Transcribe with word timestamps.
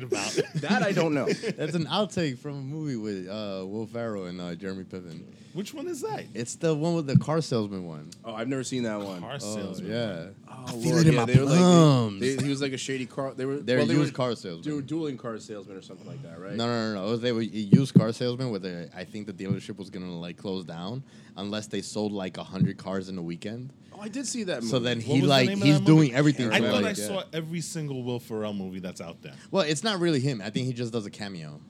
talking 0.00 0.16
about? 0.18 0.52
That 0.60 0.82
I 0.82 0.92
don't 0.92 1.14
know. 1.14 1.26
That's 1.26 1.74
an 1.74 1.86
outtake 1.86 2.38
from 2.38 2.52
a 2.52 2.60
movie 2.62 2.96
with 2.96 3.28
uh, 3.28 3.64
Will 3.66 3.86
Ferrell 3.86 4.24
and 4.26 4.40
uh, 4.40 4.54
Jeremy 4.54 4.84
Piven. 4.84 5.22
Which 5.52 5.72
one 5.74 5.86
is 5.88 6.00
that? 6.02 6.24
It's 6.34 6.56
the 6.56 6.74
one 6.74 6.94
with 6.94 7.06
the 7.06 7.16
car 7.18 7.40
salesman 7.40 7.86
one. 7.86 8.10
Oh, 8.24 8.34
I've 8.34 8.48
never 8.48 8.64
seen 8.64 8.82
that 8.84 9.00
one. 9.00 9.20
Car 9.20 9.34
Oh, 9.34 9.38
salesman. 9.38 9.90
yeah. 9.90 10.26
Oh, 10.48 10.64
I 10.66 10.70
feel 10.72 10.92
Lord, 10.92 11.00
it 11.02 11.08
in 11.08 11.12
yeah, 11.14 11.20
my 11.20 11.24
they 11.32 11.38
were 11.38 11.44
like- 11.44 11.58
plums. 11.58 12.20
they- 12.20 12.36
he 12.36 12.48
was 12.48 12.60
like 12.62 12.72
a 12.72 12.78
shady 12.78 13.06
car. 13.06 13.34
They 13.34 13.44
were. 13.44 13.56
They're 13.56 13.78
well, 13.78 13.86
they 13.86 13.94
used 13.94 14.12
were, 14.12 14.16
car 14.16 14.26
They 14.34 14.50
were 14.52 14.60
salesman. 14.62 14.86
dueling 14.86 15.16
car 15.18 15.38
salesmen 15.38 15.76
or 15.76 15.82
something 15.82 16.06
like 16.06 16.22
that, 16.22 16.40
right? 16.40 16.54
No, 16.54 16.66
no, 16.66 16.94
no, 16.94 17.06
no. 17.06 17.16
They 17.16 17.32
were 17.32 17.42
used 17.42 17.94
car 17.94 18.12
salesman 18.12 18.50
where 18.50 18.60
they, 18.60 18.88
I 18.94 19.04
think 19.04 19.26
the 19.26 19.32
dealership 19.32 19.76
was 19.76 19.90
gonna 19.90 20.16
like 20.18 20.36
close 20.36 20.64
down 20.64 21.02
unless 21.36 21.66
they 21.66 21.82
sold 21.82 22.12
like 22.12 22.36
hundred 22.36 22.78
cars 22.78 23.08
in 23.08 23.18
a 23.18 23.22
weekend. 23.22 23.72
Oh, 23.92 24.00
I 24.00 24.08
did 24.08 24.26
see 24.26 24.44
that. 24.44 24.56
Movie. 24.62 24.70
So 24.70 24.78
then 24.78 24.98
What 24.98 25.06
he 25.06 25.12
was 25.14 25.22
the 25.22 25.26
like 25.28 25.48
name 25.48 25.58
of 25.58 25.64
he's 25.64 25.74
that 25.74 25.80
movie? 25.88 25.92
doing 26.08 26.14
everything. 26.14 26.50
I 26.52 26.58
for, 26.60 26.66
thought 26.66 26.82
like, 26.82 26.98
I 26.98 27.00
yeah. 27.00 27.06
saw 27.08 27.22
every 27.32 27.60
single 27.62 28.02
Will 28.04 28.20
Ferrell 28.20 28.52
movie 28.52 28.78
that's 28.78 29.00
out 29.00 29.22
there. 29.22 29.32
Well, 29.50 29.62
it's 29.64 29.82
not 29.82 30.00
really 30.00 30.20
him. 30.20 30.40
I 30.44 30.50
think 30.50 30.66
he 30.66 30.72
just 30.74 30.92
does 30.92 31.06
a 31.06 31.10
cameo. 31.10 31.60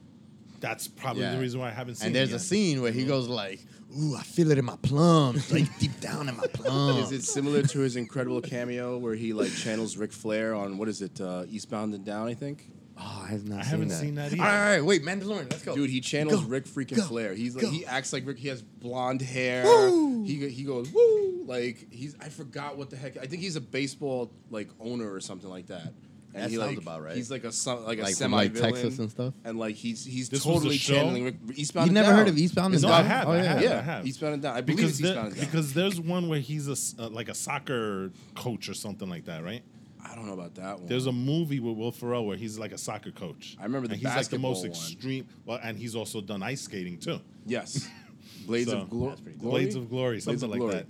That's 0.59 0.87
probably 0.87 1.21
Yeah. 1.23 1.35
the 1.35 1.39
reason 1.41 1.59
why 1.59 1.67
I 1.67 1.71
haven't 1.71 1.95
seen 1.95 2.07
And 2.07 2.15
it 2.15 2.19
there's 2.19 2.31
yet. 2.31 2.37
a 2.37 2.43
scene 2.43 2.81
where 2.81 2.91
he 2.91 3.05
goes 3.05 3.27
like, 3.27 3.59
"Ooh, 3.95 4.15
I 4.15 4.23
feel 4.23 4.51
it 4.51 4.57
in 4.57 4.65
my 4.65 4.77
plums, 4.81 5.51
like 5.51 5.77
deep 5.79 5.99
down 5.99 6.29
in 6.29 6.37
my 6.37 6.47
plums." 6.47 7.11
Is 7.11 7.19
it 7.19 7.23
similar 7.23 7.61
to 7.63 7.79
his 7.79 7.95
incredible 7.95 8.41
cameo 8.41 8.97
where 8.97 9.15
he 9.15 9.33
like 9.33 9.53
channels 9.53 9.97
Ric 9.97 10.11
Flair 10.11 10.55
on 10.55 10.77
what 10.77 10.87
is 10.87 11.01
it, 11.01 11.19
uh, 11.21 11.45
Eastbound 11.49 11.93
and 11.93 12.05
Down? 12.05 12.27
I 12.27 12.33
think. 12.33 12.71
Oh, 12.99 13.23
I 13.25 13.27
have 13.29 13.47
not. 13.47 13.59
I 13.59 13.61
seen 13.61 13.69
haven't 13.69 13.87
that. 13.89 13.95
seen 13.99 14.15
that 14.15 14.33
either. 14.33 14.41
right, 14.41 14.55
all 14.55 14.69
right, 14.77 14.83
wait, 14.85 15.03
Mandalorian, 15.03 15.51
let's 15.51 15.61
go. 15.61 15.75
Dude, 15.75 15.89
he 15.91 16.01
channels 16.01 16.41
Go, 16.41 16.47
Ric 16.47 16.65
freaking 16.65 16.95
go, 16.97 17.03
Flair. 17.03 17.35
He's 17.35 17.55
like 17.55 17.65
go. 17.65 17.69
he 17.69 17.85
acts 17.85 18.11
like 18.11 18.25
Ric. 18.25 18.39
He 18.39 18.47
has 18.47 18.63
blonde 18.63 19.21
hair. 19.21 19.65
Woo. 19.65 20.23
He 20.23 20.49
he 20.49 20.63
goes 20.63 20.91
woo 20.91 21.43
like 21.45 21.87
he's. 21.91 22.15
I 22.19 22.29
forgot 22.29 22.75
what 22.77 22.89
the 22.89 22.97
heck. 22.97 23.17
I 23.17 23.27
think 23.27 23.43
he's 23.43 23.55
a 23.55 23.61
baseball 23.61 24.31
like 24.49 24.69
owner 24.79 25.11
or 25.13 25.19
something 25.19 25.49
like 25.49 25.67
that. 25.67 25.93
And 26.37 26.45
That 26.45 26.49
he, 26.51 26.57
sounds 26.57 26.69
like, 26.69 26.77
about 26.77 27.03
right. 27.03 27.15
He's 27.15 27.31
like 27.31 27.43
a 27.43 27.51
some- 27.51 27.83
like 27.85 27.97
a 27.97 28.03
Like 28.03 28.11
from, 28.11 28.15
semi 28.15 28.37
like, 28.37 28.53
Texas 28.53 28.99
and 28.99 29.09
stuff? 29.09 29.33
And 29.43 29.57
like 29.57 29.75
he's 29.75 30.05
he's 30.05 30.29
This 30.29 30.43
totally 30.43 30.75
a 30.75 30.79
show? 30.79 30.93
channeling 30.93 31.39
Eastbound. 31.55 31.87
You 31.91 31.97
and 31.97 32.05
never 32.05 32.15
heard 32.15 32.27
of 32.27 32.37
Eastbound 32.37 32.73
It's 32.75 32.83
and 32.83 32.91
No, 32.91 32.95
I 32.95 33.01
not- 33.01 33.07
Down? 33.07 33.17
have. 33.17 33.27
Oh, 33.27 33.31
I 33.31 33.37
yeah. 33.43 33.55
I 33.55 33.61
Yeah, 33.61 33.81
have. 33.81 34.07
Eastbound 34.07 34.33
and 34.35 34.43
Down. 34.43 34.55
I 34.55 34.61
believe 34.61 34.77
because 34.77 34.91
it's 34.91 34.99
there- 35.01 35.09
Eastbound 35.11 35.27
and 35.29 35.35
Down. 35.37 35.45
because 35.45 35.73
there's 35.73 35.99
one 35.99 36.29
where 36.29 36.39
he's 36.39 36.67
a 36.67 36.71
s- 36.73 36.95
uh, 36.99 37.09
like 37.09 37.29
a 37.29 37.33
soccer 37.33 38.11
coach 38.35 38.69
or 38.69 38.73
something 38.75 39.09
like 39.09 39.25
that, 39.25 39.43
right? 39.43 39.63
I 40.05 40.15
don't 40.15 40.25
know 40.27 40.33
about 40.33 40.55
that 40.55 40.79
one. 40.79 40.87
There's 40.87 41.05
a 41.07 41.11
movie 41.11 41.59
with 41.59 41.75
Will 41.75 41.91
Ferrell 41.91 42.25
where 42.25 42.37
he's 42.37 42.57
like 42.57 42.71
a 42.71 42.77
soccer 42.77 43.11
coach. 43.11 43.57
I 43.59 43.63
remember 43.63 43.87
the 43.87 43.95
and 43.95 44.03
he's 44.03 44.15
like 44.15 44.27
the 44.29 44.37
most 44.39 44.63
basketball 44.63 44.81
one. 44.81 44.91
extreme. 44.93 45.27
Well, 45.45 45.59
and 45.63 45.77
he's 45.77 45.95
also 45.95 46.21
done 46.21 46.43
ice 46.43 46.61
skating 46.61 46.97
too. 46.99 47.19
yes, 47.45 47.87
Blades 48.47 48.71
So, 48.71 48.77
of 48.79 48.89
Glo- 48.89 49.15
Glory. 49.15 49.35
Blades 49.37 49.75
of 49.75 49.89
Glory, 49.89 50.21
something 50.21 50.43
of 50.45 50.49
like 50.51 50.59
Glory. 50.59 50.73
that. 50.75 50.85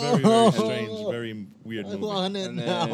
Very 0.00 0.22
very 0.22 0.34
oh. 0.34 0.50
strange, 0.50 1.10
very 1.10 1.46
weird 1.64 1.86
movie. 1.86 2.40
it 2.40 2.46
And 2.48 2.58
then 2.58 2.66
That's 2.66 2.90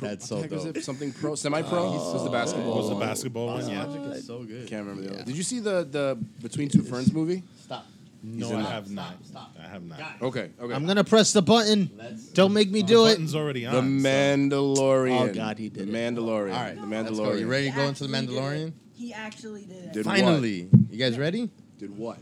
What 0.00 0.22
so 0.22 0.42
dope. 0.46 0.76
it? 0.76 0.84
Something 0.84 1.12
pro, 1.12 1.34
semi-pro. 1.34 1.78
Oh. 1.78 1.92
He's 1.92 2.00
was 2.00 2.24
the 2.24 2.30
basketball. 2.30 2.76
Was 2.76 2.88
the 2.88 2.94
one. 2.94 3.06
basketball 3.06 3.46
one? 3.46 3.68
Yeah. 3.68 3.84
Logic 3.84 4.16
is 4.16 4.26
so 4.26 4.44
good. 4.44 4.66
Can't 4.68 4.86
remember 4.86 5.08
the 5.08 5.14
other. 5.14 5.24
Did 5.24 5.36
you 5.36 5.42
see 5.42 5.60
the 5.60 5.84
the 5.90 6.18
Between 6.42 6.68
Two 6.68 6.82
Ferns 6.82 7.12
movie? 7.12 7.42
Stop. 7.62 7.86
No, 8.22 8.56
I 8.58 8.62
have 8.62 8.90
not. 8.90 9.14
Stop. 9.24 9.56
I 9.62 9.68
have 9.68 9.84
not. 9.84 10.00
Okay, 10.20 10.50
okay. 10.60 10.74
I'm 10.74 10.86
gonna 10.86 11.04
press 11.04 11.32
the 11.32 11.42
button. 11.42 11.88
Don't 12.34 12.52
make 12.52 12.70
me 12.70 12.82
do 12.82 13.04
The 13.04 13.04
it. 13.04 13.08
button's 13.12 13.34
already 13.34 13.64
on. 13.64 13.74
the 13.74 14.02
so- 14.02 14.08
Mandalorian. 14.08 15.30
Oh, 15.30 15.34
God, 15.34 15.58
he 15.58 15.68
did 15.68 15.88
The 15.88 15.96
it. 15.96 16.14
Mandalorian. 16.14 16.52
All 16.54 16.62
right, 16.62 16.74
the. 16.74 16.82
Mandalorian. 16.82 17.40
You 17.40 17.46
ready 17.46 17.70
to 17.70 17.76
go 17.76 17.82
into 17.84 18.06
the 18.06 18.12
Mandalorian? 18.12 18.72
He 18.94 19.12
actually 19.14 19.64
did 19.64 19.84
it. 19.84 19.92
Did 19.92 20.04
Finally, 20.04 20.68
you 20.90 20.98
guys 20.98 21.16
ready? 21.16 21.48
Did 21.78 21.96
what? 21.96 22.18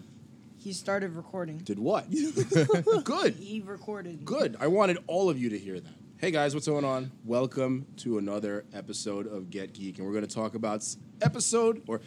He 0.66 0.72
started 0.72 1.12
recording. 1.12 1.59
Did 1.59 1.78
what? 1.78 2.10
Good. 3.04 3.37
He 3.37 3.62
recorded. 3.65 4.25
Good. 4.25 4.56
I 4.59 4.66
wanted 4.66 4.99
all 5.06 5.31
of 5.31 5.38
you 5.38 5.49
to 5.50 5.56
hear 5.56 5.78
that. 5.78 5.93
Hey 6.19 6.32
guys, 6.32 6.54
what's 6.54 6.66
going 6.66 6.84
on? 6.84 7.12
Welcome 7.25 7.87
to 7.99 8.19
another 8.19 8.65
episode 8.75 9.28
of 9.28 9.49
Get 9.49 9.75
Geek, 9.75 9.99
and 9.99 10.04
we're 10.09 10.12
going 10.12 10.27
to 10.27 10.34
talk 10.34 10.56
about 10.56 10.78
s- 10.78 10.97
episode, 11.22 11.84
or 11.87 12.00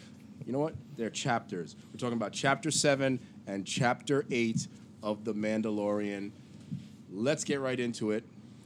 you 0.44 0.52
know 0.52 0.58
what? 0.58 0.74
They're 0.98 1.08
chapters. 1.08 1.74
We're 1.90 1.96
talking 1.96 2.18
about 2.18 2.32
chapter 2.32 2.70
seven 2.70 3.18
and 3.46 3.66
chapter 3.66 4.26
eight 4.30 4.68
of 5.02 5.24
The 5.24 5.32
Mandalorian. 5.32 6.30
Let's 7.10 7.44
get 7.44 7.60
right 7.62 7.80
into 7.80 8.10
it. 8.10 8.24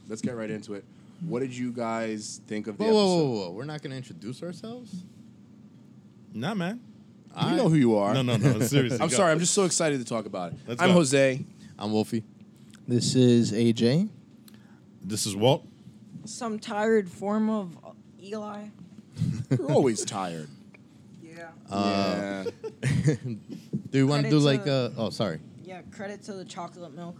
Let's 0.09 0.21
get 0.21 0.35
right 0.35 0.51
into 0.51 0.73
it. 0.73 0.83
What 1.21 1.39
did 1.39 1.55
you 1.55 1.71
guys 1.71 2.41
think 2.47 2.67
of 2.67 2.77
the 2.77 2.83
Whoa, 2.83 2.91
whoa, 2.91 2.99
episode? 2.99 3.23
whoa, 3.29 3.39
whoa! 3.47 3.51
We're 3.51 3.63
not 3.63 3.81
gonna 3.81 3.95
introduce 3.95 4.43
ourselves. 4.43 4.93
Nah, 6.33 6.53
man. 6.53 6.81
You 7.41 7.55
know 7.55 7.69
who 7.69 7.75
you 7.75 7.97
are. 7.97 8.13
No, 8.13 8.21
no, 8.21 8.37
no. 8.37 8.59
Seriously. 8.61 8.99
I'm 9.01 9.09
go. 9.09 9.15
sorry. 9.15 9.31
I'm 9.31 9.39
just 9.39 9.53
so 9.53 9.65
excited 9.65 9.99
to 9.99 10.05
talk 10.05 10.25
about 10.25 10.53
it. 10.53 10.59
Let's 10.67 10.81
I'm 10.81 10.89
go. 10.89 10.93
Jose. 10.95 11.43
I'm 11.77 11.91
Wolfie. 11.91 12.23
This 12.87 13.15
is 13.15 13.51
AJ. 13.51 14.09
This 15.03 15.25
is 15.25 15.35
Walt. 15.35 15.67
Some 16.25 16.59
tired 16.59 17.09
form 17.09 17.49
of 17.49 17.77
Eli. 18.21 18.65
You're 19.49 19.71
always 19.71 20.03
tired. 20.05 20.47
Yeah. 21.21 21.49
Uh, 21.69 22.45
yeah. 22.83 23.15
Do 23.89 23.97
you 23.97 24.07
want 24.07 24.23
to 24.23 24.29
do 24.29 24.39
like 24.39 24.63
to- 24.65 24.71
uh? 24.71 24.89
Oh, 24.97 25.09
sorry. 25.09 25.39
Yeah. 25.63 25.81
Credit 25.91 26.21
to 26.23 26.33
the 26.33 26.45
chocolate 26.45 26.93
milk. 26.93 27.17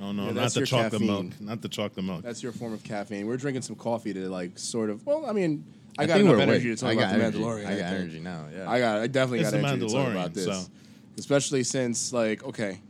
Oh 0.00 0.12
no, 0.12 0.26
Yeah, 0.26 0.32
not 0.32 0.52
the 0.54 0.64
chocolate 0.64 0.92
caffeine. 0.92 1.06
milk. 1.06 1.40
Not 1.40 1.60
the 1.62 1.68
chocolate 1.68 2.04
milk. 2.04 2.22
That's 2.22 2.42
your 2.42 2.52
form 2.52 2.72
of 2.72 2.82
caffeine. 2.84 3.26
We're 3.26 3.36
drinking 3.36 3.62
some 3.62 3.76
coffee 3.76 4.12
to 4.14 4.28
like 4.28 4.58
sort 4.58 4.90
of. 4.90 5.04
Well, 5.06 5.26
I 5.26 5.32
mean, 5.32 5.64
I, 5.96 6.02
I 6.02 6.06
got 6.06 6.14
think 6.14 6.24
enough 6.26 6.36
we're 6.36 6.42
energy 6.42 6.68
awake. 6.68 6.78
to 6.78 6.80
talk 6.84 6.90
I 6.90 6.92
about 6.94 7.00
got 7.02 7.08
the 7.18 7.24
energy. 7.24 7.38
Mandalorian. 7.38 7.66
I 7.66 7.70
got 7.70 7.88
think. 7.90 8.00
energy 8.00 8.20
now. 8.20 8.44
Yeah. 8.54 8.70
I 8.70 8.78
got. 8.80 8.98
I 8.98 9.06
definitely 9.06 9.40
It's 9.40 9.50
got 9.50 9.58
energy 9.64 9.86
to 9.86 9.92
talk 9.92 10.08
about 10.10 10.34
this, 10.34 10.44
so- 10.44 10.64
especially 11.16 11.64
since 11.64 12.12
like 12.12 12.44
okay, 12.44 12.80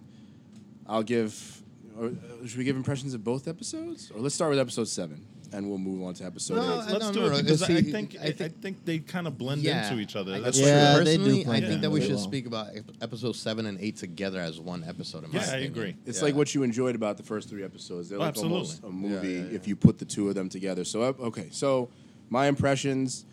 I'll 0.86 1.02
give. 1.02 1.62
Or, 1.98 2.06
uh, 2.06 2.46
should 2.46 2.58
we 2.58 2.64
give 2.64 2.76
impressions 2.76 3.12
of 3.14 3.24
both 3.24 3.48
episodes, 3.48 4.12
or 4.14 4.20
let's 4.20 4.34
start 4.34 4.50
with 4.50 4.60
episode 4.60 4.86
seven, 4.86 5.20
and 5.52 5.68
we'll 5.68 5.78
move 5.78 6.00
on 6.04 6.14
to 6.14 6.24
episode 6.24 6.54
No, 6.56 6.62
eight. 6.62 6.66
I- 6.66 6.92
Let's 6.92 7.06
no, 7.06 7.12
do 7.12 7.20
no, 7.20 7.26
it 7.26 7.30
no, 7.30 7.36
because 7.42 7.62
I, 7.64 7.80
think, 7.82 8.16
I 8.20 8.26
I 8.26 8.30
think- 8.32 8.60
think 8.62 8.84
they 8.84 8.98
kind 9.00 9.26
of 9.26 9.36
blend 9.36 9.62
Yeah. 9.62 9.88
into 9.90 10.00
each 10.00 10.14
other. 10.14 10.40
That's 10.40 10.56
Yeah, 10.60 10.94
true. 10.94 11.04
they 11.04 11.16
do 11.16 11.24
Personally, 11.24 11.46
I 11.56 11.60
think 11.60 11.80
that 11.80 11.90
we 11.90 12.00
should 12.00 12.10
well. 12.10 12.18
speak 12.20 12.46
about 12.46 12.68
episode 13.00 13.34
seven 13.34 13.66
and 13.66 13.80
eight 13.80 13.96
together 13.96 14.38
as 14.38 14.60
one 14.60 14.84
episode. 14.86 15.24
In 15.24 15.32
my 15.32 15.38
Yeah, 15.40 15.44
I 15.44 15.48
opinion. 15.56 15.72
agree. 15.72 15.96
It's 16.06 16.18
Yeah. 16.18 16.24
like 16.26 16.34
what 16.36 16.54
you 16.54 16.62
enjoyed 16.62 16.94
about 16.94 17.16
the 17.16 17.24
first 17.24 17.48
three 17.48 17.64
episodes. 17.64 18.08
They're 18.10 18.18
Oh, 18.18 18.20
like 18.20 18.28
absolutely. 18.28 18.56
almost 18.58 18.82
a 18.84 18.90
movie 18.90 19.14
Yeah, 19.32 19.38
yeah, 19.40 19.44
yeah. 19.50 19.56
if 19.56 19.66
you 19.66 19.74
put 19.74 19.98
the 19.98 20.04
two 20.04 20.28
of 20.28 20.36
them 20.36 20.48
together. 20.48 20.84
So 20.84 21.02
uh, 21.02 21.12
okay, 21.18 21.48
so 21.50 21.88
my 22.30 22.46
impressions, 22.46 23.24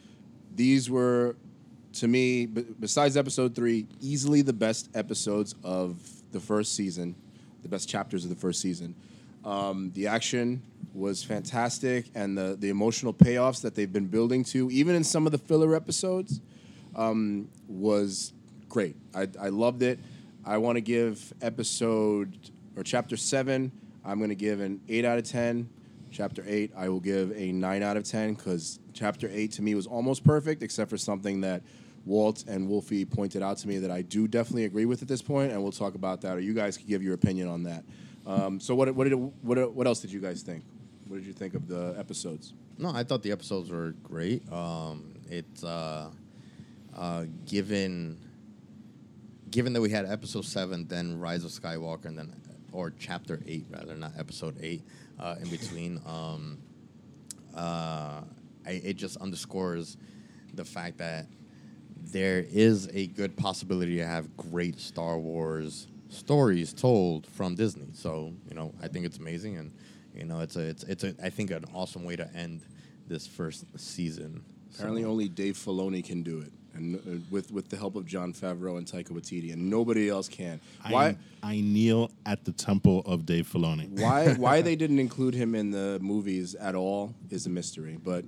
these 0.56 0.89
were 0.89 1.35
to 1.94 2.07
me, 2.07 2.45
b- 2.45 2.66
besides 2.79 3.16
episode 3.16 3.56
three, 3.56 3.88
easily 4.01 4.41
the 4.41 4.53
best 4.53 4.89
episodes 4.94 5.56
of 5.63 5.97
the 6.31 6.39
first 6.39 6.75
season, 6.75 7.16
the 7.63 7.69
best 7.69 7.88
chapters 7.88 8.23
of 8.23 8.29
the 8.29 8.35
first 8.35 8.61
season. 8.61 8.95
Um, 9.45 9.91
the 9.94 10.07
action 10.07 10.61
was 10.94 11.23
fantastic, 11.23 12.06
and 12.16 12.38
the 12.38 12.57
the 12.59 12.69
emotional 12.69 13.13
payoffs 13.13 13.61
that 13.61 13.75
they've 13.75 13.91
been 13.91 14.07
building 14.07 14.44
to, 14.45 14.69
even 14.72 14.95
in 14.95 15.03
some 15.03 15.25
of 15.25 15.31
the 15.31 15.38
filler 15.38 15.75
episodes, 15.75 16.42
um, 16.95 17.47
was 17.68 18.33
great. 18.69 18.95
I, 19.13 19.27
I 19.39 19.50
loved 19.50 19.83
it. 19.83 20.00
I 20.45 20.57
want 20.57 20.77
to 20.77 20.81
give 20.81 21.33
episode 21.42 22.38
or 22.75 22.83
chapter 22.83 23.18
seven. 23.18 23.71
I'm 24.03 24.18
going 24.18 24.30
to 24.30 24.36
give 24.36 24.59
an 24.62 24.81
eight 24.88 25.06
out 25.06 25.18
of 25.18 25.24
ten. 25.24 25.69
Chapter 26.15 26.45
eight, 26.47 26.71
I 26.77 26.88
will 26.88 27.01
give 27.01 27.33
a 27.35 27.51
nine 27.51 27.83
out 27.83 27.97
of 27.97 28.06
ten 28.06 28.35
because 28.35 28.79
chapter 28.94 29.29
eight 29.29 29.51
to 29.53 29.62
me 29.62 29.75
was 29.75 29.85
almost 29.85 30.23
perfect, 30.23 30.63
except 30.63 30.89
for 30.89 30.97
something 30.97 31.41
that 31.41 31.62
Walt 32.06 32.45
and 32.47 32.69
Wolfie 32.69 33.03
pointed 33.03 33.44
out 33.44 33.57
to 33.57 33.67
me 33.67 33.79
that 33.79 33.91
I 33.91 34.01
do 34.01 34.25
definitely 34.25 34.63
agree 34.63 34.85
with 34.85 35.01
at 35.01 35.09
this 35.09 35.21
point, 35.21 35.51
and 35.51 35.62
we'll 35.62 35.73
talk 35.73 35.94
about 35.94 36.21
that, 36.21 36.38
or 36.38 36.39
you 36.39 36.53
guys 36.53 36.77
can 36.77 36.88
give 36.88 37.03
your 37.03 37.15
opinion 37.15 37.50
on 37.50 37.63
that. 37.63 37.83
Um, 38.25 38.62
so, 38.62 38.75
what 38.75 38.95
what 38.95 39.03
did 39.09 39.15
what 39.15 39.75
what 39.75 39.88
else 39.88 40.00
did 40.00 40.09
you 40.09 40.21
guys 40.21 40.41
think? 40.41 40.63
What 41.09 41.17
did 41.17 41.25
you 41.25 41.33
think 41.33 41.53
of 41.53 41.67
the 41.67 41.94
episodes? 41.97 42.53
No, 42.77 42.94
I 42.95 43.03
thought 43.03 43.21
the 43.21 43.33
episodes 43.33 43.69
were 43.69 43.91
great. 44.01 44.50
Um, 44.50 45.15
it's 45.29 45.65
uh, 45.65 46.11
uh, 46.95 47.25
given 47.45 48.18
given 49.51 49.73
that 49.73 49.81
we 49.81 49.89
had 49.89 50.06
episode 50.06 50.45
seven, 50.45 50.88
then 50.88 51.19
Rise 51.19 51.44
of 51.44 51.51
Skywalker, 51.51 52.06
and 52.06 52.18
then 52.18 52.33
or 52.71 52.94
chapter 53.00 53.41
eight 53.47 53.65
rather, 53.69 53.95
not 53.95 54.11
episode 54.18 54.57
eight, 54.61 54.83
uh, 55.19 55.35
in 55.41 55.50
between. 55.50 56.00
Um, 56.06 56.57
uh, 57.56 58.21
I, 58.65 58.71
it 58.71 58.94
just 58.97 59.17
underscores 59.17 59.97
the 60.53 60.65
fact 60.65 60.97
that 60.97 61.27
there 62.01 62.45
is 62.50 62.89
a 62.94 63.07
good 63.07 63.35
possibility 63.38 63.97
to 63.97 64.06
have 64.06 64.35
great 64.38 64.79
Star 64.79 65.17
Wars 65.17 65.88
stories 66.09 66.73
told 66.73 67.27
from 67.27 67.56
Disney. 67.56 67.88
So 67.94 68.33
you 68.50 68.56
know, 68.56 68.73
I 68.81 68.88
think 68.88 69.06
it's 69.06 69.17
amazing, 69.17 69.57
and 69.57 69.71
you 70.13 70.25
know, 70.25 70.39
it's 70.41 70.56
a 70.56 70.62
it's 70.62 70.83
it's 70.83 71.03
a 71.03 71.15
I 71.23 71.29
think 71.29 71.51
an 71.51 71.65
awesome 71.73 72.03
way 72.03 72.15
to 72.15 72.29
end 72.35 72.61
this 73.07 73.27
first 73.27 73.65
season. 73.79 74.44
Apparently, 74.73 75.03
So- 75.03 75.09
only 75.09 75.29
Dave 75.29 75.56
Filoni 75.56 76.03
can 76.03 76.23
do 76.23 76.41
it, 76.41 76.51
and 76.75 76.95
uh, 76.95 77.00
with 77.30 77.51
with 77.51 77.69
the 77.69 77.77
help 77.77 77.95
of 77.95 78.06
Jon 78.06 78.33
Favreau 78.33 78.77
and 78.77 78.86
Taika 78.86 79.10
Waititi, 79.10 79.54
and 79.54 79.69
nobody 79.69 80.10
else 80.10 80.27
can. 80.27 80.60
Why? 80.88 81.18
I, 81.42 81.54
I 81.54 81.62
kneel 81.62 82.12
at 82.25 82.45
the 82.45 82.51
temple 82.51 83.01
of 83.06 83.25
Dave 83.25 83.51
Filoni. 83.51 83.89
why 84.00 84.33
why 84.38 84.62
they 84.62 84.75
didn't 84.75 85.00
include 85.00 85.33
him 85.33 85.56
in 85.56 85.72
the 85.72 86.00
movies 86.01 86.56
at 86.56 86.75
all 86.75 87.13
is 87.30 87.45
a 87.45 87.50
mystery. 87.50 87.98
But 88.01 88.25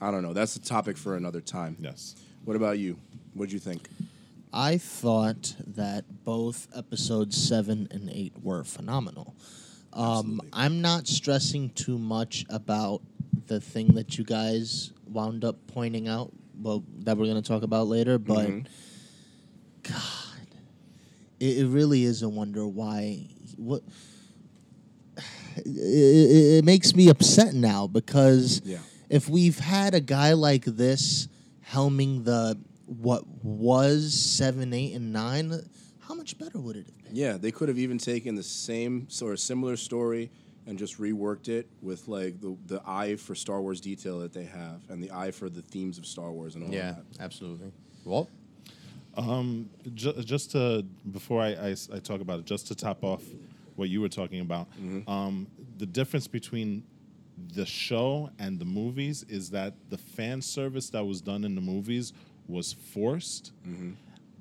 I 0.00 0.10
don't 0.10 0.22
know. 0.22 0.32
That's 0.32 0.56
a 0.56 0.60
topic 0.60 0.96
for 0.96 1.16
another 1.16 1.40
time. 1.40 1.76
Yes. 1.78 2.16
What 2.44 2.56
about 2.56 2.78
you? 2.78 2.98
What'd 3.34 3.52
you 3.52 3.58
think? 3.58 3.88
I 4.52 4.78
thought 4.78 5.54
that 5.64 6.24
both 6.24 6.66
episodes 6.74 7.36
seven 7.36 7.86
and 7.90 8.10
eight 8.10 8.32
were 8.42 8.64
phenomenal. 8.64 9.36
Um, 9.92 10.40
I'm 10.52 10.80
not 10.80 11.06
stressing 11.06 11.70
too 11.70 11.98
much 11.98 12.44
about 12.48 13.02
the 13.46 13.60
thing 13.60 13.88
that 13.94 14.18
you 14.18 14.24
guys 14.24 14.92
wound 15.06 15.44
up 15.44 15.56
pointing 15.66 16.08
out, 16.08 16.32
well, 16.60 16.84
that 17.04 17.16
we're 17.16 17.24
going 17.26 17.42
to 17.42 17.46
talk 17.48 17.62
about 17.62 17.86
later, 17.88 18.18
but 18.18 18.48
Mhm. 18.48 18.66
God, 19.82 20.46
it, 21.38 21.58
it 21.58 21.66
really 21.68 22.04
is 22.04 22.22
a 22.22 22.28
wonder 22.28 22.66
why. 22.66 23.28
What 23.56 23.82
it, 25.56 25.66
it, 25.66 26.58
it 26.58 26.64
makes 26.64 26.94
me 26.94 27.08
upset 27.08 27.54
now 27.54 27.86
because 27.86 28.62
Yeah. 28.64 28.78
if 29.08 29.28
we've 29.28 29.58
had 29.58 29.94
a 29.94 30.00
guy 30.00 30.32
like 30.34 30.64
this 30.64 31.28
helming 31.72 32.24
the 32.24 32.58
what 32.86 33.24
was 33.44 34.12
seven, 34.12 34.72
eight, 34.72 34.94
and 34.94 35.12
nine, 35.12 35.52
how 36.00 36.14
much 36.14 36.36
better 36.38 36.58
would 36.58 36.76
it 36.76 36.86
have 36.86 37.04
been? 37.04 37.14
Yeah, 37.14 37.36
they 37.36 37.52
could 37.52 37.68
have 37.68 37.78
even 37.78 37.98
taken 37.98 38.34
the 38.34 38.42
same 38.42 39.08
sort 39.08 39.32
of 39.32 39.38
similar 39.40 39.76
story 39.76 40.30
and 40.66 40.78
just 40.78 40.98
reworked 40.98 41.48
it 41.48 41.68
with 41.82 42.08
like 42.08 42.40
the 42.40 42.56
the 42.66 42.82
eye 42.86 43.16
for 43.16 43.34
Star 43.34 43.60
Wars 43.60 43.80
detail 43.80 44.20
that 44.20 44.32
they 44.32 44.44
have, 44.44 44.80
and 44.88 45.02
the 45.02 45.10
eye 45.10 45.30
for 45.30 45.48
the 45.48 45.62
themes 45.62 45.98
of 45.98 46.06
Star 46.06 46.30
Wars 46.30 46.54
and 46.54 46.64
all 46.64 46.70
that. 46.70 46.76
Yeah, 46.76 46.90
of 46.90 46.96
that. 47.16 47.24
absolutely. 47.24 47.72
Well, 48.04 48.28
um, 49.16 49.68
Ju- 49.94 50.22
just 50.22 50.52
to 50.52 50.84
before 51.10 51.40
I, 51.42 51.48
I, 51.50 51.76
I 51.92 51.98
talk 51.98 52.20
about 52.20 52.40
it, 52.40 52.44
just 52.44 52.68
to 52.68 52.74
top 52.74 53.02
off 53.02 53.22
what 53.76 53.88
you 53.88 54.00
were 54.00 54.08
talking 54.08 54.40
about, 54.40 54.70
mm-hmm. 54.72 55.08
um, 55.10 55.46
the 55.78 55.86
difference 55.86 56.26
between 56.26 56.84
the 57.54 57.64
show 57.64 58.30
and 58.38 58.58
the 58.58 58.64
movies 58.64 59.24
is 59.28 59.50
that 59.50 59.74
the 59.88 59.96
fan 59.96 60.42
service 60.42 60.90
that 60.90 61.04
was 61.04 61.20
done 61.20 61.44
in 61.44 61.54
the 61.54 61.60
movies 61.60 62.12
was 62.46 62.72
forced. 62.72 63.52
Mm-hmm. 63.66 63.92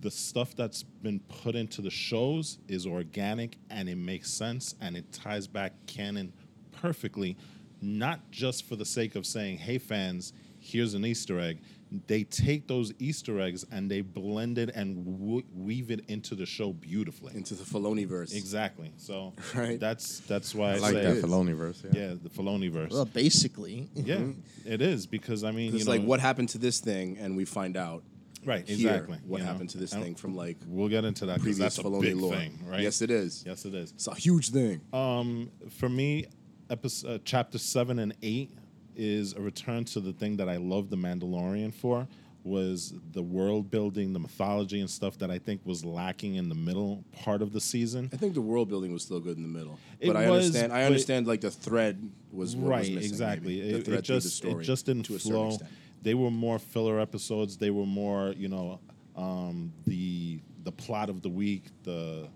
The 0.01 0.12
stuff 0.12 0.56
that's 0.56 0.84
been 0.84 1.19
put 1.19 1.56
into 1.56 1.81
the 1.81 1.90
shows 1.90 2.57
is 2.68 2.86
organic 2.86 3.57
and 3.69 3.90
it 3.90 3.98
makes 3.98 4.31
sense 4.31 4.75
and 4.80 4.96
it 4.96 5.12
ties 5.12 5.46
back 5.48 5.74
canon 5.88 6.31
perfectly, 6.72 7.36
not 7.81 8.31
just 8.31 8.66
for 8.66 8.75
the 8.75 8.86
sake 8.86 9.16
of 9.16 9.25
saying, 9.25 9.57
"Hey 9.57 9.78
fans, 9.78 10.31
here's 10.60 10.94
an 10.94 11.06
Easter 11.06 11.40
egg." 11.40 11.60
They 12.06 12.24
take 12.24 12.68
those 12.68 12.94
Easter 13.00 13.42
eggs 13.42 13.66
and 13.72 13.90
they 13.90 14.01
blend 14.01 14.60
it 14.60 14.69
and 14.75 15.04
w- 15.19 15.42
weave 15.56 15.90
it 15.90 16.06
into 16.07 16.36
the 16.36 16.45
show 16.45 16.72
beautifully. 16.72 17.36
Into 17.36 17.56
the 17.56 17.63
Filoni 17.63 18.06
verse. 18.06 18.31
Exactly. 18.31 18.92
So 18.98 19.34
Right. 19.56 19.80
that's 19.80 20.19
that's 20.22 20.54
why 20.54 20.74
I, 20.74 20.75
I 20.75 20.78
like 20.78 20.94
say 20.94 21.02
that 21.02 21.16
is. 21.18 21.24
Filoni 21.25 21.56
verse. 21.56 21.84
Yeah. 21.92 22.00
yeah, 22.10 22.13
the 22.22 22.30
Filoni 22.30 22.69
verse. 22.72 22.92
Well, 22.92 23.06
basically, 23.06 23.90
yeah, 23.95 24.19
it 24.66 24.81
is 24.84 25.07
because 25.07 25.44
I 25.44 25.50
mean, 25.52 25.74
It's 25.74 25.80
you 25.80 25.86
know, 25.86 25.92
like 25.92 26.04
what 26.04 26.19
happened 26.19 26.50
to 26.50 26.57
this 26.60 26.80
thing, 26.80 27.18
and 27.18 27.36
we 27.36 27.44
find 27.44 27.75
out 27.75 28.04
right? 28.46 28.68
here 28.68 28.76
Exactly. 28.90 29.18
what 29.26 29.40
you 29.40 29.46
know. 29.46 29.52
happened 29.52 29.70
to 29.72 29.78
this 29.78 29.94
thing 29.94 30.16
from 30.16 30.36
like 30.36 30.58
We'll 30.68 30.90
get 30.90 31.06
into 31.06 31.26
that 31.28 31.40
because 31.40 31.58
that's 31.58 31.78
a 31.78 31.90
big 31.90 32.16
lore. 32.16 32.36
thing, 32.36 32.60
right? 32.66 32.82
Yes, 32.82 33.02
it 33.02 33.12
is. 33.12 33.44
Yes, 33.46 33.66
it 33.66 33.74
is. 33.74 33.92
It's 33.92 34.08
a 34.08 34.16
huge 34.16 34.50
thing. 34.52 34.82
Um, 34.94 35.52
for 35.70 35.90
me, 35.90 36.26
episode, 36.70 37.10
uh, 37.10 37.20
chapter 37.24 37.58
seven 37.58 38.00
and 38.00 38.16
eight 38.22 38.52
is 38.96 39.34
a 39.34 39.42
return 39.42 39.86
to 39.86 40.00
the 40.00 40.14
thing 40.14 40.38
that 40.38 40.50
I 40.50 40.58
love 40.58 40.90
the 40.90 40.98
Mandalorian 40.98 41.74
for 41.74 42.08
was 42.44 42.94
the 43.12 43.22
world 43.22 43.70
building, 43.70 44.14
the 44.14 44.20
mythology 44.20 44.80
and 44.80 44.90
stuff 44.90 45.18
that 45.20 45.30
I 45.30 45.38
think 45.40 45.62
was 45.66 45.84
lacking 45.84 46.36
in 46.36 46.48
the 46.50 46.56
middle 46.56 47.04
part 47.12 47.42
of 47.42 47.52
the 47.52 47.60
season. 47.60 48.10
I 48.14 48.18
think 48.18 48.34
the 48.34 48.42
world 48.42 48.70
building 48.70 48.94
was 48.94 49.04
still 49.04 49.20
good 49.20 49.36
in 49.38 49.44
the 49.44 49.50
middle, 49.50 49.78
It 50.00 50.08
but 50.08 50.16
I 50.16 50.30
was, 50.30 50.48
understand. 50.48 50.74
I 50.74 50.84
understand 50.84 51.28
like 51.28 51.42
the 51.42 51.52
thread 51.52 52.10
was 52.32 52.56
right 52.56 52.80
was 52.80 52.90
missing, 52.92 53.10
exactly 53.10 53.60
it, 53.62 53.86
thread 53.86 54.00
it 54.00 54.02
just 54.04 54.46
it 54.46 54.62
just 54.62 54.86
didn't 54.86 55.04
to 55.04 55.16
a 55.16 55.20
certain 55.20 55.32
flow 55.32 55.48
extent. 55.50 55.72
They 56.01 56.13
were 56.13 56.31
more 56.31 56.60
filler 56.60 57.00
episodes. 57.00 57.57
They 57.57 57.72
were 57.72 57.86
more 57.86 58.34
you 58.38 58.48
know 58.48 58.80
um, 59.16 59.74
the 59.86 60.42
the 60.63 60.72
plot 60.72 61.10
of 61.10 61.22
the 61.22 61.30
week 61.30 61.66
the 61.84 62.28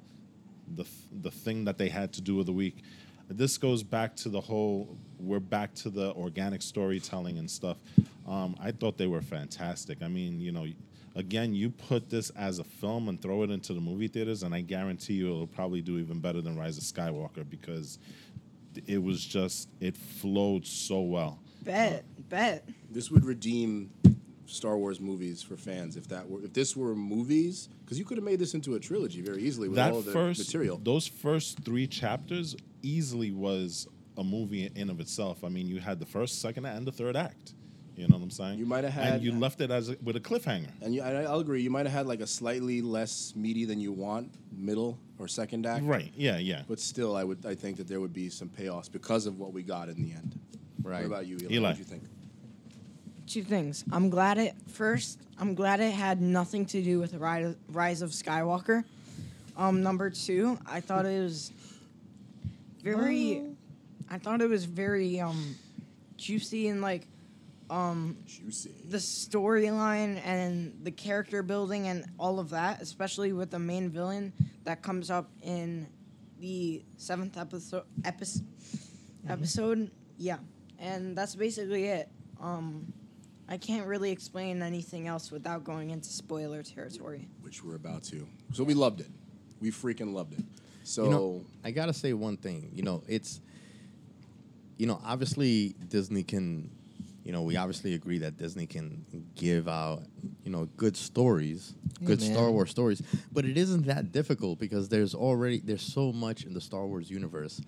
the 0.76 0.86
the 1.22 1.32
thing 1.32 1.66
that 1.66 1.78
they 1.78 1.90
had 1.90 2.14
to 2.14 2.22
do 2.22 2.40
of 2.40 2.46
the 2.46 2.54
week. 2.54 2.84
This 3.30 3.58
goes 3.58 3.84
back 3.84 4.16
to 4.18 4.30
the 4.30 4.42
whole 4.42 4.98
we're 5.18 5.40
back 5.40 5.74
to 5.76 5.90
the 5.90 6.14
organic 6.14 6.62
storytelling 6.62 7.38
and 7.38 7.50
stuff. 7.50 7.78
Um, 8.28 8.56
i 8.60 8.72
thought 8.72 8.98
they 8.98 9.08
were 9.08 9.22
fantastic. 9.22 10.02
I 10.02 10.08
mean 10.08 10.40
you 10.40 10.52
know 10.52 10.68
again 11.16 11.54
you 11.54 11.70
put 11.70 12.10
this 12.10 12.32
as 12.32 12.60
a 12.60 12.64
film 12.64 13.08
and 13.08 13.22
throw 13.22 13.44
it 13.44 13.52
into 13.52 13.74
the 13.74 13.80
movie 13.80 14.08
theaters 14.08 14.42
and 14.42 14.56
i 14.56 14.62
guarantee 14.62 15.14
you 15.14 15.28
it'll 15.28 15.46
probably 15.46 15.80
do 15.80 16.00
even 16.00 16.20
better 16.20 16.42
than 16.42 16.58
rise 16.58 16.76
of 16.76 16.84
skywalker 16.84 17.48
because 17.48 18.00
it 18.88 19.02
was 19.02 19.24
just 19.24 19.70
it 19.80 19.96
flowed 19.96 20.66
so 20.66 21.02
well. 21.02 21.40
Bet, 21.64 22.04
bet. 22.34 22.68
This 22.90 23.10
would 23.12 23.26
redeem 23.26 23.90
Star 24.46 24.78
Wars 24.78 25.00
movies 25.00 25.42
for 25.42 25.56
fans 25.56 25.96
if 25.98 26.08
that 26.10 26.30
were 26.30 26.44
if 26.44 26.54
this 26.54 26.76
were 26.76 26.96
movies 26.96 27.70
because 27.84 27.98
you 27.98 28.06
could 28.06 28.18
have 28.18 28.24
made 28.26 28.40
this 28.40 28.54
into 28.54 28.76
a 28.76 28.80
trilogy 28.80 29.22
very 29.22 29.42
easily 29.42 29.68
with 29.70 29.78
that 29.78 29.94
all 29.94 30.02
the 30.02 30.12
first 30.12 30.40
material. 30.40 30.80
those 30.84 31.08
first 31.08 31.60
three 31.64 31.88
chapters 31.88 32.56
easily 32.82 33.32
was 33.32 33.88
a 34.18 34.24
movie 34.24 34.70
in 34.76 34.90
of 34.90 35.00
itself 35.00 35.44
i 35.44 35.50
mean 35.50 35.66
you 35.68 35.80
had 35.80 35.98
the 36.00 36.06
first 36.06 36.42
second 36.42 36.66
and 36.66 36.86
the 36.86 36.92
third 36.92 37.16
act 37.16 37.54
you 37.96 38.06
know 38.08 38.18
what 38.18 38.24
i'm 38.24 38.30
saying 38.30 38.60
You 38.60 38.66
might 38.66 38.84
have 38.84 38.98
and 38.98 39.14
had- 39.14 39.24
you 39.24 39.32
left 39.32 39.62
it 39.62 39.72
as 39.72 39.90
a, 39.90 39.96
with 40.04 40.18
a 40.18 40.20
cliffhanger 40.20 40.70
And 40.82 40.94
you, 40.94 41.02
I, 41.02 41.24
I'll 41.24 41.40
agree. 41.40 41.62
You 41.62 41.70
might 41.72 41.86
have 41.88 41.94
had 42.00 42.06
like 42.06 42.20
a 42.20 42.28
slightly 42.28 42.82
less 42.82 43.34
meaty 43.36 43.64
than 43.66 43.80
you 43.80 43.92
want 43.94 44.30
middle 44.52 45.00
or 45.20 45.28
second 45.30 45.66
act, 45.66 45.84
right 45.86 46.12
yeah 46.16 46.38
yeah 46.38 46.64
But 46.68 46.80
still, 46.82 47.16
I 47.16 47.24
would 47.24 47.46
I 47.46 47.56
think 47.56 47.78
that 47.78 47.88
there 47.88 48.02
would 48.02 48.14
be 48.14 48.30
some 48.30 48.50
payoffs 48.50 48.92
because 48.92 49.26
of 49.26 49.40
what 49.40 49.54
we 49.54 49.64
got 49.64 49.88
in 49.90 50.02
the 50.04 50.12
end. 50.12 50.38
Right. 50.84 51.00
What 51.02 51.06
about 51.16 51.26
you, 51.28 51.38
Eli? 51.38 51.54
Eli. 51.54 51.68
What 51.70 51.74
do 51.76 51.80
you 51.80 51.86
think? 51.86 52.04
Two 53.28 53.44
things. 53.44 53.84
I'm 53.92 54.10
glad 54.10 54.38
it 54.38 54.54
first. 54.68 55.20
I'm 55.40 55.56
glad 55.56 55.80
it 55.80 55.92
had 55.94 56.22
nothing 56.22 56.66
to 56.68 56.82
do 56.82 57.00
with 57.00 57.14
the 57.14 57.20
Rise 57.20 57.56
Rise 57.70 58.02
of 58.02 58.12
Skywalker. 58.12 58.84
Um, 59.56 59.82
number 59.82 60.10
two, 60.10 60.58
I 60.66 60.82
thought 60.82 61.06
it 61.06 61.22
was 61.22 61.52
very. 62.82 63.42
I 64.10 64.18
thought 64.18 64.42
it 64.42 64.50
was 64.50 64.66
very 64.66 65.20
um, 65.20 65.56
juicy 66.18 66.68
and 66.68 66.82
like 66.82 67.08
um, 67.70 68.18
Juicy. 68.28 68.72
the 68.90 68.98
storyline 68.98 70.22
and 70.26 70.78
the 70.84 70.92
character 70.92 71.42
building 71.42 71.88
and 71.88 72.06
all 72.20 72.40
of 72.40 72.50
that, 72.52 72.82
especially 72.82 73.34
with 73.34 73.50
the 73.52 73.60
main 73.60 73.90
villain 73.90 74.34
that 74.66 74.82
comes 74.82 75.10
up 75.10 75.30
in 75.42 75.88
the 76.40 76.84
seventh 76.98 77.38
episode. 77.38 77.84
Epi- 78.04 78.26
Episode, 79.30 79.90
yeah, 80.18 80.38
and 80.78 81.18
that's 81.18 81.34
basically 81.36 81.86
it. 81.86 82.10
Um, 82.42 82.92
I 83.48 83.58
can't 83.58 83.86
really 83.86 84.12
explain 84.12 84.62
anything 84.62 85.08
else 85.08 85.32
without 85.32 85.64
going 85.64 85.90
into 85.90 86.10
spoiler 86.10 86.64
territory. 86.64 87.28
Which 87.42 87.64
we're 87.64 87.76
about 87.76 88.04
to. 88.06 88.28
So 88.54 88.64
we 88.64 88.74
loved 88.74 89.02
it. 89.02 89.10
We 89.60 89.72
freaking 89.72 90.14
loved 90.14 90.34
it. 90.34 90.46
So 90.84 91.06
You 91.06 91.10
know, 91.10 91.46
I 91.64 91.72
gotta 91.72 91.94
say 91.94 92.14
one 92.14 92.38
thing. 92.38 92.72
You 92.74 92.84
know, 92.84 93.04
it's 93.08 93.42
you 94.78 94.88
know, 94.88 95.00
obviously 95.06 95.76
Disney 95.90 96.24
can 96.24 96.70
you 97.24 97.32
know, 97.32 97.42
we 97.42 97.56
obviously 97.56 97.94
agree 97.94 98.18
that 98.20 98.38
Disney 98.38 98.66
can 98.66 99.06
give 99.36 99.70
out, 99.70 100.04
you 100.44 100.52
know, 100.52 100.68
good 100.76 100.98
stories, 100.98 101.74
Yeah, 102.02 102.08
good 102.08 102.20
man. 102.20 102.34
Star 102.34 102.52
Wars 102.52 102.70
stories, 102.70 103.02
but 103.32 103.46
it 103.46 103.58
isn't 103.58 103.86
that 103.86 104.12
difficult 104.12 104.60
because 104.60 104.90
there's 104.90 105.16
already 105.16 105.60
there's 105.60 105.82
so 105.82 106.12
much 106.12 106.44
in 106.44 106.54
the 106.54 106.62
Star 106.62 106.86
Wars 106.86 107.10
universe 107.10 107.62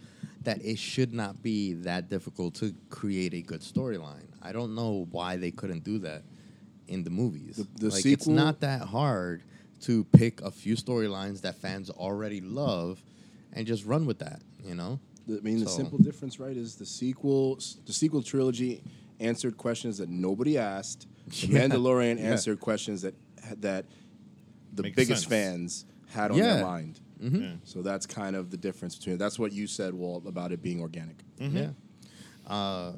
that 0.46 0.64
it 0.64 0.78
should 0.80 1.14
not 1.14 1.42
be 1.44 1.74
that 1.74 2.10
difficult 2.10 2.56
to 2.56 2.74
create 2.90 3.34
a 3.34 3.42
good 3.42 3.62
storyline. 3.62 4.28
I 4.42 4.52
don't 4.52 4.74
know 4.76 5.08
why 5.12 5.36
they 5.38 5.52
couldn't 5.52 5.84
do 5.84 6.00
that 6.00 6.24
in 6.88 7.04
the 7.04 7.10
movies. 7.10 7.58
The- 7.58 7.68
the 7.88 7.94
like 7.94 8.06
it's 8.06 8.28
not 8.28 8.62
that 8.62 8.82
hard 8.82 9.44
to 9.82 10.04
pick 10.06 10.42
a 10.42 10.50
few 10.52 10.76
storylines 10.76 11.42
that 11.42 11.56
fans 11.56 11.90
already 11.90 12.42
love 12.42 13.04
and 13.54 13.68
just 13.68 13.86
run 13.86 14.06
with 14.06 14.20
that, 14.20 14.42
you 14.64 14.76
know? 14.76 15.00
I 15.28 15.40
mean, 15.42 15.60
the 15.60 15.68
simple 15.70 15.98
difference, 15.98 16.40
right, 16.40 16.56
is 16.56 16.76
the 16.76 16.86
sequel. 16.86 17.56
The 17.86 17.94
sequel 17.94 18.22
trilogy 18.22 18.82
answered 19.20 19.58
questions 19.58 19.98
that 19.98 20.10
nobody 20.10 20.58
asked. 20.58 21.08
The 21.28 21.48
Yeah. 21.48 21.68
Mandalorian 21.68 22.18
Yeah. 22.20 22.32
answered 22.32 22.60
questions 22.60 23.02
that 23.02 23.16
that 23.62 23.86
the 24.74 24.84
Makes 24.84 24.96
biggest 24.96 25.22
sense. 25.24 25.30
fans 25.30 25.86
had 26.08 26.32
on 26.32 26.38
Yeah. 26.38 26.56
their 26.58 26.64
mind. 26.66 27.00
Mhm. 27.22 27.42
Yeah. 27.42 27.54
So 27.64 27.82
that's 27.82 28.06
kind 28.06 28.36
of 28.36 28.52
the 28.52 28.58
difference 28.58 28.96
between. 28.96 29.18
That's 29.18 29.40
what 29.40 29.52
you 29.54 29.68
said, 29.68 29.94
Walt, 29.94 30.26
about 30.28 30.52
it 30.52 30.62
being 30.62 30.82
organic. 30.82 31.24
Yeah. 31.40 31.70
Uh, 32.46 32.94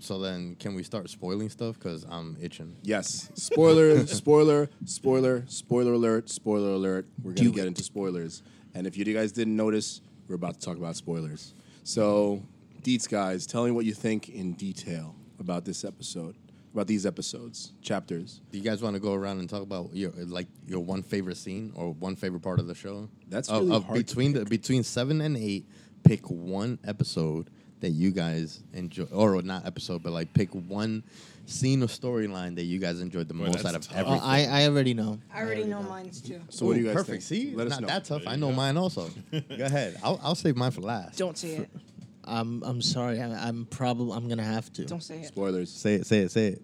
so 0.00 0.18
then, 0.18 0.56
can 0.56 0.74
we 0.74 0.82
start 0.82 1.08
spoiling 1.08 1.48
stuff? 1.48 1.78
Because 1.78 2.04
I'm 2.08 2.36
itching. 2.40 2.76
Yes. 2.82 3.30
Spoiler, 3.34 4.06
spoiler, 4.06 4.68
spoiler, 4.84 5.44
spoiler 5.46 5.92
alert, 5.92 6.28
spoiler 6.28 6.70
alert. 6.70 7.06
We're 7.22 7.32
going 7.32 7.36
Do 7.36 7.50
to 7.50 7.54
get 7.56 7.64
it. 7.64 7.68
into 7.68 7.82
spoilers. 7.84 8.42
And 8.74 8.86
if 8.86 8.96
you 8.98 9.04
guys 9.04 9.32
didn't 9.32 9.56
notice, 9.56 10.00
we're 10.28 10.34
about 10.34 10.54
to 10.54 10.66
talk 10.66 10.76
about 10.76 10.96
spoilers. 10.96 11.54
So, 11.84 12.42
Deets, 12.82 13.08
guys, 13.08 13.46
tell 13.46 13.64
me 13.64 13.70
what 13.70 13.84
you 13.86 13.94
think 13.94 14.28
in 14.28 14.52
detail 14.54 15.14
about 15.38 15.64
this 15.64 15.84
episode, 15.84 16.34
about 16.74 16.86
these 16.88 17.06
episodes, 17.06 17.72
chapters. 17.82 18.40
Do 18.50 18.58
you 18.58 18.64
guys 18.64 18.82
want 18.82 18.94
to 18.94 19.00
go 19.00 19.14
around 19.14 19.38
and 19.38 19.48
talk 19.48 19.62
about 19.62 19.94
your 19.94 20.10
like 20.26 20.48
your 20.66 20.80
one 20.80 21.02
favorite 21.02 21.36
scene 21.36 21.72
or 21.74 21.92
one 21.94 22.16
favorite 22.16 22.42
part 22.42 22.58
of 22.58 22.66
the 22.66 22.74
show? 22.74 23.08
That's 23.28 23.48
Of- 23.48 23.62
really 23.62 23.76
of 23.76 23.84
hard 23.84 23.96
to 23.98 24.04
between 24.04 24.32
the 24.34 24.44
between 24.44 24.82
seven 24.82 25.20
and 25.20 25.36
eight. 25.36 25.66
Pick 26.02 26.28
one 26.28 26.78
episode 26.84 27.48
that 27.80 27.90
you 27.90 28.10
guys 28.10 28.62
enjoy, 28.74 29.04
or 29.04 29.40
not 29.40 29.64
episode, 29.66 30.02
but 30.02 30.12
like 30.12 30.34
pick 30.34 30.50
one 30.50 31.02
scene 31.46 31.82
or 31.82 31.86
storyline 31.86 32.54
that 32.56 32.64
you 32.64 32.78
guys 32.78 33.00
enjoyed 33.00 33.26
the 33.28 33.32
Boy, 33.34 33.46
most 33.46 33.64
out 33.64 33.74
of 33.74 33.86
tough. 33.86 33.96
Uh, 33.96 34.00
everything. 34.00 34.20
I, 34.22 34.64
I 34.64 34.68
already 34.68 34.92
know. 34.94 35.18
I 35.32 35.42
already 35.42 35.64
know 35.64 35.82
mine's 35.82 36.20
too. 36.20 36.40
So, 36.50 36.66
what 36.66 36.74
do 36.74 36.80
you 36.80 36.86
guys 36.86 36.94
perfect. 36.94 37.22
think? 37.24 37.42
See, 37.50 37.54
Let 37.54 37.68
us 37.68 37.70
not 37.72 37.80
know. 37.82 37.86
that 37.88 38.04
tough. 38.04 38.22
There 38.24 38.32
I 38.32 38.36
know 38.36 38.48
go. 38.50 38.54
mine 38.56 38.76
also. 38.76 39.08
go 39.32 39.64
ahead. 39.64 39.98
I'll, 40.02 40.20
I'll 40.22 40.34
save 40.34 40.56
mine 40.56 40.70
for 40.72 40.80
last. 40.82 41.18
Don't 41.18 41.38
say 41.38 41.56
it. 41.56 41.70
I'm 42.26 42.62
I'm 42.64 42.80
sorry. 42.82 43.20
I, 43.20 43.48
I'm 43.48 43.66
probably 43.66 44.16
I'm 44.16 44.28
gonna 44.28 44.42
have 44.44 44.72
to. 44.74 44.84
Don't 44.84 45.02
say 45.02 45.20
it. 45.20 45.26
Spoilers. 45.26 45.70
Say 45.70 45.94
it. 45.94 46.06
Say 46.06 46.18
it. 46.20 46.30
Say 46.30 46.46
it. 46.48 46.62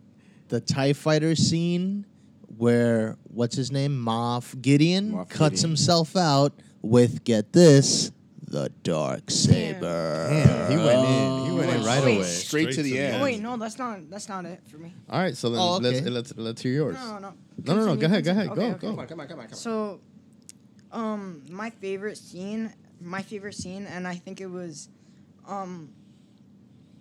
the 0.49 0.61
Tie 0.61 0.93
Fighter 0.93 1.35
scene 1.37 2.07
where 2.57 3.17
what's 3.25 3.57
his 3.57 3.71
name, 3.71 3.93
Moff 4.05 4.61
Gideon, 4.61 5.13
Moff 5.13 5.29
cuts 5.31 5.57
Gideon. 5.57 5.71
himself 5.71 6.17
out 6.17 6.53
with 6.83 7.23
get 7.25 7.53
this, 7.53 8.11
the 8.47 8.71
dark 8.83 9.31
saber. 9.31 10.27
Damn, 10.29 10.71
he 10.71 10.77
went 10.77 10.99
in. 11.09 11.45
He 11.47 11.53
went 11.59 11.71
in 11.77 11.85
right 11.85 12.05
Wait, 12.05 12.17
away. 12.17 12.25
Straight, 12.27 12.73
to 12.73 12.83
the 12.83 12.99
end. 12.99 13.17
Oh 13.17 13.23
wait, 13.25 13.41
no, 13.41 13.57
that's 13.57 13.79
not 13.79 14.11
that's 14.11 14.29
not 14.29 14.45
it 14.45 14.61
for 14.69 14.79
me. 14.79 14.93
All 15.09 15.21
right, 15.21 15.37
so 15.37 15.51
then 15.51 15.61
Oh, 15.61 15.77
let's, 15.77 16.01
okay. 16.01 16.11
let's 16.11 16.37
let's 16.37 16.61
hear 16.63 16.73
yours. 16.73 16.97
No, 16.97 17.13
no, 17.13 17.19
no. 17.19 17.35
No, 17.65 17.75
no, 17.77 17.87
no. 17.87 17.97
Go 17.97 18.07
ahead. 18.07 18.25
Go 18.25 18.31
ahead. 18.33 18.49
Continue. 18.49 18.71
Go. 18.73 18.75
Okay, 18.77 18.87
Go. 18.87 18.89
okay. 18.89 18.97
come 18.97 18.99
on, 18.99 19.07
come 19.07 19.21
on, 19.21 19.29
come 19.29 19.41
on. 19.41 19.53
So, 19.53 20.01
um, 20.93 21.45
my 21.51 21.71
favorite 21.71 22.17
scene, 22.19 22.73
my 23.01 23.23
favorite 23.23 23.55
scene, 23.55 23.87
and 23.87 24.09
I 24.09 24.15
think 24.17 24.41
it 24.41 24.51
was, 24.51 24.89
um, 25.51 25.91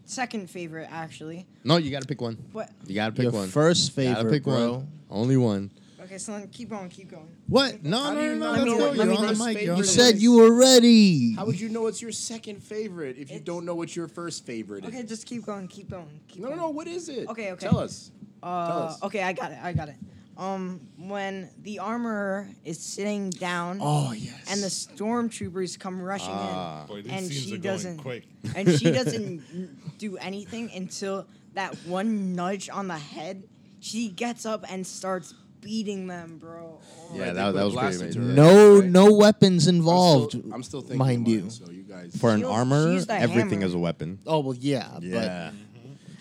second 0.06 0.50
favorite 0.50 0.88
actually. 0.92 1.46
No, 1.64 1.78
you 1.78 1.92
got 1.92 2.02
to 2.02 2.08
pick 2.08 2.22
one. 2.22 2.36
What? 2.52 2.70
You 2.88 2.96
got 2.96 3.08
to 3.08 3.12
pick 3.14 3.24
Your 3.24 3.32
one. 3.32 3.48
first 3.48 3.96
Gotta 3.96 4.16
favorite, 4.16 4.32
pick 4.32 4.44
bro. 4.44 4.72
one. 4.74 4.88
Only 5.10 5.38
one. 5.38 5.72
Okay, 6.02 6.18
so 6.18 6.32
then 6.32 6.48
keep 6.48 6.70
going, 6.70 6.90
keep 6.90 7.12
going. 7.12 7.28
What? 7.48 7.84
No, 7.84 8.00
How 8.02 8.14
no, 8.14 8.22
no, 8.22 8.36
no. 8.36 8.52
Let's 8.52 8.64
go. 8.64 8.94
your 8.94 9.06
You're 9.06 9.16
on 9.16 9.28
the 9.28 9.34
mic. 9.34 9.40
You're 9.40 9.54
favorite 9.54 9.70
on 9.74 9.78
You 9.78 9.84
the 9.84 9.90
is? 9.90 9.94
said 9.94 10.18
you 10.18 10.34
were 10.34 10.54
ready. 10.54 11.34
How 11.36 11.46
would 11.46 11.60
you 11.60 11.70
know 11.70 11.86
it's 11.88 12.02
your 12.02 12.12
second 12.12 12.64
favorite 12.64 13.18
if 13.20 13.30
you 13.30 13.40
don't 13.40 13.64
know 13.66 13.76
what 13.76 13.96
your 13.96 14.08
first 14.08 14.44
favorite 14.46 14.86
is? 14.86 14.90
Okay, 14.90 15.04
just 15.04 15.28
keep 15.28 15.46
going, 15.46 15.68
keep 15.68 15.90
going. 15.90 16.20
Keep 16.28 16.42
no, 16.42 16.50
no, 16.50 16.56
going. 16.56 16.62
no. 16.62 16.70
What 16.70 16.88
is 16.88 17.10
it? 17.10 17.28
Okay, 17.28 17.52
okay. 17.52 17.68
Tell 17.68 17.78
us. 17.78 18.12
Tell 18.42 18.50
Uh, 18.52 18.56
us. 18.86 19.04
okay, 19.04 19.22
I 19.22 19.34
got 19.34 19.52
it. 19.52 19.60
I 19.62 19.74
got 19.74 19.90
it. 19.90 19.96
Um, 20.40 20.80
when 20.98 21.50
the 21.64 21.80
armorer 21.80 22.48
is 22.64 22.80
sitting 22.80 23.30
down, 23.30 23.80
Oh 23.82 24.14
yes. 24.14 24.34
and 24.50 24.64
the 24.64 24.68
stormtroopers 24.68 25.78
come 25.78 26.02
rushing 26.02 26.30
Ah. 26.32 26.84
in, 26.84 26.88
Boy, 26.88 27.02
these 27.02 27.12
and 27.12 27.32
she 27.34 27.56
are 27.56 27.58
doesn't, 27.58 27.98
quick. 27.98 28.24
and 28.56 28.72
she 28.80 28.90
doesn't 29.00 29.98
do 29.98 30.16
anything 30.18 30.72
until 30.74 31.28
that 31.56 31.76
one 31.86 32.36
nudge 32.36 32.70
on 32.70 32.88
the 32.88 32.98
head. 32.98 33.44
She 33.82 34.08
gets 34.08 34.46
up 34.46 34.64
and 34.72 34.88
starts 34.88 35.34
beating 35.60 36.08
them, 36.08 36.38
bro. 36.38 36.80
Oh, 36.80 37.16
Yeah, 37.18 37.34
that, 37.34 37.52
that 37.56 37.66
was 37.66 37.76
pretty 37.76 37.96
into 38.06 38.20
amazing. 38.20 38.36
no 38.36 38.80
Right. 38.80 38.90
no 38.90 39.14
weapons 39.14 39.68
I'm 39.68 39.76
involved. 39.76 40.32
still, 40.32 40.54
I'm 40.54 40.64
still 40.64 40.80
thinking 40.82 41.00
mind 41.00 41.24
mine, 41.24 41.34
you. 41.34 41.50
So 41.50 41.70
you 41.70 41.84
guys. 41.84 42.16
For 42.16 42.32
an 42.32 42.40
She 42.40 42.46
armor, 42.46 42.88
everything 43.10 43.50
hammer. 43.60 43.66
is 43.66 43.74
a 43.74 43.78
weapon. 43.80 44.20
Oh 44.26 44.40
well, 44.40 44.56
yeah, 44.58 45.00
Yeah. 45.02 45.52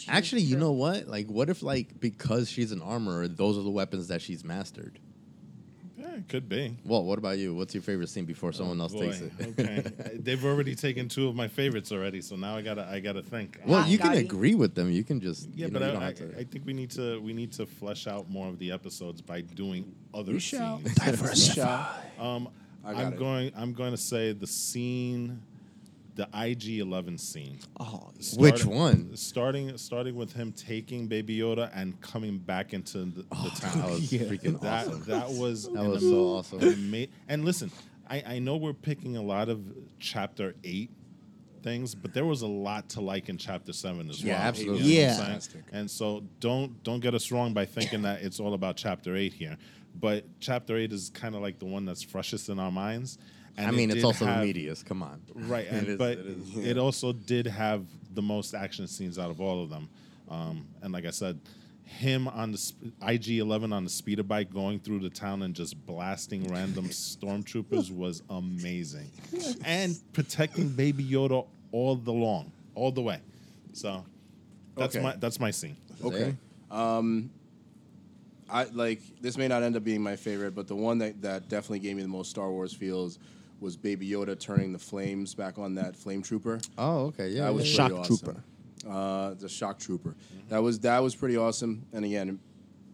Actually, 0.07 0.43
you 0.43 0.57
know 0.57 0.73
what? 0.73 1.09
Like, 1.09 1.27
what 1.29 1.49
if, 1.51 1.63
like, 1.63 1.99
because 2.01 2.49
she's 2.51 2.73
an 2.73 2.83
armorer, 2.83 3.27
those 3.29 3.59
are 3.59 3.63
the 3.63 3.71
weapons 3.71 4.09
that 4.09 4.23
she's 4.23 4.45
mastered? 4.45 4.99
Yeah, 5.97 6.11
it 6.15 6.29
could 6.29 6.49
be. 6.49 6.77
Well, 6.85 7.03
what 7.05 7.19
about 7.19 7.39
you? 7.39 7.55
What's 7.55 7.75
your 7.75 7.83
favorite 7.83 8.09
scene 8.09 8.25
before 8.25 8.53
someone 8.53 8.81
else 8.81 8.93
Oh, 8.95 8.99
Boy, 9.01 9.07
takes 9.07 9.21
it? 9.21 9.33
okay, 9.59 10.17
they've 10.21 10.45
already 10.45 10.75
taken 10.77 11.09
two 11.09 11.27
of 11.27 11.35
my 11.35 11.49
favorites 11.49 11.91
already, 11.91 12.21
so 12.21 12.37
now 12.37 12.57
I 12.57 12.63
gotta 12.63 12.87
I 12.89 13.01
gotta 13.01 13.23
think. 13.23 13.59
well, 13.67 13.81
Ah, 13.81 13.87
you 13.87 13.99
can 13.99 14.13
Gotti. 14.13 14.21
agree 14.21 14.55
with 14.55 14.75
them. 14.77 14.91
You 14.93 15.03
can 15.03 15.21
just 15.21 15.49
Yeah, 15.55 15.67
you 15.67 15.73
but 15.73 15.81
know, 15.83 15.89
I, 15.89 15.93
don't 15.93 16.03
I, 16.03 16.07
have 16.07 16.15
to. 16.17 16.39
I 16.39 16.45
think 16.45 16.65
we 16.67 16.73
need 16.73 16.91
to 16.93 17.21
we 17.21 17.33
need 17.33 17.51
to 17.55 17.67
flesh 17.67 18.07
out 18.07 18.31
more 18.31 18.47
of 18.49 18.59
the 18.61 18.71
episodes 18.71 19.21
by 19.21 19.41
doing 19.41 19.93
other 20.15 20.33
We 20.35 20.39
shall. 20.39 20.79
scenes. 20.79 20.95
Diversify. 20.95 21.87
Um, 22.21 22.49
I 22.85 22.93
got 22.95 23.01
I'm 23.05 23.13
it. 23.15 23.19
going. 23.19 23.53
I'm 23.57 23.73
going 23.73 23.91
to 23.91 23.97
say 23.97 24.33
the 24.33 24.47
scene, 24.47 25.41
the 26.19 26.29
IG 26.35 26.81
Eleven 26.81 27.17
scene. 27.17 27.61
Oh, 27.79 28.11
Which 28.37 28.65
one? 28.65 29.17
Starting 29.17 29.77
starting 29.79 30.17
with 30.17 30.33
him 30.33 30.51
taking 30.53 31.07
Baby 31.07 31.39
Yoda 31.39 31.71
and 31.73 31.99
coming 32.01 32.39
back 32.39 32.75
into 32.75 32.99
the, 33.05 33.23
the 33.23 33.27
oh, 33.31 33.53
town. 33.57 33.79
That 33.83 33.91
was 33.91 34.11
freaking 34.13 34.61
that 34.63 34.89
awesome. 34.89 35.05
that 35.05 35.29
was 35.31 35.69
That 35.73 35.85
was 35.85 36.03
so 36.03 36.25
awesome. 36.27 36.61
ama- 36.61 37.07
and 37.29 37.45
listen, 37.45 37.71
I, 38.11 38.23
I 38.27 38.39
know 38.41 38.57
we're 38.57 38.73
picking 38.73 39.17
a 39.17 39.23
lot 39.23 39.49
of 39.49 39.61
chapter 40.01 40.57
eight 40.65 40.91
things, 41.63 41.95
but 41.95 42.13
there 42.13 42.25
was 42.25 42.43
a 42.43 42.49
lot 42.49 42.89
to 42.91 43.01
like 43.01 43.29
in 43.29 43.39
chapter 43.39 43.73
seven 43.73 44.11
as 44.11 44.21
Yeah, 44.21 44.39
well. 44.39 44.49
absolutely. 44.49 44.83
You 44.83 45.07
know 45.07 45.13
what 45.19 45.21
I'm 45.23 45.31
Yeah. 45.55 45.79
And 45.79 45.89
so 45.89 46.25
don't 46.41 46.83
don't 46.83 47.01
get 47.01 47.15
us 47.15 47.31
wrong 47.31 47.55
by 47.55 47.65
thinking 47.65 48.03
that 48.03 48.23
it's 48.23 48.41
all 48.41 48.55
about 48.55 48.77
chapter 48.77 49.15
eight 49.15 49.35
here. 49.35 49.57
But 49.95 50.25
chapter 50.41 50.77
eight 50.77 50.93
is 50.93 51.11
kind 51.11 51.37
of 51.37 51.43
like 51.43 51.61
the 51.61 51.67
one 51.67 51.85
that's 51.85 52.03
freshest 52.03 52.49
in 52.49 52.59
our 52.59 52.73
minds. 52.73 53.19
And 53.59 53.67
I 53.67 53.71
it 53.71 53.77
mean, 53.77 53.91
it's 53.91 54.05
also 54.05 54.25
have- 54.25 54.41
the 54.41 54.47
media's. 54.47 54.83
Come 54.83 55.03
on. 55.03 55.21
Right, 55.35 55.67
and, 55.71 55.87
is- 55.89 55.99
but 55.99 56.13
it 56.19 56.27
is. 56.27 56.57
it 56.59 56.79
also 56.79 57.13
did 57.13 57.47
have 57.47 57.85
the 58.15 58.23
most 58.23 58.55
action 58.55 58.87
scenes 58.87 59.19
out 59.19 59.31
of 59.31 59.41
all 59.41 59.63
of 59.63 59.69
them. 59.71 59.89
Um, 60.31 60.67
and 60.83 60.93
like 60.93 61.05
I 61.07 61.11
said, 61.11 61.41
him 61.85 62.29
on 62.29 62.53
the 62.53 62.59
sp- 62.61 62.93
IG 63.07 63.39
Eleven 63.39 63.73
on 63.73 63.83
the 63.85 63.91
speeder 63.91 64.23
bike 64.23 64.53
going 64.53 64.79
through 64.79 65.01
the 65.01 65.09
town 65.11 65.43
and 65.43 65.55
just 65.55 65.75
blasting 65.87 66.47
random 66.53 66.89
stormtroopers 66.91 67.91
was 67.91 68.23
amazing, 68.31 69.11
and 69.65 69.99
protecting 70.13 70.69
Baby 70.69 71.05
Yoda 71.05 71.47
all 71.73 71.97
the 71.97 72.13
long, 72.13 72.53
all 72.75 72.93
the 72.93 73.01
way. 73.03 73.21
So 73.73 74.05
that's 74.77 74.95
Okay. 74.97 75.03
my 75.05 75.17
that's 75.17 75.41
my 75.41 75.51
scene. 75.51 75.77
Okay. 76.05 76.35
Um, 76.71 77.31
I 78.51 78.65
like 78.65 79.01
this 79.21 79.37
may 79.37 79.49
not 79.49 79.63
end 79.63 79.77
up 79.77 79.85
being 79.85 80.03
my 80.03 80.17
favorite, 80.17 80.55
but 80.55 80.69
the 80.69 80.77
one 80.77 80.99
that, 80.99 81.21
that 81.23 81.49
definitely 81.49 81.81
gave 81.81 81.97
me 81.97 82.03
the 82.03 82.09
most 82.09 82.31
Star 82.31 82.51
Wars 82.51 82.73
feels 82.73 83.19
was 83.61 83.77
Baby 83.77 84.09
Yoda 84.09 84.39
turning 84.39 84.73
the 84.73 84.79
flames 84.79 85.35
back 85.35 85.59
on 85.59 85.75
that 85.77 85.97
flame 85.97 86.23
trooper. 86.23 86.61
Oh, 86.77 87.07
okay. 87.07 87.29
Yeah. 87.29 87.45
That 87.45 87.55
was 87.55 87.69
yeah, 87.71 87.77
Shock 87.77 87.91
pretty 87.93 88.07
trooper. 88.07 88.45
Uh, 88.89 89.35
the 89.35 89.49
shock 89.49 89.79
trooper. 89.79 90.15
That 90.49 90.63
was 90.63 90.79
that 90.81 91.03
was 91.03 91.15
pretty 91.15 91.37
awesome. 91.37 91.85
And 91.93 92.05
again, 92.05 92.39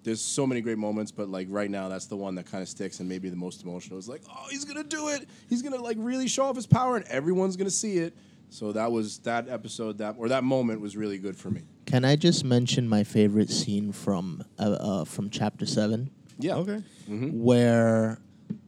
there's 0.03 0.21
so 0.21 0.47
many 0.47 0.61
great 0.63 0.79
moments, 0.79 1.13
but 1.13 1.29
like 1.29 1.47
right 1.51 1.71
now, 1.71 1.89
that's 1.89 2.07
the 2.07 2.17
one 2.17 2.35
that 2.37 2.47
kind 2.51 2.63
of 2.63 2.69
sticks 2.69 3.01
and 3.01 3.09
maybe 3.09 3.29
the 3.29 3.37
most 3.37 3.63
emotional. 3.63 3.99
It's 3.99 4.09
like, 4.09 4.23
oh, 4.29 4.47
he's 4.51 4.65
gonna 4.65 4.83
do 4.83 5.09
it. 5.09 5.29
He's 5.49 5.61
gonna 5.63 5.81
like 5.81 5.97
really 6.01 6.27
show 6.27 6.45
off 6.47 6.57
his 6.57 6.67
power, 6.67 6.97
and 6.97 7.05
everyone's 7.07 7.57
gonna 7.57 7.71
see 7.71 7.99
it. 7.99 8.17
So 8.49 8.73
that 8.73 8.91
was 8.91 9.19
that 9.21 9.49
episode 9.49 9.99
that 9.99 10.15
or 10.19 10.29
that 10.31 10.43
moment 10.43 10.81
was 10.81 10.97
really 10.97 11.19
good 11.19 11.37
for 11.37 11.51
me. 11.51 11.63
Can 11.87 12.05
I 12.05 12.17
just 12.17 12.45
mention 12.45 12.89
my 12.89 13.05
favorite 13.05 13.51
scene 13.51 13.93
from 13.93 14.43
uh, 14.59 14.63
uh, 14.81 15.05
from 15.05 15.29
chapter 15.31 15.67
seven, 15.67 16.11
Yeah. 16.39 16.57
Okay. 16.57 16.83
where 17.09 18.19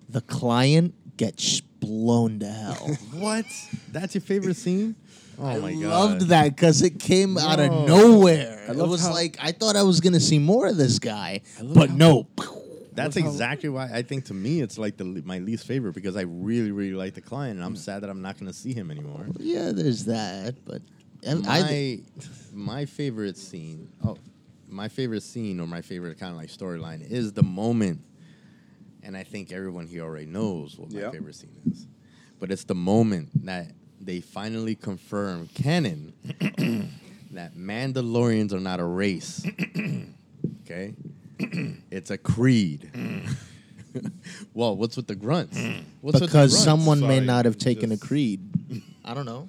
the 0.08 0.20
client 0.20 0.94
gets 1.16 1.60
blown 1.80 2.38
to 2.40 2.47
hell? 2.47 2.97
What? 3.12 3.47
That's 3.92 4.14
your 4.14 4.23
favorite 4.23 4.56
scene? 4.56 4.95
Oh 5.38 5.61
my 5.61 5.73
god. 5.75 5.85
I 5.85 5.88
loved 5.88 6.21
that 6.28 6.56
because 6.56 6.83
it 6.83 6.99
came 6.99 7.37
out 7.37 7.61
of 7.61 7.71
nowhere. 7.87 8.64
I 8.68 8.73
it 8.73 8.76
was 8.76 9.02
how- 9.02 9.12
like 9.12 9.37
I 9.40 9.52
thought 9.52 9.76
I 9.76 9.83
was 9.83 10.00
gonna 10.00 10.21
see 10.21 10.38
more 10.38 10.66
of 10.66 10.76
this 10.76 10.99
guy, 10.99 11.42
but 11.62 11.90
how- 11.90 11.97
no. 11.97 12.26
That's 12.92 13.16
exactly 13.16 13.68
why 13.68 13.90
I 13.92 14.00
think 14.00 14.25
to 14.26 14.35
me 14.35 14.62
it's 14.62 14.78
like 14.78 14.97
the 14.97 15.04
my 15.04 15.38
least 15.38 15.66
favorite 15.66 15.95
because 15.95 16.16
I 16.16 16.23
really 16.23 16.73
really 16.73 16.95
like 16.95 17.12
the 17.12 17.21
client 17.21 17.56
and 17.56 17.64
I'm 17.64 17.75
mm. 17.75 17.78
sad 17.78 18.02
that 18.02 18.09
I'm 18.09 18.23
not 18.23 18.38
going 18.38 18.50
to 18.50 18.56
see 18.56 18.73
him 18.73 18.90
anymore. 18.90 19.26
Yeah, 19.38 19.73
there's 19.73 20.06
that, 20.06 20.54
but 20.64 20.80
my 21.23 21.42
I, 21.47 22.00
my 22.54 22.87
favorite 22.87 23.37
scene. 23.37 23.88
Oh, 24.02 24.16
my 24.68 24.88
favorite 24.88 25.23
scene 25.23 25.61
or 25.61 25.66
my 25.66 25.83
favorite 25.83 26.18
kind 26.18 26.33
of 26.33 26.38
like 26.38 26.49
storyline 26.49 27.09
is 27.09 27.33
the 27.33 27.42
moment, 27.42 28.00
and 29.06 29.16
I 29.16 29.22
think 29.22 29.52
everyone 29.52 29.86
here 29.86 30.02
already 30.02 30.26
knows 30.26 30.76
what 30.76 30.92
my 30.92 31.00
Yeah. 31.00 31.10
favorite 31.12 31.36
scene 31.36 31.54
is, 31.70 31.86
but 32.40 32.50
it's 32.50 32.64
the 32.64 32.75
moment 32.75 33.44
that 33.46 33.70
they 34.00 34.20
finally 34.20 34.75
confirm 34.75 35.48
canon 35.54 36.12
that 37.30 37.56
Mandalorians 37.56 38.52
are 38.52 38.60
not 38.60 38.80
a 38.80 38.84
race. 38.84 39.46
okay, 40.64 40.94
it's 41.90 42.10
a 42.10 42.18
creed. 42.18 42.90
well, 44.54 44.76
what's 44.76 44.96
with 44.96 45.06
the 45.06 45.14
grunts? 45.14 45.56
What's 46.00 46.14
with 46.20 46.22
the 46.22 46.26
because 46.26 46.50
grunts? 46.52 46.64
someone 46.64 47.00
may 47.00 47.20
not 47.20 47.44
have 47.44 47.56
taken 47.58 47.92
a 47.92 47.96
creed. 47.96 48.40
I 49.04 49.14
don't 49.14 49.26
know. 49.26 49.48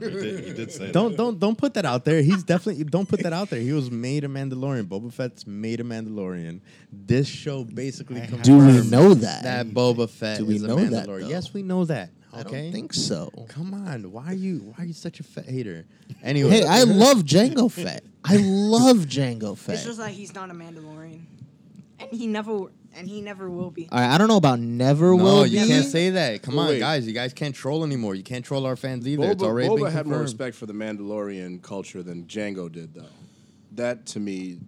You 0.00 0.10
did, 0.10 0.46
you 0.46 0.54
did 0.54 0.72
say 0.72 0.92
Don't 0.92 1.10
that. 1.12 1.16
don't 1.16 1.38
don't 1.38 1.56
put 1.56 1.74
that 1.74 1.84
out 1.84 2.04
there. 2.04 2.20
He's 2.22 2.42
definitely 2.42 2.84
don't 2.84 3.08
put 3.08 3.20
that 3.22 3.32
out 3.32 3.50
there. 3.50 3.60
He 3.60 3.72
was 3.72 3.90
made 3.90 4.24
a 4.24 4.28
Mandalorian. 4.28 4.84
Boba 4.88 5.12
Fett's 5.12 5.46
made 5.46 5.80
a 5.80 5.84
Mandalorian. 5.84 6.60
This 6.92 7.26
show 7.28 7.64
basically 7.64 8.20
I 8.22 8.26
confirms 8.26 8.46
Do 8.46 8.58
we 8.58 8.90
know 8.90 9.14
that? 9.14 9.42
that 9.44 9.66
Boba 9.68 10.08
Fett 10.08 10.38
Do 10.38 10.46
we 10.46 10.56
is 10.56 10.62
a 10.64 10.68
know 10.68 10.76
that, 10.76 11.06
Mandalorian. 11.06 11.20
though? 11.22 11.28
yes, 11.28 11.54
we 11.54 11.62
know 11.62 11.84
that. 11.86 12.10
I 12.32 12.40
Okay. 12.40 12.62
don't 12.64 12.72
think 12.72 12.92
so. 12.92 13.30
Come 13.48 13.72
on, 13.72 14.12
why 14.12 14.26
are 14.26 14.34
you 14.34 14.58
why 14.76 14.84
are 14.84 14.86
you 14.86 14.92
such 14.92 15.20
a 15.20 15.22
fat 15.22 15.46
hater? 15.46 15.86
Anyway, 16.22 16.50
Hey, 16.50 16.64
I 16.64 16.82
love 16.82 17.18
Jango 17.24 17.70
Fett. 17.70 18.04
I 18.24 18.36
love 18.36 18.98
Jango 19.06 19.56
Fett. 19.56 19.76
It's 19.76 19.84
just 19.84 19.98
that 19.98 20.10
he's 20.10 20.34
not 20.34 20.50
a 20.50 20.54
Mandalorian, 20.54 21.20
and 22.00 22.10
he 22.10 22.26
never 22.26 22.66
and 22.96 23.06
he 23.08 23.20
never 23.20 23.48
will 23.50 23.70
be. 23.70 23.88
All 23.92 23.98
right, 24.00 24.14
I 24.14 24.18
don't 24.18 24.28
know 24.28 24.36
about 24.36 24.58
never 24.60 25.14
will. 25.14 25.24
No, 25.24 25.34
will 25.36 25.46
you 25.46 25.62
be. 25.62 25.68
can't 25.68 25.84
say 25.86 26.10
that. 26.10 26.42
Come 26.42 26.56
Well, 26.56 26.64
on, 26.66 26.70
wait. 26.72 26.78
guys. 26.80 27.06
You 27.06 27.12
guys 27.12 27.32
can't 27.32 27.54
troll 27.54 27.84
anymore. 27.84 28.14
You 28.14 28.22
can't 28.22 28.44
troll 28.44 28.66
our 28.66 28.76
fans 28.76 29.06
either. 29.06 29.24
it's 29.30 29.42
Boba, 29.42 29.46
already 29.46 29.68
Boba 29.68 29.82
been 29.84 29.92
had 29.92 30.06
more 30.06 30.18
respect 30.20 30.56
for 30.56 30.66
the 30.66 30.72
Mandalorian 30.72 31.62
culture 31.62 32.02
than 32.02 32.24
Jango 32.24 32.70
did, 32.70 32.94
though. 32.94 33.06
That 33.72 34.06
to 34.06 34.20
me, 34.20 34.58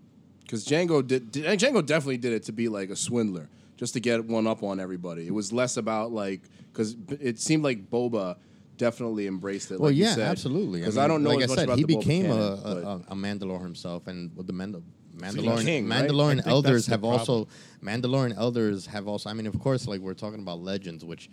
because 0.42 0.66
Jango 0.66 1.06
did, 1.06 1.30
did, 1.30 1.44
Jango 1.58 1.84
definitely 1.84 2.18
did 2.18 2.32
it 2.32 2.42
to 2.44 2.52
be 2.52 2.68
like 2.68 2.90
a 2.90 2.96
swindler, 2.96 3.48
just 3.76 3.94
to 3.94 4.00
get 4.00 4.24
one 4.26 4.46
up 4.46 4.62
on 4.62 4.78
everybody. 4.80 5.26
It 5.26 5.32
was 5.34 5.52
less 5.52 5.76
about 5.76 6.12
like 6.12 6.42
because 6.72 6.96
it 7.20 7.38
seemed 7.38 7.64
like 7.64 7.88
Boba 7.90 8.36
definitely 8.76 9.26
embraced 9.26 9.70
it. 9.72 9.80
Well, 9.80 9.90
like 9.90 9.96
you 9.96 10.04
yeah, 10.04 10.14
said. 10.14 10.28
absolutely. 10.28 10.80
Because 10.80 10.96
I, 10.98 11.08
don't 11.08 11.22
know 11.24 11.30
Like 11.30 11.40
as 11.44 11.50
I 11.50 11.52
much 11.52 11.58
said, 11.58 11.64
about 11.64 11.78
he 11.78 11.84
the 11.84 11.94
Boba 11.94 11.98
became 12.00 12.22
canon, 12.26 12.38
a, 12.40 12.56
but- 12.56 12.76
a, 12.76 12.92
a 13.08 13.14
Mandalore 13.16 13.62
himself, 13.62 14.06
and 14.06 14.36
with 14.36 14.46
the 14.46 14.52
Mandal- 14.52 14.82
he's 14.82 14.82
a 14.82 14.97
Mandalorian 15.18 15.64
king, 15.64 15.86
Mandalorian 15.86 16.34
think 16.36 16.46
elders 16.46 16.86
have 16.86 17.04
also. 17.04 17.48
Mandalorian 17.82 18.36
elders 18.36 18.86
have 18.86 19.06
also. 19.08 19.28
I 19.30 19.32
mean, 19.34 19.46
of 19.46 19.58
course, 19.60 19.86
like 19.86 20.00
we're 20.00 20.14
talking 20.14 20.40
about 20.40 20.60
legends, 20.60 21.04
which. 21.04 21.30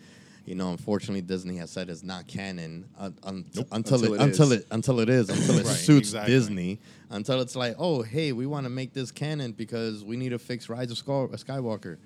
You 0.48 0.54
know, 0.54 0.70
unfortunately, 0.70 1.22
Disney 1.22 1.58
has 1.58 1.72
said 1.72 1.90
is 1.90 2.04
not 2.04 2.28
canon 2.28 2.88
uh, 3.00 3.10
un- 3.24 3.46
until, 3.52 3.66
Until 3.72 4.04
it, 4.04 4.12
it 4.12 4.22
until 4.22 4.52
it 4.52 4.68
until 4.70 5.00
it 5.00 5.10
is 5.10 5.28
until 5.32 5.58
it 5.58 5.66
Right, 5.66 5.76
suits 5.76 6.10
exactly. 6.10 6.34
Disney 6.36 6.80
until 7.10 7.42
it's 7.42 7.56
like 7.56 7.74
oh 7.80 8.04
hey 8.04 8.32
we 8.32 8.46
want 8.46 8.66
to 8.66 8.70
make 8.70 8.94
this 8.94 9.10
canon 9.10 9.54
because 9.54 10.04
we 10.04 10.18
need 10.18 10.30
to 10.30 10.38
fix 10.38 10.70
Rise 10.70 10.92
of 10.92 11.00
Skywalker. 11.00 11.98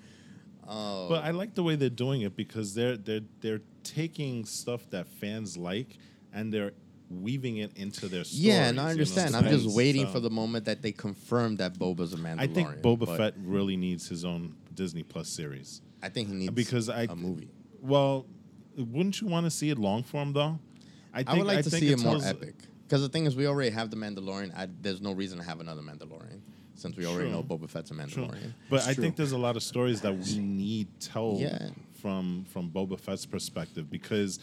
Oh, 0.66 1.08
But 1.10 1.24
I 1.24 1.32
like 1.32 1.54
the 1.54 1.62
way 1.62 1.76
they're 1.76 1.90
doing 1.90 2.22
it 2.22 2.34
because 2.34 2.72
they're 2.74 2.96
they're 2.96 3.20
they're 3.42 3.60
taking 3.84 4.46
stuff 4.46 4.88
that 4.88 5.06
fans 5.06 5.58
like 5.58 5.98
and 6.32 6.50
they're 6.50 6.72
weaving 7.10 7.56
it 7.58 7.72
into 7.76 8.08
their 8.08 8.24
stories. 8.24 8.40
yeah, 8.40 8.68
and 8.68 8.78
I 8.78 8.82
you 8.82 8.86
know 8.86 8.90
understand. 8.92 9.36
I'm 9.36 9.48
just 9.48 9.74
waiting 9.76 10.06
So, 10.06 10.12
for 10.12 10.20
the 10.20 10.30
moment 10.30 10.64
that 10.66 10.80
they 10.82 10.92
confirm 10.92 11.56
that 11.56 11.74
Boba's 11.78 12.12
a 12.14 12.16
Mandalorian. 12.16 12.40
I 12.40 12.46
think 12.46 12.68
Boba 12.82 13.16
Fett 13.16 13.34
really 13.42 13.76
needs 13.76 14.08
his 14.08 14.24
own 14.24 14.54
Disney 14.74 15.02
Plus 15.02 15.28
series. 15.28 15.82
I 16.02 16.08
think 16.08 16.28
he 16.28 16.34
needs 16.34 16.52
because 16.52 16.88
I 16.88 17.02
a 17.02 17.16
movie. 17.16 17.48
Well, 17.82 18.26
wouldn't 18.76 19.20
you 19.20 19.26
want 19.26 19.46
to 19.46 19.50
see 19.50 19.70
it 19.70 19.78
long 19.78 20.02
form 20.02 20.32
though? 20.32 20.58
I, 21.12 21.24
I 21.26 21.36
would 21.36 21.46
like 21.46 21.64
to 21.64 21.70
think 21.70 21.80
see 21.82 21.92
it 21.92 21.98
more 21.98 22.18
epic. 22.24 22.54
Because 22.86 23.02
the 23.02 23.08
thing 23.08 23.26
is, 23.26 23.36
we 23.36 23.46
already 23.46 23.70
have 23.70 23.90
the 23.90 23.96
Mandalorian. 23.96 24.56
I, 24.56 24.68
there's 24.80 25.00
no 25.00 25.12
reason 25.12 25.38
to 25.38 25.44
have 25.44 25.60
another 25.60 25.82
Mandalorian 25.82 26.40
since 26.74 26.96
we 26.96 27.04
already 27.06 27.28
True. 27.30 27.36
know 27.38 27.42
Boba 27.42 27.68
Fett's 27.68 27.90
a 27.90 27.94
True. 27.94 28.04
Mandalorian. 28.04 28.54
But 28.70 28.82
I 28.86 28.94
true. 28.94 29.02
think 29.04 29.16
there's 29.16 29.32
a 29.32 29.38
lot 29.38 29.56
of 29.56 29.62
stories 29.62 30.00
that 30.02 30.16
we 30.16 30.38
need 30.38 30.88
told 31.00 31.40
Yeah. 31.40 31.68
from 32.00 32.44
from 32.48 32.70
Boba 32.70 32.98
Fett's 32.98 33.26
perspective 33.26 33.90
because 33.90 34.38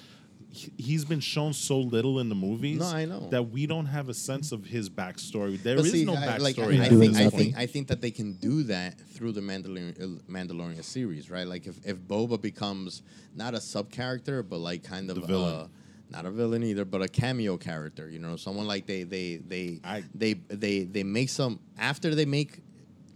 he's 0.51 1.05
been 1.05 1.19
shown 1.19 1.53
so 1.53 1.79
little 1.79 2.19
in 2.19 2.29
the 2.29 2.35
movies 2.35 2.79
No, 2.79 2.87
I 2.87 3.05
know. 3.05 3.27
that 3.31 3.49
we 3.49 3.67
don't 3.67 3.85
have 3.85 4.09
a 4.09 4.13
sense 4.13 4.51
of 4.51 4.65
his 4.65 4.89
backstory. 4.89 5.61
There 5.61 5.75
But 5.75 5.85
is 5.85 5.91
see, 5.91 6.05
no 6.05 6.13
I, 6.15 6.25
backstory. 6.25 6.39
like, 6.41 6.59
I, 6.59 6.85
I 6.85 6.89
think, 6.89 7.15
I 7.17 7.29
think 7.29 7.57
I 7.57 7.65
think 7.65 7.87
that 7.89 8.01
they 8.01 8.11
can 8.11 8.33
do 8.33 8.63
that 8.63 8.99
through 8.99 9.33
the 9.33 9.41
Mandalorian 9.41 10.01
uh, 10.01 10.31
Mandalorian 10.31 10.83
series, 10.83 11.29
right? 11.29 11.45
Like 11.47 11.67
if, 11.67 11.75
if 11.85 11.97
Boba 11.97 12.41
becomes 12.41 13.01
not 13.35 13.53
a 13.53 13.61
sub 13.61 13.91
character, 13.91 14.41
but 14.41 14.59
like 14.59 14.83
kind 14.83 15.09
of 15.09 15.21
The 15.21 15.27
villain. 15.27 15.53
Uh, 15.55 15.67
not 16.09 16.25
a 16.25 16.31
villain 16.31 16.63
either, 16.63 16.85
but 16.85 17.01
a 17.01 17.07
cameo 17.09 17.57
character. 17.57 18.09
You 18.09 18.19
know, 18.19 18.37
someone 18.37 18.65
like 18.65 18.85
they 18.85 19.03
they 19.03 19.37
they 19.45 19.81
I- 19.83 20.05
they 20.15 20.35
they 20.35 20.85
they 20.85 21.03
make 21.03 21.27
some 21.29 21.59
after 21.77 22.15
they 22.15 22.25
make. 22.25 22.61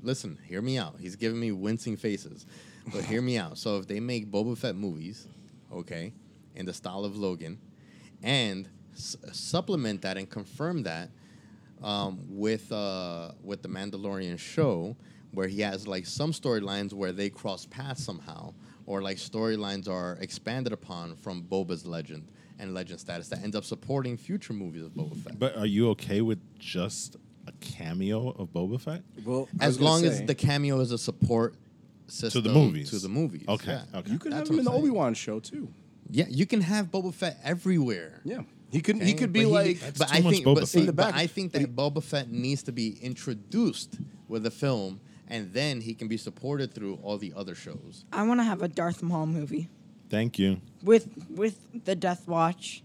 Listen, 0.04 0.38
hear 0.48 0.62
me 0.62 0.78
out. 0.78 0.96
He's 1.00 1.16
giving 1.16 1.40
me 1.40 1.52
wincing 1.54 1.96
faces, 1.96 2.46
but 2.92 3.06
hear 3.06 3.22
me 3.22 3.38
out. 3.38 3.58
So 3.58 3.78
if 3.78 3.88
they 3.88 4.00
make 4.02 4.30
Boba 4.30 4.58
Fett 4.58 4.76
movies, 4.76 5.26
okay, 5.72 6.12
in 6.56 6.66
the 6.66 6.74
style 6.74 7.06
of 7.06 7.16
Logan, 7.18 7.60
and 8.24 8.68
s- 8.94 9.16
supplement 9.32 10.02
that 10.02 10.18
and 10.18 10.30
confirm 10.30 10.84
that 10.84 11.10
um, 11.82 12.20
with 12.30 12.72
uh, 12.72 13.32
with 13.44 13.62
the 13.62 13.70
Mandalorian 13.70 14.38
show, 14.38 14.96
where 15.32 15.48
he 15.48 15.62
has 15.62 15.88
like 15.88 16.06
some 16.06 16.32
storylines 16.32 16.94
where 16.94 17.12
they 17.12 17.30
cross 17.30 17.66
paths 17.66 18.04
somehow, 18.04 18.54
or 18.86 19.02
like 19.02 19.18
storylines 19.18 19.88
are 19.90 20.18
expanded 20.22 20.74
upon 20.74 21.16
from 21.16 21.44
Boba's 21.44 21.86
legend 21.86 22.28
and 22.60 22.74
legend 22.76 23.00
status 23.00 23.28
that 23.30 23.42
ends 23.44 23.56
up 23.56 23.64
supporting 23.64 24.16
future 24.18 24.54
movies 24.54 24.84
of 24.84 24.92
Boba 24.92 25.18
Fett. 25.18 25.40
But 25.40 25.58
are 25.58 25.66
you 25.66 25.90
okay 25.92 26.22
with 26.22 26.40
just 26.60 27.16
a 27.48 27.52
cameo 27.54 28.30
of 28.38 28.50
Boba 28.54 28.80
Fett 28.80 29.02
well, 29.26 29.50
I 29.60 29.66
was 29.66 29.76
as 29.76 29.78
gonna 29.78 29.90
long 29.90 30.02
say, 30.02 30.08
as 30.08 30.24
the 30.26 30.36
cameo 30.36 30.80
is 30.80 30.92
a 30.92 30.98
support 31.00 31.56
to 32.08 32.14
system 32.14 32.44
the 32.44 32.54
movies? 32.54 32.92
to 32.92 33.00
the 33.00 33.10
movies. 33.10 33.46
Okay, 33.48 33.72
yeah. 33.72 34.00
okay. 34.00 34.12
you 34.12 34.20
could 34.20 34.32
That's 34.32 34.48
have 34.50 34.54
him 34.54 34.60
in 34.60 34.66
the 34.66 34.72
I'm 34.72 34.76
saying. 34.78 34.86
Obi 34.90 34.96
Wan 34.96 35.14
show 35.16 35.40
too. 35.40 35.74
Yeah, 36.12 36.26
you 36.30 36.46
can 36.46 36.62
have 36.62 36.88
Boba 36.92 37.14
Fett 37.14 37.40
everywhere. 37.44 38.22
Yeah, 38.24 38.42
he 38.70 38.82
could. 38.82 39.02
He 39.02 39.14
could 39.14 39.32
be 39.32 39.44
But 39.44 39.50
like. 39.52 39.80
That's 39.80 40.00
but 40.00 40.12
I 40.12 40.22
think, 40.22 40.46
Boba 40.46 40.56
but, 40.56 40.68
see, 40.68 40.86
Fett. 40.86 40.96
but 40.96 41.12
back. 41.12 41.16
I 41.16 41.28
think 41.28 41.54
that 41.54 41.76
Boba 41.76 42.04
Fett 42.04 42.30
needs 42.30 42.64
to 42.64 42.72
be 42.72 42.98
introduced 43.02 43.98
with 44.28 44.44
the 44.44 44.52
film, 44.52 45.00
and 45.28 45.54
then 45.54 45.82
he 45.82 45.94
can 45.94 46.08
be 46.08 46.18
supported 46.18 46.74
through 46.74 47.00
all 47.02 47.18
the 47.18 47.34
other 47.36 47.56
shows. 47.56 48.06
I 48.12 48.24
want 48.24 48.40
to 48.42 48.44
have 48.44 48.62
a 48.62 48.68
Darth 48.68 49.02
Maul 49.02 49.26
movie 49.26 49.70
Thank 50.10 50.38
you. 50.38 50.60
with 50.84 51.08
with 51.30 51.58
the 51.86 51.96
Death 51.96 52.28
Watch. 52.28 52.84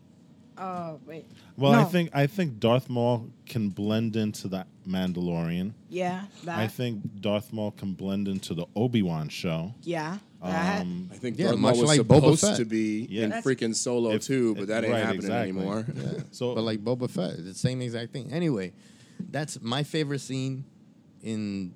Uh, 0.57 0.95
wait. 1.05 1.27
Well, 1.57 1.73
I 1.73 1.85
think 1.85 2.11
I 2.15 2.27
think 2.27 2.59
Darth 2.61 2.89
Maul 2.89 3.29
can 3.45 3.69
blend 3.71 4.17
into 4.17 4.49
that 4.49 4.69
Mandalorian. 4.87 5.73
Yeah, 5.89 6.25
that. 6.45 6.59
I 6.59 6.67
think 6.69 7.21
Darth 7.21 7.53
Maul 7.53 7.71
can 7.73 7.95
blend 7.95 8.29
into 8.29 8.55
the 8.55 8.67
Obi 8.77 9.03
Wan 9.03 9.29
show. 9.29 9.75
Yeah, 9.83 10.19
that. 10.43 10.83
Um, 10.83 11.11
I 11.13 11.17
think 11.17 11.39
Yeah, 11.39 11.47
Darth 11.49 11.59
Maul 11.59 11.71
much 11.73 11.81
was 11.81 11.89
like 11.89 12.01
Boba 12.07 12.15
supposed 12.37 12.41
Fett. 12.43 12.57
to 12.59 12.65
be 12.65 13.07
Yeah. 13.11 13.25
in 13.25 13.31
That's- 13.31 13.45
freaking 13.45 13.75
Solo 13.75 14.13
If- 14.13 14.23
too, 14.23 14.55
but 14.55 14.63
if- 14.63 14.69
that 14.69 14.85
ain't 14.85 14.93
right, 14.93 15.01
happening 15.03 15.23
exactly. 15.25 15.51
anymore. 15.51 15.87
Yeah. 15.95 16.23
So- 16.31 16.55
but 16.55 16.63
like 16.63 16.85
Boba 16.85 17.11
Fett, 17.11 17.31
it's 17.35 17.43
the 17.43 17.55
same 17.55 17.81
exact 17.83 18.13
thing. 18.13 18.33
Anyway, 18.33 18.73
that's 19.31 19.61
my 19.61 19.83
favorite 19.83 20.21
scene 20.21 20.65
in 21.23 21.75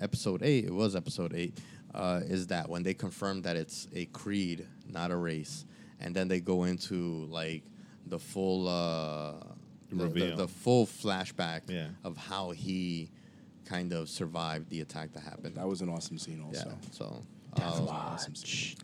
episode 0.00 0.42
eight. 0.42 0.64
It 0.64 0.74
was 0.74 0.96
episode 0.96 1.34
eight. 1.34 1.58
Uh, 1.94 2.20
is 2.24 2.46
that 2.48 2.68
when 2.68 2.82
they 2.84 2.94
confirm 2.94 3.42
that 3.42 3.56
it's 3.56 3.88
a 3.94 4.04
creed, 4.06 4.64
not 4.88 5.10
a 5.10 5.16
race, 5.16 5.64
and 6.00 6.14
then 6.14 6.28
they 6.28 6.40
go 6.40 6.64
into 6.64 7.26
like 7.30 7.62
the 8.06 8.18
full 8.18 8.68
uh, 8.68 9.34
the- 9.90 9.96
the, 9.96 10.04
Reveal. 10.04 10.36
the 10.36 10.48
full 10.48 10.86
flashback 10.86 11.62
Yeah. 11.68 11.88
of 12.04 12.16
how 12.16 12.50
he 12.50 13.10
kind 13.64 13.92
of 13.92 14.08
survived 14.08 14.68
the 14.70 14.80
attack 14.80 15.12
that 15.12 15.20
happened. 15.22 15.56
That 15.56 15.68
was 15.68 15.80
an 15.80 15.88
awesome 15.88 16.18
scene, 16.18 16.38
yeah. 16.52 16.58
also. 16.64 16.78
So. 16.92 17.22
That 17.56 17.66
was 17.66 17.80
uh, 17.80 17.82
an 17.82 17.88
awesome 17.88 18.34
scene. 18.34 18.76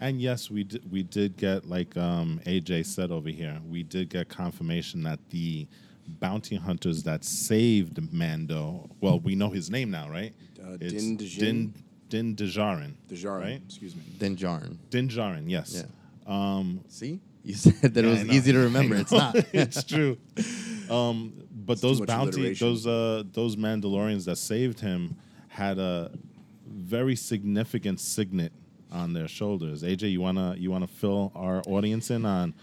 And 0.00 0.20
yes, 0.20 0.50
we 0.50 0.62
did, 0.64 0.90
we 0.90 1.02
did 1.02 1.36
get 1.36 1.66
like 1.68 1.96
um, 1.96 2.40
AJ 2.46 2.86
said 2.86 3.10
over 3.10 3.28
here. 3.30 3.58
We 3.68 3.82
did 3.82 4.10
get 4.10 4.28
confirmation 4.28 5.02
that 5.04 5.18
the 5.30 5.66
bounty 6.20 6.56
hunters 6.56 7.02
that 7.04 7.24
saved 7.24 8.12
Mando. 8.12 8.88
Well, 9.00 9.18
we 9.20 9.34
know 9.34 9.50
his 9.50 9.70
name 9.70 9.90
now, 9.90 10.08
right? 10.08 10.34
Uh, 10.62 10.76
It's 10.80 10.92
Din 11.02 11.16
Djarin? 11.18 11.38
Din 12.08 12.34
Din 12.34 12.36
Djarin. 12.36 12.92
Djarin, 13.08 13.40
right? 13.40 13.62
excuse 13.64 13.96
me. 13.96 14.02
Din 14.18 14.36
Djarin. 14.36 14.76
Din 14.90 15.08
Djarin. 15.08 15.48
Yes. 15.50 15.82
Yeah. 15.84 15.86
Um, 16.58 16.80
See, 16.88 17.20
you 17.46 17.54
said 17.54 17.94
that 17.94 18.04
Yeah, 18.04 18.10
it 18.10 18.26
was 18.26 18.36
easy 18.36 18.52
to 18.52 18.58
remember. 18.70 18.96
It's 18.96 19.12
not. 19.12 19.34
it's 19.52 19.84
true. 19.84 20.18
Um, 20.88 21.32
but 21.50 21.72
It's 21.72 21.82
those 21.82 22.00
bounty, 22.00 22.54
those 22.54 22.86
uh, 22.86 23.24
those 23.32 23.56
Mandalorians 23.56 24.24
that 24.26 24.36
saved 24.36 24.78
him 24.78 25.16
had 25.48 25.80
a 25.80 26.12
very 26.64 27.16
significant 27.16 27.98
signet 27.98 28.52
on 28.92 29.12
their 29.12 29.26
shoulders. 29.26 29.82
AJ, 29.82 30.12
you 30.12 30.20
wanna 30.20 30.54
you 30.56 30.70
wanna 30.70 30.86
fill 30.86 31.32
our 31.34 31.62
audience 31.66 32.08
in 32.12 32.24
on 32.24 32.54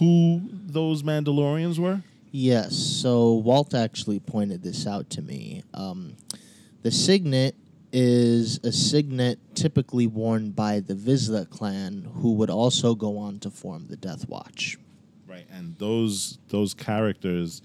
who 0.00 0.42
those 0.50 1.04
Mandalorians 1.04 1.78
were? 1.78 2.02
Yes. 2.32 2.74
So 2.74 3.34
Walt 3.34 3.74
actually 3.74 4.18
pointed 4.18 4.64
this 4.64 4.88
out 4.88 5.08
to 5.10 5.22
me. 5.22 5.62
Um, 5.72 6.16
the 6.82 6.90
signet 6.90 7.54
is 8.00 8.60
a 8.62 8.70
signet 8.70 9.40
typically 9.56 10.06
worn 10.06 10.50
by 10.52 10.78
the 10.78 10.94
Vizsla 10.94 11.50
clan, 11.50 12.08
who 12.14 12.34
would 12.34 12.48
also 12.48 12.94
go 12.94 13.18
on 13.18 13.40
to 13.40 13.50
form 13.50 13.86
the 13.88 13.96
Death 13.96 14.28
Watch. 14.28 14.78
Right, 15.26 15.46
and 15.50 15.76
those 15.78 16.38
those 16.48 16.74
characters, 16.74 17.60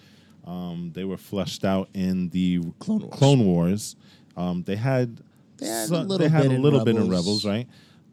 um, 0.45 0.91
they 0.95 1.03
were 1.03 1.17
fleshed 1.17 1.63
out 1.63 1.87
in 1.93 2.29
the 2.29 2.61
Clone 2.79 3.09
Wars. 3.45 3.45
Wars. 3.45 3.95
Um, 4.35 4.63
they 4.63 4.75
had 4.75 5.21
They 5.57 5.67
had 5.67 5.91
a 5.91 6.01
little 6.01 6.17
bit 6.17 6.31
a 6.33 6.39
in 6.39 6.61
bit 6.83 6.95
in 6.95 7.09
Rebels. 7.09 7.11
Rebels, 7.11 7.45
right? 7.45 7.67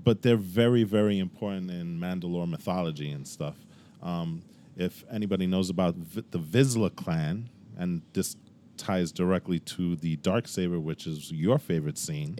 But 0.04 0.20
they're 0.20 0.36
very 0.36 0.82
very 0.84 1.18
important 1.18 1.70
in 1.70 1.98
Mandalore 1.98 2.48
mythology 2.48 3.10
and 3.12 3.26
stuff. 3.26 3.56
Um, 4.02 4.42
if 4.76 5.04
anybody 5.10 5.46
knows 5.46 5.70
about 5.70 5.94
v- 5.94 6.24
the 6.30 6.38
Vizsla 6.38 6.94
clan, 6.94 7.48
and 7.78 8.02
this 8.12 8.36
ties 8.80 9.12
directly 9.12 9.58
to 9.60 9.94
the 9.96 10.16
dark 10.16 10.48
saber, 10.48 10.80
which 10.80 11.06
is 11.06 11.30
your 11.30 11.58
favorite 11.58 11.98
scene. 11.98 12.36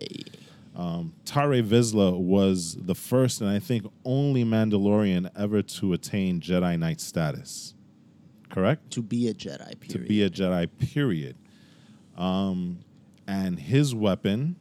Um, 0.74 1.12
Tarre 1.24 1.62
Vizsla 1.62 2.18
was 2.18 2.76
the 2.80 2.94
first 2.94 3.40
and 3.40 3.50
I 3.50 3.58
think 3.58 3.84
only 4.04 4.44
Mandalorian 4.44 5.30
ever 5.36 5.62
to 5.62 5.92
attain 5.92 6.40
Jedi 6.40 6.78
Knight 6.78 7.00
status. 7.00 7.74
Correct? 8.48 8.90
To 8.92 9.02
be 9.02 9.28
a 9.28 9.34
Jedi, 9.34 9.78
period. 9.78 9.90
To 9.90 9.98
be 9.98 10.22
a 10.22 10.30
Jedi, 10.30 10.68
period. 10.92 11.36
Um, 12.16 12.80
and 13.26 13.58
his 13.58 13.94
weapon 13.94 14.56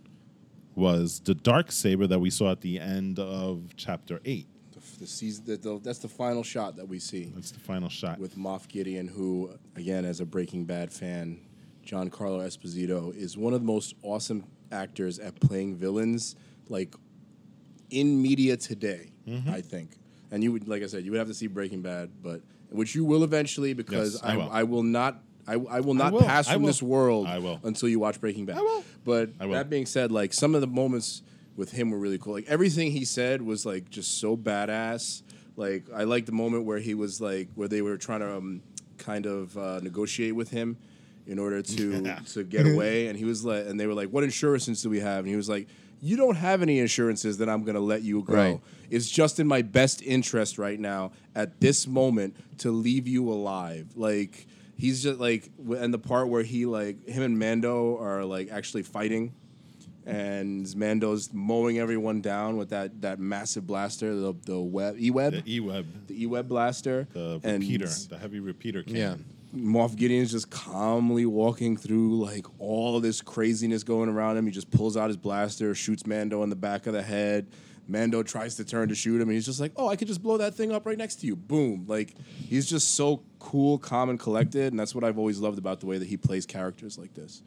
was 0.76 1.20
the 1.22 1.34
dark 1.34 1.72
saber 1.72 2.08
that 2.08 2.20
we 2.20 2.30
saw 2.30 2.52
at 2.52 2.62
the 2.62 2.80
end 2.80 3.20
of 3.20 3.74
chapter 3.76 4.20
eight. 4.26 4.48
The 4.72 4.80
The 5.00 5.08
season. 5.08 5.46
The, 5.46 5.58
the, 5.58 5.80
that's 5.80 6.00
the 6.00 6.08
final 6.08 6.44
shot 6.44 6.76
that 6.78 6.88
we 6.88 7.00
see 7.00 7.32
That's 7.36 7.52
the 7.52 7.60
final 7.60 7.90
shot. 7.90 8.20
with 8.20 8.36
Moff 8.38 8.68
Gideon, 8.68 9.08
who, 9.08 9.52
again, 9.76 10.06
as 10.06 10.20
a 10.20 10.26
Breaking 10.26 10.66
Bad 10.66 10.92
fan, 10.92 11.40
Giancarlo 11.90 12.46
Esposito 12.46 13.16
is 13.16 13.38
one 13.38 13.54
of 13.54 13.62
the 13.62 13.66
most 13.66 13.96
awesome 14.04 14.44
actors 14.72 15.18
at 15.18 15.40
playing 15.40 15.76
villains, 15.76 16.36
like 16.68 16.94
in 17.90 18.22
media 18.22 18.58
today. 18.58 19.12
Mm-hmm. 19.28 19.50
I 19.50 19.62
think, 19.62 19.98
and 20.32 20.44
you 20.44 20.52
would, 20.52 20.68
like 20.68 20.84
I 20.84 20.88
said, 20.88 21.04
you 21.04 21.12
would 21.12 21.18
have 21.18 21.28
to 21.28 21.34
see 21.34 21.48
Breaking 21.48 21.82
Bad, 21.82 22.12
but 22.22 22.42
which 22.70 22.94
you 22.94 23.04
will 23.06 23.24
eventually 23.24 23.74
because 23.74 24.16
Yes, 24.16 24.24
I 24.24 24.34
I, 24.34 24.38
will. 24.38 24.50
I 24.52 24.64
will 24.64 24.84
not. 24.84 25.24
I, 25.48 25.54
I 25.54 25.80
will 25.80 25.96
not 25.96 26.14
will. 26.14 26.22
pass 26.22 26.48
from 26.48 26.62
will. 26.62 26.68
this 26.68 26.84
world 26.84 27.26
I 27.26 27.40
will. 27.40 27.60
until 27.64 27.90
you 27.90 28.00
watch 28.00 28.22
Breaking 28.22 28.46
Bad. 28.46 28.58
I 28.58 28.62
will. 28.62 28.84
But 29.04 29.38
that 29.40 29.70
being 29.70 29.88
said, 29.88 30.12
like 30.12 30.32
some 30.34 30.54
of 30.54 30.62
the 30.62 30.68
moments 30.68 31.24
with 31.56 31.72
him 31.72 31.90
were 31.90 31.98
really 31.98 32.20
cool. 32.20 32.34
Like 32.34 32.48
everything 32.48 32.92
he 32.92 33.04
said 33.04 33.42
was 33.42 33.66
like 33.66 33.90
just 33.90 34.20
so 34.20 34.38
badass. 34.38 35.24
Like 35.56 35.86
I 35.94 36.04
like 36.04 36.28
the 36.28 36.32
moment 36.34 36.66
where 36.66 36.78
he 36.78 36.94
was 36.94 37.20
like 37.20 37.50
where 37.56 37.68
they 37.68 37.82
were 37.82 37.98
trying 37.98 38.20
to 38.20 38.38
um, 38.38 38.62
kind 39.00 39.26
of 39.26 39.58
uh, 39.58 39.80
negotiate 39.82 40.36
with 40.36 40.52
him 40.52 40.78
in 41.30 41.40
order 41.40 41.62
to 41.62 42.16
to 42.34 42.44
get 42.44 42.66
away, 42.68 43.08
and 43.08 43.18
he 43.18 43.26
was 43.26 43.46
like, 43.46 43.66
and 43.68 43.80
they 43.80 43.88
were 43.88 43.94
like, 43.94 44.10
"What 44.10 44.24
insurances 44.24 44.82
do 44.82 44.90
we 44.90 45.00
have?" 45.00 45.20
And 45.20 45.28
he 45.28 45.36
was 45.36 45.50
like. 45.50 45.68
You 46.02 46.16
don't 46.16 46.36
have 46.38 46.62
any 46.62 46.80
insurances 46.80 47.40
that 47.40 47.50
I'm 47.50 47.64
going 47.66 47.76
to 47.76 47.82
let 47.82 48.04
you 48.04 48.24
go. 48.24 48.34
Right. 48.34 48.62
It's 48.90 49.10
just 49.10 49.38
in 49.38 49.48
my 49.48 49.62
best 49.62 50.02
interest 50.02 50.58
right 50.58 50.80
now 50.80 51.12
at 51.36 51.60
this 51.60 51.88
moment 51.88 52.38
to 52.60 52.72
leave 52.72 53.06
you 53.06 53.30
alive. 53.30 53.90
Like 53.98 54.48
he's 54.78 55.04
just 55.04 55.20
like, 55.20 55.52
and 55.78 55.94
the 55.94 56.00
part 56.00 56.30
where 56.30 56.42
he 56.42 56.66
like 56.66 57.06
him 57.06 57.22
and 57.22 57.38
Mando 57.38 57.98
are 58.00 58.24
like 58.24 58.50
actually 58.50 58.84
fighting, 58.84 59.34
and 60.06 60.74
Mando's 60.76 61.32
mowing 61.34 61.80
everyone 61.80 62.22
down 62.22 62.56
with 62.56 62.70
that 62.70 63.02
that 63.02 63.20
massive 63.20 63.68
blaster, 63.68 64.16
the 64.16 64.34
the 64.46 64.58
web 64.58 64.96
e 64.98 65.12
web, 65.12 65.34
the 65.34 65.56
E-Web, 65.56 66.08
the 66.08 66.24
e 66.24 66.26
web 66.28 66.48
blaster, 66.48 67.08
the 67.12 67.42
and 67.44 67.62
repeater, 67.62 67.90
the 68.10 68.18
heavy 68.18 68.40
repeater 68.40 68.84
Yeah. 68.88 69.16
Cannon. 69.52 69.74
Moff 69.74 69.96
Gideon's 69.96 70.32
just 70.32 70.50
calmly 70.50 71.26
walking 71.26 71.78
through 71.78 72.20
like 72.24 72.46
all 72.60 73.00
this 73.00 73.22
craziness 73.22 73.84
going 73.84 74.10
around 74.10 74.38
him. 74.38 74.46
He 74.46 74.52
just 74.52 74.72
pulls 74.72 74.96
out 74.98 75.08
his 75.08 75.18
blaster, 75.18 75.74
shoots 75.76 76.06
Mando 76.06 76.44
in 76.44 76.50
the 76.50 76.56
back 76.56 76.88
of 76.88 76.94
the 76.94 77.02
head. 77.04 77.48
Mando 77.88 78.22
tries 78.22 78.56
to 78.58 78.64
turn 78.64 78.88
to 78.90 78.96
shoot 78.96 79.16
him, 79.16 79.30
and 79.30 79.32
he's 79.32 79.48
just 79.48 79.60
like, 79.60 79.72
"Oh, 79.76 79.88
I 79.88 79.96
could 79.96 80.08
just 80.08 80.22
blow 80.22 80.38
that 80.38 80.54
thing 80.54 80.72
up 80.72 80.86
right 80.86 80.98
next 80.98 81.16
to 81.22 81.26
you." 81.26 81.36
Boom! 81.36 81.86
Like 81.88 82.14
he's 82.48 82.70
just 82.70 82.94
so 82.94 83.24
cool, 83.40 83.80
calm, 83.80 84.12
and 84.12 84.20
collected, 84.20 84.72
and 84.72 84.80
that's 84.80 84.94
what 84.94 85.04
I've 85.04 85.18
always 85.18 85.40
loved 85.40 85.58
about 85.58 85.80
the 85.80 85.88
way 85.88 85.98
that 85.98 86.08
he 86.08 86.16
plays 86.16 86.46
characters 86.46 87.00
like 87.00 87.16
this. 87.16 87.42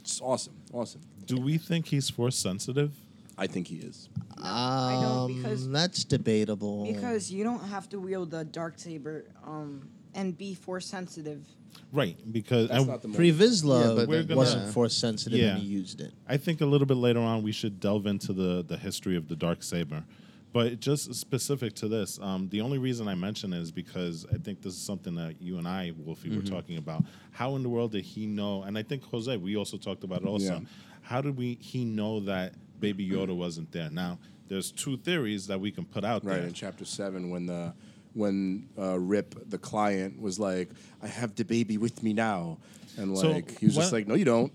It's 0.00 0.20
awesome, 0.20 0.54
awesome. 0.72 1.02
Do 1.24 1.40
we 1.40 1.56
think 1.56 1.86
he's 1.86 2.10
force 2.10 2.34
sensitive? 2.34 2.92
I 3.38 3.46
think 3.46 3.68
he 3.68 3.76
is. 3.76 4.08
I 4.42 4.98
don't 5.00 5.30
Um, 5.30 5.36
because 5.36 5.68
that's 5.68 6.02
debatable. 6.04 6.84
because 6.92 7.30
you 7.30 7.44
don't 7.44 7.62
have 7.68 7.88
to 7.90 8.00
wield 8.00 8.32
the 8.32 8.44
dark 8.44 8.74
saber 8.76 9.26
um, 9.46 9.88
and 10.14 10.36
be 10.36 10.54
force 10.54 10.86
sensitive. 10.86 11.44
Right, 11.92 12.16
because 12.32 12.68
That's 12.68 12.80
and 12.80 12.88
not 12.88 13.02
the 13.02 13.08
moment. 13.08 13.16
Pre 13.18 13.30
Yeah, 13.30 13.34
Vizsla 13.46 13.96
but 13.96 14.08
We're 14.08 14.22
gonna- 14.22 14.36
wasn't 14.36 14.72
force 14.72 14.96
sensitive 14.96 15.38
Yeah. 15.38 15.54
and 15.54 15.62
he 15.62 15.68
used 15.68 16.00
it. 16.00 16.12
I 16.28 16.36
think 16.36 16.60
a 16.60 16.66
little 16.66 16.86
bit 16.86 16.96
later 16.96 17.20
on 17.20 17.42
we 17.42 17.52
should 17.52 17.80
delve 17.80 18.06
into 18.06 18.32
the 18.32 18.64
the 18.66 18.76
history 18.76 19.16
of 19.16 19.28
the 19.28 19.36
dark 19.36 19.62
saber. 19.62 20.04
But 20.52 20.80
just 20.80 21.14
specific 21.14 21.74
to 21.74 21.86
this, 21.86 22.18
um, 22.20 22.48
the 22.48 22.60
only 22.60 22.78
reason 22.78 23.06
I 23.06 23.14
mention 23.14 23.52
it 23.52 23.60
is 23.60 23.70
because 23.70 24.26
I 24.32 24.36
think 24.38 24.62
this 24.62 24.72
is 24.74 24.80
something 24.80 25.14
that 25.14 25.40
you 25.40 25.58
and 25.58 25.68
I, 25.68 25.92
Wolfie, 25.96 26.28
Mm-hmm. 26.28 26.38
were 26.38 26.44
talking 26.44 26.76
about. 26.76 27.04
How 27.30 27.54
in 27.54 27.62
the 27.62 27.68
world 27.68 27.92
did 27.92 28.02
he 28.04 28.26
know? 28.26 28.64
And 28.64 28.76
I 28.76 28.82
think 28.82 29.04
Jose, 29.04 29.36
we 29.36 29.56
also 29.56 29.76
talked 29.76 30.02
about 30.02 30.22
it 30.22 30.26
also. 30.26 30.54
Yeah. 30.54 30.60
How 31.02 31.20
did 31.20 31.36
we 31.36 31.54
he 31.60 31.84
know 31.84 32.18
that 32.20 32.54
Baby 32.80 33.08
Yoda 33.08 33.34
wasn't 33.34 33.70
there? 33.70 33.90
Now, 33.90 34.18
there's 34.48 34.72
two 34.72 34.96
theories 34.96 35.46
that 35.46 35.60
we 35.60 35.70
can 35.70 35.84
put 35.84 36.04
out 36.04 36.24
Right 36.24 36.38
there. 36.38 36.46
in 36.48 36.52
chapter 36.52 36.84
seven, 36.84 37.30
when 37.30 37.46
the 37.46 37.72
when 38.20 38.68
uh, 38.78 38.98
Rip 38.98 39.34
the 39.50 39.58
client 39.58 40.20
was 40.20 40.38
like, 40.38 40.68
"I 41.02 41.08
have 41.08 41.34
the 41.34 41.44
baby 41.44 41.76
with 41.78 42.02
me 42.02 42.12
now," 42.12 42.58
and 42.96 43.16
So, 43.18 43.30
like 43.32 43.58
he 43.58 43.66
was 43.66 43.74
just 43.74 43.90
what- 43.92 43.98
like, 43.98 44.06
"No, 44.08 44.14
you 44.14 44.24
don't." 44.24 44.52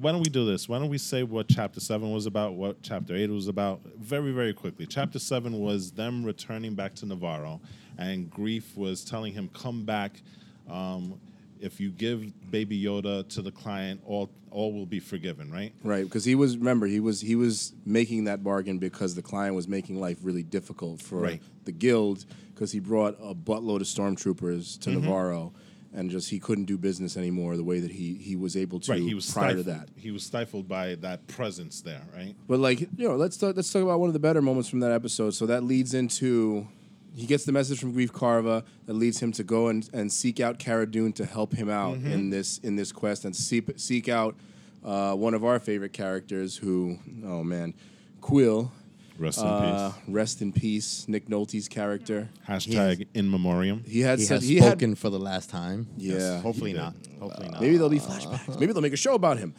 why 0.00 0.10
don't 0.10 0.22
we 0.22 0.30
do 0.30 0.46
this? 0.46 0.68
Why 0.70 0.78
don't 0.78 0.88
we 0.88 0.96
say 0.98 1.22
what 1.22 1.46
chapter 1.48 1.78
seven 1.78 2.10
was 2.12 2.24
about, 2.26 2.54
what 2.54 2.82
chapter 2.82 3.14
eight 3.14 3.28
was 3.30 3.46
about, 3.46 3.82
very, 4.00 4.32
very 4.32 4.54
quickly. 4.54 4.86
Chapter 4.86 5.18
seven 5.18 5.60
was 5.60 5.92
them 5.92 6.24
returning 6.24 6.74
back 6.74 6.94
to 6.96 7.06
Nevarro, 7.06 7.60
and 7.98 8.28
Greef 8.30 8.74
was 8.74 9.04
telling 9.04 9.32
him, 9.34 9.48
"Come 9.52 9.84
back. 9.84 10.22
Um, 10.68 11.20
if 11.60 11.78
you 11.78 11.90
give 11.90 12.24
Baby 12.50 12.82
Yoda 12.82 13.28
to 13.28 13.42
the 13.42 13.52
client, 13.52 14.00
all 14.06 14.30
all 14.50 14.72
will 14.72 14.86
be 14.86 14.98
forgiven." 14.98 15.50
Right? 15.52 15.72
Right, 15.84 16.04
because 16.04 16.24
he 16.24 16.34
was 16.34 16.56
remember 16.56 16.86
he 16.86 16.98
was 16.98 17.20
he 17.20 17.36
was 17.36 17.72
making 17.84 18.24
that 18.24 18.42
bargain 18.42 18.78
because 18.78 19.14
the 19.14 19.22
client 19.22 19.54
was 19.54 19.68
making 19.68 20.00
life 20.00 20.18
really 20.22 20.42
difficult 20.42 21.00
for 21.02 21.18
Right. 21.20 21.42
the 21.64 21.72
guild 21.72 22.24
because 22.62 22.70
he 22.70 22.78
brought 22.78 23.16
a 23.20 23.34
buttload 23.34 23.80
of 23.80 23.88
stormtroopers 23.88 24.78
to 24.78 24.90
Mm-hmm. 24.90 25.08
Nevarro, 25.08 25.52
and 25.92 26.08
just 26.12 26.30
he 26.30 26.38
couldn't 26.38 26.66
do 26.66 26.78
business 26.78 27.16
anymore 27.16 27.56
the 27.56 27.64
way 27.64 27.80
that 27.80 27.90
he 27.90 28.14
he 28.14 28.36
was 28.36 28.56
able 28.56 28.78
to 28.78 28.92
right. 28.92 29.00
He 29.02 29.14
was 29.14 29.28
prior 29.32 29.48
stifled. 29.48 29.64
to 29.66 29.72
that. 29.72 29.88
He 29.96 30.12
was 30.12 30.22
stifled 30.22 30.68
by 30.68 30.94
that 30.96 31.26
presence 31.26 31.80
there. 31.80 32.02
Right? 32.14 32.36
But 32.46 32.60
like 32.60 32.80
you 32.80 33.08
know, 33.08 33.16
let's 33.16 33.36
talk, 33.36 33.56
let's 33.56 33.72
talk 33.72 33.82
about 33.82 33.98
one 33.98 34.08
of 34.08 34.12
the 34.12 34.20
better 34.20 34.40
moments 34.40 34.68
from 34.68 34.78
that 34.80 34.92
episode. 34.92 35.30
So 35.34 35.44
that 35.46 35.64
leads 35.64 35.92
into 35.92 36.68
he 37.16 37.26
gets 37.26 37.44
the 37.44 37.50
message 37.52 37.80
from 37.80 37.92
Greef 37.94 38.10
Karga 38.12 38.62
that 38.86 38.92
leads 38.94 39.20
him 39.20 39.32
to 39.32 39.42
go 39.42 39.66
and, 39.68 39.90
and 39.92 40.10
seek 40.12 40.38
out 40.38 40.60
Cara 40.60 40.86
Dune 40.86 41.12
to 41.14 41.26
help 41.26 41.52
him 41.52 41.68
out 41.68 41.96
Mm-hmm. 41.96 42.12
in 42.12 42.30
this 42.30 42.58
in 42.58 42.76
this 42.76 42.92
quest 42.92 43.24
and 43.24 43.34
seek 43.34 43.64
seek 43.76 44.08
out 44.08 44.36
uh, 44.84 45.14
one 45.14 45.34
of 45.34 45.44
our 45.44 45.58
favorite 45.58 45.92
characters 45.92 46.56
who 46.58 46.98
oh 47.26 47.42
man 47.42 47.74
Kuiil. 48.20 48.70
Rest 49.18 49.38
in 49.38 49.46
Uh, 49.46 49.90
peace. 49.90 50.02
rest 50.08 50.42
in 50.42 50.52
peace, 50.52 51.04
Nick 51.06 51.28
Nolte's 51.28 51.68
character. 51.68 52.30
Hashtag 52.48 53.06
in 53.14 53.30
memoriam. 53.30 53.84
He 53.86 54.00
had 54.00 54.18
He 54.18 54.24
said 54.24 54.36
has 54.40 54.48
he 54.48 54.56
had 54.56 54.64
spoken 54.72 54.94
for 54.94 55.10
the 55.10 55.18
last 55.18 55.50
time. 55.50 55.86
Yeah, 55.98 56.40
Hopefully 56.40 56.72
not. 56.72 56.94
Hopefully 57.20 57.48
not. 57.48 57.60
maybe 57.60 57.74
there'll 57.76 57.88
be 57.90 57.98
flashbacks. 58.00 58.58
Maybe 58.58 58.72
they'll 58.72 58.82
make 58.82 58.92
a 58.92 58.96
show 58.96 59.14
about 59.14 59.38
him. 59.38 59.54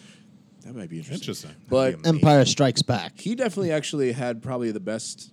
That 0.65 0.75
might 0.75 0.89
be 0.89 0.97
interesting. 0.97 1.15
Interesting. 1.21 1.51
But 1.69 2.05
Empire 2.07 2.45
Strikes 2.45 2.81
Back. 2.81 3.19
he 3.19 3.35
definitely 3.35 3.71
actually 3.71 4.11
had 4.13 4.41
probably 4.41 4.71
the 4.71 4.79
best, 4.79 5.31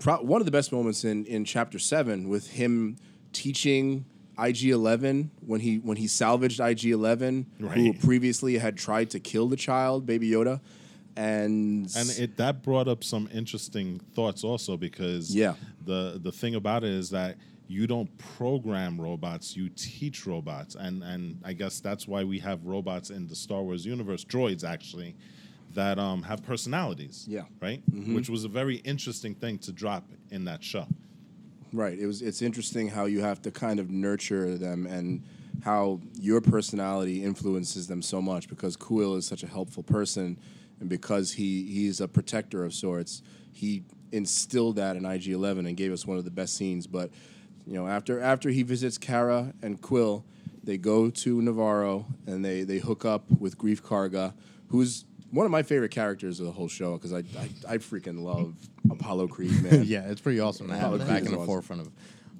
pro- 0.00 0.22
one 0.22 0.40
of 0.40 0.44
the 0.46 0.52
best 0.52 0.72
moments 0.72 1.04
in 1.04 1.24
in 1.26 1.44
chapter 1.44 1.78
seven 1.78 2.28
with 2.28 2.48
him 2.50 2.96
teaching 3.32 4.04
IG 4.38 4.66
Eleven 4.70 5.30
when 5.44 5.60
he 5.60 5.76
when 5.78 5.96
he 5.96 6.06
salvaged 6.06 6.60
IG 6.60 6.86
Eleven, 6.86 7.46
who 7.58 7.66
Right. 7.66 8.00
previously 8.00 8.58
had 8.58 8.76
tried 8.76 9.10
to 9.10 9.20
kill 9.20 9.48
the 9.48 9.56
child, 9.56 10.06
Baby 10.06 10.30
Yoda, 10.30 10.60
and 11.18 11.90
and 11.96 12.10
it 12.18 12.36
that 12.36 12.62
brought 12.62 12.86
up 12.88 13.02
some 13.02 13.28
interesting 13.32 14.00
thoughts 14.14 14.44
also 14.44 14.76
because 14.76 15.34
Yeah. 15.34 15.54
the 15.84 16.20
the 16.22 16.30
thing 16.32 16.54
about 16.54 16.84
it 16.84 16.90
is 16.92 17.10
that 17.10 17.36
you 17.66 17.86
don't 17.86 18.08
program 18.18 18.98
robots 19.00 19.56
you 19.56 19.68
teach 19.70 20.26
robots 20.26 20.74
and 20.76 21.02
and 21.02 21.38
i 21.44 21.52
guess 21.52 21.80
that's 21.80 22.06
why 22.08 22.22
we 22.24 22.38
have 22.38 22.64
robots 22.64 23.10
in 23.10 23.26
the 23.26 23.34
star 23.34 23.62
wars 23.62 23.84
universe 23.84 24.24
droids 24.24 24.64
actually 24.64 25.14
that 25.74 25.98
um, 25.98 26.22
have 26.22 26.42
personalities 26.42 27.26
Yeah. 27.28 27.42
right 27.60 27.82
which 28.14 28.30
was 28.30 28.44
a 28.44 28.48
very 28.48 28.76
interesting 28.76 29.34
thing 29.34 29.58
to 29.58 29.72
drop 29.72 30.04
in 30.30 30.44
that 30.44 30.62
show 30.62 30.86
Right. 31.70 31.98
It 31.98 32.06
was. 32.06 32.22
It's 32.22 32.40
interesting 32.40 32.88
how 32.88 33.04
you 33.04 33.20
have 33.20 33.42
to 33.42 33.50
kind 33.50 33.78
of 33.78 33.90
nurture 33.90 34.56
them 34.56 34.86
and 34.86 35.22
how 35.62 36.00
your 36.18 36.40
personality 36.40 37.22
influences 37.22 37.86
them 37.86 38.00
so 38.00 38.22
much 38.22 38.48
because 38.48 38.74
Kuil 38.74 39.18
is 39.18 39.26
such 39.26 39.42
a 39.42 39.46
helpful 39.46 39.82
person, 39.82 40.38
and 40.80 40.88
because 40.88 41.32
he 41.32 41.64
he's 41.64 42.00
a 42.00 42.08
protector 42.08 42.64
of 42.64 42.72
sorts, 42.74 43.22
he 43.52 43.82
instilled 44.12 44.76
that 44.76 44.96
in 44.96 45.04
IG 45.04 45.28
Eleven 45.28 45.66
and 45.66 45.76
gave 45.76 45.92
us 45.92 46.06
one 46.06 46.18
of 46.18 46.24
the 46.24 46.30
best 46.30 46.54
scenes. 46.54 46.86
But 46.86 47.10
you 47.66 47.74
know, 47.74 47.86
after 47.86 48.20
after 48.20 48.50
he 48.50 48.62
visits 48.62 48.98
Cara 48.98 49.52
and 49.62 49.80
Kuiil, 49.80 50.24
they 50.62 50.78
go 50.78 51.10
to 51.10 51.40
Nevarro 51.40 52.06
and 52.26 52.44
they 52.44 52.62
they 52.62 52.78
hook 52.78 53.04
up 53.04 53.30
with 53.38 53.58
Greef 53.58 53.82
Karga, 53.82 54.34
who's 54.68 55.04
one 55.30 55.44
of 55.44 55.52
my 55.52 55.62
favorite 55.62 55.90
characters 55.90 56.40
of 56.40 56.46
the 56.46 56.52
whole 56.52 56.68
show 56.68 56.94
because 56.94 57.12
I, 57.12 57.18
I 57.18 57.74
I 57.74 57.78
freaking 57.78 58.22
love 58.22 58.54
Apollo 58.90 59.28
Creed, 59.28 59.62
man. 59.62 59.84
yeah, 59.86 60.08
it's 60.08 60.20
pretty 60.20 60.40
awesome 60.40 60.68
to 60.68 60.74
have 60.74 60.94
Apollo 60.94 61.04
it 61.04 61.08
back 61.08 61.22
in 61.24 61.32
the 61.32 61.36
awesome. 61.36 61.46
forefront 61.46 61.82
of 61.82 61.90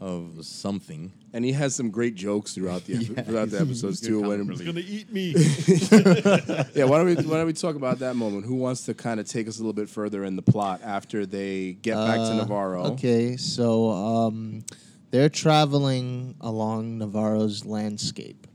of 0.00 0.44
something. 0.44 1.12
and 1.32 1.44
he 1.44 1.52
has 1.52 1.74
some 1.74 1.90
great 1.90 2.14
jokes 2.14 2.54
throughout 2.54 2.84
the 2.86 2.94
throughout 3.26 3.50
the 3.50 3.60
episodes 3.60 4.00
too. 4.00 4.20
When 4.20 4.48
it's 4.50 4.60
gonna 4.60 4.80
eat 4.80 5.12
me 5.12 5.32
yeah, 6.74 6.84
why 6.84 6.98
don't 6.98 7.06
we 7.06 7.14
why 7.16 7.36
don't 7.38 7.46
we 7.46 7.52
talk 7.52 7.74
about 7.76 7.98
that 8.00 8.14
moment? 8.14 8.46
Who 8.46 8.54
wants 8.54 8.84
to 8.86 8.94
kind 8.94 9.18
of 9.20 9.26
take 9.28 9.48
us 9.48 9.56
a 9.58 9.60
little 9.60 9.72
bit 9.72 9.88
further 9.88 10.24
in 10.24 10.36
the 10.36 10.42
plot 10.42 10.80
after 10.84 11.26
they 11.26 11.72
get 11.82 11.94
back 11.96 12.16
to 12.16 12.22
Uh, 12.22 12.44
Nevarro? 12.46 12.92
Okay, 12.92 13.36
so 13.36 13.90
um, 13.90 14.64
they're 15.10 15.28
traveling 15.28 16.34
along 16.40 16.98
Nevarro's 16.98 17.64
landscape, 17.66 18.46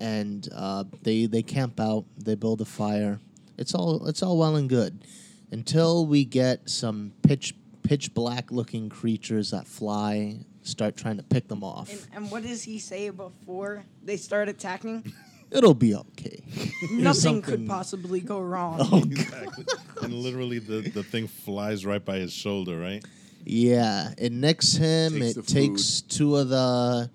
and 0.00 0.48
uh, 0.54 0.84
they 1.02 1.26
they 1.26 1.42
camp 1.42 1.80
out. 1.80 2.04
They 2.16 2.34
build 2.34 2.60
a 2.60 2.64
fire. 2.64 3.20
It's 3.56 3.74
all 3.74 4.06
it's 4.06 4.22
all 4.22 4.38
well 4.38 4.56
and 4.56 4.68
good, 4.68 5.04
until 5.50 6.06
we 6.06 6.24
get 6.24 6.68
some 6.70 7.12
pitch 7.22 7.54
pitch 7.82 8.14
black 8.14 8.50
looking 8.52 8.88
creatures 8.88 9.50
that 9.50 9.66
fly. 9.66 10.38
Start 10.68 10.96
trying 10.96 11.16
to 11.16 11.22
pick 11.22 11.48
them 11.48 11.64
off. 11.64 11.90
And, 11.90 12.00
and 12.14 12.30
what 12.30 12.42
does 12.42 12.62
he 12.62 12.78
say 12.78 13.08
before 13.10 13.84
they 14.04 14.16
start 14.18 14.48
attacking? 14.48 15.12
It'll 15.50 15.72
be 15.74 15.94
okay. 15.94 16.42
Nothing 16.92 17.14
something- 17.14 17.42
could 17.42 17.66
possibly 17.66 18.20
go 18.20 18.38
wrong. 18.52 18.76
Oh, 18.92 18.98
exactly 18.98 19.64
and 20.02 20.12
literally 20.14 20.58
the, 20.58 20.80
the 20.90 21.02
thing 21.02 21.26
flies 21.26 21.84
right 21.86 22.04
by 22.04 22.18
his 22.18 22.32
shoulder 22.32 22.78
right 22.78 23.02
Yeah, 23.44 24.12
it 24.18 24.30
nicks 24.32 24.74
him. 24.74 25.18
Takes 25.18 25.36
it 25.38 25.46
takes 25.48 26.00
two 26.02 26.36
of 26.36 26.50
the 26.50 27.10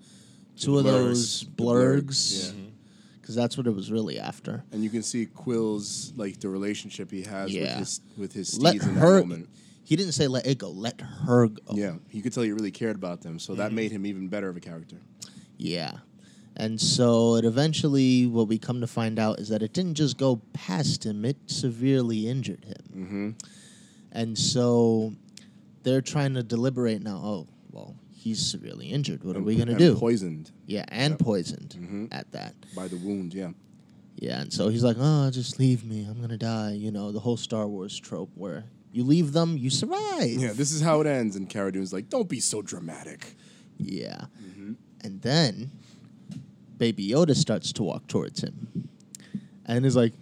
two 0.58 0.78
of 0.78 0.84
blurs. 0.84 1.04
those 1.06 1.40
The 1.40 1.46
blurrgs, 1.62 2.02
blurrgs. 2.02 2.44
yeah. 2.46 2.50
Mm-hmm. 2.52 2.68
Because 3.20 3.34
that's 3.36 3.56
what 3.56 3.66
it 3.66 3.74
was 3.74 3.90
really 3.90 4.18
after. 4.18 4.64
And 4.72 4.82
you 4.84 4.90
can 4.90 5.02
see 5.02 5.26
Kuiil's 5.26 6.12
like 6.16 6.40
the 6.40 6.48
relationship 6.50 7.10
he 7.10 7.22
has 7.22 7.50
Yeah. 7.54 7.62
with 7.62 7.78
his 7.78 8.00
with 8.18 8.32
his 8.34 8.48
steeds 8.48 8.62
Let 8.64 8.74
in 8.74 8.80
that 8.94 9.00
her. 9.00 9.20
moment. 9.20 9.48
He 9.84 9.96
didn't 9.96 10.12
say 10.12 10.26
let 10.28 10.46
it 10.46 10.58
go. 10.58 10.70
Let 10.70 11.00
her 11.00 11.48
go. 11.48 11.74
Yeah, 11.74 11.94
you 12.10 12.22
could 12.22 12.32
tell 12.32 12.42
he 12.42 12.52
really 12.52 12.70
cared 12.70 12.96
about 12.96 13.20
them, 13.20 13.38
so 13.38 13.52
Mm-hmm. 13.52 13.62
that 13.62 13.72
made 13.72 13.92
him 13.92 14.06
even 14.06 14.28
better 14.28 14.48
of 14.48 14.56
a 14.56 14.60
character. 14.60 14.96
Yeah. 15.58 15.92
And 16.56 16.80
so 16.80 17.34
it 17.36 17.44
eventually, 17.44 18.26
what 18.26 18.46
we 18.48 18.58
come 18.58 18.80
to 18.80 18.86
find 18.86 19.18
out 19.18 19.40
is 19.40 19.48
that 19.48 19.62
it 19.62 19.72
didn't 19.72 19.94
just 19.94 20.16
go 20.18 20.40
past 20.52 21.04
him, 21.04 21.24
it 21.24 21.36
severely 21.46 22.28
injured 22.28 22.64
him. 22.64 22.76
Mm-hmm. 22.96 23.30
And 24.12 24.38
so 24.38 25.12
they're 25.82 26.00
trying 26.00 26.34
to 26.34 26.42
deliberate 26.44 27.02
now. 27.02 27.20
Oh, 27.22 27.46
well, 27.72 27.96
he's 28.12 28.38
severely 28.40 28.86
injured. 28.86 29.24
What 29.24 29.36
are 29.36 29.42
we 29.42 29.56
going 29.56 29.66
to 29.68 29.74
do? 29.76 29.96
Poisoned 29.96 30.52
yeah, 30.66 30.84
and 30.88 31.12
Yep. 31.12 31.18
poisoned 31.18 31.76
Mhm. 31.78 32.08
at 32.12 32.30
that. 32.32 32.54
by 32.76 32.86
the 32.88 32.96
wound. 32.98 33.34
Yeah. 33.34 33.50
Yeah, 34.16 34.40
and 34.40 34.52
so 34.52 34.68
he's 34.68 34.84
like, 34.84 34.96
oh, 34.98 35.30
just 35.30 35.58
leave 35.58 35.84
me. 35.84 36.04
I'm 36.08 36.18
going 36.18 36.28
to 36.30 36.38
die. 36.38 36.72
You 36.72 36.92
know, 36.92 37.10
the 37.10 37.18
whole 37.20 37.36
Star 37.36 37.66
Wars 37.66 37.98
trope 37.98 38.30
where 38.36 38.64
you 38.94 39.04
leave 39.04 39.32
them, 39.32 39.58
you 39.58 39.68
survive. 39.70 40.28
Yeah, 40.28 40.52
this 40.52 40.72
is 40.72 40.80
how 40.80 41.00
it 41.00 41.06
ends, 41.06 41.36
and 41.36 41.48
Cara 41.50 41.70
Dune's 41.72 41.92
like, 41.92 42.08
"Don't 42.08 42.28
be 42.28 42.40
so 42.40 42.62
dramatic." 42.62 43.34
Yeah. 43.78 44.26
Mm-hmm. 44.42 44.72
And 45.02 45.20
then 45.20 45.70
Baby 46.78 47.08
Yoda 47.08 47.34
starts 47.34 47.72
to 47.74 47.82
walk 47.82 48.06
towards 48.06 48.42
him. 48.42 48.88
And 49.66 49.84
he's 49.84 49.96
like, 49.96 50.12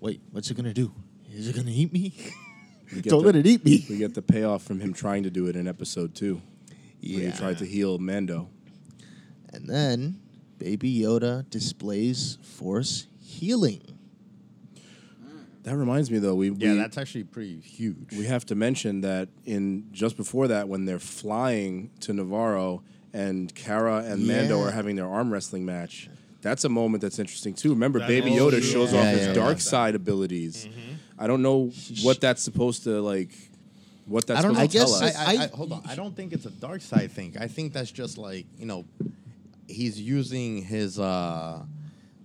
wait, 0.00 0.20
what's 0.30 0.50
it 0.50 0.54
going 0.54 0.66
to 0.66 0.74
do? 0.74 0.92
Is 1.32 1.48
it 1.48 1.54
going 1.54 1.66
to 1.66 1.72
eat 1.72 1.92
me? 1.92 2.12
Don't 3.02 3.20
the- 3.22 3.26
let 3.26 3.36
it 3.36 3.46
eat 3.46 3.64
me. 3.64 3.84
We 3.88 3.96
get 3.98 4.14
the 4.14 4.22
payoff 4.22 4.62
from 4.62 4.80
him 4.80 4.92
trying 4.92 5.22
to 5.24 5.30
do 5.30 5.46
it 5.46 5.56
in 5.56 5.66
episode 5.66 6.14
two, 6.14 6.40
Yeah. 7.00 7.30
he 7.30 7.32
tried 7.36 7.58
to 7.58 7.64
heal 7.66 7.98
Mando. 7.98 8.48
And 9.52 9.66
then 9.68 10.20
Baby 10.58 10.98
Yoda 11.00 11.48
displays 11.50 12.38
force 12.42 13.06
healing. 13.20 13.97
That 15.64 15.76
reminds 15.76 16.10
me, 16.10 16.18
though, 16.18 16.34
we 16.34 16.50
Yeah, 16.50 16.72
we, 16.72 16.78
that's 16.78 16.96
actually 16.96 17.24
pretty 17.24 17.60
huge. 17.60 18.12
we 18.16 18.24
have 18.26 18.46
to 18.46 18.54
mention 18.54 19.00
that 19.02 19.28
in 19.44 19.86
just 19.92 20.16
before 20.16 20.48
that, 20.48 20.68
when 20.68 20.84
they're 20.84 20.98
flying 20.98 21.90
to 22.00 22.12
Nevarro 22.12 22.82
and 23.12 23.54
Cara 23.54 23.98
and 24.04 24.26
Mando 24.26 24.60
are 24.62 24.70
having 24.70 24.96
their 24.96 25.08
arm 25.08 25.32
wrestling 25.32 25.64
match. 25.66 26.08
That's 26.40 26.64
a 26.64 26.68
moment 26.68 27.02
that's 27.02 27.18
interesting 27.18 27.52
too. 27.54 27.70
Remember, 27.70 27.98
That 27.98 28.08
Baby 28.08 28.30
Yoda 28.30 28.50
true. 28.52 28.60
shows 28.62 28.92
Yeah, 28.92 28.98
off 29.00 29.04
yeah, 29.06 29.10
his 29.12 29.26
yeah. 29.28 29.32
dark 29.32 29.60
side 29.60 29.94
abilities. 29.96 30.68
I 31.18 31.26
don't 31.26 31.42
know 31.42 31.72
what 32.02 32.20
that's 32.20 32.42
supposed 32.42 32.84
to 32.84 33.00
like. 33.00 33.30
What 34.06 34.26
that's 34.26 34.38
I 34.38 34.42
don't 34.42 34.54
know. 34.54 34.66
supposed 34.66 35.00
to 35.00 35.04
I 35.06 35.08
tell 35.08 35.10
guess 35.10 35.16
us. 35.16 35.26
I, 35.28 35.32
I, 35.34 35.36
I, 35.36 35.44
I- 35.44 35.48
hold 35.48 35.72
on. 35.72 35.82
I 35.86 35.94
don't 35.96 36.14
think 36.16 36.32
it's 36.32 36.46
a 36.46 36.50
dark 36.50 36.80
side 36.80 37.10
thing. 37.10 37.36
I 37.40 37.48
think 37.48 37.72
that's 37.72 37.90
just 37.90 38.16
like 38.18 38.46
you 38.56 38.66
know, 38.66 38.84
he's 39.66 40.00
using 40.00 40.62
his 40.62 40.98
uh, 41.00 41.62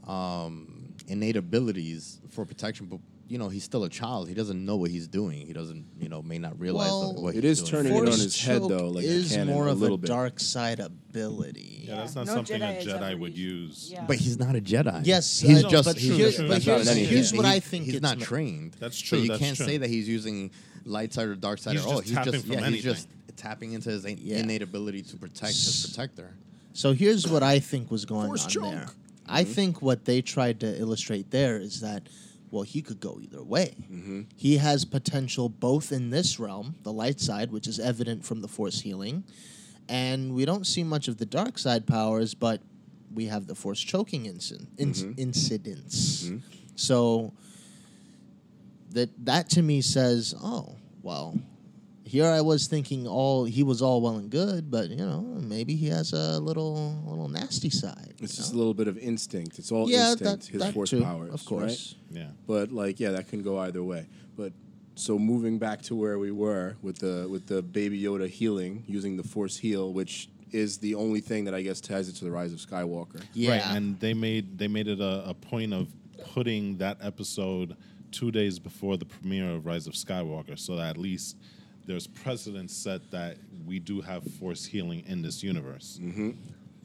um, 0.08 0.94
innate 1.08 1.36
abilities 1.36 2.20
for 2.30 2.46
protection, 2.46 2.86
but 2.86 3.00
you 3.34 3.40
know 3.40 3.50
he's 3.50 3.64
still 3.64 3.84
a 3.84 3.90
child. 3.90 4.30
He 4.30 4.36
doesn't 4.36 4.64
know 4.64 4.76
what 4.76 4.92
he's 4.92 5.08
doing. 5.08 5.48
He 5.48 5.54
doesn't, 5.54 5.86
you 6.00 6.08
know, 6.08 6.22
may 6.22 6.38
not 6.38 6.60
realize 6.60 6.88
Well, 6.92 7.16
what 7.16 7.36
It 7.36 7.44
he's 7.44 7.60
is 7.64 7.70
doing. 7.70 7.86
turning 7.86 7.98
it 7.98 8.00
on 8.02 8.20
his 8.20 8.40
head, 8.40 8.62
though, 8.62 8.90
like 8.90 9.04
a 9.06 9.08
is 9.08 9.32
cannon, 9.32 9.56
more 9.56 9.68
a 9.68 9.72
of 9.72 9.82
little 9.82 9.96
a 9.96 9.98
bit. 9.98 10.08
dark 10.08 10.40
side 10.40 10.80
ability. 10.80 11.86
Yeah, 11.88 11.96
that's 11.96 12.16
not 12.16 12.28
no 12.28 12.34
something 12.36 12.62
Jedi 12.62 12.82
a 12.82 12.86
Jedi 12.86 13.20
would 13.20 13.36
use. 13.36 13.90
yeah. 13.92 14.06
But 14.08 14.18
he's 14.18 14.38
not 14.38 14.56
a 14.56 14.62
Jedi. 14.62 15.02
Yes, 15.06 15.40
he's 15.40 15.60
I 15.60 15.62
know, 15.64 15.70
just 15.70 15.88
but 15.90 15.98
he's 15.98 16.16
here's- 16.16 16.36
just 16.36 16.48
but 16.48 16.64
That's 16.64 16.88
not 16.88 16.96
here's- 16.96 17.10
here's 17.10 17.34
what 17.34 17.46
he- 17.46 17.52
I 17.54 17.60
think 17.60 17.86
He's 17.86 17.96
it's 17.96 18.04
not 18.04 18.20
ma- 18.20 18.26
trained. 18.26 18.76
That's 18.80 19.00
true. 19.00 19.18
So 19.20 19.26
true, 19.26 19.34
you 19.34 19.40
can't 19.40 19.58
say 19.58 19.78
that 19.78 19.90
he's 19.90 20.08
using 20.08 20.52
light 20.86 21.12
side 21.14 21.28
or 21.28 21.36
dark 21.36 21.58
side 21.58 21.78
at 21.78 21.86
all. 21.86 22.02
just 22.02 22.10
he's 22.10 22.16
tapping 22.16 22.34
just 22.34 22.46
from 22.46 22.54
yeah, 22.54 22.70
he's 22.70 22.84
just 22.84 23.08
tapping 23.36 23.74
into 23.74 23.90
his 23.90 24.06
innate 24.06 24.62
ability 24.62 25.02
to 25.02 25.18
protect 25.18 25.54
his 25.54 25.88
protector. 25.88 26.30
So 26.74 26.94
here's 26.94 27.28
what 27.28 27.42
I 27.42 27.58
think 27.60 27.90
was 27.90 28.06
going 28.06 28.28
Force 28.28 28.44
on 28.46 28.50
choke. 28.52 28.64
there. 28.64 28.88
I 29.26 29.44
mm-hmm. 29.44 29.54
think 29.54 29.82
what 29.82 30.06
they 30.06 30.22
tried 30.22 30.60
to 30.60 30.80
illustrate 30.80 31.32
there 31.32 31.58
is 31.58 31.80
that, 31.82 32.04
well, 32.54 32.62
he 32.62 32.84
could 32.84 33.00
go 33.00 33.20
either 33.20 33.44
way. 33.44 33.74
Mm-hmm. 33.92 34.22
He 34.36 34.58
has 34.58 34.86
potential 34.86 35.50
both 35.50 35.92
in 35.92 36.12
this 36.12 36.40
realm, 36.40 36.76
the 36.84 36.94
light 36.94 37.20
side, 37.20 37.52
which 37.52 37.68
is 37.68 37.80
evident 37.80 38.24
from 38.24 38.42
the 38.42 38.48
force 38.48 38.82
healing, 38.82 39.24
and 39.90 40.36
we 40.36 40.46
don't 40.46 40.68
see 40.68 40.84
much 40.84 41.08
of 41.08 41.18
the 41.18 41.26
dark 41.26 41.58
side 41.58 41.88
powers, 41.88 42.36
but 42.36 42.62
we 43.12 43.26
have 43.26 43.48
the 43.48 43.56
force 43.56 43.82
choking 43.82 44.26
inci- 44.26 44.68
in- 44.78 44.92
mm-hmm. 44.92 45.12
incidents. 45.18 46.26
Mm-hmm. 46.26 46.38
So 46.76 47.34
that 48.92 49.10
that 49.26 49.50
to 49.52 49.64
me 49.64 49.82
says, 49.82 50.36
oh, 50.40 50.76
well, 51.02 51.36
here 52.14 52.28
I 52.28 52.42
was 52.42 52.68
thinking 52.68 53.08
all 53.08 53.44
he 53.44 53.64
was 53.64 53.82
all 53.82 54.00
well 54.00 54.18
and 54.18 54.30
good, 54.30 54.70
but 54.70 54.88
you 54.92 54.98
know 54.98 55.22
maybe 55.22 55.76
he 55.76 55.88
has 55.88 56.14
a 56.14 56.40
little 56.40 57.04
little 57.08 57.28
nasty 57.28 57.72
side. 57.72 58.14
It's 58.20 58.38
you 58.38 58.44
just 58.44 58.54
a 58.54 58.56
little 58.56 58.76
bit 58.76 58.88
of 58.88 59.00
instinct. 59.00 59.58
It's 59.58 59.72
all 59.72 59.90
yeah, 59.90 60.12
instinct. 60.12 60.44
that, 60.44 60.52
his 60.52 60.62
that 60.62 60.74
force 60.76 60.92
too, 60.92 61.02
powers, 61.02 61.34
of 61.34 61.44
course. 61.44 61.96
Yeah. 62.12 62.28
But 62.46 62.72
like, 62.72 63.00
yeah, 63.00 63.10
that 63.14 63.30
can 63.30 63.42
go 63.42 63.58
either 63.58 63.82
way. 63.82 64.06
But 64.38 64.54
so 64.94 65.18
moving 65.18 65.58
back 65.58 65.82
to 65.84 65.96
where 65.96 66.20
we 66.20 66.30
were 66.30 66.76
with 66.84 67.00
the 67.00 67.28
with 67.28 67.48
the 67.48 67.64
Baby 67.64 68.00
Yoda 68.00 68.30
healing 68.30 68.84
using 68.86 69.18
the 69.18 69.24
Force 69.24 69.58
heal, 69.58 69.92
which 69.92 70.30
is 70.52 70.78
the 70.78 70.94
only 70.94 71.20
thing 71.20 71.46
that 71.46 71.56
I 71.56 71.64
guess 71.64 71.82
ties 71.82 72.10
it 72.10 72.16
to 72.18 72.26
the 72.26 72.32
rise 72.32 72.54
of 72.54 72.60
Skywalker. 72.60 73.24
Yeah, 73.34 73.54
Right, 73.54 73.66
and 73.76 74.00
they 74.00 74.14
made 74.14 74.60
they 74.60 74.68
made 74.68 74.88
it 74.88 75.00
a, 75.00 75.30
a 75.30 75.34
point 75.34 75.74
of 75.74 75.88
putting 76.36 76.78
that 76.78 76.98
episode 77.02 77.76
two 78.12 78.30
days 78.30 78.60
before 78.60 78.98
the 78.98 79.06
premiere 79.06 79.50
of 79.50 79.66
Rise 79.66 79.88
of 79.88 79.94
Skywalker, 79.94 80.60
so 80.60 80.76
that 80.76 80.92
at 80.92 80.98
least 81.00 81.38
there's 81.86 82.08
precedent 82.08 82.72
set 82.72 83.12
that 83.12 83.38
we 83.66 83.80
do 83.80 84.02
have 84.02 84.24
force 84.40 84.66
healing 84.66 85.04
in 85.08 85.22
this 85.22 85.44
universe. 85.44 86.00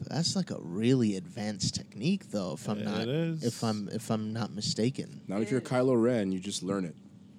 that's 0.07 0.35
like 0.35 0.51
a 0.51 0.59
really 0.61 1.15
advanced 1.17 1.75
technique, 1.75 2.29
though. 2.31 2.53
If 2.53 2.67
I'm 2.69 2.79
It 2.79 2.85
not, 2.85 3.07
is. 3.07 3.43
if 3.43 3.63
I'm 3.63 3.89
if 3.91 4.09
I'm 4.09 4.33
not 4.33 4.51
mistaken. 4.53 5.21
Not 5.27 5.41
if 5.41 5.51
you're 5.51 5.61
Kylo 5.61 6.01
Ren, 6.01 6.31
you 6.31 6.39
just 6.39 6.63
learn 6.63 6.85
it 6.85 6.95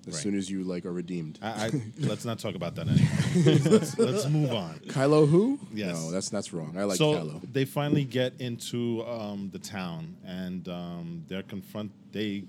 as 0.06 0.14
Right. 0.14 0.22
soon 0.22 0.34
as 0.38 0.50
you 0.50 0.64
like 0.64 0.86
are 0.86 0.92
redeemed. 0.92 1.38
I, 1.42 1.66
I 1.66 1.70
let's 1.98 2.24
not 2.24 2.38
talk 2.38 2.54
about 2.54 2.74
that 2.76 2.88
anymore. 2.88 3.70
let's, 3.78 3.98
let's 3.98 4.26
move 4.28 4.52
on. 4.52 4.74
Kylo 4.88 5.28
who? 5.28 5.58
Yes. 5.72 5.94
No, 5.94 6.10
that's 6.10 6.28
that's 6.30 6.52
wrong. 6.52 6.76
I 6.78 6.84
like 6.84 6.96
so 6.98 7.12
Kylo. 7.14 7.52
they 7.52 7.64
finally 7.66 8.04
get 8.04 8.34
into 8.40 9.04
um, 9.06 9.50
the 9.52 9.58
town, 9.58 10.16
and 10.24 10.66
um, 10.68 11.24
they're 11.28 11.42
confront. 11.42 11.92
They 12.12 12.44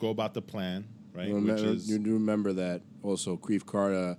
go 0.00 0.08
about 0.10 0.32
the 0.34 0.42
plan, 0.42 0.86
right? 1.14 1.28
You 1.28 1.40
Which 1.40 1.60
is 1.62 1.88
you 1.88 1.98
do 1.98 2.14
remember 2.14 2.52
that 2.54 2.80
also 3.02 3.36
Greef 3.36 3.62
Karga. 3.64 4.16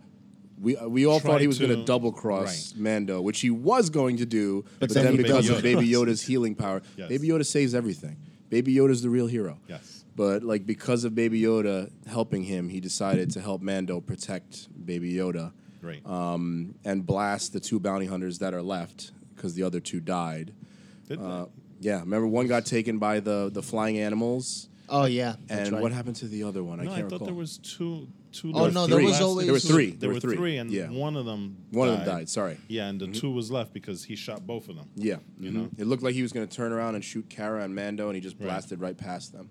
We, 0.59 0.77
uh, 0.77 0.87
we 0.87 1.05
all 1.05 1.19
Tried 1.19 1.31
thought 1.31 1.41
he 1.41 1.47
was 1.47 1.59
going 1.59 1.71
to- 1.71 1.77
to 1.77 1.83
double 1.85 2.11
cross 2.11 2.71
right. 2.73 2.81
Mando, 2.81 3.21
which 3.21 3.41
he 3.41 3.49
was 3.49 3.89
going 3.89 4.17
to 4.17 4.25
do, 4.25 4.63
but, 4.79 4.89
then 4.93 5.03
then 5.03 5.11
he 5.13 5.17
because 5.17 5.47
Baby 5.47 5.53
of 5.55 5.59
Yoda. 5.59 5.63
Baby 5.63 5.89
Yoda's 6.11 6.21
healing 6.21 6.55
power, 6.55 6.81
Yes. 6.97 7.09
Baby 7.09 7.27
Yoda 7.27 7.45
saves 7.45 7.75
everything. 7.75 8.17
Baby 8.49 8.73
Yoda's 8.75 9.01
the 9.01 9.09
real 9.09 9.27
hero. 9.27 9.59
yes, 9.67 10.05
But 10.15 10.43
like 10.43 10.65
because 10.65 11.03
of 11.03 11.13
Baby 11.13 11.41
Yoda 11.41 11.91
helping 12.07 12.43
him, 12.43 12.69
he 12.69 12.79
decided 12.79 13.31
to 13.31 13.41
help 13.41 13.61
Mando 13.61 13.99
protect 13.99 14.69
Baby 14.85 15.13
Yoda 15.13 15.51
great. 15.81 16.05
um, 16.05 16.75
and 16.85 17.05
blast 17.05 17.51
the 17.51 17.59
two 17.59 17.79
bounty 17.79 18.05
hunters 18.05 18.39
that 18.39 18.53
are 18.53 18.61
left 18.61 19.11
because 19.35 19.55
the 19.55 19.63
other 19.63 19.81
two 19.81 19.99
died. 19.99 20.53
Did 21.09 21.19
they? 21.19 21.23
Uh, 21.25 21.45
yeah, 21.81 21.99
remember 21.99 22.27
one 22.27 22.47
got 22.47 22.65
taken 22.65 22.97
by 22.97 23.19
the 23.19 23.49
the 23.53 23.61
flying 23.61 23.99
animals, 23.99 24.69
Oh 24.87 25.03
yeah, 25.05 25.35
that's 25.47 25.63
and 25.67 25.73
right. 25.73 25.81
what 25.81 25.91
happened 25.91 26.15
to 26.17 26.27
the 26.27 26.43
other 26.43 26.63
one? 26.63 26.79
I 26.79 26.83
no, 26.85 26.91
I, 26.91 26.95
can't 26.95 27.07
ththere 27.09 27.11
recall. 27.11 27.25
There 27.25 27.35
was 27.35 27.57
two. 27.57 28.07
Two. 28.35 28.51
Oh, 28.53 28.67
no, 28.69 28.85
there 28.87 28.97
was 29.01 29.11
Last- 29.13 29.21
always- 29.21 29.45
There 29.45 29.53
were 29.53 29.59
three. 29.59 29.91
There 29.91 29.97
There 29.99 30.09
were 30.09 30.13
were 30.15 30.19
three. 30.19 30.35
three, 30.35 30.57
and 30.57 30.69
Yeah. 30.71 30.89
one 30.89 31.15
of 31.15 31.25
them. 31.25 31.55
One 31.71 31.87
of 31.89 31.97
died. 31.99 32.05
them 32.07 32.15
died. 32.17 32.29
Sorry. 32.29 32.57
Yeah, 32.67 32.87
and 32.89 32.99
the 32.99 33.07
two 33.07 33.31
was 33.31 33.49
left 33.49 33.73
because 33.73 34.03
he 34.03 34.15
shot 34.15 34.45
both 34.45 34.67
of 34.67 34.75
them. 34.75 34.89
Yeah, 34.95 35.17
You 35.39 35.49
mhm. 35.51 35.53
know? 35.53 35.69
it 35.77 35.87
looked 35.87 36.03
like 36.03 36.15
he 36.15 36.21
was 36.21 36.33
going 36.33 36.45
to 36.47 36.53
turn 36.53 36.71
around 36.73 36.95
and 36.95 37.03
shoot 37.03 37.29
Cara 37.29 37.63
and 37.63 37.73
Mando, 37.73 38.07
and 38.09 38.15
he 38.15 38.21
just 38.21 38.37
blasted 38.37 38.79
right 38.81 38.97
past 38.97 39.31
them. 39.31 39.49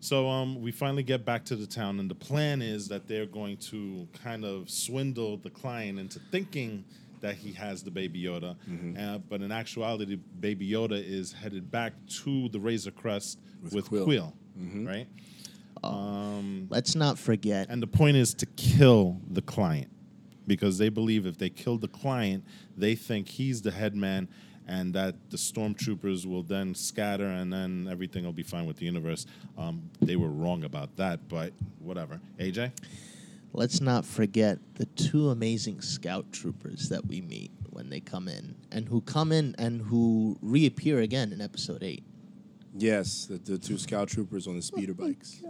So 0.00 0.28
um, 0.28 0.60
we 0.60 0.70
finally 0.70 1.02
get 1.02 1.24
back 1.24 1.44
to 1.46 1.56
the 1.56 1.66
town, 1.66 1.98
and 1.98 2.10
the 2.10 2.14
plan 2.14 2.60
is 2.60 2.88
that 2.88 3.08
they're 3.08 3.24
going 3.26 3.56
to 3.72 4.06
kind 4.12 4.44
of 4.44 4.68
swindle 4.68 5.38
the 5.38 5.48
client 5.50 5.98
into 5.98 6.18
thinking 6.30 6.84
that 7.22 7.36
he 7.36 7.52
has 7.52 7.82
the 7.82 7.90
Baby 7.90 8.22
Yoda, 8.22 8.54
Mm-hmm. 8.68 8.98
uh, 8.98 9.18
but 9.30 9.40
in 9.40 9.50
actuality, 9.50 10.16
Baby 10.40 10.68
Yoda 10.68 11.02
is 11.02 11.32
headed 11.32 11.70
back 11.70 11.94
to 12.24 12.50
the 12.50 12.60
Razor 12.60 12.90
Crest 12.90 13.38
With 13.62 13.72
with, 13.72 13.86
Kuiil. 13.86 14.06
Kuiil, 14.06 14.32
Mm-hmm. 14.60 14.86
right? 14.86 15.06
Let's 16.70 16.94
not 16.94 17.18
forget. 17.18 17.68
And 17.68 17.82
the 17.82 17.86
point 17.86 18.16
is 18.16 18.34
to 18.34 18.46
kill 18.46 19.20
the 19.30 19.42
client 19.42 19.90
because 20.46 20.78
they 20.78 20.88
believe 20.88 21.26
if 21.26 21.38
they 21.38 21.50
kill 21.50 21.78
the 21.78 21.88
client, 21.88 22.44
they 22.76 22.94
think 22.94 23.28
he's 23.28 23.62
the 23.62 23.70
head 23.70 23.94
man 23.94 24.28
and 24.66 24.94
that 24.94 25.14
the 25.30 25.36
stormtroopers 25.36 26.24
will 26.26 26.42
then 26.42 26.74
scatter 26.74 27.26
and 27.26 27.52
then 27.52 27.86
everything 27.90 28.24
will 28.24 28.32
be 28.32 28.42
fine 28.42 28.66
with 28.66 28.78
the 28.78 28.86
universe. 28.86 29.26
Um, 29.58 29.90
they 30.00 30.16
were 30.16 30.30
wrong 30.30 30.64
about 30.64 30.96
that, 30.96 31.28
but 31.28 31.52
whatever. 31.80 32.20
AJ? 32.38 32.72
let's 33.54 33.80
not 33.80 34.04
forget 34.04 34.58
the 34.74 34.84
two 34.86 35.30
amazing 35.30 35.80
scout 35.80 36.30
troopers 36.32 36.88
that 36.88 37.06
we 37.06 37.20
meet 37.20 37.52
when 37.70 37.88
they 37.88 38.00
come 38.00 38.28
in, 38.28 38.54
and 38.70 38.88
who 38.88 39.00
come 39.00 39.32
in 39.32 39.54
and 39.58 39.80
who 39.80 40.36
reappear 40.42 41.00
again 41.00 41.32
in 41.32 41.40
episode 41.40 41.82
eight. 41.82 42.04
Yes, 42.76 43.26
the, 43.26 43.38
the 43.38 43.58
two 43.58 43.78
scout 43.78 44.08
troopers 44.08 44.46
on 44.46 44.56
the 44.56 44.62
speeder 44.62 44.94
bikes. 44.94 45.40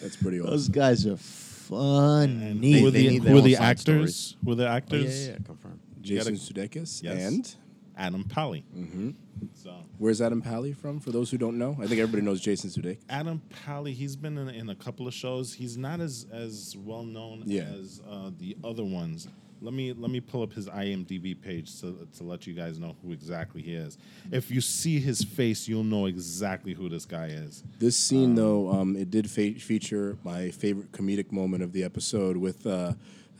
That's 0.00 0.16
pretty 0.16 0.40
awesome. 0.40 0.50
Those 0.50 0.68
guys 0.68 1.06
are 1.06 1.16
funny. 1.18 2.80
who 2.80 2.88
are 2.88 2.90
They 2.90 3.02
the, 3.06 3.08
need 3.18 3.22
who 3.24 3.38
are 3.38 3.42
the 3.42 3.56
actors? 3.56 3.80
stories. 3.82 4.36
Who 4.44 4.52
are 4.52 4.54
the 4.54 4.66
Oh, 4.68 4.72
actors? 4.72 5.20
yeah, 5.20 5.26
yeah, 5.26 5.32
yeah, 5.38 5.44
confirmed. 5.44 5.80
You 6.02 6.16
gotta- 6.18 6.30
Jason 6.32 6.54
Sudeikis 6.54 7.02
Yes. 7.02 7.22
and 7.28 7.54
Adam 7.96 8.24
Pally. 8.24 8.64
Mm-hmm. 8.76 9.10
So 9.54 9.74
where's 9.98 10.20
Adam 10.22 10.40
Pally 10.42 10.72
from? 10.72 11.00
For 11.00 11.10
those 11.10 11.30
who 11.30 11.36
don't 11.38 11.58
know, 11.58 11.72
I 11.80 11.86
think 11.86 12.00
everybody 12.00 12.22
knows 12.22 12.40
Jason 12.40 12.70
Sudeikis. 12.70 12.98
Adam 13.08 13.42
Pally, 13.64 13.92
he's 13.92 14.16
been 14.16 14.38
in, 14.38 14.48
in 14.48 14.68
a 14.70 14.74
couple 14.74 15.06
of 15.06 15.14
shows. 15.14 15.52
He's 15.52 15.76
not 15.76 16.00
as 16.00 16.26
as 16.32 16.74
well 16.78 17.04
known 17.04 17.42
Yeah. 17.46 17.62
as 17.64 18.00
uh, 18.08 18.30
the 18.38 18.56
other 18.64 18.84
ones. 18.84 19.28
Let 19.60 19.74
me 19.74 19.92
let 19.92 20.10
me 20.10 20.20
pull 20.20 20.42
up 20.42 20.52
his 20.52 20.68
IMDb 20.68 21.40
page 21.40 21.80
to 21.80 22.06
to 22.16 22.24
let 22.24 22.46
you 22.46 22.54
guys 22.54 22.78
know 22.78 22.94
who 23.02 23.12
exactly 23.12 23.60
he 23.60 23.74
is. 23.74 23.98
If 24.30 24.50
you 24.50 24.60
see 24.60 25.00
his 25.00 25.22
face, 25.24 25.66
you'll 25.66 25.84
know 25.84 26.06
exactly 26.06 26.74
who 26.74 26.88
this 26.88 27.04
guy 27.04 27.26
is. 27.26 27.64
This 27.78 27.96
scene, 27.96 28.34
though, 28.36 28.70
um, 28.70 28.94
it 28.94 29.10
did 29.10 29.28
fe- 29.28 29.54
feature 29.54 30.16
my 30.22 30.50
favorite 30.50 30.92
comedic 30.92 31.32
moment 31.32 31.62
of 31.64 31.72
the 31.72 31.82
episode 31.82 32.36
with 32.36 32.66
uh, 32.66 32.92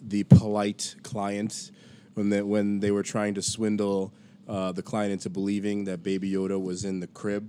the 0.02 0.24
polite 0.24 0.96
client 1.02 1.70
when 2.14 2.30
they, 2.30 2.42
when 2.42 2.80
they 2.80 2.90
were 2.90 3.04
trying 3.04 3.34
to 3.34 3.42
swindle 3.42 4.12
uh, 4.48 4.72
the 4.72 4.82
client 4.82 5.12
into 5.12 5.30
believing 5.30 5.84
that 5.84 6.02
Baby 6.02 6.32
Yoda 6.32 6.60
was 6.60 6.84
in 6.84 7.00
the 7.00 7.06
crib. 7.06 7.48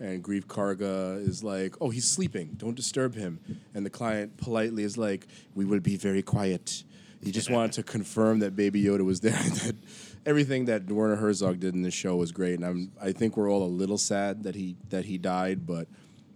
And 0.00 0.24
Greef 0.24 0.46
Karga 0.46 1.24
is 1.28 1.44
like, 1.44 1.76
"Oh, 1.78 1.90
he's 1.90 2.08
sleeping. 2.08 2.54
Don't 2.56 2.74
disturb 2.74 3.14
him." 3.14 3.38
And 3.74 3.84
the 3.84 3.90
client 3.90 4.38
politely 4.38 4.82
is 4.82 4.96
like, 4.96 5.26
"We 5.54 5.66
will 5.66 5.80
be 5.80 5.96
very 5.96 6.22
quiet." 6.22 6.84
He 7.22 7.32
just 7.32 7.50
wanted 7.50 7.72
to 7.72 7.82
confirm 7.82 8.38
that 8.38 8.56
Baby 8.56 8.82
Yoda 8.82 9.04
was 9.04 9.20
there. 9.20 9.32
that 9.32 9.76
everything 10.24 10.66
that 10.66 10.90
Werner 10.90 11.16
Herzog 11.16 11.60
did 11.60 11.74
in 11.74 11.82
this 11.82 11.94
show 11.94 12.16
was 12.16 12.32
great, 12.32 12.54
and 12.54 12.64
I'm 12.64 12.92
I 13.00 13.12
think 13.12 13.36
we're 13.36 13.50
all 13.50 13.62
a 13.62 13.68
little 13.68 13.98
sad 13.98 14.44
that 14.44 14.54
he 14.54 14.76
that 14.88 15.04
he 15.04 15.18
died. 15.18 15.66
But 15.66 15.88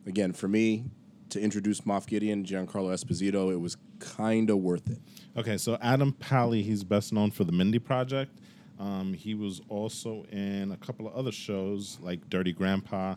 again, 0.07 0.33
for 0.33 0.49
me, 0.49 0.85
to 1.31 1.41
introduce 1.41 1.81
Moff 1.83 2.07
Gideon, 2.07 2.45
Giancarlo 2.45 2.93
Esposito, 2.93 3.53
it 3.53 3.61
was 3.61 3.77
kind 3.99 4.51
of 4.51 4.59
worth 4.59 4.89
it. 4.91 4.99
Okay, 5.37 5.57
so 5.57 5.79
Adam 5.81 6.13
Pally, 6.13 6.63
he's 6.63 6.85
best 6.85 7.13
known 7.13 7.31
for 7.31 7.45
the 7.45 7.53
Mindy 7.53 7.79
Project. 7.79 8.39
Um, 8.79 9.15
he 9.15 9.35
was 9.35 9.61
also 9.69 10.25
in 10.31 10.73
a 10.73 10.77
couple 10.77 11.07
of 11.07 11.15
other 11.15 11.33
shows 11.33 11.99
like 12.01 12.29
Dirty 12.29 12.53
Grandpa, 12.53 13.15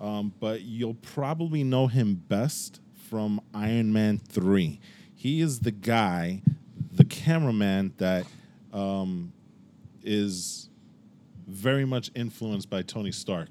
um, 0.00 0.32
but 0.40 0.62
you'll 0.62 0.94
probably 0.94 1.64
know 1.64 1.86
him 1.86 2.14
best 2.14 2.80
from 3.08 3.40
Iron 3.52 3.92
Man 3.92 4.18
3. 4.18 4.80
He 5.14 5.40
is 5.40 5.60
the 5.60 5.70
guy, 5.70 6.42
the 6.92 7.04
cameraman 7.04 7.92
that 7.98 8.26
um, 8.72 9.32
is 10.02 10.68
very 11.46 11.84
much 11.84 12.10
influenced 12.14 12.70
by 12.70 12.82
Tony 12.82 13.12
Stark. 13.12 13.48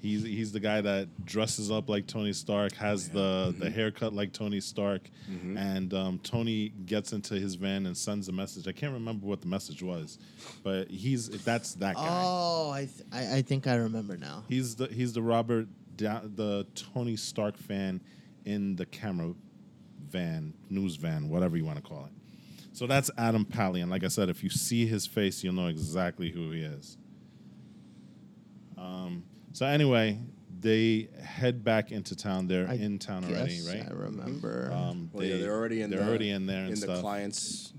He's, 0.00 0.24
he's 0.24 0.50
the 0.50 0.58
guy 0.58 0.80
that 0.80 1.24
dresses 1.24 1.70
up 1.70 1.88
like 1.88 2.08
Tony 2.08 2.32
Stark, 2.32 2.72
has 2.74 3.08
the, 3.08 3.54
the 3.56 3.70
haircut 3.70 4.12
like 4.12 4.32
Tony 4.32 4.58
Stark, 4.60 5.08
and 5.56 5.94
um, 5.94 6.18
Tony 6.24 6.70
gets 6.86 7.12
into 7.12 7.34
his 7.34 7.54
van 7.54 7.86
and 7.86 7.96
sends 7.96 8.28
a 8.28 8.32
message. 8.32 8.66
I 8.66 8.72
can't 8.72 8.92
remember 8.92 9.26
what 9.26 9.40
the 9.42 9.46
message 9.46 9.80
was, 9.80 10.18
but 10.64 10.90
he's 10.90 11.28
that's 11.44 11.74
that 11.76 11.94
guy. 11.94 12.22
Oh, 12.24 12.70
I, 12.72 12.80
th- 12.86 13.06
I 13.12 13.36
I 13.38 13.42
think 13.42 13.68
I 13.68 13.76
remember 13.76 14.16
now. 14.16 14.42
He's 14.48 14.74
the 14.74 14.88
he's 14.88 15.12
the 15.12 15.22
Robert 15.22 15.68
Da- 15.96 16.22
the 16.34 16.66
Tony 16.74 17.14
Stark 17.14 17.56
fan 17.56 18.00
in 18.44 18.74
the 18.74 18.86
camera 18.86 19.32
van, 20.10 20.52
news 20.68 20.96
van, 20.96 21.28
whatever 21.28 21.56
you 21.56 21.64
want 21.64 21.76
to 21.76 21.82
call 21.82 22.06
it. 22.06 22.12
So 22.72 22.86
that's 22.86 23.10
Adam 23.18 23.44
Pally, 23.44 23.80
and 23.82 23.90
like 23.90 24.02
I 24.04 24.08
said, 24.08 24.28
if 24.28 24.42
you 24.42 24.48
see 24.50 24.86
his 24.86 25.06
face, 25.06 25.44
you'll 25.44 25.54
know 25.54 25.66
exactly 25.68 26.30
who 26.30 26.50
he 26.52 26.62
is. 26.62 26.96
Um, 28.78 29.24
so 29.52 29.66
anyway, 29.66 30.18
they 30.60 31.08
head 31.22 31.62
back 31.64 31.92
into 31.92 32.16
town. 32.16 32.46
They're 32.48 32.66
I 32.68 32.74
in 32.74 32.98
town 32.98 33.24
already, 33.24 33.60
right? 33.68 33.84
I 33.88 33.92
remember. 33.92 34.70
Um, 34.72 35.10
Well, 35.12 35.24
yeah, 35.26 35.36
they're 35.36 35.52
already 35.54 35.82
in. 35.82 35.90
There. 35.90 35.98
They're 35.98 36.06
the, 36.06 36.10
already 36.10 36.30
in 36.30 36.46
there 36.46 36.62
and 36.62 36.70
in 36.70 36.76
stuff. 36.76 36.96
the 36.96 37.02
client's 37.02 37.72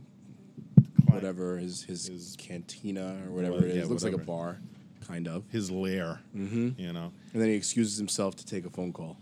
Client- 1.08 1.14
whatever 1.24 1.58
his 1.58 1.84
his, 1.84 2.08
His- 2.08 2.36
cantina 2.38 3.18
or 3.26 3.32
whatever 3.32 3.56
Well, 3.56 3.64
it 3.64 3.70
is. 3.72 3.78
yeah, 3.78 3.86
Looks 3.86 4.04
like 4.04 4.14
a 4.14 4.18
bar, 4.18 4.60
kind 5.08 5.28
of. 5.28 5.44
His 5.50 5.72
lair, 5.72 6.20
Mm-hmm. 6.36 6.80
you 6.80 6.94
know. 6.94 7.12
And 7.34 7.42
then 7.42 7.50
he 7.50 7.56
excuses 7.56 7.98
himself 7.98 8.36
to 8.38 8.46
take 8.46 8.66
a 8.66 8.70
phone 8.70 8.94
call. 8.94 9.18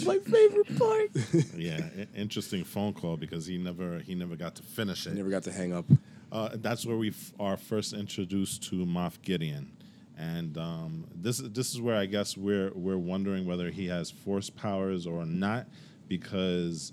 My 0.06 0.18
favorite 0.18 0.78
part. 0.78 1.08
Yeah, 1.56 1.80
interesting 2.14 2.64
phone 2.64 2.92
call 2.94 3.16
because 3.16 3.46
he 3.46 3.58
never 3.58 3.98
he 4.00 4.14
never 4.14 4.36
got 4.36 4.54
to 4.56 4.62
finish 4.62 5.06
I 5.06 5.10
it. 5.10 5.14
never 5.16 5.30
got 5.30 5.42
to 5.44 5.52
hang 5.52 5.72
up. 5.72 5.84
Uh, 6.32 6.50
that's 6.54 6.86
where 6.86 6.96
we 6.96 7.08
f- 7.10 7.32
are 7.40 7.56
first 7.56 7.92
introduced 7.92 8.62
to 8.70 8.86
Moff 8.86 9.20
Gideon, 9.22 9.72
and 10.16 10.56
um, 10.56 11.06
this 11.14 11.38
this 11.38 11.72
is 11.74 11.80
where 11.80 11.96
I 11.96 12.06
guess 12.06 12.36
we're 12.36 12.70
we're 12.74 12.98
wondering 12.98 13.46
whether 13.46 13.70
he 13.70 13.86
has 13.88 14.10
force 14.10 14.48
powers 14.48 15.06
or 15.06 15.26
not, 15.26 15.66
because 16.08 16.92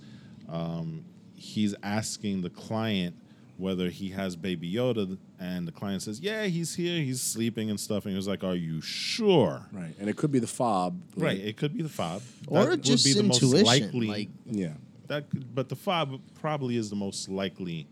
um, 0.49 1.03
he's 1.35 1.75
asking 1.83 2.41
the 2.41 2.49
client 2.49 3.15
whether 3.57 3.89
he 3.89 4.09
has 4.09 4.35
Baby 4.35 4.71
Yoda, 4.71 5.17
and 5.39 5.67
the 5.67 5.71
client 5.71 6.01
says, 6.03 6.19
"Yeah, 6.19 6.45
he's 6.45 6.75
here. 6.75 7.01
He's 7.01 7.21
sleeping 7.21 7.69
and 7.69 7.79
stuff." 7.79 8.05
And 8.05 8.11
he 8.13 8.15
was 8.15 8.27
like, 8.27 8.43
"Are 8.43 8.55
you 8.55 8.81
sure?" 8.81 9.65
Right, 9.71 9.93
and 9.99 10.09
it 10.09 10.15
could 10.15 10.31
be 10.31 10.39
the 10.39 10.47
fob. 10.47 10.99
Right. 11.15 11.37
It 11.39 11.57
could 11.57 11.73
be 11.75 11.81
the 11.83 11.89
fob, 11.89 12.21
Or 12.47 12.61
That 12.63 12.69
would 12.69 12.83
just 12.83 13.03
be 13.05 13.13
the 13.13 13.23
most 13.23 13.41
intuition, 13.43 13.65
likely- 13.65 14.07
like- 14.07 14.29
Yeah. 14.45 14.73
that, 15.07 15.29
could- 15.29 15.53
but 15.55 15.69
the 15.69 15.75
fob 15.75 16.19
probably 16.35 16.77
is 16.77 16.89
the 16.89 16.95
most 16.95 17.29
likely 17.29 17.87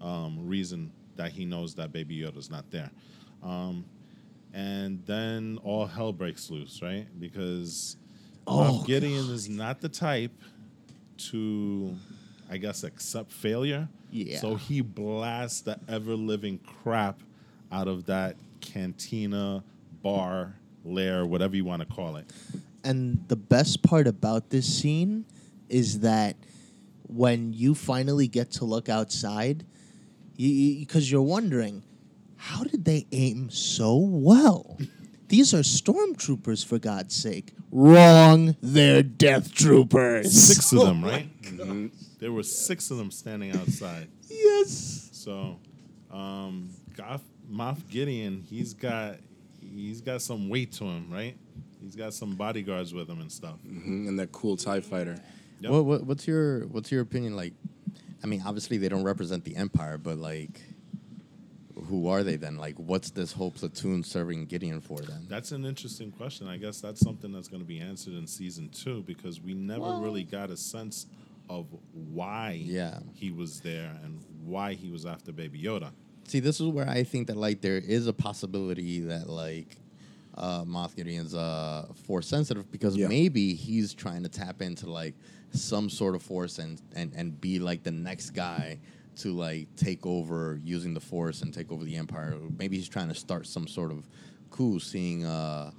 um, 0.00 0.46
reason 0.46 0.92
that 1.16 1.32
he 1.32 1.44
knows 1.44 1.74
that 1.74 1.90
Baby 1.92 2.18
Yoda's 2.20 2.48
not 2.50 2.70
there. 2.70 2.90
Um, 3.42 3.84
and 4.54 5.02
then 5.06 5.58
all 5.64 5.86
hell 5.86 6.12
breaks 6.12 6.48
loose, 6.50 6.80
right? 6.80 7.06
Because 7.18 7.96
Oh, 8.46 8.80
Moff 8.82 8.86
Gideon 8.86 9.28
is 9.30 9.48
not 9.48 9.80
the 9.80 9.88
type 9.88 10.30
to, 11.18 11.96
I 12.50 12.56
guess, 12.56 12.84
accept 12.84 13.30
failure. 13.30 13.88
Yeah. 14.10 14.38
So 14.38 14.54
he 14.54 14.80
blasts 14.80 15.60
the 15.60 15.78
ever 15.88 16.14
living 16.14 16.58
crap 16.58 17.20
out 17.70 17.88
of 17.88 18.06
that 18.06 18.36
cantina, 18.60 19.62
bar, 20.02 20.54
lair, 20.84 21.26
whatever 21.26 21.56
you 21.56 21.64
want 21.64 21.80
to 21.80 21.86
call 21.86 22.16
it. 22.16 22.26
And 22.84 23.24
the 23.28 23.36
best 23.36 23.82
part 23.82 24.06
about 24.06 24.50
this 24.50 24.66
scene 24.80 25.26
is 25.68 26.00
that 26.00 26.36
when 27.06 27.52
you 27.52 27.74
finally 27.74 28.28
get 28.28 28.50
to 28.52 28.64
look 28.64 28.88
outside, 28.88 29.64
because 30.36 31.10
you, 31.10 31.18
are 31.18 31.22
wondering, 31.22 31.82
how 32.36 32.64
did 32.64 32.84
they 32.84 33.06
aim 33.12 33.50
so 33.50 33.96
well? 33.96 34.78
These 35.28 35.52
are 35.52 35.58
stormtroopers, 35.58 36.64
for 36.64 36.78
God's 36.78 37.14
sake. 37.14 37.52
Wrong, 37.70 38.56
they're 38.62 39.02
death 39.02 39.54
troopers. 39.54 40.32
Six 40.32 40.72
of 40.72 40.80
them, 40.86 41.04
Oh 41.04 41.08
right? 41.08 41.42
Mm-hmm. 41.42 41.86
There 42.18 42.32
were 42.32 42.42
six 42.42 42.90
of 42.90 42.96
them 42.98 43.10
standing 43.10 43.52
outside. 43.56 44.08
Yes. 44.30 45.08
So, 45.12 45.58
um, 46.10 46.68
Goff, 46.94 47.22
Moff 47.50 47.88
Gideon, 47.88 48.44
he's 48.46 48.74
got 48.74 49.16
he's 49.60 50.00
got 50.02 50.20
some 50.20 50.48
weight 50.50 50.72
to 50.72 50.84
him, 50.84 51.10
right? 51.10 51.36
He's 51.80 51.96
got 51.96 52.12
some 52.12 52.34
bodyguards 52.34 52.92
with 52.92 53.08
him 53.08 53.20
and 53.20 53.32
stuff. 53.32 53.58
hmm 53.60 54.06
And 54.06 54.18
that 54.18 54.32
cool 54.32 54.56
Tie 54.56 54.80
Fighter. 54.80 55.18
Yep. 55.60 55.70
What, 55.70 55.84
what 55.84 56.04
what's 56.04 56.26
your 56.26 56.66
what's 56.66 56.92
your 56.92 57.00
opinion? 57.00 57.36
Like, 57.36 57.54
I 58.22 58.26
mean, 58.26 58.42
obviously 58.44 58.76
they 58.76 58.88
don't 58.88 59.04
represent 59.04 59.44
the 59.44 59.56
Empire, 59.56 59.96
but 59.96 60.18
like, 60.18 60.60
who 61.86 62.08
are 62.08 62.22
they 62.22 62.36
then? 62.36 62.56
Like, 62.56 62.76
what's 62.78 63.10
this 63.10 63.32
whole 63.32 63.50
platoon 63.50 64.02
serving 64.02 64.46
Gideon 64.46 64.80
for 64.80 64.98
then? 65.00 65.26
That's 65.28 65.52
an 65.52 65.64
interesting 65.64 66.10
question. 66.10 66.48
I 66.48 66.58
guess 66.58 66.80
that's 66.80 67.00
something 67.00 67.32
that's 67.32 67.48
going 67.48 67.62
to 67.62 67.68
be 67.68 67.80
answered 67.80 68.14
in 68.14 68.26
season 68.26 68.68
two 68.68 69.02
because 69.02 69.40
we 69.40 69.54
never 69.54 69.98
really 70.00 70.24
got 70.24 70.50
a 70.50 70.56
sense 70.56 71.06
of 71.48 71.66
why 71.92 72.62
Yeah. 72.64 73.00
he 73.14 73.30
was 73.30 73.60
there 73.60 73.98
and 74.04 74.20
why 74.44 74.74
he 74.74 74.90
was 74.90 75.06
after 75.06 75.32
Baby 75.32 75.62
Yoda. 75.62 75.90
See, 76.26 76.40
this 76.40 76.60
is 76.60 76.66
where 76.68 76.88
I 76.88 77.04
think 77.04 77.26
that 77.28 77.36
like 77.36 77.60
there 77.60 77.78
is 77.78 78.06
a 78.06 78.12
possibility 78.12 79.00
that 79.00 79.28
like 79.28 79.76
uh, 80.36 80.62
Moff 80.64 80.94
Gideon's 80.94 81.34
uh, 81.34 81.86
force 82.06 82.28
sensitive 82.28 82.70
because 82.70 82.96
Yeah. 82.96 83.08
maybe 83.08 83.54
he's 83.54 83.94
trying 83.94 84.22
to 84.22 84.28
tap 84.28 84.62
into 84.62 84.88
like 84.88 85.14
some 85.52 85.88
sort 85.88 86.14
of 86.14 86.22
force 86.22 86.58
and 86.58 86.80
and 86.94 87.12
and 87.16 87.40
be 87.40 87.58
like 87.58 87.82
the 87.82 87.90
next 87.90 88.30
guy 88.30 88.78
to 89.16 89.32
like 89.32 89.74
take 89.74 90.06
over 90.06 90.60
using 90.62 90.94
the 90.94 91.00
force 91.00 91.42
and 91.42 91.52
take 91.52 91.72
over 91.72 91.82
the 91.84 91.96
empire. 91.96 92.36
Maybe 92.58 92.76
he's 92.76 92.88
trying 92.88 93.08
to 93.08 93.14
start 93.14 93.46
some 93.46 93.66
sort 93.66 93.90
of 93.90 94.06
coup, 94.50 94.78
seeing 94.78 95.24
uh, 95.24 95.72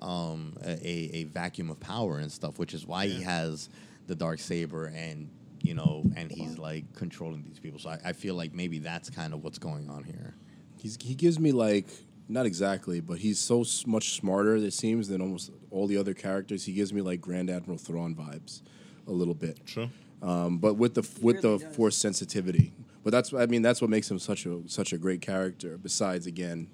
um, 0.00 0.54
a, 0.62 0.76
a 1.16 1.24
vacuum 1.24 1.70
of 1.70 1.80
power 1.80 2.18
and 2.18 2.30
stuff, 2.30 2.58
which 2.58 2.72
is 2.74 2.86
why 2.86 3.06
he 3.06 3.22
has 3.22 3.68
the 4.06 4.14
dark 4.14 4.38
saber 4.38 4.86
and 4.86 5.30
you 5.64 5.72
know, 5.72 6.04
and 6.14 6.30
he's 6.30 6.58
like 6.58 6.94
controlling 6.94 7.42
these 7.42 7.58
people. 7.58 7.78
So 7.80 7.88
I, 7.88 7.98
I 8.04 8.12
feel 8.12 8.34
like 8.34 8.52
maybe 8.52 8.80
that's 8.80 9.08
kind 9.08 9.32
of 9.32 9.42
what's 9.42 9.58
going 9.58 9.88
on 9.88 10.04
here. 10.04 10.34
He's, 10.76 10.98
he 11.00 11.14
gives 11.14 11.40
me 11.40 11.52
like 11.52 11.86
not 12.28 12.44
exactly, 12.44 13.00
but 13.00 13.18
he's 13.18 13.38
so 13.38 13.64
much 13.86 14.12
smarter 14.12 14.56
it 14.56 14.72
seems 14.74 15.08
than 15.08 15.22
almost 15.22 15.50
all 15.70 15.86
the 15.86 15.96
other 15.96 16.12
characters. 16.12 16.64
He 16.64 16.74
gives 16.74 16.92
me 16.92 17.00
like 17.00 17.22
Grand 17.22 17.48
Admiral 17.48 17.78
Thrawn 17.78 18.14
vibes, 18.14 18.60
a 19.06 19.12
little 19.12 19.34
bit. 19.34 19.64
True. 19.66 19.88
um, 20.22 20.58
but 20.58 20.74
with 20.74 20.94
the 20.94 21.08
with 21.22 21.40
the 21.40 21.58
does. 21.58 21.76
force 21.76 21.96
sensitivity. 21.96 22.72
But 23.02 23.10
that's 23.10 23.32
I 23.32 23.46
mean 23.46 23.62
that's 23.62 23.80
what 23.80 23.90
makes 23.90 24.10
him 24.10 24.18
such 24.18 24.44
a 24.44 24.60
such 24.66 24.92
a 24.92 24.98
great 24.98 25.22
character. 25.22 25.78
Besides, 25.78 26.26
again, 26.26 26.68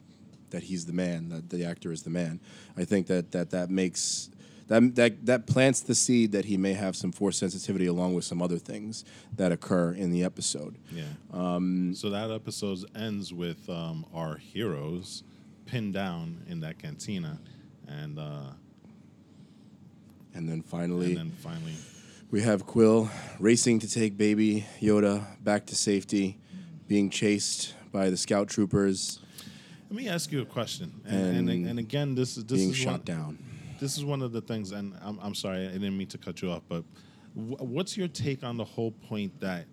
that 0.50 0.64
he's 0.64 0.86
the 0.86 0.92
man, 0.92 1.28
that 1.28 1.50
the 1.50 1.64
actor 1.64 1.92
is 1.92 2.02
the 2.02 2.10
man. 2.10 2.40
I 2.76 2.84
think 2.84 3.06
that 3.06 3.32
that 3.32 3.50
that 3.50 3.70
makes 3.70 4.30
that 4.70 4.94
that 4.94 5.26
that 5.26 5.46
plants 5.46 5.80
the 5.80 5.96
seed 5.96 6.30
that 6.30 6.44
he 6.44 6.56
may 6.56 6.74
have 6.74 6.94
some 6.94 7.10
force 7.10 7.36
sensitivity 7.36 7.86
along 7.86 8.14
with 8.14 8.24
some 8.24 8.40
other 8.40 8.56
things 8.56 9.04
that 9.36 9.50
occur 9.50 9.92
in 9.92 10.12
the 10.12 10.22
episode. 10.22 10.78
Yeah. 10.92 11.02
Um, 11.32 11.92
so 11.94 12.08
that 12.10 12.30
episode 12.30 12.78
ends 12.94 13.34
with 13.34 13.68
um, 13.68 14.06
our 14.14 14.36
heroes 14.36 15.24
pinned 15.66 15.92
down 15.92 16.44
in 16.46 16.60
that 16.60 16.78
cantina, 16.78 17.40
and 17.88 18.18
uh, 18.18 18.52
And 20.34 20.48
then 20.48 20.62
finally, 20.62 21.08
and 21.08 21.16
then 21.16 21.30
finally, 21.32 21.74
we 22.30 22.40
have 22.42 22.64
Kuiil 22.64 23.10
racing 23.40 23.80
to 23.80 23.90
take 23.90 24.16
Baby 24.16 24.66
Yoda 24.80 25.26
back 25.42 25.66
to 25.66 25.74
safety, 25.74 26.38
being 26.86 27.10
chased 27.10 27.74
by 27.90 28.08
the 28.08 28.16
scout 28.16 28.46
troopers, 28.46 29.18
let 29.90 29.96
me 29.96 30.08
ask 30.08 30.30
you 30.30 30.40
a 30.40 30.44
question. 30.46 31.00
And 31.04 31.36
and, 31.36 31.50
And 31.50 31.66
and 31.66 31.78
again, 31.80 32.14
this 32.14 32.36
is 32.36 32.44
this 32.44 32.58
being 32.58 32.70
is 32.70 32.76
shot 32.76 32.92
one, 32.92 33.00
down. 33.02 33.38
This 33.80 33.96
is 33.96 34.04
one 34.04 34.20
of 34.20 34.32
the 34.32 34.42
things, 34.42 34.72
and 34.72 34.94
I'm, 35.02 35.18
I'm 35.22 35.34
sorry, 35.34 35.66
I 35.66 35.72
didn't 35.72 35.96
mean 35.96 36.08
to 36.08 36.18
cut 36.18 36.42
you 36.42 36.50
off, 36.50 36.62
but 36.68 36.84
wh- 37.34 37.62
what's 37.62 37.96
your 37.96 38.08
take 38.08 38.44
on 38.44 38.58
the 38.58 38.64
whole 38.64 38.90
point 38.90 39.40
that, 39.40 39.64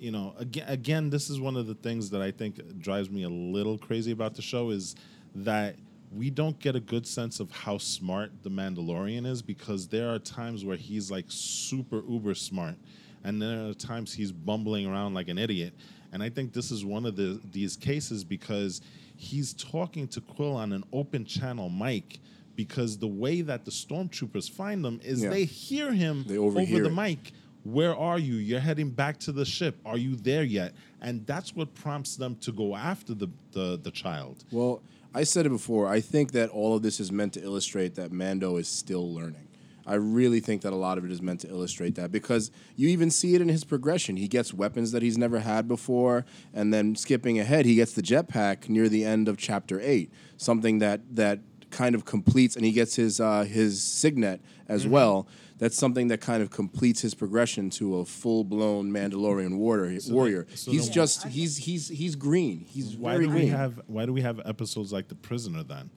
you 0.00 0.10
know, 0.10 0.34
again, 0.38 0.64
again, 0.68 1.08
this 1.08 1.30
is 1.30 1.40
one 1.40 1.56
of 1.56 1.68
the 1.68 1.76
things 1.76 2.10
that 2.10 2.20
I 2.20 2.32
think 2.32 2.80
drives 2.80 3.08
me 3.08 3.22
a 3.22 3.28
little 3.28 3.78
crazy 3.78 4.10
about 4.10 4.34
the 4.34 4.42
show 4.42 4.70
is 4.70 4.96
that 5.36 5.76
we 6.12 6.30
don't 6.30 6.58
get 6.58 6.74
a 6.74 6.80
good 6.80 7.06
sense 7.06 7.38
of 7.38 7.50
how 7.52 7.78
smart 7.78 8.32
the 8.42 8.50
Mandalorian 8.50 9.24
is 9.24 9.40
because 9.40 9.86
there 9.86 10.12
are 10.12 10.18
times 10.18 10.64
where 10.64 10.76
he's 10.76 11.08
like 11.08 11.26
super 11.28 12.02
uber 12.08 12.34
smart, 12.34 12.74
and 13.22 13.40
there 13.40 13.68
are 13.68 13.74
times 13.74 14.12
he's 14.14 14.32
bumbling 14.32 14.86
around 14.86 15.14
like 15.14 15.28
an 15.28 15.38
idiot. 15.38 15.74
And 16.12 16.24
I 16.24 16.30
think 16.30 16.52
this 16.52 16.72
is 16.72 16.84
one 16.84 17.06
of 17.06 17.14
the 17.14 17.40
these 17.52 17.76
cases 17.76 18.24
because 18.24 18.80
he's 19.16 19.52
talking 19.54 20.08
to 20.08 20.20
Kuiil 20.20 20.54
on 20.54 20.72
an 20.72 20.82
open 20.92 21.24
channel 21.24 21.68
mic 21.68 22.18
because 22.58 22.98
the 22.98 23.06
way 23.06 23.40
that 23.40 23.64
the 23.64 23.70
stormtroopers 23.70 24.50
find 24.50 24.84
them 24.84 25.00
is 25.04 25.22
Yeah. 25.22 25.30
they 25.30 25.44
hear 25.44 25.92
him 25.92 26.24
They 26.26 26.36
over 26.36 26.58
the 26.60 26.86
it. 26.86 26.92
mic. 26.92 27.32
Where 27.62 27.94
are 27.96 28.18
you? 28.18 28.34
You're 28.34 28.58
heading 28.58 28.90
back 28.90 29.20
to 29.20 29.32
the 29.32 29.44
ship. 29.44 29.76
Are 29.86 29.96
you 29.96 30.16
there 30.16 30.42
yet? 30.42 30.74
And 31.00 31.24
that's 31.24 31.54
what 31.54 31.72
prompts 31.76 32.16
them 32.16 32.34
to 32.40 32.50
go 32.50 32.74
after 32.74 33.14
the 33.14 33.28
the, 33.52 33.78
the 33.80 33.92
child. 33.92 34.44
Well, 34.50 34.82
I 35.14 35.22
said 35.22 35.46
it 35.46 35.50
before. 35.50 35.86
I 35.86 36.00
think 36.00 36.32
that 36.32 36.50
all 36.50 36.74
of 36.74 36.82
this 36.82 36.98
is 36.98 37.12
meant 37.12 37.32
to 37.34 37.42
illustrate 37.42 37.94
that 37.94 38.10
Mando 38.10 38.56
is 38.56 38.66
still 38.66 39.14
learning. 39.14 39.46
I 39.86 39.94
really 39.94 40.40
think 40.40 40.60
that 40.62 40.72
a 40.74 40.76
lot 40.76 40.98
of 40.98 41.04
it 41.06 41.10
is 41.12 41.22
meant 41.22 41.40
to 41.40 41.48
illustrate 41.48 41.94
that 41.94 42.10
because 42.12 42.50
you 42.76 42.88
even 42.88 43.10
see 43.10 43.34
it 43.36 43.40
in 43.40 43.48
his 43.48 43.64
progression. 43.64 44.16
He 44.18 44.28
gets 44.28 44.52
weapons 44.52 44.90
that 44.92 45.00
he's 45.02 45.16
never 45.16 45.38
had 45.38 45.66
before, 45.66 46.26
and 46.52 46.74
then 46.74 46.94
skipping 46.94 47.38
ahead, 47.38 47.64
he 47.66 47.76
gets 47.76 47.92
the 47.94 48.02
jetpack 48.02 48.68
near 48.68 48.88
the 48.90 49.04
end 49.04 49.28
of 49.28 49.36
chapter 49.38 49.80
eight, 49.80 50.10
something 50.36 50.80
that 50.80 51.00
that 51.16 51.38
kind 51.70 51.94
of 51.94 52.04
completes, 52.04 52.56
and 52.56 52.64
he 52.64 52.72
gets 52.72 52.94
his 52.96 53.20
uh, 53.20 53.44
his 53.44 53.82
signet 53.82 54.40
as 54.68 54.82
Mm-hmm. 54.82 54.90
well. 54.92 55.28
That's 55.58 55.76
something 55.76 56.06
that 56.08 56.20
kind 56.20 56.40
of 56.40 56.50
completes 56.50 57.00
his 57.00 57.14
progression 57.16 57.68
to 57.70 57.96
a 57.96 58.04
full 58.04 58.44
blown 58.44 58.92
Mandalorian 58.92 59.56
warrior. 59.56 59.98
warrior. 60.08 60.46
so 60.54 60.70
he's 60.70 60.84
then- 60.84 60.92
just 60.94 61.26
he's 61.26 61.56
he's 61.56 61.88
he's 61.88 62.14
green. 62.14 62.64
He's 62.68 62.96
Why 62.96 63.14
very 63.14 63.24
do 63.26 63.30
we 63.32 63.36
green. 63.40 63.48
have 63.50 63.80
Why 63.88 64.06
do 64.06 64.12
we 64.12 64.20
have 64.20 64.40
episodes 64.44 64.92
like 64.92 65.08
The 65.08 65.16
Prisoner 65.16 65.64
then, 65.64 65.90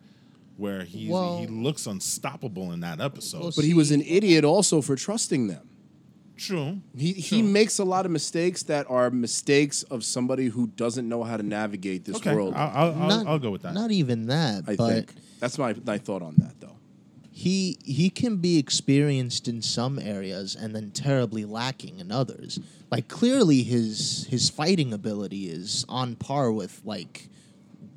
where 0.57 0.83
he 0.83 1.09
Well- 1.09 1.37
he 1.39 1.45
looks 1.47 1.85
unstoppable 1.85 2.71
in 2.71 2.79
that 2.79 2.99
episode? 2.99 3.41
Well, 3.41 3.53
But 3.55 3.65
he 3.65 3.75
was 3.75 3.91
an 3.91 4.01
idiot 4.01 4.43
also 4.43 4.81
for 4.81 4.95
trusting 4.95 5.45
them. 5.47 5.67
True. 6.41 6.81
He 6.97 7.13
he 7.13 7.41
makes 7.43 7.77
a 7.77 7.83
lot 7.83 8.05
of 8.07 8.11
mistakes 8.11 8.63
that 8.63 8.85
are 8.89 9.11
mistakes 9.11 9.83
of 9.83 10.03
somebody 10.03 10.47
who 10.47 10.67
doesn't 10.83 11.07
know 11.07 11.23
how 11.23 11.37
to 11.37 11.43
navigate 11.43 12.03
this 12.05 12.15
Okay, 12.17 12.33
world. 12.33 12.53
I'll, 12.55 12.71
I'll, 12.73 13.01
I'll, 13.03 13.09
not, 13.09 13.27
I'll 13.27 13.39
go 13.39 13.51
with 13.51 13.61
that. 13.61 13.73
Not 13.75 13.91
even 13.91 14.25
that, 14.27 14.63
I 14.67 14.75
but 14.75 14.87
think 14.89 15.13
that's 15.39 15.57
my 15.59 15.75
my 15.85 15.97
thought 15.99 16.23
on 16.23 16.35
that 16.37 16.55
though. 16.59 16.77
he 17.31 17.77
he 17.85 18.09
can 18.09 18.37
be 18.37 18.57
experienced 18.57 19.47
in 19.47 19.61
some 19.61 19.99
areas 19.99 20.55
and 20.55 20.75
then 20.75 20.89
terribly 20.91 21.45
lacking 21.45 21.99
in 21.99 22.11
others. 22.11 22.59
Like 22.89 23.07
clearly 23.07 23.61
his 23.63 24.25
his 24.29 24.49
fighting 24.49 24.93
ability 24.93 25.43
is 25.49 25.85
on 25.87 26.15
par 26.15 26.51
with 26.51 26.81
like 26.83 27.29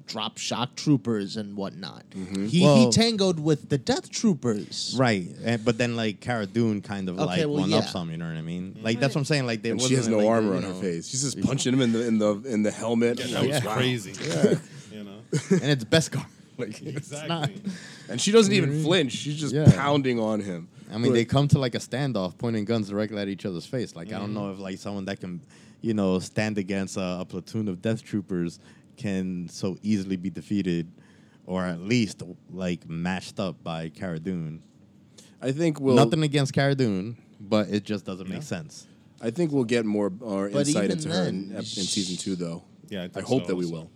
drop 0.07 0.39
shock 0.39 0.75
troopers 0.77 1.37
and 1.37 1.57
whatnot. 1.57 2.05
Mm-hmm. 2.11 2.47
He 2.47 2.61
he 2.61 2.91
tangoed 2.91 3.41
with 3.41 3.69
the 3.69 3.79
death 3.79 4.11
troopers. 4.11 4.95
Right, 4.99 5.29
and, 5.45 5.65
but 5.65 5.79
then 5.79 5.97
like 5.97 6.21
Cara 6.21 6.47
Dune 6.47 6.81
kind 6.83 7.09
of 7.09 7.17
Okay, 7.19 7.27
like 7.27 7.39
well, 7.41 7.61
one 7.61 7.71
yeah. 7.71 7.79
up 7.79 7.85
some. 7.85 8.11
You 8.11 8.17
know 8.19 8.27
what 8.29 8.37
I 8.37 8.43
mean? 8.43 8.79
Like 8.83 9.01
that's 9.01 9.15
what 9.15 9.21
I'm 9.23 9.25
saying. 9.25 9.47
Like 9.47 9.63
they 9.63 9.77
she 9.79 9.95
has 9.95 10.09
no 10.09 10.19
like, 10.19 10.27
armor 10.27 10.51
you 10.53 10.57
on 10.59 10.63
her 10.65 10.75
face. 10.75 11.09
She's 11.09 11.23
just 11.23 11.41
punching 11.43 11.73
him 11.73 11.81
in 11.81 11.93
the 11.93 12.07
in 12.07 12.19
the 12.19 12.35
in 12.47 12.63
the 12.63 12.71
helmet. 12.71 13.19
that 13.19 13.31
Like, 13.31 13.49
was 13.51 13.65
wow. 13.65 13.75
crazy. 13.77 14.13
you 14.93 15.05
know. 15.05 15.19
and 15.51 15.65
it's 15.71 15.85
Beskar. 15.85 16.25
Like 16.57 16.81
it's 16.83 17.11
not. 17.11 17.51
Exactly. 17.51 17.73
And 18.09 18.21
she 18.21 18.31
doesn't 18.31 18.53
even 18.53 18.85
flinch. 18.85 19.11
She's 19.11 19.41
just 19.41 19.53
Yeah. 19.53 19.73
pounding 19.75 20.21
on 20.21 20.39
him. 20.39 20.69
I 20.89 20.99
mean, 20.99 21.11
But- 21.11 21.15
they 21.15 21.25
come 21.25 21.49
to 21.49 21.59
like 21.59 21.75
a 21.75 21.79
standoff, 21.81 22.39
pointing 22.39 22.65
guns 22.65 22.91
directly 22.91 23.19
at 23.19 23.27
each 23.29 23.45
other's 23.45 23.67
face. 23.67 23.97
Like 23.97 24.09
I 24.09 24.19
don't 24.19 24.27
Mm-hmm. 24.27 24.35
know 24.35 24.53
if 24.53 24.61
like 24.61 24.79
someone 24.79 25.05
that 25.07 25.19
can, 25.19 25.41
you 25.81 25.95
know, 25.95 26.21
stand 26.21 26.57
against 26.57 26.97
a, 26.97 27.19
a 27.23 27.25
platoon 27.25 27.67
of 27.67 27.83
death 27.83 28.05
troopers 28.05 28.61
can 28.97 29.49
so 29.49 29.77
easily 29.83 30.17
be 30.17 30.31
defeated, 30.31 30.91
or 31.47 31.65
at 31.65 31.81
least 31.81 32.23
like 32.51 32.89
matched 32.89 33.39
up 33.41 33.63
by 33.63 33.89
Cara 33.91 34.19
Dune. 34.19 34.63
I 35.43 35.53
think 35.53 35.81
we'll 35.81 35.95
Nothing 35.95 36.23
against 36.23 36.53
Cara 36.53 36.75
Dune, 36.75 37.17
but 37.41 37.69
it 37.69 37.85
just 37.85 38.05
doesn't 38.05 38.27
Yeah. 38.29 38.35
make 38.35 38.43
sense. 38.43 38.87
I 39.21 39.31
think 39.31 39.53
we'll 39.53 39.65
get 39.65 39.85
more 39.87 40.11
more 40.11 40.49
insight 40.49 40.85
even 40.85 40.91
into 40.99 41.09
her 41.11 41.25
in, 41.29 41.53
in 41.55 41.63
season 41.65 42.17
two, 42.17 42.35
though. 42.37 42.65
Yeah, 42.89 43.09
I, 43.15 43.19
I 43.19 43.23
hope 43.23 43.43
so 43.43 43.49
that 43.49 43.57
we 43.57 43.67
will. 43.67 43.91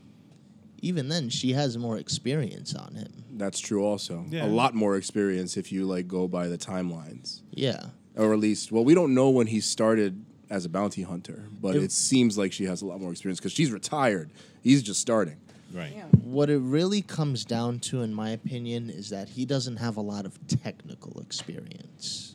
Even 0.80 1.08
then, 1.08 1.28
she 1.28 1.52
has 1.54 1.76
more 1.76 1.98
experience 1.98 2.74
on 2.74 2.94
him. 2.94 3.24
That's 3.32 3.58
true. 3.58 3.82
Also, 3.84 4.24
Yeah. 4.30 4.46
a 4.46 4.48
lot 4.48 4.74
more 4.74 4.96
experience 4.96 5.56
if 5.56 5.72
you 5.72 5.86
like 5.86 6.06
go 6.06 6.28
by 6.28 6.46
the 6.48 6.58
timelines. 6.58 7.42
Yeah. 7.52 7.86
or 8.16 8.32
at 8.32 8.40
least 8.40 8.72
well 8.72 8.84
we 8.84 8.94
don't 8.94 9.14
know 9.14 9.30
when 9.30 9.46
he 9.46 9.60
started 9.60 10.24
as 10.50 10.64
a 10.64 10.68
bounty 10.68 11.02
hunter 11.02 11.48
but 11.60 11.76
If- 11.76 11.84
it 11.84 11.92
seems 11.92 12.36
like 12.36 12.52
she 12.52 12.64
has 12.64 12.82
a 12.82 12.86
lot 12.86 13.00
more 13.00 13.12
experience 13.12 13.38
because 13.38 13.52
she's 13.52 13.70
retired 13.70 14.32
he's 14.62 14.82
just 14.82 15.00
starting 15.00 15.36
Right. 15.72 15.92
Yeah. 15.94 16.04
What 16.22 16.50
it 16.50 16.58
really 16.58 17.02
comes 17.02 17.44
down 17.44 17.80
to, 17.80 18.02
in 18.02 18.14
my 18.14 18.30
opinion, 18.30 18.88
is 18.90 19.10
that 19.10 19.28
he 19.28 19.44
doesn't 19.44 19.76
have 19.76 19.96
a 19.96 20.00
lot 20.00 20.24
of 20.24 20.38
technical 20.46 21.20
experience. 21.20 22.34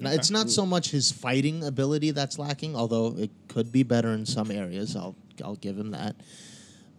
Now, 0.00 0.10
it's 0.10 0.30
not 0.30 0.50
so 0.50 0.66
much 0.66 0.90
his 0.90 1.12
fighting 1.12 1.62
ability 1.62 2.10
that's 2.10 2.36
lacking, 2.36 2.74
although 2.74 3.14
it 3.16 3.30
could 3.46 3.70
be 3.70 3.84
better 3.84 4.08
in 4.08 4.26
some 4.26 4.50
areas. 4.50 4.96
I'll 4.96 5.14
I'll 5.44 5.54
give 5.54 5.78
him 5.78 5.92
that. 5.92 6.16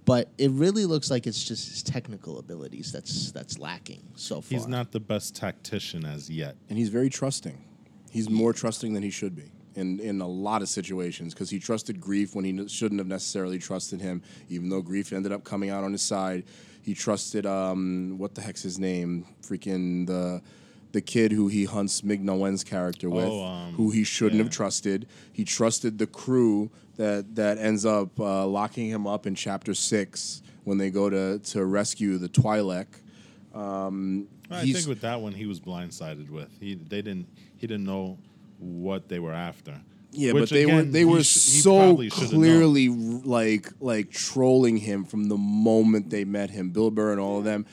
But 0.06 0.30
it 0.38 0.52
really 0.52 0.86
looks 0.86 1.12
like 1.12 1.28
it's 1.28 1.44
just 1.44 1.70
his 1.70 1.84
technical 1.84 2.40
abilities 2.40 2.94
that's 2.94 3.34
that's 3.34 3.60
lacking 3.60 4.04
so 4.16 4.40
far. 4.40 4.58
He's 4.58 4.68
not 4.68 4.94
the 4.94 5.02
best 5.02 5.36
tactician 5.36 6.06
as 6.06 6.30
yet. 6.30 6.56
and 6.70 6.78
he's 6.78 6.90
very 6.90 7.10
trusting 7.10 7.62
he's 8.14 8.30
more 8.30 8.54
trusting 8.54 8.94
than 8.94 9.04
he 9.04 9.10
should 9.10 9.36
be 9.36 9.52
in, 9.76 10.00
in 10.00 10.22
a 10.22 10.28
lot 10.28 10.62
of 10.62 10.70
situations 10.70 11.34
because 11.34 11.50
he 11.50 11.60
trusted 11.60 12.00
Greef 12.00 12.36
when 12.36 12.46
he 12.46 12.52
n- 12.52 12.68
shouldn't 12.68 13.00
have 13.00 13.08
necessarily 13.08 13.60
trusted 13.60 14.02
him 14.02 14.22
even 14.50 14.70
though 14.70 14.82
Greef 14.82 15.14
ended 15.14 15.32
up 15.32 15.44
coming 15.44 15.70
out 15.70 15.84
on 15.84 15.92
his 15.92 16.02
side 16.02 16.44
he 16.82 16.94
trusted 16.94 17.46
um, 17.46 18.18
what 18.18 18.36
the 18.36 18.42
heck's 18.42 18.62
his 18.62 18.78
name 18.78 19.26
freaking 19.42 20.06
the 20.08 20.42
the 20.92 21.02
kid 21.02 21.32
who 21.32 21.48
he 21.48 21.66
hunts 21.66 22.04
Mig 22.04 22.24
character 22.66 23.10
with, 23.10 23.26
Oh, 23.26 23.44
um, 23.44 23.74
who 23.74 23.90
he 23.90 24.04
shouldn't 24.04 24.38
yeah. 24.38 24.44
have 24.44 24.54
trusted. 24.54 25.08
He 25.32 25.44
trusted 25.44 25.98
the 25.98 26.06
crew 26.06 26.70
that 26.98 27.36
that 27.36 27.58
ends 27.58 27.84
up 27.84 28.20
uh, 28.20 28.46
locking 28.46 28.90
him 28.90 29.08
up 29.08 29.26
in 29.26 29.34
chapter 29.34 29.74
six 29.74 30.44
when 30.64 30.78
they 30.78 30.92
go 30.92 31.10
to 31.10 31.40
to 31.40 31.66
rescue 31.66 32.18
the 32.20 32.30
Twi'lek. 32.30 32.86
Um, 33.56 34.28
I 34.52 34.72
think 34.72 34.88
with 34.88 35.02
that 35.02 35.20
one 35.20 35.34
he 35.34 35.46
was 35.48 35.60
blindsided 35.60 36.30
with. 36.30 36.50
He 36.60 36.76
they 36.76 37.02
didn't 37.02 37.28
he 37.58 37.66
didn't 37.66 37.86
know 37.86 38.20
what 38.64 39.10
they 39.10 39.20
were 39.20 39.34
after. 39.34 39.82
Yeah, 40.16 40.34
Which, 40.34 40.44
but 40.44 40.50
they 40.56 40.66
were 40.68 40.84
they 40.84 41.06
were 41.06 41.24
sh- 41.24 41.62
so 41.64 41.78
probably 41.78 42.10
should've 42.10 42.34
known. 42.34 42.42
clearly 42.42 42.88
like 42.90 43.70
like 43.80 44.12
trolling 44.12 44.78
him 44.78 45.06
from 45.06 45.28
the 45.28 45.38
moment 45.38 46.10
they 46.12 46.24
met 46.24 46.52
him. 46.52 46.70
Bill 46.70 46.92
Burr 46.92 47.12
and 47.12 47.20
all 47.20 47.40
of 47.40 47.44
them. 47.46 47.66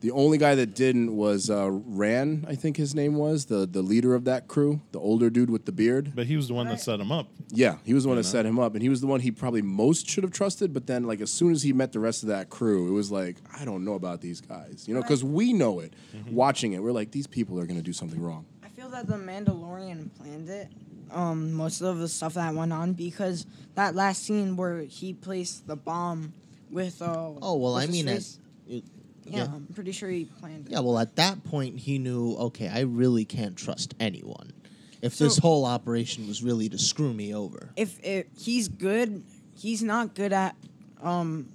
The 0.00 0.12
only 0.12 0.38
guy 0.38 0.54
that 0.54 0.76
didn't 0.76 1.16
was 1.16 1.50
uh, 1.50 1.68
Ran, 1.72 2.44
I 2.46 2.54
think 2.54 2.76
his 2.76 2.94
name 2.94 3.16
was 3.16 3.46
the 3.46 3.66
the 3.66 3.82
leader 3.82 4.14
of 4.14 4.26
that 4.26 4.46
crew, 4.46 4.80
the 4.92 5.00
older 5.00 5.28
dude 5.30 5.50
with 5.50 5.64
the 5.64 5.72
beard. 5.72 6.12
But 6.14 6.26
he 6.26 6.36
was 6.36 6.46
the 6.46 6.54
one 6.54 6.68
that 6.68 6.80
set 6.80 7.00
him 7.00 7.10
up. 7.10 7.30
Yeah, 7.48 7.78
he 7.84 7.94
was 7.94 8.04
the 8.04 8.10
one 8.10 8.16
You 8.18 8.22
that 8.22 8.28
know? 8.28 8.32
set 8.32 8.46
him 8.46 8.60
up, 8.60 8.74
and 8.74 8.82
he 8.82 8.90
was 8.90 9.00
the 9.00 9.08
one 9.08 9.18
he 9.20 9.32
probably 9.32 9.62
most 9.62 10.08
should 10.08 10.22
have 10.22 10.32
trusted. 10.32 10.72
But 10.72 10.86
then, 10.86 11.02
like 11.04 11.20
as 11.20 11.32
soon 11.32 11.50
as 11.50 11.62
he 11.64 11.72
met 11.72 11.90
the 11.92 11.98
rest 12.00 12.22
of 12.22 12.28
that 12.28 12.48
crew, 12.48 12.86
it 12.86 12.92
was 12.92 13.10
like 13.10 13.38
I 13.58 13.64
don't 13.64 13.84
know 13.84 13.94
about 13.94 14.20
these 14.20 14.40
guys, 14.40 14.84
you 14.86 14.94
know, 14.94 15.00
because 15.02 15.24
we 15.24 15.52
know 15.52 15.80
it. 15.80 15.94
Mm-hmm. 16.14 16.32
Watching 16.34 16.74
it, 16.74 16.82
we're 16.82 16.92
like 16.92 17.10
these 17.10 17.26
people 17.26 17.58
are 17.58 17.66
going 17.66 17.78
to 17.78 17.82
do 17.82 17.92
something 17.94 18.20
wrong. 18.22 18.44
Feel 18.88 19.04
that 19.04 19.06
the 19.06 19.16
Mandalorian 19.16 20.08
planned 20.16 20.48
it. 20.48 20.68
Um, 21.10 21.52
most 21.52 21.82
of 21.82 21.98
the 21.98 22.08
stuff 22.08 22.34
that 22.34 22.54
went 22.54 22.72
on 22.72 22.94
because 22.94 23.44
that 23.74 23.94
last 23.94 24.22
scene 24.24 24.56
where 24.56 24.80
he 24.80 25.12
placed 25.12 25.66
the 25.66 25.76
bomb 25.76 26.32
with 26.70 27.02
uh. 27.02 27.32
oh 27.42 27.56
well, 27.56 27.76
I 27.76 27.86
mean, 27.86 28.08
at, 28.08 28.16
it- 28.16 28.38
yeah, 28.66 28.80
yeah. 29.26 29.44
I'm 29.44 29.66
pretty 29.74 29.92
sure 29.92 30.08
he 30.08 30.24
planned 30.24 30.68
it. 30.68 30.72
Yeah, 30.72 30.80
well, 30.80 30.98
at 30.98 31.16
that 31.16 31.44
point, 31.44 31.78
he 31.78 31.98
knew, 31.98 32.34
okay, 32.36 32.68
I 32.68 32.80
really 32.80 33.26
can't 33.26 33.58
trust 33.58 33.94
anyone. 34.00 34.54
If 35.02 35.18
this 35.18 35.36
whole 35.36 35.66
operation 35.66 36.26
was 36.26 36.42
really 36.42 36.70
to 36.70 36.78
screw 36.78 37.12
me 37.12 37.34
over. 37.34 37.68
if 37.76 37.98
if 38.02 38.26
he's 38.38 38.68
good, 38.68 39.22
he's 39.54 39.82
not 39.82 40.14
good 40.14 40.32
at 40.32 40.56
um 41.02 41.50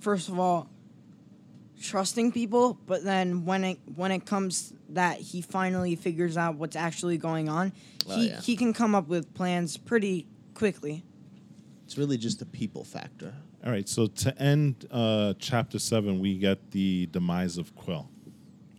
first 0.00 0.30
of 0.30 0.38
all 0.38 0.69
trusting 1.80 2.32
people, 2.32 2.78
but 2.86 3.02
then 3.04 3.44
when 3.44 3.64
it 3.64 3.78
when 3.96 4.12
it 4.12 4.26
comes 4.26 4.72
that 4.90 5.18
he 5.18 5.40
finally 5.40 5.96
figures 5.96 6.36
out 6.36 6.56
what's 6.56 6.76
actually 6.76 7.18
going 7.18 7.48
on, 7.48 7.72
Oh, 8.08 8.16
he 8.16 8.28
yeah. 8.28 8.40
he 8.40 8.56
can 8.56 8.72
come 8.72 8.94
up 8.94 9.08
with 9.08 9.32
plans 9.34 9.76
pretty 9.76 10.26
quickly. 10.54 11.04
It's 11.84 11.98
really 11.98 12.18
just 12.18 12.40
a 12.42 12.46
people 12.46 12.84
factor. 12.84 13.34
All 13.64 13.70
right, 13.72 13.88
so 13.88 14.06
to 14.06 14.40
end 14.40 14.86
uh, 14.90 15.34
chapter 15.38 15.78
seven, 15.78 16.18
we 16.20 16.38
get 16.38 16.70
the 16.70 17.06
demise 17.12 17.58
of 17.58 17.74
Kuiil. 17.76 18.06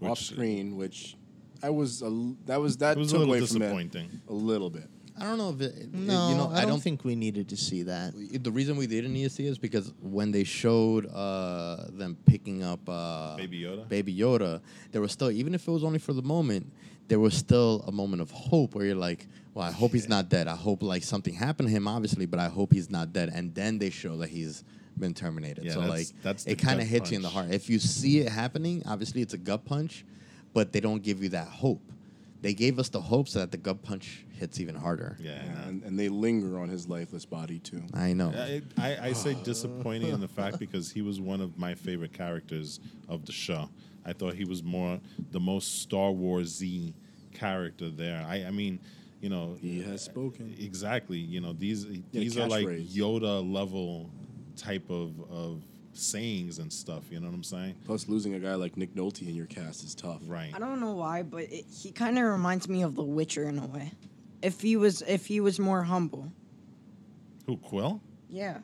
off 0.01 0.17
screen, 0.17 0.75
which 0.77 1.15
I 1.61 1.69
was 1.69 2.01
a, 2.01 2.09
that 2.45 2.59
was 2.59 2.77
that 2.77 2.97
It 2.97 2.99
was 2.99 3.09
a 3.09 3.11
took 3.11 3.19
little 3.19 3.33
away 3.35 3.45
from 3.45 3.57
it 3.57 3.59
disappointing. 3.59 4.21
a 4.27 4.33
little 4.33 4.69
bit. 4.71 4.89
I 5.21 5.25
don't 5.25 5.37
know 5.37 5.49
if 5.51 5.61
it. 5.61 5.75
it- 5.83 5.93
No, 5.93 6.29
you 6.29 6.35
know, 6.35 6.49
I, 6.49 6.65
don't 6.65 6.81
think 6.81 7.03
we 7.05 7.15
needed 7.15 7.49
to 7.49 7.57
see 7.57 7.83
that. 7.83 8.13
The 8.43 8.51
reason 8.51 8.75
we 8.75 8.87
didn't 8.87 9.13
need 9.13 9.23
to 9.23 9.29
see 9.29 9.45
it 9.45 9.49
is 9.51 9.57
because 9.57 9.93
when 10.01 10.31
they 10.31 10.43
showed 10.43 11.05
uh, 11.13 11.85
them 11.91 12.17
picking 12.25 12.63
up 12.63 12.79
uh, 12.89 13.35
Baby 13.37 13.61
Yoda? 13.61 13.87
Baby 13.87 14.15
Yoda, 14.15 14.61
there 14.91 15.01
was 15.01 15.11
still, 15.11 15.31
even 15.31 15.53
if 15.53 15.67
it 15.67 15.71
was 15.71 15.83
only 15.83 15.99
for 15.99 16.13
the 16.13 16.21
moment, 16.23 16.71
there 17.07 17.19
was 17.19 17.33
still 17.35 17.83
a 17.87 17.91
moment 17.91 18.21
of 18.21 18.31
hope 18.31 18.73
where 18.75 18.85
you're 18.85 18.95
like, 18.95 19.27
well, 19.53 19.65
I 19.67 19.71
hope 19.71 19.91
he's 19.91 20.07
not 20.09 20.29
dead. 20.29 20.47
I 20.47 20.55
hope 20.55 20.81
like 20.81 21.03
something 21.03 21.33
happened 21.33 21.67
to 21.69 21.73
him, 21.75 21.87
obviously, 21.87 22.25
but 22.25 22.39
I 22.39 22.47
hope 22.47 22.71
he's 22.73 22.89
not 22.89 23.11
dead. 23.13 23.29
And 23.33 23.53
then 23.53 23.77
they 23.79 23.89
show 23.89 24.17
that 24.17 24.29
he's 24.29 24.63
been 24.97 25.13
terminated. 25.13 25.63
Yeah, 25.65 25.73
so 25.73 25.81
that's- 25.81 25.97
like, 26.13 26.21
that's 26.23 26.45
it 26.47 26.55
kind 26.55 26.79
of 26.79 26.85
gut 26.85 26.91
hits 26.91 27.11
you 27.11 27.15
in 27.17 27.21
the 27.21 27.29
heart. 27.29 27.51
If 27.51 27.69
you 27.69 27.79
see 27.79 28.19
it 28.19 28.29
happening, 28.29 28.81
obviously 28.85 29.21
it's 29.21 29.33
a 29.33 29.37
gut 29.37 29.65
punch, 29.65 30.05
but 30.53 30.71
they 30.71 30.79
don't 30.79 31.01
give 31.03 31.21
you 31.21 31.29
that 31.29 31.47
hope. 31.47 31.81
They 32.41 32.53
gave 32.55 32.79
us 32.79 32.89
the 32.89 32.99
hope 33.01 33.27
so 33.27 33.39
that 33.39 33.51
the 33.51 33.57
gut 33.57 33.83
punch 33.83 34.25
hits 34.33 34.59
even 34.59 34.73
harder. 34.75 35.15
Yeah, 35.21 35.43
Yeah, 35.45 35.67
and, 35.67 35.83
and 35.83 35.99
they 35.99 36.09
linger 36.09 36.57
on 36.59 36.69
his 36.69 36.87
lifeless 36.87 37.23
body 37.25 37.59
too. 37.59 37.83
I 37.93 38.13
know. 38.13 38.33
I, 38.35 38.61
I, 38.77 38.97
I 39.09 39.13
say 39.13 39.35
disappointing 39.43 40.09
in 40.11 40.19
the 40.19 40.27
fact 40.27 40.57
because 40.57 40.91
he 40.91 41.01
was 41.03 41.21
one 41.21 41.39
of 41.41 41.57
my 41.59 41.75
favorite 41.75 42.13
characters 42.13 42.79
of 43.07 43.25
the 43.25 43.31
show. 43.31 43.69
I 44.05 44.13
thought 44.13 44.33
he 44.33 44.45
was 44.45 44.63
more 44.63 44.99
the 45.31 45.39
most 45.39 45.81
Star 45.83 46.11
Wars 46.11 46.59
y 46.63 46.93
character 47.31 47.89
there. 47.89 48.25
I, 48.27 48.45
I 48.45 48.51
mean, 48.51 48.79
you 49.21 49.29
know, 49.29 49.55
He 49.61 49.81
has 49.83 50.01
spoken. 50.01 50.55
exactly. 50.59 51.19
You 51.19 51.41
know, 51.41 51.53
these 51.53 51.85
a 51.85 52.01
these 52.11 52.37
are 52.39 52.47
like 52.47 52.65
catchphrase. 52.65 52.95
Yoda 52.95 53.53
level 53.53 54.09
type 54.57 54.89
of 54.89 55.11
of 55.29 55.61
sayings 55.93 56.59
and 56.59 56.71
stuff. 56.71 57.03
You 57.11 57.19
know 57.19 57.27
what 57.27 57.35
I'm 57.35 57.43
saying? 57.43 57.75
Plus, 57.85 58.07
losing 58.07 58.33
a 58.35 58.39
guy 58.39 58.55
like 58.55 58.77
Nick 58.77 58.95
Nolte 58.95 59.27
in 59.27 59.35
your 59.35 59.45
cast 59.47 59.83
is 59.83 59.93
tough. 59.95 60.21
Right. 60.25 60.51
I 60.53 60.59
don't 60.59 60.79
know 60.79 60.93
why, 60.93 61.23
but 61.23 61.43
it, 61.43 61.65
he 61.69 61.91
kind 61.91 62.17
of 62.17 62.23
reminds 62.25 62.67
me 62.69 62.81
of 62.83 62.95
The 62.95 63.03
Witcher 63.03 63.43
in 63.49 63.57
a 63.59 63.65
way. 63.67 63.91
If 64.41 64.61
he 64.61 64.75
was 64.77 65.01
if 65.03 65.25
he 65.27 65.39
was 65.39 65.59
more 65.59 65.83
humble, 65.83 66.31
Who 67.45 67.57
Kuiil? 67.57 67.99
yeah. 68.29 68.59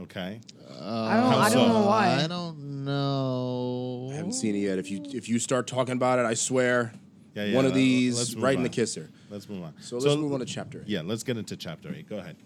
Okay. 0.00 0.40
I 0.80 1.16
don't 1.16 1.32
How 1.32 1.38
I 1.38 1.50
don't 1.50 1.68
know 1.68 1.74
so? 1.82 1.86
why. 1.86 2.20
I 2.22 2.26
don't 2.28 2.84
know. 2.84 4.10
I 4.12 4.14
haven't 4.14 4.32
seen 4.34 4.54
it 4.54 4.58
yet. 4.60 4.78
If 4.78 4.90
you 4.90 5.02
if 5.12 5.28
you 5.28 5.38
start 5.40 5.66
talking 5.66 5.94
about 5.94 6.18
it, 6.20 6.24
I 6.24 6.34
swear, 6.34 6.92
Yeah, 7.34 7.44
yeah. 7.46 7.56
one 7.56 7.64
of 7.64 7.72
let- 7.72 7.78
these 7.78 8.34
move 8.36 8.44
right 8.44 8.56
in 8.56 8.62
the 8.62 8.68
kisser. 8.68 9.10
Let's 9.28 9.48
move 9.48 9.62
on. 9.64 9.74
So 9.80 9.98
let's 9.98 10.16
move 10.16 10.32
on 10.32 10.38
to 10.40 10.46
chapter 10.46 10.80
eight. 10.82 10.88
Yeah, 10.88 11.02
let's 11.04 11.24
get 11.24 11.36
into 11.36 11.56
chapter 11.56 11.92
eight. 11.94 12.08
Go 12.08 12.18
ahead. 12.18 12.36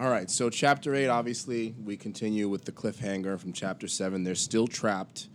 All 0.00 0.08
right, 0.08 0.30
so 0.30 0.48
chapter 0.48 0.94
eight, 0.94 1.08
obviously, 1.08 1.74
we 1.84 1.96
continue 1.96 2.48
with 2.48 2.64
the 2.64 2.70
cliffhanger 2.70 3.36
from 3.36 3.52
chapter 3.52 3.88
seven. 3.88 4.22
They're 4.22 4.36
still 4.36 4.68
trapped. 4.68 5.28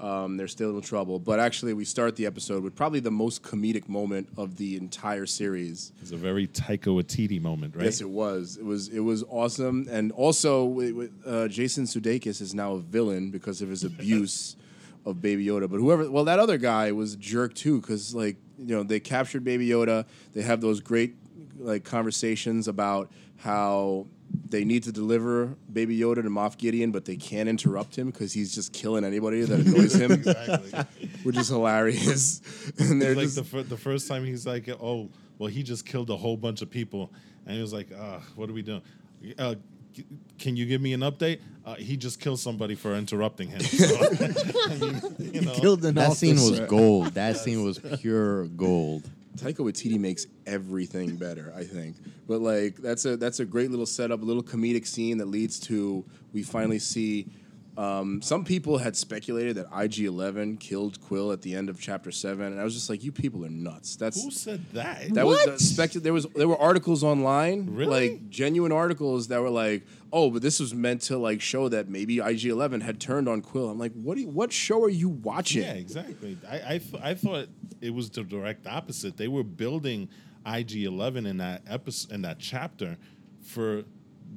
Um, 0.00 0.36
they're 0.36 0.48
still 0.48 0.74
in 0.76 0.80
trouble. 0.80 1.20
But 1.20 1.38
actually, 1.38 1.72
we 1.72 1.84
start 1.84 2.16
the 2.16 2.26
episode 2.26 2.64
with 2.64 2.74
probably 2.74 2.98
the 2.98 3.12
most 3.12 3.44
comedic 3.44 3.88
moment 3.88 4.28
of 4.36 4.56
the 4.56 4.76
entire 4.76 5.24
series. 5.24 5.92
It's 6.02 6.10
a 6.10 6.16
very 6.16 6.48
Taika 6.48 6.86
Waititi 6.86 7.40
moment, 7.40 7.76
right? 7.76 7.84
Yes, 7.84 8.00
it 8.00 8.10
was. 8.10 8.56
It 8.56 8.64
was. 8.64 8.88
It 8.88 8.98
was 9.00 9.22
awesome. 9.28 9.86
And 9.88 10.10
also, 10.10 10.66
wi- 10.66 11.10
uh, 11.24 11.46
Jason 11.46 11.84
Sudeikis 11.84 12.40
is 12.40 12.56
now 12.56 12.72
a 12.72 12.80
villain 12.80 13.30
because 13.30 13.62
of 13.62 13.68
his 13.68 13.84
abuse 13.92 14.56
of 15.06 15.22
Baby 15.22 15.46
Yoda. 15.46 15.70
But 15.70 15.78
whoever, 15.78 16.10
well, 16.10 16.24
that 16.24 16.40
other 16.40 16.58
guy 16.58 16.90
was 16.90 17.14
a 17.14 17.18
jerk 17.18 17.54
too, 17.54 17.80
because 17.80 18.16
like 18.16 18.36
you 18.58 18.74
know 18.74 18.82
they 18.82 18.98
captured 18.98 19.44
Baby 19.44 19.68
Yoda. 19.68 20.06
They 20.32 20.42
have 20.42 20.60
those 20.60 20.80
great 20.80 21.14
like 21.56 21.84
conversations 21.84 22.66
about 22.66 23.10
how 23.38 24.06
they 24.48 24.64
need 24.64 24.82
to 24.82 24.92
deliver 24.92 25.46
Baby 25.72 25.98
Yoda 25.98 26.16
to 26.16 26.22
Moff 26.28 26.58
Gideon, 26.58 26.90
but 26.90 27.04
they 27.04 27.16
can't 27.16 27.48
interrupt 27.48 27.96
him 27.96 28.10
because 28.10 28.32
he's 28.32 28.54
just 28.54 28.72
killing 28.72 29.04
anybody 29.04 29.42
that 29.42 29.60
annoys 29.60 29.94
him, 29.94 30.12
exactly. 30.12 31.08
which 31.22 31.36
is 31.36 31.48
hilarious. 31.48 32.42
and 32.78 33.00
they're 33.00 33.14
like 33.14 33.24
just, 33.24 33.36
the, 33.36 33.44
fir- 33.44 33.62
the 33.62 33.76
first 33.76 34.08
time 34.08 34.24
he's 34.24 34.46
like, 34.46 34.68
oh, 34.68 35.08
well, 35.38 35.48
he 35.48 35.62
just 35.62 35.86
killed 35.86 36.10
a 36.10 36.16
whole 36.16 36.36
bunch 36.36 36.62
of 36.62 36.70
people, 36.70 37.12
and 37.46 37.54
he 37.54 37.60
was 37.62 37.72
like, 37.72 37.88
uh, 37.92 38.18
what 38.34 38.50
are 38.50 38.52
we 38.52 38.62
doing? 38.62 38.82
Uh, 39.38 39.54
can 40.38 40.56
you 40.56 40.66
give 40.66 40.80
me 40.80 40.92
an 40.92 41.00
update? 41.00 41.40
Uh, 41.64 41.74
he 41.74 41.96
just 41.96 42.20
killed 42.20 42.38
somebody 42.38 42.74
for 42.74 42.94
interrupting 42.94 43.48
him. 43.48 43.60
So, 43.60 43.96
I 43.96 44.76
mean, 44.76 45.02
you 45.18 45.40
know, 45.40 45.54
Killed 45.54 45.84
an 45.84 45.96
That 45.96 46.12
scene 46.12 46.36
was 46.36 46.60
gold. 46.60 47.14
That 47.14 47.36
scene 47.36 47.64
was 47.64 47.80
pure 48.00 48.46
gold. 48.46 49.10
Taika 49.38 49.58
Waititi 49.58 49.98
makes 49.98 50.26
everything 50.46 51.16
better, 51.16 51.52
I 51.56 51.64
think. 51.64 51.96
But 52.26 52.40
like 52.40 52.76
that's 52.76 53.04
a 53.04 53.16
that's 53.16 53.40
a 53.40 53.44
great 53.44 53.70
little 53.70 53.86
setup, 53.86 54.22
a 54.22 54.24
little 54.24 54.42
comedic 54.42 54.86
scene 54.86 55.18
that 55.18 55.26
leads 55.28 55.58
to 55.60 56.04
we 56.32 56.42
finally 56.42 56.78
see. 56.78 57.26
Um, 57.78 58.20
some 58.22 58.44
people 58.44 58.78
had 58.78 58.96
speculated 58.96 59.56
that 59.56 59.66
IG 59.72 60.00
Eleven 60.00 60.56
killed 60.56 61.00
Kuiil 61.00 61.32
at 61.32 61.42
the 61.42 61.54
end 61.54 61.68
of 61.70 61.80
chapter 61.80 62.10
seven, 62.10 62.46
and 62.46 62.60
I 62.60 62.64
was 62.64 62.74
just 62.74 62.90
like, 62.90 63.04
"You 63.04 63.12
people 63.12 63.44
are 63.44 63.48
nuts." 63.48 63.94
That's 63.94 64.20
who 64.20 64.32
said 64.32 64.64
that? 64.72 65.14
that 65.14 65.24
was 65.24 65.38
What? 65.38 65.48
uh, 65.50 65.52
specul- 65.52 66.02
There 66.02 66.12
was 66.12 66.26
there 66.34 66.48
were 66.48 66.58
articles 66.58 67.04
online, 67.04 67.66
Really? 67.70 68.10
like 68.10 68.30
genuine 68.30 68.72
articles 68.72 69.28
that 69.28 69.40
were 69.40 69.48
like, 69.48 69.86
"Oh, 70.12 70.28
but 70.32 70.42
this 70.42 70.58
was 70.58 70.74
meant 70.74 71.02
to 71.02 71.18
like 71.18 71.40
show 71.40 71.68
that 71.68 71.88
maybe 71.88 72.18
IG 72.18 72.46
Eleven 72.46 72.80
had 72.80 72.98
turned 72.98 73.28
on 73.28 73.42
Kuiil." 73.42 73.70
I'm 73.70 73.78
like, 73.78 73.92
"What? 73.92 74.16
Do 74.16 74.22
you, 74.22 74.28
what 74.28 74.52
show 74.52 74.82
are 74.82 74.88
you 74.90 75.08
watching?" 75.10 75.62
yeah, 75.62 75.74
exactly. 75.74 76.36
I 76.50 76.56
I, 76.74 76.78
th- 76.78 77.00
I 77.02 77.14
thought 77.14 77.46
it 77.80 77.94
was 77.94 78.10
the 78.10 78.24
direct 78.24 78.66
opposite. 78.66 79.16
They 79.16 79.28
were 79.28 79.44
building 79.44 80.08
IG 80.44 80.82
Eleven 80.82 81.26
in 81.26 81.36
that 81.36 81.62
episode 81.68 82.10
in 82.12 82.22
that 82.22 82.40
chapter 82.40 82.96
for 83.40 83.84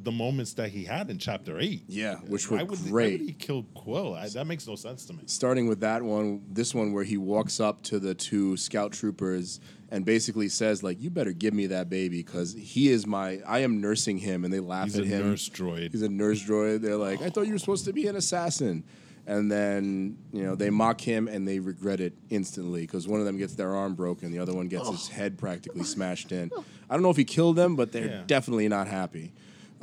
the 0.04 0.12
moments 0.12 0.54
that 0.54 0.70
he 0.70 0.84
had 0.86 1.10
in 1.10 1.18
chapter 1.18 1.60
eight. 1.60 1.84
Yeah, 1.88 2.16
which 2.28 2.50
Why 2.50 2.64
were 2.64 2.70
would, 2.72 2.80
why 2.86 2.90
great. 2.90 3.20
would 3.20 3.28
he 3.30 3.34
kill 3.34 3.64
Kuiil? 3.76 4.18
I, 4.18 4.30
that 4.30 4.48
makes 4.48 4.68
no 4.68 4.76
sense 4.76 5.06
to 5.06 5.14
me. 5.14 5.24
starting 5.28 5.68
with 5.68 5.82
that 5.82 6.02
one, 6.02 6.42
this 6.52 6.74
one 6.74 6.94
where 6.94 7.04
he 7.04 7.18
walks 7.18 7.60
up 7.60 7.84
to 7.84 8.00
the 8.00 8.16
two 8.16 8.58
scout 8.58 8.94
troopers 8.94 9.60
and 9.90 10.06
basically 10.06 10.48
says 10.50 10.82
like, 10.84 11.02
"You 11.02 11.10
better 11.10 11.34
give 11.34 11.54
me 11.54 11.68
that 11.68 11.90
baby 11.90 12.24
because 12.24 12.54
he 12.54 12.90
is 12.90 13.06
my. 13.06 13.40
I 13.46 13.60
am 13.60 13.82
nursing 13.82 14.18
him." 14.18 14.44
And 14.46 14.54
they 14.54 14.60
laugh 14.62 14.86
He's 14.86 14.98
at 15.00 15.04
a 15.04 15.08
him. 15.08 15.30
nurse 15.30 15.50
droid. 15.50 15.92
He's 15.92 16.02
a 16.02 16.10
nurse 16.10 16.42
droid. 16.44 16.82
They're 16.82 16.96
like, 16.96 17.22
"I 17.22 17.30
thought 17.30 17.46
you 17.48 17.54
were 17.54 17.60
supposed 17.60 17.86
to 17.86 17.94
be 17.94 18.08
an 18.08 18.16
assassin." 18.16 18.84
And 19.28 19.52
then 19.52 20.18
you 20.34 20.42
know 20.44 20.56
they 20.56 20.72
mock 20.72 21.00
him 21.00 21.28
and 21.28 21.48
they 21.48 21.60
regret 21.60 22.00
it 22.00 22.14
instantly 22.32 22.82
because 22.82 23.08
one 23.08 23.20
of 23.20 23.26
them 23.28 23.38
gets 23.38 23.54
their 23.54 23.76
arm 23.76 23.94
broken, 23.94 24.32
the 24.32 24.40
other 24.40 24.54
one 24.54 24.68
gets 24.68 24.90
his 24.90 25.10
oh. 25.12 25.16
head 25.16 25.38
practically 25.38 25.84
smashed 25.96 26.32
in. 26.32 26.50
I 26.90 26.94
don't 26.96 27.04
know 27.04 27.12
if 27.12 27.18
he 27.18 27.24
killed 27.24 27.56
them, 27.56 27.76
but 27.76 27.92
they're 27.92 28.08
Yeah. 28.08 28.24
definitely 28.26 28.68
not 28.68 28.88
happy. 28.88 29.34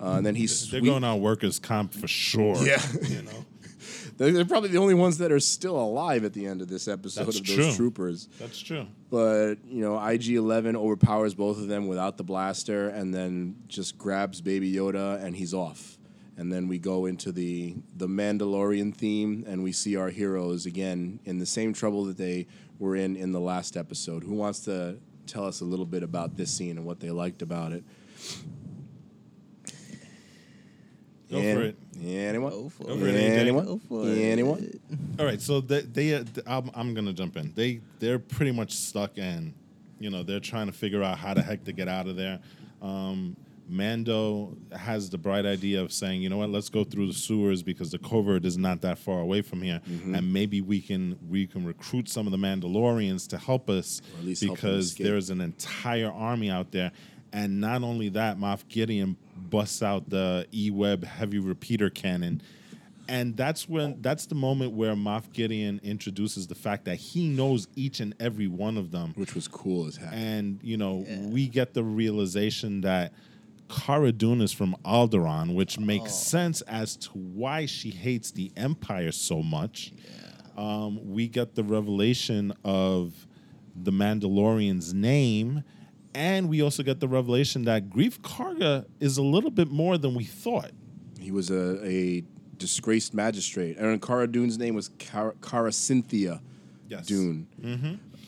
Uh, 0.01 0.13
and 0.13 0.27
then 0.27 0.35
he's 0.35 0.71
They're 0.71 0.81
going 0.81 1.05
on 1.05 1.21
workers' 1.21 1.59
comp 1.59 1.93
for 1.93 2.07
sure. 2.09 2.57
Yeah. 2.65 2.81
you 3.03 3.23
know. 3.23 3.31
They're, 4.17 4.33
they're 4.33 4.45
probably 4.45 4.71
the 4.71 4.79
only 4.79 4.95
ones 4.95 5.19
that 5.19 5.31
are 5.31 5.39
still 5.39 5.79
alive 5.79 6.25
at 6.25 6.33
the 6.33 6.45
end 6.47 6.61
of 6.61 6.69
this 6.69 6.89
episode 6.89 7.27
That's 7.27 7.39
of 7.39 7.47
those 7.47 7.55
true. 7.55 7.73
troopers. 7.75 8.29
That's 8.41 8.59
true. 8.59 8.89
But 9.11 9.57
you 9.65 9.81
know, 9.81 9.97
IG 10.05 10.31
Eleven 10.31 10.75
overpowers 10.77 11.35
both 11.35 11.57
of 11.59 11.69
them 11.69 11.87
without 11.87 12.17
the 12.17 12.25
blaster, 12.25 12.89
and 12.89 13.15
then 13.15 13.55
just 13.69 13.97
grabs 13.97 14.41
Baby 14.41 14.73
Yoda, 14.73 15.23
and 15.23 15.37
he's 15.37 15.55
off. 15.55 15.99
And 16.37 16.53
then 16.53 16.67
we 16.67 16.79
go 16.81 17.07
into 17.07 17.31
the 17.31 17.77
the 17.97 18.09
Mandalorian 18.09 18.93
theme, 18.93 19.45
and 19.47 19.63
we 19.63 19.71
see 19.71 19.95
our 19.95 20.11
heroes 20.11 20.67
again 20.67 21.21
in 21.25 21.39
the 21.39 21.47
same 21.47 21.73
trouble 21.73 22.05
that 22.07 22.17
they 22.17 22.49
were 22.81 22.97
in 22.97 23.15
in 23.15 23.31
the 23.31 23.41
last 23.41 23.77
episode. 23.77 24.25
Who 24.25 24.35
wants 24.35 24.61
to 24.65 24.99
tell 25.29 25.45
us 25.45 25.61
a 25.61 25.65
little 25.65 25.87
bit 25.87 26.03
about 26.03 26.37
this 26.37 26.51
scene 26.51 26.77
and 26.77 26.85
what 26.85 26.99
they 26.99 27.11
liked 27.11 27.41
about 27.41 27.71
it? 27.71 27.85
Go 31.31 31.39
Any- 31.39 31.55
for 31.55 31.63
it. 31.63 31.77
Anyone? 32.03 32.51
Go 32.53 32.69
for 32.71 32.85
Go 32.85 32.93
it, 32.95 33.01
AJ. 33.15 33.39
Anyone? 33.39 33.65
Go 33.67 33.81
for 33.89 34.07
Anyone? 34.09 34.59
it. 34.65 34.81
All 35.19 35.27
right, 35.27 35.41
so 35.41 35.61
they, 35.61 35.81
they 35.83 36.15
uh, 36.15 36.25
I'm, 36.47 36.71
I'm 36.75 36.95
gonna 36.95 37.13
jump 37.13 37.37
in. 37.37 37.53
They 37.55 37.81
they're 37.99 38.19
pretty 38.19 38.53
much 38.53 38.73
stuck 38.73 39.19
in, 39.19 39.53
you 39.99 40.09
know, 40.11 40.23
they're 40.23 40.41
trying 40.41 40.67
to 40.69 40.73
figure 40.73 41.03
out 41.03 41.19
how 41.19 41.35
the 41.35 41.43
heck 41.43 41.65
to 41.65 41.73
get 41.73 41.89
out 41.89 42.07
of 42.07 42.17
there. 42.17 42.39
Um, 42.81 43.37
Mando 43.71 44.57
has 44.75 45.11
the 45.11 45.19
bright 45.19 45.45
idea 45.45 45.83
of 45.83 45.93
saying, 45.93 46.23
you 46.23 46.31
know 46.31 46.39
what, 46.39 46.49
let's 46.49 46.71
go 46.71 46.85
through 46.85 47.07
the 47.09 47.13
sewers 47.13 47.63
because 47.63 47.91
the 47.91 47.99
covert 47.99 48.47
is 48.47 48.57
not 48.57 48.81
that 48.81 48.97
far 48.99 49.21
away 49.21 49.43
from 49.43 49.61
here, 49.61 49.81
and 49.87 50.33
maybe 50.33 50.63
we 50.63 50.81
can 50.81 51.19
we 51.29 51.47
can 51.47 51.67
recruit 51.67 52.09
some 52.09 52.27
of 52.27 52.31
the 52.33 52.39
Mandalorians 52.39 53.29
to 53.29 53.37
help 53.39 53.69
us 53.69 54.01
at 54.19 54.25
least 54.25 54.41
because 54.43 54.87
escape. 54.93 55.07
there's 55.07 55.29
an 55.31 55.41
entire 55.43 56.11
army 56.11 56.51
out 56.51 56.71
there. 56.73 56.93
And 57.33 57.61
not 57.61 57.83
only 57.83 58.09
that, 58.11 58.39
Moff 58.39 58.67
Gideon 58.69 59.17
busts 59.37 59.83
out 59.83 60.09
the 60.09 60.47
E-Web 60.53 61.05
heavy 61.05 61.39
repeater 61.39 61.91
cannon 61.91 62.43
and 63.09 63.37
that's 63.37 63.69
when 63.69 64.01
that's 64.03 64.27
the 64.27 64.35
moment 64.35 64.73
where 64.73 64.95
Moff 64.95 65.33
Gideon 65.33 65.81
introduces 65.83 66.47
the 66.47 66.55
fact 66.55 66.85
that 66.85 66.97
he 66.97 67.27
knows 67.27 67.67
each 67.75 68.01
and 68.01 68.15
every 68.21 68.47
one 68.47 68.77
of 68.77 68.91
them. 68.91 69.15
Which 69.17 69.35
was 69.35 69.49
cool 69.49 69.87
as 69.87 69.97
heck. 69.97 70.13
And 70.13 70.61
you 70.63 70.77
know, 70.77 71.07
we 71.23 71.49
get 71.49 71.73
the 71.73 71.83
realization 71.83 72.83
that 72.83 73.13
Cara 73.69 74.13
Dune 74.13 74.43
is 74.43 74.53
from 74.53 74.77
Alderaan, 74.85 75.55
which 75.55 75.79
makes 75.79 76.15
sense 76.15 76.61
as 76.63 76.97
to 76.97 77.11
why 77.11 77.67
she 77.67 77.91
hates 77.91 78.31
the 78.31 78.53
Empire 78.57 79.13
so 79.13 79.43
much. 79.43 79.93
um, 80.57 80.99
we 81.13 81.29
get 81.29 81.55
the 81.55 81.65
revelation 81.65 82.53
of 82.65 83.27
the 83.75 83.93
Mandalorian's 83.93 84.93
name, 84.93 85.63
and 86.19 86.49
we 86.49 86.61
also 86.63 86.83
get 86.83 86.99
the 86.99 87.07
revelation 87.07 87.63
that 87.67 87.89
Greef 87.89 88.19
Karga 88.19 88.85
is 88.99 89.19
a 89.19 89.23
little 89.23 89.51
bit 89.53 89.69
more 89.71 89.97
than 89.97 90.15
we 90.15 90.25
thought. 90.25 90.73
He 91.21 91.31
was 91.31 91.49
a, 91.51 91.81
a 91.87 92.25
disgraced 92.57 93.15
magistrate. 93.15 93.77
Aaron 93.79 94.01
Cara 94.01 94.27
Dune's 94.27 94.59
name 94.59 94.75
was 94.75 94.89
Cara, 94.99 95.33
Cara 95.41 95.71
Cynthia 95.71 96.41
Yes. 96.89 97.07
Dune 97.07 97.47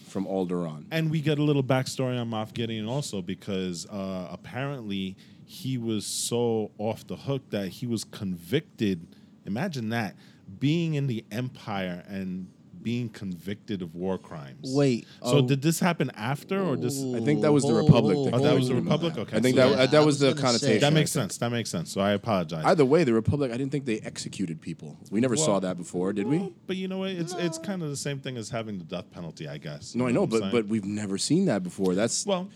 from 0.06 0.26
Alderaan. 0.26 0.84
And 0.92 1.10
we 1.10 1.20
get 1.20 1.38
a 1.38 1.42
little 1.42 1.64
backstory 1.64 2.20
on 2.20 2.30
Moff 2.30 2.52
Gideon 2.54 2.86
also 2.86 3.22
because 3.22 3.86
uh, 3.86 4.28
apparently 4.30 5.16
he 5.44 5.76
was 5.78 6.06
so 6.06 6.70
off 6.78 7.04
the 7.06 7.16
hook 7.16 7.42
that 7.50 7.68
he 7.68 7.86
was 7.86 8.04
convicted. 8.04 9.16
Imagine 9.46 9.88
that 9.88 10.14
being 10.60 10.94
in 10.94 11.06
the 11.08 11.24
Empire 11.32 12.04
and 12.06 12.48
being 12.82 13.08
convicted 13.08 13.82
of 13.82 13.94
war 13.94 14.16
crimes. 14.18 14.72
Wait, 14.74 15.06
So 15.22 15.38
oh. 15.38 15.42
did 15.46 15.60
this 15.62 15.80
happen 15.80 16.10
after 16.14 16.60
or 16.62 16.76
this? 16.76 16.98
I 17.02 17.20
think 17.20 17.42
that 17.42 17.52
was 17.52 17.64
the 17.64 17.74
Republic. 17.74 18.16
oh, 18.18 18.24
that 18.26 18.34
Oh, 18.34 18.38
that 18.42 18.54
was 18.54 18.68
the 18.68 18.74
convicted 18.74 18.76
him 18.76 18.78
of 18.78 19.02
Republic? 19.02 19.18
Okay, 19.28 19.36
I 19.36 19.40
think 19.40 19.56
so- 19.56 19.68
that 19.70 19.78
Yeah, 19.78 19.86
that 19.86 19.98
was 19.98 20.06
was 20.06 20.18
the 20.20 20.26
gonna 20.28 20.36
say- 20.36 20.42
connotation. 20.42 20.80
That 20.80 20.92
makes 20.92 21.10
sense. 21.10 21.36
That 21.38 21.50
makes 21.50 21.70
sense. 21.70 21.90
So 21.92 22.00
I 22.00 22.12
apologize. 22.12 22.64
Either 22.64 22.84
way, 22.84 23.04
the 23.04 23.12
Republic. 23.12 23.52
I 23.52 23.56
didn't 23.56 23.72
think 23.72 23.84
they 23.84 23.98
executed 24.00 24.60
people. 24.60 24.96
We 25.10 25.20
never 25.20 25.36
saw 25.36 25.60
that 25.60 25.76
before, 25.76 26.12
did 26.12 26.26
we? 26.26 26.52
But 26.66 26.76
you 26.76 26.88
know 26.88 26.98
what? 26.98 27.10
It's 27.10 27.34
it's 27.34 27.58
kind 27.58 27.82
of 27.82 27.90
the 27.90 27.96
same 27.96 28.18
thing 28.20 28.36
as 28.36 28.48
having 28.50 28.78
the 28.78 28.84
death 28.84 29.10
penalty, 29.10 29.46
I 29.48 29.58
guess. 29.58 29.94
No, 29.94 30.04
I 30.04 30.08
You 30.08 30.14
know, 30.14 30.22
I'm 30.24 30.28
but 30.30 30.38
saying? 30.40 30.52
but 30.52 30.66
we've 30.66 30.84
never 30.84 31.18
seen 31.18 31.44
that 31.46 31.62
before. 31.62 31.94
That's 31.94 32.24
well, 32.26 32.48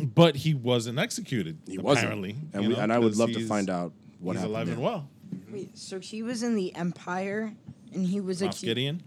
but 0.00 0.36
he 0.36 0.54
wasn't 0.54 0.98
executed. 0.98 1.58
he 1.66 1.78
wasn't. 1.78 2.04
apparently, 2.04 2.36
and 2.52 2.68
we, 2.68 2.74
know, 2.74 2.80
and 2.80 2.92
I 2.92 2.98
would 2.98 3.16
love 3.16 3.32
to 3.32 3.46
find 3.46 3.68
out 3.70 3.92
what 4.20 4.32
he's 4.36 4.40
happened. 4.42 4.54
alive 4.54 4.66
there. 4.66 4.74
and 4.76 4.82
well. 4.84 5.08
Wait, 5.50 5.76
so 5.76 5.98
he 6.00 6.22
was 6.22 6.42
in 6.42 6.54
the 6.54 6.74
Empire, 6.74 7.52
and 7.92 8.06
he 8.06 8.20
was 8.20 8.40
Moff 8.40 8.46
accused. 8.46 8.64
Gideon. 8.64 9.02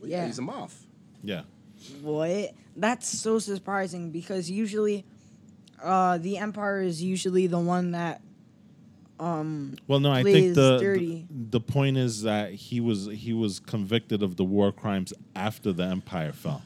Well, 0.00 0.10
yeah, 0.10 0.22
Yeah. 0.22 0.26
he's 0.26 0.38
a 0.38 0.42
Moff. 0.42 0.72
Yeah. 1.22 1.42
What? 2.02 2.52
That's 2.76 3.08
so 3.08 3.38
surprising 3.38 4.10
because 4.10 4.50
usually, 4.50 5.04
uh, 5.82 6.18
the 6.18 6.38
Empire 6.38 6.82
is 6.82 7.02
usually 7.02 7.46
the 7.46 7.58
one 7.58 7.92
that, 7.92 8.20
um, 9.18 9.76
Well, 9.86 10.00
no, 10.00 10.10
I 10.12 10.22
think 10.22 10.54
the, 10.54 10.78
the 10.78 11.24
the 11.50 11.60
point 11.60 11.96
is 11.96 12.22
that 12.22 12.52
he 12.52 12.80
was 12.80 13.06
he 13.06 13.32
was 13.32 13.60
convicted 13.60 14.22
of 14.22 14.36
the 14.36 14.44
war 14.44 14.72
crimes 14.72 15.12
after 15.34 15.72
the 15.72 15.84
empire 15.84 16.32
fell. 16.32 16.62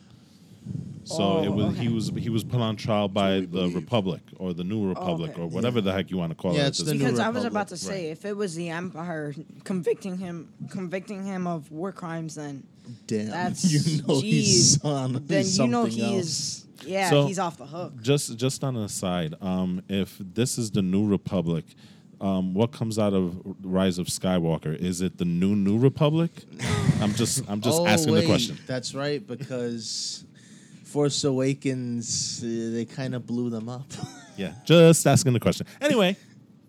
So 1.04 1.38
it 1.42 1.48
Oh, 1.48 1.52
was 1.52 1.78
he 1.78 1.88
was 1.88 2.08
he 2.16 2.28
was 2.28 2.44
put 2.44 2.60
on 2.60 2.76
trial 2.76 3.08
by 3.08 3.40
the 3.40 3.46
believe. 3.46 3.74
Republic 3.74 4.20
or 4.36 4.52
the 4.52 4.62
New 4.64 4.88
Republic 4.88 5.32
okay. 5.32 5.42
or 5.42 5.46
whatever 5.46 5.80
the 5.80 5.92
heck 5.92 6.10
you 6.10 6.18
want 6.18 6.30
to 6.30 6.36
call 6.36 6.54
Yeah, 6.54 6.64
it. 6.64 6.68
it's 6.68 6.80
at 6.80 6.86
the 6.86 6.92
this 6.92 7.00
New 7.00 7.06
because. 7.06 7.18
I 7.18 7.28
was 7.30 7.44
Republic, 7.44 7.50
about 7.52 7.68
to 7.68 7.76
say 7.76 8.04
right. 8.08 8.12
if 8.12 8.24
it 8.24 8.36
was 8.36 8.54
the 8.54 8.68
Empire 8.68 9.34
convicting 9.64 10.18
him, 10.18 10.52
convicting 10.70 11.24
him 11.24 11.46
of 11.46 11.70
war 11.72 11.90
crimes, 11.92 12.34
then 12.36 12.64
Damn, 13.06 13.26
that's 13.30 13.64
you 13.72 14.02
know 14.02 14.20
he's 14.20 14.74
geez, 14.76 14.84
on 14.84 15.24
then 15.26 15.44
you 15.46 15.66
know 15.66 15.84
something 15.88 16.02
else. 16.04 16.12
he's 16.14 16.66
yeah 16.86 17.10
So- 17.10 17.26
he's 17.26 17.38
off 17.38 17.56
the 17.56 17.66
hook. 17.66 17.94
Just 18.02 18.36
just 18.36 18.62
on 18.62 18.76
an 18.76 18.82
aside, 18.84 19.34
um, 19.40 19.82
if 19.88 20.16
this 20.18 20.58
is 20.58 20.70
the 20.70 20.82
New 20.82 21.08
Republic, 21.08 21.64
um, 22.20 22.52
what 22.54 22.72
comes 22.72 22.98
out 22.98 23.14
of 23.14 23.40
Rise 23.62 23.98
of 23.98 24.06
Skywalker? 24.08 24.76
Is 24.76 25.00
it 25.00 25.16
the 25.18 25.24
new 25.24 25.56
New 25.56 25.78
Republic? 25.78 26.30
I'm 27.00 27.14
just 27.14 27.42
I'm 27.48 27.62
just 27.62 27.80
oh, 27.80 27.86
asking 27.86 28.12
wait, 28.12 28.20
the 28.20 28.26
question. 28.26 28.58
That's 28.66 28.94
right, 28.94 29.26
because 29.26 30.24
Force 30.90 31.22
Awakens, 31.24 32.42
uh, 32.42 32.70
they 32.72 32.84
kind 32.84 33.14
of 33.14 33.26
blew 33.26 33.50
them 33.50 33.68
up. 33.68 33.86
Yeah, 34.36 34.54
just 34.64 35.06
asking 35.06 35.34
the 35.34 35.40
question. 35.40 35.66
Anyway, 35.82 36.16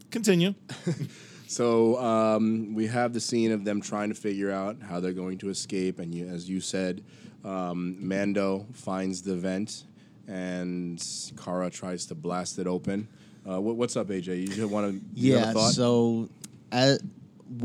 continue. 0.09 0.53
So 1.47 1.97
um, 1.99 2.74
we 2.74 2.88
have 2.88 3.11
the 3.11 3.19
scene 3.19 3.51
of 3.51 3.65
them 3.65 3.82
trying 3.82 4.07
to 4.07 4.15
figure 4.15 4.49
out 4.51 4.78
how 4.82 5.01
they're 5.01 5.11
going 5.11 5.38
to 5.39 5.49
escape, 5.49 5.99
and 5.99 6.15
you, 6.15 6.26
as 6.26 6.49
you 6.49 6.61
said, 6.61 7.03
um, 7.43 7.97
Mando 7.99 8.65
finds 8.72 9.22
the 9.22 9.36
vent, 9.36 9.84
and 10.30 11.05
Cara 11.43 11.69
tries 11.69 12.05
to 12.05 12.15
blast 12.15 12.57
it 12.57 12.67
open. 12.67 13.09
Uh, 13.45 13.59
what, 13.59 13.76
what's 13.76 13.97
up, 13.97 14.07
AJ? 14.07 14.39
You 14.39 14.47
just 14.47 14.72
want 14.72 14.93
to? 14.93 15.01
yeah, 15.13 15.51
so 15.51 16.30
as, 16.72 17.01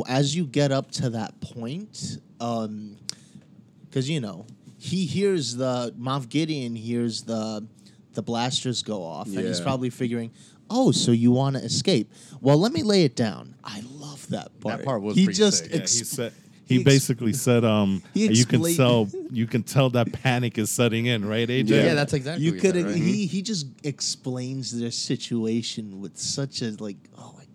as 0.09 0.35
you 0.35 0.47
get 0.47 0.73
up 0.73 0.91
to 0.93 1.11
that 1.11 1.41
point, 1.41 2.19
because 2.39 4.11
you 4.11 4.21
know 4.21 4.47
he 4.79 5.07
hears 5.07 5.57
the 5.57 5.95
Moff 5.99 6.29
Gideon 6.29 6.77
hears 6.77 7.23
the 7.23 7.67
the 8.15 8.23
blasters 8.23 8.83
go 8.83 9.03
off, 9.03 9.27
and 9.27 9.39
he's 9.47 9.61
probably 9.61 9.91
figuring, 9.91 10.31
"Oh, 10.71 10.91
so 10.91 11.13
you 11.13 11.31
want 11.31 11.57
to 11.57 11.63
escape? 11.63 12.13
Well, 12.41 12.59
let 12.59 12.73
me 12.73 12.83
lay 12.83 13.05
it 13.05 13.15
down." 13.15 13.55
I 13.63 13.83
love 13.91 14.27
that 14.29 14.59
part. 14.61 14.79
That 14.79 14.85
part 14.85 15.03
was 15.03 15.17
he 15.17 15.27
just 15.29 15.65
sick. 15.65 15.73
Yeah, 15.73 15.81
he 15.81 15.87
said 15.87 16.33
he 16.67 16.75
he 16.75 16.81
ex- 16.81 16.85
basically 16.85 17.33
said 17.33 17.65
um 17.65 18.03
he 18.13 18.27
you 18.27 18.45
can 18.45 18.63
tell 18.75 19.09
you 19.31 19.47
can 19.47 19.63
tell 19.63 19.91
that 19.91 20.13
panic 20.13 20.59
is 20.59 20.71
setting 20.71 21.07
in, 21.07 21.25
right, 21.25 21.49
AJ? 21.49 21.69
Yeah. 21.69 21.85
Yeah, 21.85 21.95
that's 21.95 22.13
exactly. 22.13 22.45
you 22.45 22.53
could 22.53 22.75
said, 22.75 22.85
right? 22.87 22.95
he 22.95 23.27
he 23.27 23.43
just 23.43 23.67
explains 23.85 24.79
their 24.79 24.91
situation 24.91 26.01
with 26.01 26.17
such 26.17 26.63
a 26.63 26.71
like 26.81 26.97
oh 27.17 27.33
my 27.37 27.45
god 27.45 27.46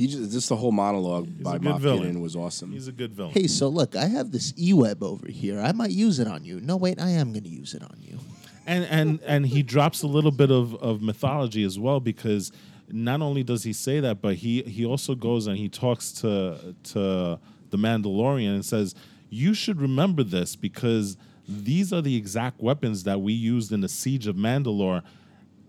he 0.00 0.06
just 0.06 0.32
just 0.32 0.48
the 0.48 0.56
whole 0.56 0.72
monologue 0.72 1.28
by 1.42 1.56
a 1.56 1.58
good 1.58 1.72
Moff 1.72 1.80
villain. 1.80 1.98
Gideon 1.98 2.20
was 2.22 2.34
awesome. 2.34 2.72
He's 2.72 2.88
a 2.88 2.92
good 2.92 3.12
villain. 3.12 3.32
hey 3.32 3.46
so 3.46 3.68
look 3.68 3.94
i 3.96 4.06
have 4.06 4.32
this 4.32 4.54
e-web 4.56 5.02
over 5.02 5.28
here 5.28 5.60
i 5.60 5.72
might 5.72 5.90
use 5.90 6.18
it 6.18 6.26
on 6.26 6.44
you 6.44 6.60
no 6.60 6.76
wait 6.76 7.00
i 7.00 7.10
am 7.10 7.32
going 7.32 7.44
to 7.44 7.50
use 7.50 7.74
it 7.74 7.82
on 7.82 7.96
you 8.00 8.18
and 8.66 8.84
and 8.84 9.20
and 9.26 9.46
he 9.46 9.62
drops 9.62 10.02
a 10.02 10.06
little 10.06 10.30
bit 10.30 10.50
of, 10.50 10.74
of 10.76 11.02
mythology 11.02 11.64
as 11.64 11.78
well 11.78 12.00
because 12.00 12.52
not 12.92 13.20
only 13.20 13.42
does 13.42 13.62
he 13.62 13.72
say 13.72 14.00
that, 14.00 14.20
but 14.20 14.36
he 14.36 14.62
he 14.62 14.84
also 14.84 15.14
goes 15.14 15.46
and 15.46 15.56
he 15.56 15.68
talks 15.68 16.12
to 16.12 16.74
to 16.92 17.38
the 17.70 17.76
Mandalorian 17.76 18.54
and 18.54 18.64
says, 18.64 18.94
"You 19.28 19.54
should 19.54 19.80
remember 19.80 20.22
this 20.24 20.56
because 20.56 21.16
these 21.48 21.92
are 21.92 22.02
the 22.02 22.16
exact 22.16 22.60
weapons 22.60 23.04
that 23.04 23.20
we 23.20 23.32
used 23.32 23.72
in 23.72 23.80
the 23.80 23.88
siege 23.88 24.26
of 24.26 24.36
Mandalore." 24.36 25.02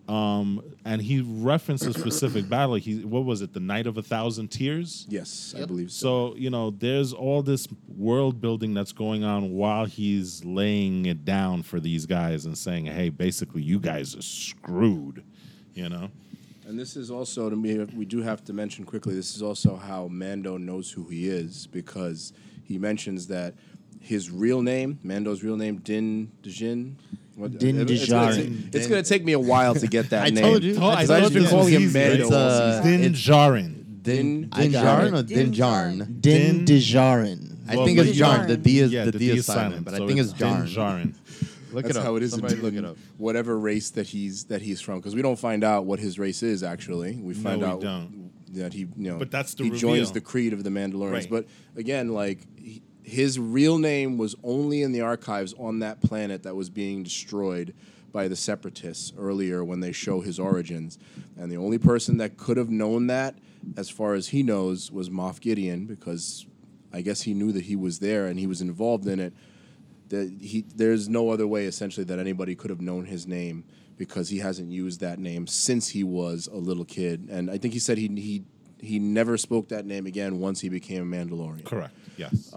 Um, 0.08 0.62
and 0.84 1.02
he 1.02 1.22
references 1.22 1.96
a 1.96 2.00
specific 2.00 2.50
battle. 2.50 2.76
He 2.76 3.06
what 3.06 3.24
was 3.24 3.42
it? 3.42 3.54
The 3.54 3.60
Night 3.60 3.88
of 3.88 3.98
a 3.98 4.02
Thousand 4.02 4.50
Tears. 4.50 5.06
yes, 5.10 5.56
I 5.58 5.66
believe 5.66 5.92
so. 5.92 6.32
So, 6.32 6.36
you 6.38 6.50
know, 6.50 6.72
there's 6.72 7.14
all 7.14 7.42
this 7.44 7.68
world 7.88 8.42
building 8.42 8.74
that's 8.74 8.92
going 8.92 9.24
on 9.24 9.52
while 9.54 9.86
he's 9.86 10.44
laying 10.44 11.06
it 11.06 11.24
down 11.24 11.64
for 11.64 11.80
these 11.80 12.06
guys 12.06 12.46
and 12.46 12.58
saying, 12.58 12.88
hey, 12.88 13.10
basically, 13.10 13.62
you 13.62 13.80
guys 13.80 14.16
are 14.16 14.22
screwed, 14.22 15.24
you 15.74 15.88
know? 15.88 16.10
And 16.66 16.80
this 16.80 16.96
is 16.96 17.12
also 17.12 17.50
to 17.50 17.56
me. 17.56 17.78
We 17.96 18.06
do 18.06 18.22
have 18.22 18.44
to 18.46 18.54
mention 18.54 18.86
quickly. 18.86 19.14
This 19.14 19.36
is 19.36 19.42
also 19.42 19.76
how 19.76 20.08
Mando 20.08 20.58
knows 20.58 20.92
who 20.92 21.06
he 21.06 21.28
is 21.30 21.68
because 21.68 22.34
he 22.64 22.78
mentions 22.78 23.28
that 23.28 23.54
his 24.00 24.32
real 24.32 24.62
name, 24.62 25.00
Mando's 25.04 25.44
real 25.44 25.58
name, 25.58 25.78
Din 25.78 26.32
Djarin. 26.42 26.96
What- 27.36 27.58
Din 27.58 27.80
it's 27.82 28.08
gonna 28.10 28.32
Djarin. 28.32 28.76
It's 28.76 28.88
going 28.88 29.02
to 29.04 29.08
take 29.10 29.24
me 29.24 29.32
a 29.34 29.40
while 29.40 29.74
to 29.76 29.88
get 29.88 30.10
that 30.12 30.26
I 30.26 30.30
name. 30.30 30.44
told 30.44 30.64
you. 30.64 30.76
Oh, 30.80 30.88
I 30.90 30.96
Because 31.04 31.10
I've 31.12 31.24
thought 31.24 31.34
been 31.34 31.42
this 31.44 31.52
calling 31.52 31.74
him 31.74 31.82
easy. 31.84 32.00
Mando. 32.00 32.24
It's, 32.24 32.32
all 32.32 32.38
uh, 32.38 32.84
season. 32.84 33.02
Din 33.02 33.14
Djarin. 33.14 34.02
Din, 34.04 34.50
I 34.52 34.62
Din 34.64 34.72
got 34.72 34.84
Djarin 34.86 35.10
Djarin. 35.12 35.14
or 35.20 35.24
Din 35.24 35.38
Din 35.38 35.52
Djarin? 35.54 36.22
din 36.22 36.66
Din- 36.66 36.80
Djarin 36.82 37.48
I 37.70 37.76
Well, 37.76 37.86
think 37.86 38.00
it's 38.00 38.12
Din 38.12 38.20
Djarin. 38.26 38.48
The 38.48 38.58
D 38.58 38.80
is 38.80 38.92
yeah, 38.92 39.06
the, 39.06 39.12
D 39.12 39.30
is 39.30 39.46
silent, 39.46 39.86
but 39.86 39.96
so 39.96 40.04
I 40.04 40.08
think 40.08 40.20
it's 40.20 40.34
Din 40.34 40.48
Djarin. 40.48 40.68
Djarin. 40.76 41.14
Look 41.74 41.84
That's 41.86 41.96
it 41.96 42.00
up. 42.00 42.06
how 42.06 42.16
it 42.18 42.24
is. 42.24 42.34
in 42.34 42.40
Somebody 42.40 42.56
look 42.62 42.74
it 42.74 42.84
up. 42.84 42.98
Whatever 43.18 43.58
race 43.58 43.92
that 43.92 44.08
he's 44.08 44.44
that 44.46 44.62
he's 44.62 44.82
from, 44.82 45.00
because 45.00 45.16
we 45.16 45.22
don't 45.22 45.40
find 45.40 45.64
out 45.64 45.86
what 45.86 46.00
his 46.00 46.20
race 46.20 46.44
is. 46.44 46.64
Actually, 46.64 47.14
we 47.16 47.34
No, 47.34 47.40
find 47.40 47.62
we 47.62 47.66
out 47.68 47.80
don't. 47.80 48.32
that 48.56 48.74
he, 48.74 48.80
you 48.98 49.12
know, 49.12 49.18
But 49.18 49.32
that's 49.32 49.54
the 49.54 49.64
he 49.64 49.70
joins 49.70 50.12
the 50.12 50.20
creed 50.20 50.52
of 50.52 50.66
the 50.66 50.70
Mandalorians. 50.70 51.12
Right. 51.14 51.30
But 51.30 51.46
again, 51.78 52.10
like 52.10 52.40
he, 52.58 52.82
his 53.04 53.40
real 53.40 53.78
name 53.78 54.18
was 54.18 54.36
only 54.44 54.82
in 54.82 54.92
the 54.92 55.02
archives 55.02 55.54
on 55.58 55.80
that 55.80 56.02
planet 56.02 56.44
that 56.44 56.56
was 56.56 56.70
being 56.70 57.04
destroyed 57.04 57.74
by 58.12 58.28
the 58.28 58.36
Separatists 58.36 59.14
earlier 59.18 59.64
when 59.64 59.80
they 59.80 59.92
show 59.92 60.22
his 60.22 60.40
origins, 60.40 61.00
and 61.38 61.52
the 61.52 61.58
only 61.58 61.78
person 61.78 62.18
that 62.18 62.38
could 62.38 62.58
have 62.58 62.70
known 62.70 63.08
that, 63.08 63.36
as 63.78 63.90
far 63.90 64.14
as 64.14 64.30
he 64.30 64.44
knows, 64.44 64.92
was 64.92 65.10
Moff 65.10 65.40
Gideon 65.40 65.86
because 65.86 66.46
I 66.94 67.02
guess 67.02 67.22
he 67.22 67.34
knew 67.34 67.52
that 67.54 67.64
he 67.64 67.76
was 67.76 68.00
there 68.00 68.28
and 68.28 68.40
he 68.40 68.48
was 68.48 68.62
involved 68.62 69.08
in 69.08 69.20
it. 69.20 69.34
That 70.10 70.30
he 70.42 70.66
there's 70.76 71.08
no 71.08 71.30
other 71.30 71.48
way 71.48 71.66
essentially 71.66 72.04
that 72.06 72.20
anybody 72.20 72.54
could 72.54 72.70
have 72.70 72.82
known 72.82 73.06
his 73.06 73.26
name 73.26 73.64
because 73.98 74.30
he 74.30 74.40
hasn't 74.40 74.72
used 74.72 75.00
that 75.00 75.20
name 75.20 75.48
since 75.48 75.90
he 75.90 76.04
was 76.04 76.50
a 76.52 76.58
little 76.58 76.84
kid. 76.84 77.30
And 77.32 77.50
I 77.50 77.58
think 77.58 77.74
he 77.74 77.80
said 77.80 77.98
he 77.98 78.08
he 78.08 78.44
he 78.82 79.00
never 79.00 79.38
spoke 79.38 79.70
that 79.70 79.86
name 79.86 80.06
again 80.06 80.40
once 80.40 80.60
he 80.60 80.70
became 80.70 81.14
a 81.14 81.16
Mandalorian. 81.16 81.64
Correct, 81.64 81.96
yes. 82.18 82.54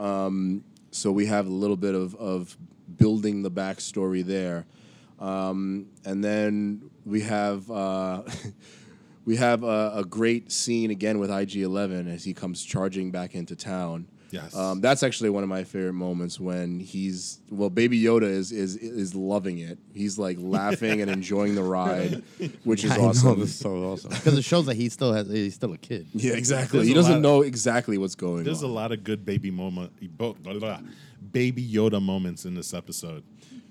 So 0.90 1.10
we 1.10 1.26
have 1.26 1.46
a 1.46 1.50
little 1.50 1.76
bit 1.76 1.94
of 1.94 2.14
of 2.16 2.56
building 2.96 3.42
the 3.42 3.50
backstory 3.50 4.24
there, 4.24 4.64
um, 5.20 5.86
and 6.04 6.22
then 6.24 6.90
we 7.04 7.20
have. 7.22 7.70
Uh, 7.70 8.22
We 9.26 9.36
have 9.36 9.62
a, 9.62 9.92
a 9.96 10.04
great 10.04 10.52
scene 10.52 10.90
again 10.90 11.18
with 11.18 11.30
IG 11.30 11.56
Eleven 11.56 12.08
as 12.08 12.24
he 12.24 12.34
comes 12.34 12.62
charging 12.62 13.10
back 13.10 13.34
into 13.34 13.56
town. 13.56 14.06
Yes. 14.34 14.56
Um, 14.56 14.80
that's 14.80 15.02
actually 15.02 15.30
one 15.30 15.42
of 15.44 15.48
my 15.48 15.62
favorite 15.64 15.92
moments 15.92 16.40
when 16.40 16.80
he's 16.80 17.38
well, 17.50 17.70
Baby 17.70 18.02
Yoda 18.02 18.24
is 18.24 18.50
is 18.52 18.76
is 18.76 19.14
loving 19.14 19.58
it. 19.58 19.78
He's 19.94 20.18
like 20.18 20.36
laughing 20.58 21.00
and 21.00 21.10
enjoying 21.10 21.54
the 21.54 21.62
ride, 21.62 22.22
which 22.64 22.82
is 22.84 22.90
I 22.90 22.96
know, 22.96 23.04
awesome. 23.10 23.38
this 23.40 23.50
is 23.50 23.58
so 23.58 23.76
awesome 23.92 24.10
because 24.14 24.36
it 24.36 24.42
shows 24.42 24.66
that 24.66 24.74
he 24.76 24.88
still 24.88 25.12
has 25.12 25.28
he's 25.28 25.54
still 25.54 25.72
a 25.72 25.78
kid. 25.78 26.06
Yeah, 26.14 26.32
exactly. 26.34 26.78
There's 26.80 26.88
he 26.88 26.92
a 26.94 26.96
doesn't 26.96 27.12
lot- 27.14 27.20
know 27.22 27.42
exactly 27.42 27.96
what's 27.96 28.16
going 28.16 28.38
on. 28.38 28.44
There's 28.44 28.62
a 28.62 28.66
lot 28.66 28.90
of 28.92 29.04
good 29.04 29.24
baby 29.24 29.50
moment, 29.50 29.92
bo- 30.18 30.34
blah, 30.34 30.52
blah, 30.54 30.60
blah, 30.78 30.80
baby 31.32 31.64
Yoda 31.66 32.02
moments 32.02 32.44
in 32.44 32.54
this 32.54 32.74
episode. 32.74 33.22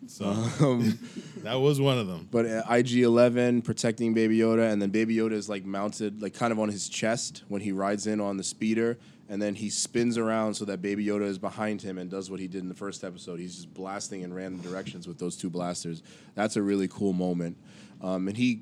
So 0.07 0.25
Um, 0.59 0.99
that 1.43 1.55
was 1.55 1.79
one 1.79 1.97
of 1.97 2.07
them. 2.07 2.27
But 2.29 2.45
uh, 2.45 2.63
IG 2.69 2.99
Eleven 3.03 3.61
protecting 3.61 4.13
Baby 4.13 4.37
Yoda, 4.39 4.71
and 4.71 4.81
then 4.81 4.89
Baby 4.89 5.15
Yoda 5.15 5.31
is 5.31 5.47
like 5.49 5.65
mounted, 5.65 6.21
like 6.21 6.33
kind 6.33 6.51
of 6.51 6.59
on 6.59 6.69
his 6.69 6.89
chest 6.89 7.43
when 7.47 7.61
he 7.61 7.71
rides 7.71 8.05
in 8.05 8.19
on 8.19 8.35
the 8.37 8.43
speeder, 8.43 8.97
and 9.29 9.41
then 9.41 9.55
he 9.55 9.69
spins 9.69 10.17
around 10.17 10.53
so 10.53 10.65
that 10.65 10.81
Baby 10.81 11.05
Yoda 11.05 11.23
is 11.23 11.37
behind 11.37 11.81
him 11.81 11.97
and 11.97 12.09
does 12.09 12.29
what 12.29 12.39
he 12.39 12.47
did 12.47 12.61
in 12.61 12.69
the 12.69 12.75
first 12.75 13.03
episode. 13.03 13.39
He's 13.39 13.55
just 13.55 13.73
blasting 13.73 14.21
in 14.21 14.33
random 14.33 14.61
directions 14.61 15.07
with 15.07 15.17
those 15.17 15.35
two 15.37 15.49
blasters. 15.49 16.03
That's 16.35 16.55
a 16.55 16.61
really 16.61 16.87
cool 16.87 17.13
moment, 17.13 17.57
um, 18.01 18.27
and 18.27 18.35
he 18.37 18.61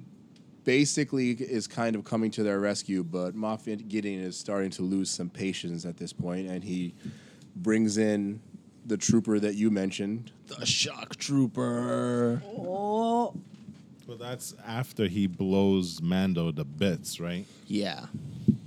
basically 0.64 1.32
is 1.32 1.68
kind 1.68 1.96
of 1.96 2.04
coming 2.04 2.30
to 2.32 2.44
their 2.44 2.60
rescue. 2.60 3.04
But 3.04 3.36
Moff 3.36 3.66
Gideon 3.88 4.22
is 4.22 4.38
starting 4.38 4.70
to 4.72 4.84
lose 4.84 5.10
some 5.10 5.30
patience 5.30 5.86
at 5.86 5.98
this 5.98 6.14
point, 6.14 6.48
and 6.48 6.64
he 6.64 6.94
brings 7.56 7.98
in 7.98 8.40
the 8.86 8.98
trooper 8.98 9.40
that 9.40 9.56
you 9.56 9.70
mentioned, 9.70 10.32
The 10.48 10.66
shock 10.66 11.16
trooper. 11.16 12.42
Oh, 12.46 13.34
Well, 14.08 14.18
that's 14.18 14.56
after 14.66 15.08
he 15.08 15.28
blows 15.28 16.02
Mando 16.02 16.52
to 16.52 16.64
bits, 16.64 17.20
right? 17.20 17.46
Yeah. 17.68 18.06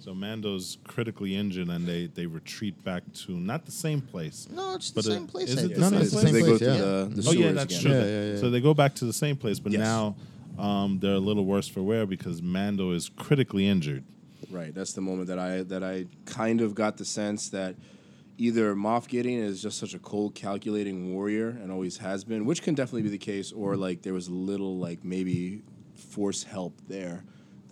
So 0.04 0.14
Mando's 0.14 0.76
critically 0.84 1.34
injured, 1.34 1.68
and 1.68 1.86
they 1.86 2.08
they 2.08 2.26
retreat 2.26 2.84
back 2.84 3.04
to 3.24 3.32
not 3.32 3.64
the 3.64 3.72
same 3.72 4.02
place. 4.02 4.46
No, 4.52 4.74
it's 4.74 4.90
the 4.90 4.96
But, 5.00 5.06
uh, 5.06 5.14
same 5.14 5.26
place. 5.26 5.48
is 5.48 5.56
I 5.56 5.60
it 5.60 5.62
think. 5.62 5.74
the 5.76 5.80
No, 5.80 5.88
no, 5.88 5.96
same 5.96 6.02
it's 6.02 6.10
the 6.10 6.16
place? 6.20 6.24
same 6.26 6.34
they 6.34 6.42
place, 6.42 6.60
go 6.60 6.66
yeah. 6.66 6.76
through 6.76 7.14
the, 7.14 7.22
the 7.22 7.28
oh 7.30 7.32
yeah, 7.32 7.52
that's 7.52 7.78
again. 7.78 7.80
true. 7.80 7.90
Yeah, 7.92 8.04
yeah, 8.04 8.32
yeah. 8.34 8.36
So 8.38 8.50
they 8.50 8.60
go 8.60 8.74
back 8.74 8.94
to 8.96 9.06
the 9.06 9.14
same 9.14 9.36
place, 9.38 9.58
but 9.58 9.72
Yes. 9.72 9.78
now 9.80 10.14
um, 10.58 10.98
they're 11.00 11.14
a 11.14 11.18
little 11.18 11.46
worse 11.46 11.68
for 11.68 11.82
wear 11.82 12.04
because 12.04 12.42
Mando 12.42 12.90
is 12.90 13.08
critically 13.16 13.66
injured. 13.66 14.04
Right. 14.50 14.74
That's 14.74 14.92
the 14.92 15.00
moment 15.00 15.28
that 15.28 15.38
I 15.38 15.62
that 15.62 15.82
I 15.82 16.04
kind 16.26 16.60
of 16.60 16.74
got 16.74 16.98
the 16.98 17.06
sense 17.06 17.48
that 17.48 17.74
either 18.36 18.74
Moff 18.74 19.08
Gideon 19.08 19.42
is 19.42 19.62
just 19.62 19.78
such 19.78 19.94
a 19.94 19.98
cold, 19.98 20.34
calculating 20.34 21.14
warrior 21.14 21.48
and 21.48 21.72
always 21.72 21.96
has 21.96 22.24
been, 22.24 22.44
which 22.44 22.60
can 22.60 22.74
definitely 22.74 23.04
be 23.04 23.08
the 23.08 23.16
case, 23.16 23.52
or 23.52 23.74
like 23.74 24.02
there 24.02 24.12
was 24.12 24.28
a 24.28 24.34
little 24.34 24.76
like 24.76 25.02
maybe 25.02 25.62
force 25.94 26.42
help 26.42 26.74
there 26.88 27.24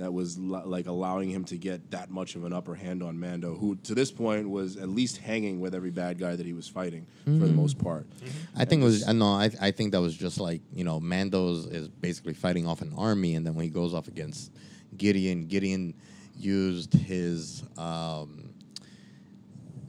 that 0.02 0.12
was 0.12 0.36
lo- 0.36 0.64
like 0.66 0.86
allowing 0.86 1.30
him 1.30 1.44
to 1.44 1.56
get 1.56 1.92
that 1.92 2.10
much 2.10 2.34
of 2.34 2.44
an 2.44 2.52
upper 2.52 2.74
hand 2.74 3.02
on 3.02 3.18
Mando, 3.20 3.54
who 3.54 3.76
to 3.76 3.94
this 3.94 4.10
point 4.10 4.50
was 4.50 4.76
at 4.76 4.88
least 4.88 5.18
hanging 5.18 5.60
with 5.60 5.74
every 5.74 5.90
bad 5.92 6.18
guy 6.18 6.34
that 6.34 6.44
he 6.44 6.52
was 6.52 6.66
fighting 6.66 7.06
for 7.24 7.30
the 7.30 7.46
mm-hmm. 7.46 7.56
most 7.56 7.78
part. 7.78 8.10
Mm-hmm. 8.10 8.60
I 8.60 8.64
think 8.64 8.82
it 8.82 8.84
was 8.84 9.06
I 9.08 9.12
no, 9.12 9.26
I 9.26 9.50
I 9.60 9.70
think 9.70 9.92
that 9.92 10.00
was 10.00 10.16
just 10.16 10.40
like 10.40 10.60
you 10.72 10.82
know 10.82 10.98
Mando's 10.98 11.66
is 11.66 11.88
basically 11.88 12.34
fighting 12.34 12.66
off 12.66 12.82
an 12.82 12.92
army, 12.96 13.36
and 13.36 13.46
then 13.46 13.54
when 13.54 13.64
he 13.64 13.70
goes 13.70 13.94
off 13.94 14.08
against 14.08 14.50
Gideon, 14.96 15.46
Gideon 15.46 15.94
used 16.36 16.94
his 16.94 17.62
um, 17.78 18.54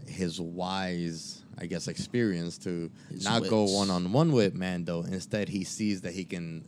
his 0.08 0.40
wise, 0.40 1.42
I 1.58 1.66
guess, 1.66 1.88
experience 1.88 2.60
to 2.60 2.92
His 3.10 3.24
not 3.24 3.48
go 3.50 3.64
one 3.64 3.90
on 3.90 4.12
one 4.12 4.32
with 4.32 4.54
Mando. 4.54 5.02
Instead, 5.02 5.50
he 5.50 5.64
sees 5.64 6.02
that 6.02 6.14
he 6.14 6.24
can 6.24 6.64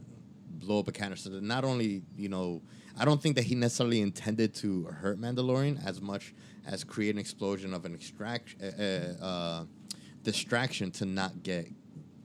blow 0.50 0.80
up 0.80 0.88
a 0.88 0.92
canister. 0.92 1.30
That 1.30 1.44
not 1.44 1.64
only 1.64 2.02
you 2.18 2.30
know, 2.30 2.62
I 2.98 3.06
don't 3.06 3.22
think 3.22 3.36
that 3.36 3.44
he 3.46 3.56
necessarily 3.56 4.02
intended 4.02 4.54
to 4.56 4.84
hurt 4.86 5.20
Mandalorian 5.20 5.86
as 5.86 6.02
much 6.02 6.34
as 6.66 6.84
create 6.84 7.14
an 7.16 7.20
explosion 7.20 7.74
of 7.74 7.86
an 7.86 7.94
extract 7.94 8.56
uh, 8.62 9.24
uh, 9.24 9.66
distraction 10.24 10.92
to 10.92 11.06
not 11.06 11.44
get 11.44 11.68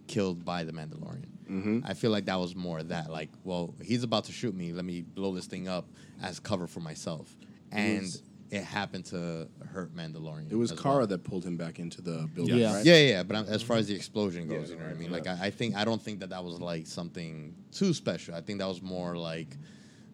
killed 0.07 0.45
by 0.45 0.65
the 0.65 0.73
Mandalorian. 0.73 1.27
Mm-hmm. 1.51 1.81
I 1.85 1.95
feel 1.95 2.11
like 2.11 2.27
that 2.27 2.39
was 2.39 2.55
more 2.55 2.83
that 2.83 3.11
like, 3.11 3.31
well, 3.45 3.75
he's 3.83 4.03
about 4.05 4.25
to 4.25 4.33
shoot 4.33 4.55
me. 4.55 4.73
Let 4.73 4.85
me 4.85 5.03
blow 5.03 5.35
this 5.35 5.47
thing 5.47 5.69
up 5.69 5.87
as 6.23 6.39
cover 6.39 6.67
for 6.67 6.81
myself, 6.81 7.35
and 7.73 8.03
was- 8.03 8.23
it 8.51 8.65
happened 8.65 9.05
to 9.07 9.47
hurt 9.73 9.95
Mandalorian. 9.95 10.51
It 10.51 10.57
was 10.57 10.73
as 10.73 10.81
Cara 10.81 10.99
well. 10.99 11.07
that 11.07 11.23
pulled 11.23 11.45
him 11.45 11.57
back 11.57 11.79
into 11.79 12.03
the 12.03 12.29
building, 12.35 12.59
Yeah. 12.59 12.75
right? 12.75 12.85
Yeah, 12.85 12.95
yeah, 12.97 13.09
yeah, 13.11 13.23
but 13.23 13.37
I'm, 13.37 13.45
as 13.47 13.63
far 13.63 13.77
as 13.77 13.87
the 13.87 13.95
explosion 13.95 14.49
goes, 14.49 14.71
Yeah, 14.71 14.75
you 14.75 14.75
know 14.75 14.79
what 14.79 14.87
I 14.87 14.91
right, 14.91 14.99
mean. 14.99 15.13
Like. 15.13 15.27
I, 15.29 15.39
I 15.47 15.51
think 15.51 15.77
I 15.77 15.85
don't 15.85 16.03
think 16.03 16.19
that 16.19 16.31
that 16.31 16.43
was 16.43 16.61
like 16.61 16.89
something 16.89 17.55
too 17.71 17.95
special. 17.95 18.35
I 18.35 18.41
think 18.41 18.59
that 18.59 18.67
was 18.67 18.83
more 18.83 19.15
like, 19.17 19.57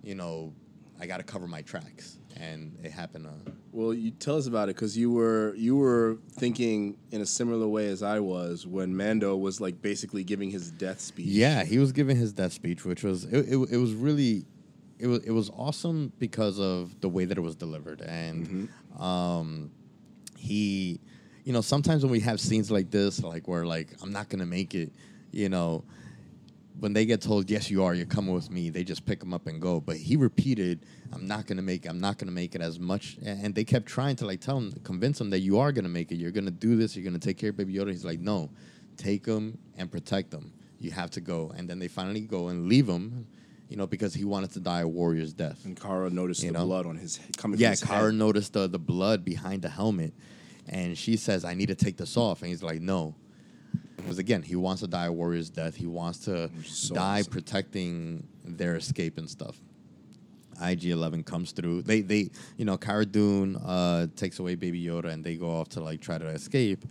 you 0.07 0.15
know, 0.15 0.55
I 1.01 1.07
got 1.07 1.17
to 1.17 1.25
cover 1.25 1.49
my 1.49 1.63
tracks, 1.63 2.19
and 2.37 2.79
it 2.83 2.93
happened. 2.93 3.25
To, 3.25 3.53
Well, 3.73 3.93
you 3.93 4.13
tell 4.13 4.37
us 4.37 4.47
about 4.47 4.69
it 4.69 4.77
because 4.77 4.97
you 4.97 5.11
were 5.11 5.53
you 5.57 5.77
were 5.77 6.19
thinking 6.31 6.97
in 7.11 7.21
a 7.21 7.27
similar 7.27 7.67
way 7.67 7.89
as 7.89 8.03
I 8.03 8.21
was 8.21 8.67
when 8.67 8.97
Mando 8.97 9.37
was 9.37 9.61
like 9.61 9.83
basically 9.83 10.23
giving 10.23 10.51
his 10.51 10.71
death 10.71 11.01
speech. 11.01 11.27
Yeah, 11.27 11.65
he 11.65 11.79
was 11.79 11.91
giving 11.91 12.17
his 12.17 12.33
death 12.33 12.53
speech, 12.53 12.85
which 12.85 13.03
was 13.03 13.25
it, 13.25 13.53
it, 13.53 13.57
it 13.73 13.77
was 13.79 13.95
really 13.95 14.47
it 14.99 15.09
was 15.09 15.25
it 15.25 15.33
was 15.33 15.51
awesome 15.51 16.13
because 16.21 16.59
of 16.61 16.99
the 17.01 17.09
way 17.09 17.25
that 17.25 17.37
it 17.37 17.43
was 17.43 17.57
delivered 17.57 18.01
and 18.01 18.69
um 18.99 19.71
he 20.39 20.99
you 21.45 21.53
know 21.53 21.61
sometimes 21.61 22.03
when 22.03 22.11
we 22.11 22.21
have 22.21 22.41
scenes 22.41 22.71
like 22.71 22.91
this 22.91 23.23
like 23.23 23.47
where 23.47 23.67
like 23.67 23.89
I'm 24.03 24.13
not 24.13 24.31
going 24.31 24.39
to 24.39 24.47
make 24.47 24.75
it, 24.75 24.93
you 25.33 25.49
know, 25.51 25.85
when 26.81 26.93
they 26.93 27.07
get 27.07 27.21
told 27.23 27.51
yes 27.51 27.71
you 27.71 27.83
are 27.85 27.95
you're 27.95 28.07
coming 28.07 28.35
with 28.35 28.51
me 28.51 28.71
they 28.71 28.85
just 28.85 29.05
pick 29.07 29.23
him 29.23 29.33
up 29.33 29.47
and 29.47 29.61
go 29.63 29.81
but 29.81 29.97
he 29.97 30.15
repeated 30.17 30.85
i'm 31.13 31.27
not 31.27 31.47
going 31.47 31.57
to 31.57 31.63
make 31.63 31.85
it 31.87 31.89
i'm 31.89 32.01
not 32.01 32.19
going 32.19 32.29
to 32.29 32.35
make 32.35 32.55
it 32.55 32.61
as 32.61 32.79
much 32.79 33.17
and 33.25 33.55
they 33.55 33.65
kept 33.65 33.87
trying 33.87 34.15
to 34.17 34.27
like 34.27 34.41
tell 34.41 34.59
him 34.59 34.73
convince 34.85 35.21
him 35.21 35.31
that 35.31 35.41
you 35.41 35.59
are 35.59 35.73
going 35.73 35.85
to 35.85 35.91
make 35.91 36.13
it 36.13 36.17
you're 36.17 36.31
going 36.31 36.45
to 36.45 36.51
do 36.51 36.77
this 36.77 36.95
you're 36.97 37.05
going 37.05 37.19
to 37.19 37.27
take 37.29 37.39
care 37.39 37.51
of 37.51 37.57
baby 37.57 37.73
yoda 37.75 37.91
he's 37.91 38.05
like 38.05 38.21
no 38.21 38.51
take 38.97 39.25
him 39.27 39.57
and 39.79 39.91
protect 39.91 40.33
him 40.33 40.53
you 40.79 40.91
have 40.91 41.11
to 41.11 41.21
go 41.21 41.53
and 41.57 41.69
then 41.69 41.79
they 41.79 41.89
finally 41.89 42.21
go 42.21 42.49
and 42.49 42.69
leave 42.69 42.87
him 42.89 43.27
you 43.69 43.77
know 43.77 43.87
because 43.87 44.13
he 44.15 44.25
wanted 44.25 44.51
to 44.51 44.61
die 44.61 44.81
a 44.81 44.89
warrior's 44.89 45.33
death 45.33 45.65
And 45.65 45.81
Cara 45.81 46.11
noticed 46.11 46.43
You 46.43 46.53
the 46.53 46.59
know? 46.59 46.67
blood 46.67 46.87
on 46.87 46.97
his 46.97 47.19
coming. 47.39 47.59
yeah, 47.59 47.71
his 47.71 47.83
Cara 47.83 48.07
head. 48.11 48.15
noticed 48.15 48.53
the, 48.53 48.69
the 48.69 48.79
blood 48.79 49.25
behind 49.25 49.63
the 49.63 49.69
helmet, 49.71 50.13
and 50.69 50.97
she 50.97 51.17
says, 51.17 51.45
"I 51.45 51.55
need 51.55 51.67
to 51.67 51.75
take 51.75 51.97
this 51.97 52.17
off." 52.17 52.43
And 52.43 52.49
he's 52.51 52.63
like, 52.63 52.81
"No," 52.81 53.15
because 53.97 54.19
again, 54.19 54.43
he 54.43 54.57
wants 54.57 54.83
to 54.83 54.89
die 54.89 55.07
a 55.07 55.13
warrior's 55.13 55.51
death. 55.51 55.75
He 55.75 55.87
wants 55.87 56.21
to 56.21 56.51
so 56.65 56.95
die 56.95 57.21
awesome. 57.21 57.33
protecting 57.33 58.27
their 58.45 58.77
escape 58.77 59.19
and 59.19 59.29
stuff. 59.29 59.61
IG 60.63 60.87
Eleven 60.87 61.23
comes 61.23 61.53
through. 61.53 61.83
They 61.83 62.01
they 62.01 62.31
you 62.57 62.65
know 62.65 62.77
Cara 62.77 63.05
Dune 63.05 63.57
uh, 63.57 64.07
takes 64.17 64.39
away 64.39 64.55
Baby 64.55 64.85
Yoda, 64.85 65.07
and 65.07 65.25
they 65.25 65.37
go 65.37 65.51
off 65.51 65.69
to 65.71 65.81
like 65.81 66.01
try 66.01 66.19
to 66.19 66.27
escape. 66.29 66.85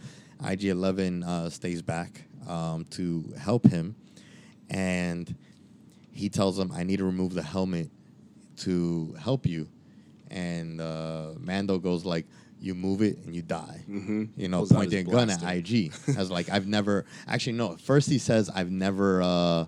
IG 0.45 0.65
Eleven 0.65 1.23
uh, 1.23 1.49
stays 1.49 1.81
back 1.81 2.25
um, 2.47 2.85
to 2.91 3.33
help 3.39 3.65
him, 3.65 3.95
and 4.69 5.35
he 6.11 6.29
tells 6.29 6.59
him, 6.59 6.71
"I 6.71 6.83
need 6.83 6.97
to 6.97 7.05
remove 7.05 7.33
the 7.33 7.43
helmet 7.43 7.89
to 8.57 9.15
help 9.19 9.45
you." 9.45 9.67
And 10.29 10.81
uh, 10.81 11.33
Mando 11.37 11.77
goes 11.77 12.03
like, 12.03 12.25
"You 12.65 12.73
move 12.75 13.01
it 13.01 13.19
and 13.25 13.35
you 13.35 13.41
die." 13.41 13.85
Mhm. 13.87 14.29
You 14.35 14.47
know, 14.49 14.65
pointing 14.65 15.07
a 15.07 15.11
gun 15.11 15.29
at. 15.29 15.43
IG. 15.43 15.91
As 16.17 16.31
like, 16.31 16.49
I've 16.49 16.67
never 16.67 17.05
actually 17.27 17.53
no. 17.53 17.77
First 17.77 18.09
he 18.09 18.17
says, 18.17 18.49
"I've 18.49 18.71
never, 18.71 19.21
uh, 19.21 19.65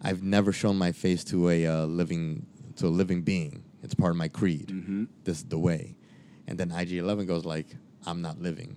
I've 0.00 0.22
never 0.22 0.52
shown 0.52 0.76
my 0.78 0.92
face 0.92 1.24
to 1.24 1.48
a 1.50 1.66
uh, 1.66 1.86
living 1.86 2.46
to 2.76 2.86
a 2.86 2.88
living 3.00 3.22
being. 3.22 3.64
It's 3.82 3.94
part 3.94 4.12
of 4.12 4.16
my 4.16 4.28
creed. 4.28 4.68
Mhm. 4.68 5.08
This 5.24 5.38
is 5.38 5.44
the 5.44 5.58
way." 5.58 5.96
And 6.46 6.56
then 6.58 6.70
IG 6.70 6.92
Eleven 6.98 7.26
goes 7.26 7.44
like, 7.44 7.66
"I'm 8.06 8.22
not 8.22 8.40
living," 8.40 8.76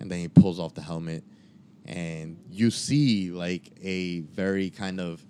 and 0.00 0.10
then 0.10 0.18
he 0.20 0.28
pulls 0.28 0.58
off 0.58 0.72
the 0.74 0.82
helmet, 0.82 1.24
and 1.84 2.38
you 2.50 2.70
see 2.70 3.30
like 3.30 3.70
a 3.82 4.20
very 4.20 4.70
kind 4.70 4.98
of 5.00 5.24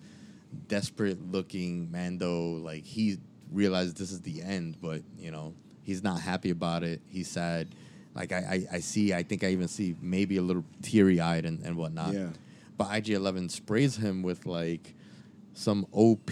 desperate 0.69 1.21
looking 1.33 1.91
Mando. 1.91 2.53
Like 2.59 2.85
he 2.85 3.19
realizes 3.51 3.95
this 3.95 4.13
is 4.13 4.21
the 4.21 4.43
end, 4.43 4.77
but 4.81 5.03
you 5.19 5.31
know 5.33 5.55
he's 5.89 6.03
not 6.03 6.21
happy 6.21 6.51
about 6.51 6.83
it. 6.85 7.01
He's 7.09 7.29
sad. 7.31 7.69
Like 8.15 8.31
I, 8.33 8.67
I, 8.71 8.77
I 8.77 8.81
see. 8.81 9.15
I 9.15 9.23
think 9.23 9.43
I 9.43 9.49
even 9.49 9.69
see 9.69 9.97
maybe 10.03 10.37
a 10.37 10.43
little 10.43 10.65
teary 10.83 11.19
eyed 11.21 11.45
and, 11.47 11.61
and 11.65 11.77
whatnot. 11.77 12.13
Yeah. 12.15 12.29
But 12.77 12.95
IG 12.97 13.11
Eleven 13.11 13.49
sprays 13.49 13.97
him 13.97 14.23
with 14.23 14.45
like 14.47 14.95
some 15.55 15.87
OP 15.93 16.31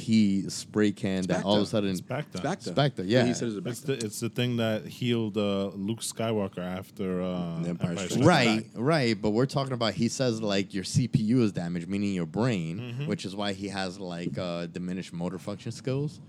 spray 0.48 0.92
can 0.92 1.22
that 1.24 1.44
all 1.44 1.57
of 1.57 1.62
a 1.62 1.66
Spectre. 1.66 1.70
sudden 1.70 1.96
Spectre. 1.96 2.38
Spectre. 2.38 2.70
Spectre, 2.70 3.02
Yeah, 3.02 3.20
yeah. 3.20 3.26
he 3.26 3.34
said 3.34 3.48
it's 3.48 3.57
a 3.66 3.68
It's 3.68 3.80
the 3.80 3.92
it's 4.07 4.20
the 4.20 4.28
thing 4.28 4.57
that 4.59 4.86
healed 4.86 5.36
uh, 5.36 5.66
Luke 5.74 6.00
Skywalker 6.00 6.59
after 6.59 7.22
uh, 7.22 7.59
The 7.62 7.70
Empire 7.70 7.90
Empire 7.90 7.96
Strikes 7.96 8.12
Strikes 8.14 8.26
right, 8.26 8.62
Back. 8.62 8.72
right. 8.76 9.20
But 9.22 9.30
we're 9.30 9.46
talking 9.46 9.72
about 9.72 9.94
he 9.94 10.09
says 10.09 10.40
like 10.42 10.72
your 10.74 10.84
CPU 10.84 11.40
is 11.42 11.50
damaged, 11.52 11.88
meaning 11.88 12.12
your 12.14 12.26
brain, 12.26 12.78
Mm-hmm. 12.78 13.07
which 13.07 13.24
is 13.24 13.34
why 13.34 13.52
he 13.52 13.68
has 13.68 13.98
like 13.98 14.36
uh, 14.38 14.66
diminished 14.66 15.12
motor 15.12 15.38
function 15.38 15.72
skills. 15.72 16.20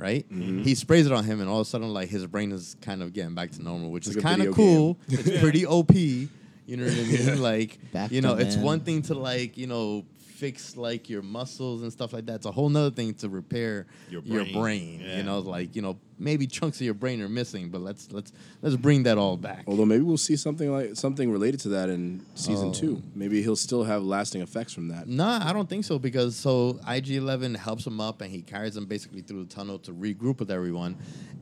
Right, 0.00 0.26
Mm-hmm. 0.30 0.62
he 0.62 0.74
sprays 0.74 1.04
it 1.06 1.12
on 1.12 1.24
him, 1.24 1.40
and 1.40 1.48
all 1.50 1.60
of 1.60 1.66
a 1.66 1.70
sudden, 1.70 1.92
like 1.92 2.08
his 2.08 2.26
brain 2.26 2.52
is 2.52 2.74
kind 2.80 3.02
of 3.02 3.12
getting 3.12 3.34
back 3.34 3.50
to 3.52 3.62
normal, 3.62 3.90
which 3.90 4.06
It's 4.06 4.16
is 4.16 4.22
kind 4.22 4.40
of 4.40 4.54
video 4.54 4.54
cool. 4.54 4.98
It's 5.08 5.40
pretty 5.40 5.66
OP. 5.66 5.94
You 5.94 6.76
know 6.76 6.84
what 6.84 6.92
I 6.92 7.02
mean? 7.02 7.42
Like, 7.50 7.78
Back 7.92 8.10
you 8.12 8.20
know, 8.22 8.34
it's 8.36 8.56
man. 8.56 8.64
one 8.64 8.80
thing 8.80 9.02
to 9.02 9.14
like, 9.14 9.58
you 9.58 9.66
know, 9.66 10.04
fix 10.40 10.76
like 10.76 11.10
your 11.10 11.20
muscles 11.22 11.82
and 11.82 11.92
stuff 11.92 12.12
like 12.14 12.24
that. 12.26 12.36
It's 12.36 12.46
a 12.46 12.50
whole 12.52 12.70
nother 12.70 12.90
thing 12.90 13.12
to 13.14 13.28
repair 13.28 13.86
Your 14.08 14.22
your 14.22 14.42
brain. 14.44 14.54
brain. 14.54 15.00
Yeah. 15.04 15.16
You 15.18 15.22
know, 15.24 15.38
like 15.40 15.76
you 15.76 15.82
know, 15.82 15.98
maybe 16.18 16.46
chunks 16.46 16.78
of 16.78 16.82
your 16.86 16.94
brain 16.94 17.20
are 17.20 17.28
missing, 17.28 17.68
but 17.68 17.82
let's 17.82 18.10
let's 18.10 18.32
let's 18.62 18.76
bring 18.76 19.02
that 19.02 19.18
all 19.18 19.36
back. 19.36 19.64
Although 19.66 19.84
maybe 19.84 20.02
we'll 20.02 20.16
see 20.16 20.36
something 20.36 20.72
like 20.72 20.96
something 20.96 21.30
related 21.30 21.60
to 21.60 21.68
that 21.70 21.90
in 21.90 22.24
season 22.34 22.68
Oh. 22.68 22.72
two. 22.72 23.02
Maybe 23.14 23.42
he'll 23.42 23.54
still 23.54 23.84
have 23.84 24.02
lasting 24.02 24.40
effects 24.40 24.72
from 24.72 24.88
that. 24.88 25.06
Nah, 25.06 25.46
I 25.48 25.52
don't 25.52 25.68
think 25.68 25.84
so 25.84 25.98
because 25.98 26.34
so 26.36 26.80
IG 26.88 27.10
Eleven 27.16 27.54
helps 27.54 27.86
him 27.86 28.00
up 28.00 28.22
and 28.22 28.30
he 28.30 28.40
carries 28.40 28.76
him 28.76 28.86
basically 28.86 29.20
through 29.20 29.44
the 29.44 29.54
tunnel 29.54 29.78
to 29.80 29.92
regroup 29.92 30.38
with 30.40 30.50
everyone, 30.50 30.96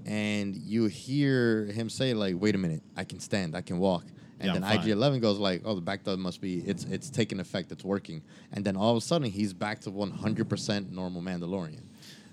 and 0.07 0.57
you 0.57 0.87
hear 0.87 1.67
him 1.67 1.89
say 1.89 2.15
like, 2.15 2.35
"Wait 2.41 2.55
a 2.55 2.59
minute, 2.59 2.83
I 2.97 3.05
can 3.05 3.21
stand, 3.21 3.55
I 3.55 3.61
can 3.63 3.79
walk." 3.79 4.05
And 4.41 4.47
Yeah, 4.55 4.59
then 4.61 4.65
IG 4.81 4.89
eleven 4.89 5.21
goes 5.21 5.39
like, 5.39 5.63
"Oh, 5.65 5.75
the 5.75 5.83
bacta 5.83 6.17
must 6.17 6.41
be 6.41 6.59
it's 6.59 6.85
it's 6.85 7.11
taking 7.11 7.41
effect, 7.41 7.73
it's 7.73 7.85
working." 7.85 8.23
And 8.53 8.65
then 8.65 8.77
all 8.77 8.93
of 8.93 8.97
a 8.97 9.01
sudden 9.01 9.29
he's 9.31 9.53
back 9.53 9.81
to 9.81 9.91
one 9.91 10.11
hundred 10.13 10.49
percent 10.49 10.93
normal 10.93 11.23
Mandalorian. 11.23 11.83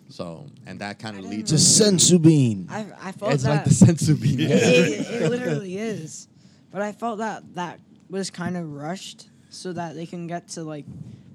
So 0.09 0.45
and 0.67 0.79
that 0.81 0.99
kind 0.99 1.17
of 1.17 1.25
leads 1.25 1.49
didn't 1.49 1.97
senzu 1.97 2.21
bean. 2.21 2.67
I 2.69 2.85
I 3.01 3.11
felt 3.11 3.33
It's 3.33 3.43
that 3.43 3.49
like 3.49 3.63
the 3.65 3.71
senzu 3.71 4.21
bean. 4.21 4.39
it, 4.39 4.51
it, 4.51 5.21
it 5.23 5.29
literally 5.31 5.77
is, 5.77 6.27
but 6.71 6.81
I 6.83 6.91
felt 6.91 7.17
that 7.19 7.55
that 7.55 7.79
was 8.09 8.29
kind 8.29 8.55
of 8.55 8.71
rushed 8.73 9.29
so 9.49 9.73
that 9.73 9.95
they 9.95 10.05
can 10.05 10.27
get 10.27 10.49
to 10.49 10.63
like 10.63 10.85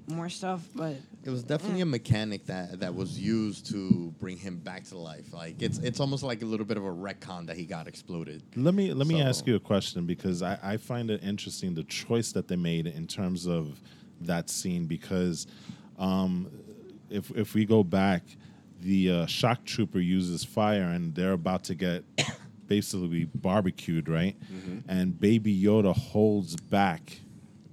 more 0.07 0.29
stuff. 0.29 0.61
But 0.73 0.95
It 1.23 1.29
was 1.29 1.43
definitely 1.43 1.81
a 1.81 1.85
mechanic 1.85 2.47
that 2.47 2.79
that 2.79 2.95
was 2.95 3.19
used 3.19 3.67
to 3.71 4.11
bring 4.19 4.37
him 4.37 4.57
back 4.57 4.85
to 4.85 4.97
life. 4.97 5.33
Like 5.33 5.61
it's 5.61 5.77
it's 5.77 5.99
almost 5.99 6.23
like 6.23 6.41
a 6.41 6.45
little 6.45 6.65
bit 6.65 6.77
of 6.77 6.83
a 6.85 6.89
retcon 6.91 7.45
that 7.47 7.57
he 7.57 7.65
got 7.65 7.87
exploded. 7.87 8.41
Let 8.55 8.73
me 8.73 8.93
let 8.93 9.07
me 9.07 9.19
So- 9.19 9.25
ask 9.25 9.45
you 9.47 9.55
a 9.55 9.59
question 9.59 10.05
because 10.05 10.41
I, 10.41 10.57
I 10.63 10.77
find 10.77 11.11
it 11.11 11.23
interesting 11.23 11.75
the 11.75 11.83
choice 11.83 12.31
that 12.31 12.47
they 12.47 12.55
made 12.55 12.87
in 12.87 13.05
terms 13.07 13.45
of 13.47 13.79
that 14.21 14.49
scene 14.49 14.85
because 14.87 15.45
um, 15.99 16.49
if 17.09 17.29
if 17.37 17.53
we 17.53 17.65
go 17.65 17.83
back, 17.83 18.23
the 18.79 19.11
uh, 19.11 19.25
shock 19.27 19.63
trooper 19.65 19.99
uses 19.99 20.43
fire 20.43 20.83
and 20.89 21.13
they're 21.13 21.33
about 21.33 21.63
to 21.65 21.75
get 21.75 22.03
basically 22.67 23.25
barbecued, 23.25 24.09
right? 24.09 24.35
Mm-hmm. 24.51 24.89
And 24.89 25.19
Baby 25.19 25.55
Yoda 25.61 25.95
holds 25.95 26.55
back 26.55 27.19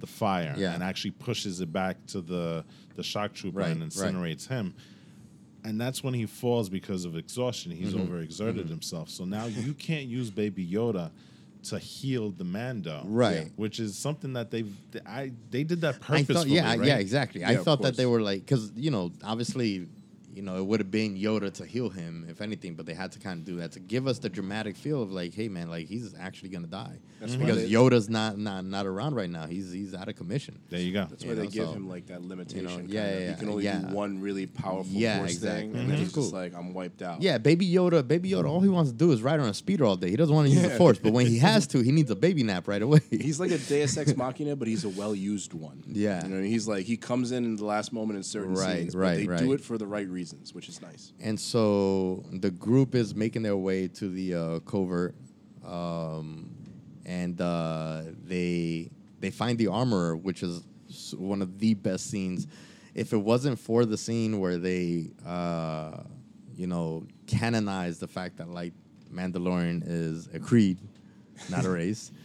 the 0.01 0.07
fire 0.07 0.55
Yeah. 0.57 0.74
and 0.74 0.82
actually 0.82 1.11
pushes 1.12 1.61
it 1.61 1.72
back 1.72 1.96
to 2.09 2.20
the 2.20 2.64
the 2.96 3.03
shock 3.03 3.32
trooper 3.34 3.59
Right, 3.61 3.70
and 3.70 3.80
right. 3.80 3.90
incinerates 3.90 4.49
him 4.49 4.74
and 5.64 5.80
that's 5.80 6.03
when 6.03 6.14
he 6.14 6.24
falls 6.24 6.68
because 6.68 7.05
of 7.05 7.16
exhaustion. 7.16 7.72
He's 7.72 7.92
Mm-hmm. 7.92 8.12
overexerted 8.14 8.68
himself. 8.68 9.11
So 9.11 9.24
now 9.24 9.46
you 9.46 9.74
can't 9.74 10.07
use 10.07 10.30
Baby 10.30 10.66
Yoda 10.66 11.11
to 11.64 11.78
heal 11.78 12.30
the 12.30 12.44
Mando, 12.44 13.03
Right. 13.05 13.51
Which 13.57 13.80
is 13.80 13.96
something 13.99 14.32
that 14.34 14.51
they've 14.53 14.72
I 15.05 15.32
they 15.51 15.64
did 15.64 15.80
that 15.82 15.96
I 15.96 15.99
purposefully. 16.22 16.34
thought, 16.34 16.46
yeah, 16.49 16.68
right? 16.76 16.84
yeah, 16.86 16.99
exactly. 16.99 17.42
I 17.44 17.51
Yeah, 17.53 17.59
of 17.59 17.64
thought 17.64 17.82
that 17.82 17.96
they 17.96 18.07
were 18.07 18.20
like, 18.22 18.40
because 18.40 18.70
you 18.76 18.90
know, 18.92 19.11
obviously, 19.24 19.88
you 20.35 20.43
know, 20.43 20.57
it 20.59 20.64
would 20.66 20.81
have 20.81 20.91
been 20.91 21.16
Yoda 21.16 21.53
to 21.55 21.64
heal 21.66 21.89
him, 21.89 22.26
if 22.29 22.41
anything, 22.41 22.74
but 22.74 22.87
they 22.87 22.95
had 22.95 23.12
to 23.12 23.18
kind 23.18 23.39
of 23.41 23.45
do 23.45 23.57
that 23.57 23.72
to 23.72 23.81
give 23.81 24.07
us 24.07 24.18
the 24.18 24.29
dramatic 24.29 24.76
feel 24.76 25.03
of 25.03 25.11
like, 25.11 25.35
hey, 25.35 25.49
man, 25.49 25.68
like 25.70 25.87
he's 25.89 26.14
actually 26.18 26.51
gonna 26.51 26.66
die 26.66 26.99
That's 27.20 27.35
why 27.35 27.45
because 27.47 27.70
Yoda's 27.70 28.09
not 28.09 28.39
not 28.39 28.64
not 28.64 28.87
around 28.87 29.14
right 29.14 29.31
now. 29.31 29.47
He's 29.47 29.72
he's 29.72 29.95
out 29.95 30.09
of 30.09 30.16
commission. 30.16 30.61
There 30.70 30.81
you 30.81 30.93
go. 30.93 31.07
That's 31.11 31.24
You 31.24 31.31
why 31.31 31.35
they 31.37 31.43
know, 31.45 31.51
give 31.51 31.66
so- 31.66 31.72
him 31.72 31.89
like 31.89 32.07
that 32.07 32.22
limitation. 32.22 32.68
yeah, 32.68 32.76
kinda. 32.76 32.93
yeah, 32.95 33.18
yeah, 33.18 33.31
He 33.33 33.39
can 33.41 33.49
only 33.49 33.64
yeah. 33.64 33.79
do 33.81 33.95
one 33.95 34.20
really 34.20 34.47
powerful 34.47 34.93
Yeah, 34.93 35.18
force 35.18 35.33
exactly. 35.33 35.61
thing, 35.62 35.72
Mhm. 35.72 35.81
and 35.81 35.91
then 35.91 35.99
he's 35.99 36.12
Cool. 36.12 36.22
just 36.24 36.35
like, 36.35 36.55
I'm 36.55 36.74
wiped 36.74 37.03
out. 37.03 37.22
Yeah, 37.22 37.39
Baby 37.39 37.66
Yoda, 37.68 38.07
Baby 38.07 38.31
Yoda, 38.31 38.47
all 38.49 38.61
he 38.61 38.68
wants 38.68 38.91
to 38.91 38.97
do 38.97 39.11
is 39.12 39.22
ride 39.22 39.41
on 39.41 39.49
a 39.49 39.55
speeder 39.55 39.85
all 39.85 39.97
day. 39.97 40.11
He 40.11 40.16
doesn't 40.16 40.35
want 40.35 40.49
to 40.49 40.55
use 40.55 40.62
the 40.62 40.70
Force, 40.70 40.99
but 41.03 41.12
when 41.12 41.26
he 41.26 41.39
has 41.49 41.66
to, 41.68 41.81
he 41.81 41.91
needs 41.93 42.11
a 42.11 42.16
baby 42.16 42.43
nap 42.43 42.68
right 42.68 42.83
away. 42.83 43.01
He's 43.11 43.41
like 43.41 43.51
a 43.51 43.59
Deus 43.59 43.97
Ex 43.97 44.16
Machina, 44.16 44.55
but 44.57 44.68
he's 44.68 44.85
a 44.85 44.89
well-used 44.89 45.55
one. 45.55 45.83
Yeah. 45.87 46.24
you 46.26 46.35
know, 46.35 46.43
he's 46.43 46.68
like 46.68 46.85
he 46.87 46.97
comes 46.97 47.33
in 47.33 47.45
in 47.45 47.57
the 47.57 47.64
last 47.64 47.93
moment 47.93 48.16
in 48.18 48.22
certain 48.22 48.55
Right, 48.55 48.79
scenes, 48.83 48.95
right, 48.95 49.11
but 49.14 49.16
they 49.18 49.26
right. 49.26 49.41
do 49.41 49.53
it 49.53 49.61
for 49.61 49.79
the 49.79 49.87
right 49.87 50.09
reasons, 50.19 50.53
which 50.53 50.69
is 50.69 50.83
nice. 50.83 51.12
And 51.21 51.39
so 51.39 52.25
the 52.33 52.51
group 52.51 52.95
is 52.95 53.14
making 53.14 53.43
their 53.43 53.57
way 53.57 53.87
to 53.89 54.09
the 54.09 54.35
uh, 54.35 54.59
covert, 54.61 55.14
um, 55.64 56.51
and 57.07 57.41
uh, 57.41 58.03
they 58.25 58.91
they 59.21 59.31
find 59.31 59.57
the 59.59 59.69
armorer, 59.69 60.16
which 60.16 60.43
is 60.43 60.62
one 61.16 61.41
of 61.41 61.59
the 61.59 61.75
best 61.75 62.11
scenes. 62.11 62.49
If 62.95 63.12
it 63.12 63.23
wasn't 63.33 63.59
for 63.61 63.85
the 63.85 63.97
scene 63.97 64.41
where 64.41 64.59
they, 64.59 65.12
uh, 65.25 66.03
you 66.57 66.66
know, 66.66 67.07
canonize 67.27 67.99
the 68.01 68.09
fact 68.09 68.39
that 68.39 68.49
like 68.49 68.73
Mandalorian 69.12 69.85
is 69.87 70.29
a 70.35 70.41
creed, 70.41 70.79
not 71.49 71.64
a 71.64 71.71
race. 71.71 72.11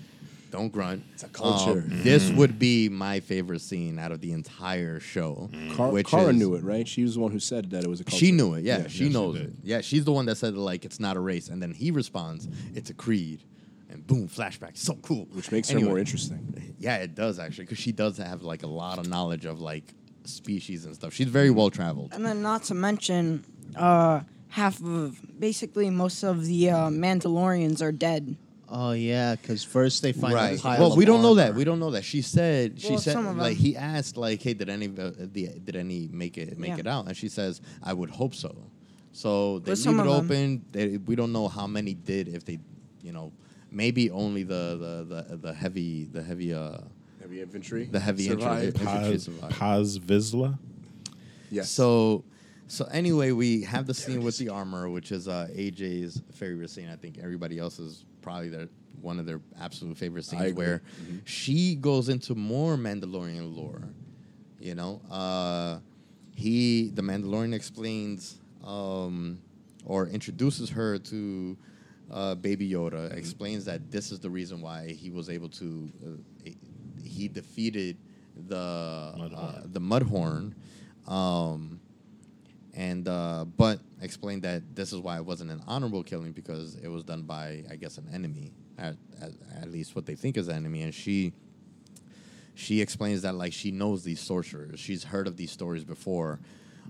Don't 0.54 0.72
grunt. 0.72 1.04
It's 1.16 1.24
a 1.24 1.28
culture. 1.30 1.84
this 1.88 2.30
would 2.30 2.60
be 2.60 2.88
my 2.88 3.20
favorite 3.22 3.60
scene 3.62 3.98
out 3.98 4.12
of 4.12 4.22
the 4.22 4.32
entire 4.34 5.00
show. 5.00 5.50
Car- 5.76 5.90
which 5.90 6.06
Cara 6.08 6.28
is- 6.30 6.36
knew 6.36 6.54
it, 6.54 6.64
right? 6.64 6.88
She 6.88 7.02
was 7.02 7.16
the 7.16 7.22
one 7.22 7.32
who 7.32 7.40
said 7.40 7.72
that 7.72 7.84
it 7.84 7.90
was 7.90 8.02
a 8.02 8.04
culture. 8.04 8.24
she 8.24 8.32
knew 8.32 8.54
it. 8.54 8.64
Yeah, 8.64 8.82
Yeah, 8.84 8.88
she 8.88 9.06
yeah, 9.06 9.12
knows 9.14 9.36
did. 9.36 9.48
it. 9.48 9.54
Yeah, 9.64 9.82
she's 9.82 10.06
the 10.06 10.12
one 10.12 10.28
that 10.28 10.36
said 10.36 10.56
like 10.56 10.86
it's 10.86 11.00
not 11.00 11.18
a 11.18 11.20
race, 11.20 11.50
and 11.50 11.60
then 11.60 11.72
he 11.74 11.90
responds, 11.90 12.48
"It's 12.76 12.92
a 12.92 12.94
creed," 12.94 13.44
and 13.90 14.06
boom, 14.06 14.28
flashback. 14.28 14.78
So 14.78 14.94
cool. 15.02 15.28
which 15.34 15.52
makes 15.52 15.72
Anyway, 15.72 15.86
her 15.86 15.90
more 15.90 15.98
interesting. 16.00 16.76
Yeah, 16.78 16.98
it 16.98 17.16
does 17.16 17.40
actually, 17.40 17.64
because 17.66 17.80
she 17.80 17.92
does 17.92 18.18
have 18.18 18.44
like 18.44 18.62
a 18.62 18.68
lot 18.68 19.00
of 19.00 19.08
knowledge 19.10 19.46
of 19.46 19.60
like 19.60 19.92
species 20.26 20.86
and 20.86 20.94
stuff. 20.94 21.14
She's 21.16 21.30
very 21.30 21.50
well 21.50 21.72
traveled. 21.72 22.14
and 22.14 22.24
then 22.24 22.44
not 22.44 22.62
to 22.66 22.76
mention, 22.76 23.44
uh, 23.76 24.22
half 24.50 24.80
of 24.84 25.20
basically 25.40 25.90
most 25.90 26.22
of 26.22 26.46
the 26.46 26.70
uh, 26.70 26.90
Mandalorians 26.90 27.82
are 27.82 27.92
dead. 27.92 28.38
Oh 28.76 28.94
yeah, 28.94 29.36
because 29.36 29.64
first 29.64 30.02
they 30.02 30.14
find 30.14 30.34
a 30.34 30.36
Right. 30.36 30.60
pile 30.60 30.80
Well, 30.80 30.92
of 30.94 30.98
we 30.98 31.06
don't 31.06 31.22
know 31.22 31.36
that. 31.36 31.54
We 31.54 31.64
don't 31.64 31.80
know 31.80 31.92
that. 31.92 32.04
She 32.04 32.24
said. 32.24 32.80
She 32.82 32.90
Well, 32.90 32.98
said 32.98 33.14
some 33.14 33.28
of 33.28 33.38
like 33.38 33.56
he 33.56 33.78
asked 33.78 34.18
like, 34.18 34.42
"Hey, 34.42 34.54
did 34.56 34.68
any 34.68 34.88
uh, 34.88 35.12
the, 35.32 35.50
did 35.64 35.76
any 35.76 36.10
make 36.12 36.40
it 36.40 36.58
make 36.58 36.70
Yeah. 36.72 36.80
it 36.80 36.88
out?" 36.88 37.06
And 37.08 37.16
she 37.16 37.30
says, 37.30 37.62
"I 37.84 37.94
would 37.94 38.10
hope 38.10 38.34
so." 38.34 38.56
So 39.12 39.60
they 39.60 39.72
But 39.74 39.78
leave 39.86 40.00
it 40.00 40.08
open. 40.08 40.66
They, 40.72 40.98
we 40.98 41.16
don't 41.16 41.32
know 41.32 41.48
how 41.48 41.68
many 41.68 41.94
did. 41.94 42.28
If 42.30 42.46
they, 42.46 42.58
you 43.04 43.12
know, 43.12 43.32
maybe 43.72 44.10
only 44.10 44.42
the 44.42 45.06
the 45.08 45.24
the, 45.30 45.38
the 45.38 45.54
heavy 45.54 46.06
the 46.06 46.24
heavy 46.24 46.52
uh 46.54 46.80
Heavy 47.22 47.42
infantry. 47.42 47.86
the 47.86 48.00
heavy 48.00 48.24
infantry- 48.28 48.44
survived. 48.72 48.82
infantry 48.82 49.12
Paz, 49.12 49.24
survived. 49.24 49.54
Paz 49.56 50.00
Vizsla. 50.00 50.58
Yes. 51.52 51.70
So, 51.70 52.24
so 52.68 52.86
anyway, 52.92 53.32
we 53.32 53.62
have 53.64 53.86
the 53.86 53.94
scene 53.94 54.24
with 54.24 54.38
the 54.40 54.50
armor, 54.50 54.90
which 54.90 55.12
is 55.12 55.28
uh, 55.28 55.48
AJ's 55.56 56.22
favorite 56.34 56.72
scene. 56.72 56.90
I 56.90 56.96
think 56.96 57.20
everybody 57.22 57.60
else's 57.60 58.04
probably 58.24 58.50
their 58.50 58.70
one 59.02 59.20
of 59.20 59.26
their 59.26 59.42
absolute 59.60 59.98
favorite 59.98 60.24
scenes, 60.26 60.42
where 60.56 60.82
she 61.26 61.76
goes 61.76 62.10
into 62.10 62.34
more 62.36 62.76
Mandalorian 62.78 63.56
lore. 63.56 63.84
You 64.60 64.76
know, 64.76 65.02
uh, 65.12 65.80
he 66.34 66.90
the 66.90 67.02
Mandalorian 67.02 67.54
explains 67.54 68.40
um, 68.66 69.40
or 69.86 70.08
introduces 70.08 70.70
her 70.70 70.98
to 70.98 71.58
uh, 72.12 72.36
Baby 72.36 72.70
Yoda. 72.72 73.16
Explains 73.16 73.66
that 73.66 73.92
this 73.92 74.12
is 74.12 74.20
the 74.20 74.30
reason 74.30 74.62
why 74.62 74.88
he 74.88 75.10
was 75.10 75.30
able 75.30 75.50
to 75.50 75.92
uh, 76.06 76.50
he 77.04 77.28
defeated 77.28 77.98
the 78.48 78.58
uh, 78.58 79.18
Mudhorn. 79.18 79.74
the 79.74 79.82
Mudhorn. 79.82 80.54
Um, 81.08 81.80
and 82.76 83.08
uh, 83.08 83.46
but 83.58 83.80
explained 84.04 84.44
that 84.44 84.76
this 84.76 84.94
is 84.94 85.00
why 85.00 85.18
it 85.18 85.26
wasn't 85.26 85.52
an 85.52 85.62
honorable 85.68 86.04
killing 86.04 86.32
because 86.32 86.76
it 86.76 86.88
was 86.90 87.04
done 87.04 87.24
by 87.24 87.64
I 87.70 87.76
guess 87.76 87.98
an 87.98 88.08
enemy 88.14 88.54
at, 88.78 88.96
at, 89.22 89.32
at 89.62 89.72
least 89.72 89.96
what 89.96 90.06
they 90.06 90.16
think 90.16 90.38
is 90.38 90.48
an 90.48 90.56
enemy. 90.56 90.82
And 90.84 90.94
she 90.94 91.34
she 92.56 92.82
explains 92.82 93.22
that 93.24 93.36
like 93.36 93.54
she 93.54 93.72
knows 93.72 94.04
these 94.04 94.20
sorcerers. 94.20 94.80
She's 94.80 95.04
heard 95.06 95.28
of 95.28 95.38
these 95.38 95.52
stories 95.52 95.84
before. 95.84 96.40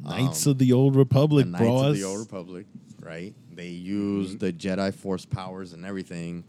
Knights 0.03 0.45
Um, 0.47 0.51
of 0.51 0.57
the 0.57 0.74
Old 0.74 0.95
Republic, 0.95 1.45
the 1.45 1.51
Knights 1.51 1.64
bros. 1.64 1.86
of 1.91 1.95
the 1.97 2.03
Old 2.03 2.20
Republic, 2.20 2.66
right? 2.99 3.34
They 3.53 3.70
use 3.70 4.36
the 4.38 4.51
Jedi 4.51 4.91
Force 4.93 5.24
powers 5.26 5.72
and 5.74 5.86
everything, 5.86 6.43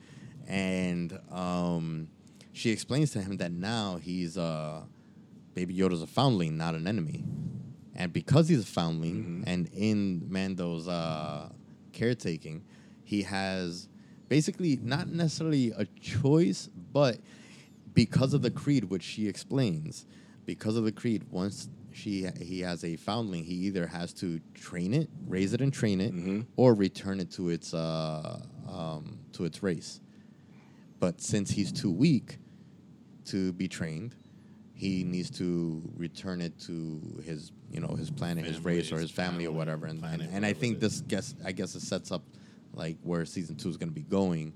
and 0.48 1.18
um, 1.30 2.08
she 2.52 2.70
explains 2.70 3.10
to 3.10 3.20
him 3.20 3.36
that 3.36 3.52
now 3.52 3.98
he's 4.02 4.38
uh, 4.38 4.82
Baby 5.52 5.74
Yoda's 5.76 6.00
a 6.02 6.06
foundling, 6.06 6.56
not 6.56 6.74
an 6.74 6.86
enemy, 6.86 7.22
and 7.94 8.12
because 8.12 8.48
he's 8.48 8.62
a 8.62 8.66
foundling, 8.66 9.44
and 9.46 9.68
in 9.72 10.26
Mando's 10.28 10.88
uh, 10.88 11.48
caretaking, 11.92 12.64
he 13.04 13.22
has 13.22 13.88
basically 14.28 14.78
not 14.82 15.08
necessarily 15.08 15.72
a 15.76 15.84
choice, 16.00 16.68
but 16.92 17.18
because 17.92 18.34
of 18.34 18.42
the 18.42 18.50
creed, 18.50 18.84
which 18.84 19.02
she 19.02 19.28
explains, 19.28 20.06
because 20.44 20.76
of 20.76 20.84
the 20.84 20.92
creed, 20.92 21.24
once 21.30 21.68
she 21.92 22.26
he 22.40 22.60
has 22.60 22.82
a 22.84 22.96
foundling, 22.96 23.44
he 23.44 23.54
either 23.54 23.86
has 23.86 24.12
to 24.14 24.40
train 24.54 24.92
it, 24.92 25.08
raise 25.28 25.52
it, 25.52 25.60
and 25.60 25.72
train 25.72 26.00
it, 26.00 26.12
or 26.56 26.74
return 26.74 27.20
it 27.20 27.30
to 27.32 27.50
its 27.50 27.72
uh, 27.72 28.40
um, 28.68 29.18
to 29.32 29.44
its 29.44 29.62
race. 29.62 30.00
But 30.98 31.20
since 31.20 31.50
he's 31.50 31.70
too 31.70 31.92
weak 31.92 32.38
to 33.26 33.52
be 33.52 33.68
trained, 33.68 34.16
he 34.74 35.04
needs 35.04 35.30
to 35.38 35.82
return 35.96 36.40
it 36.40 36.58
to 36.60 37.22
his 37.24 37.52
you 37.74 37.80
know 37.80 37.94
his 37.96 38.10
planet, 38.10 38.44
his 38.44 38.60
race, 38.64 38.92
or 38.92 38.98
his 38.98 39.10
family, 39.10 39.46
or 39.46 39.52
whatever. 39.52 39.86
And 39.86 40.02
and, 40.04 40.22
and 40.22 40.46
I 40.46 40.52
think 40.52 40.80
this 40.80 41.00
guess 41.00 41.34
I 41.44 41.52
guess 41.52 41.74
it 41.74 41.80
sets 41.82 42.10
up 42.12 42.22
like 42.72 42.96
where 43.02 43.24
season 43.24 43.56
two 43.56 43.68
is 43.68 43.76
going 43.76 43.88
to 43.90 43.94
be 43.94 44.02
going. 44.02 44.52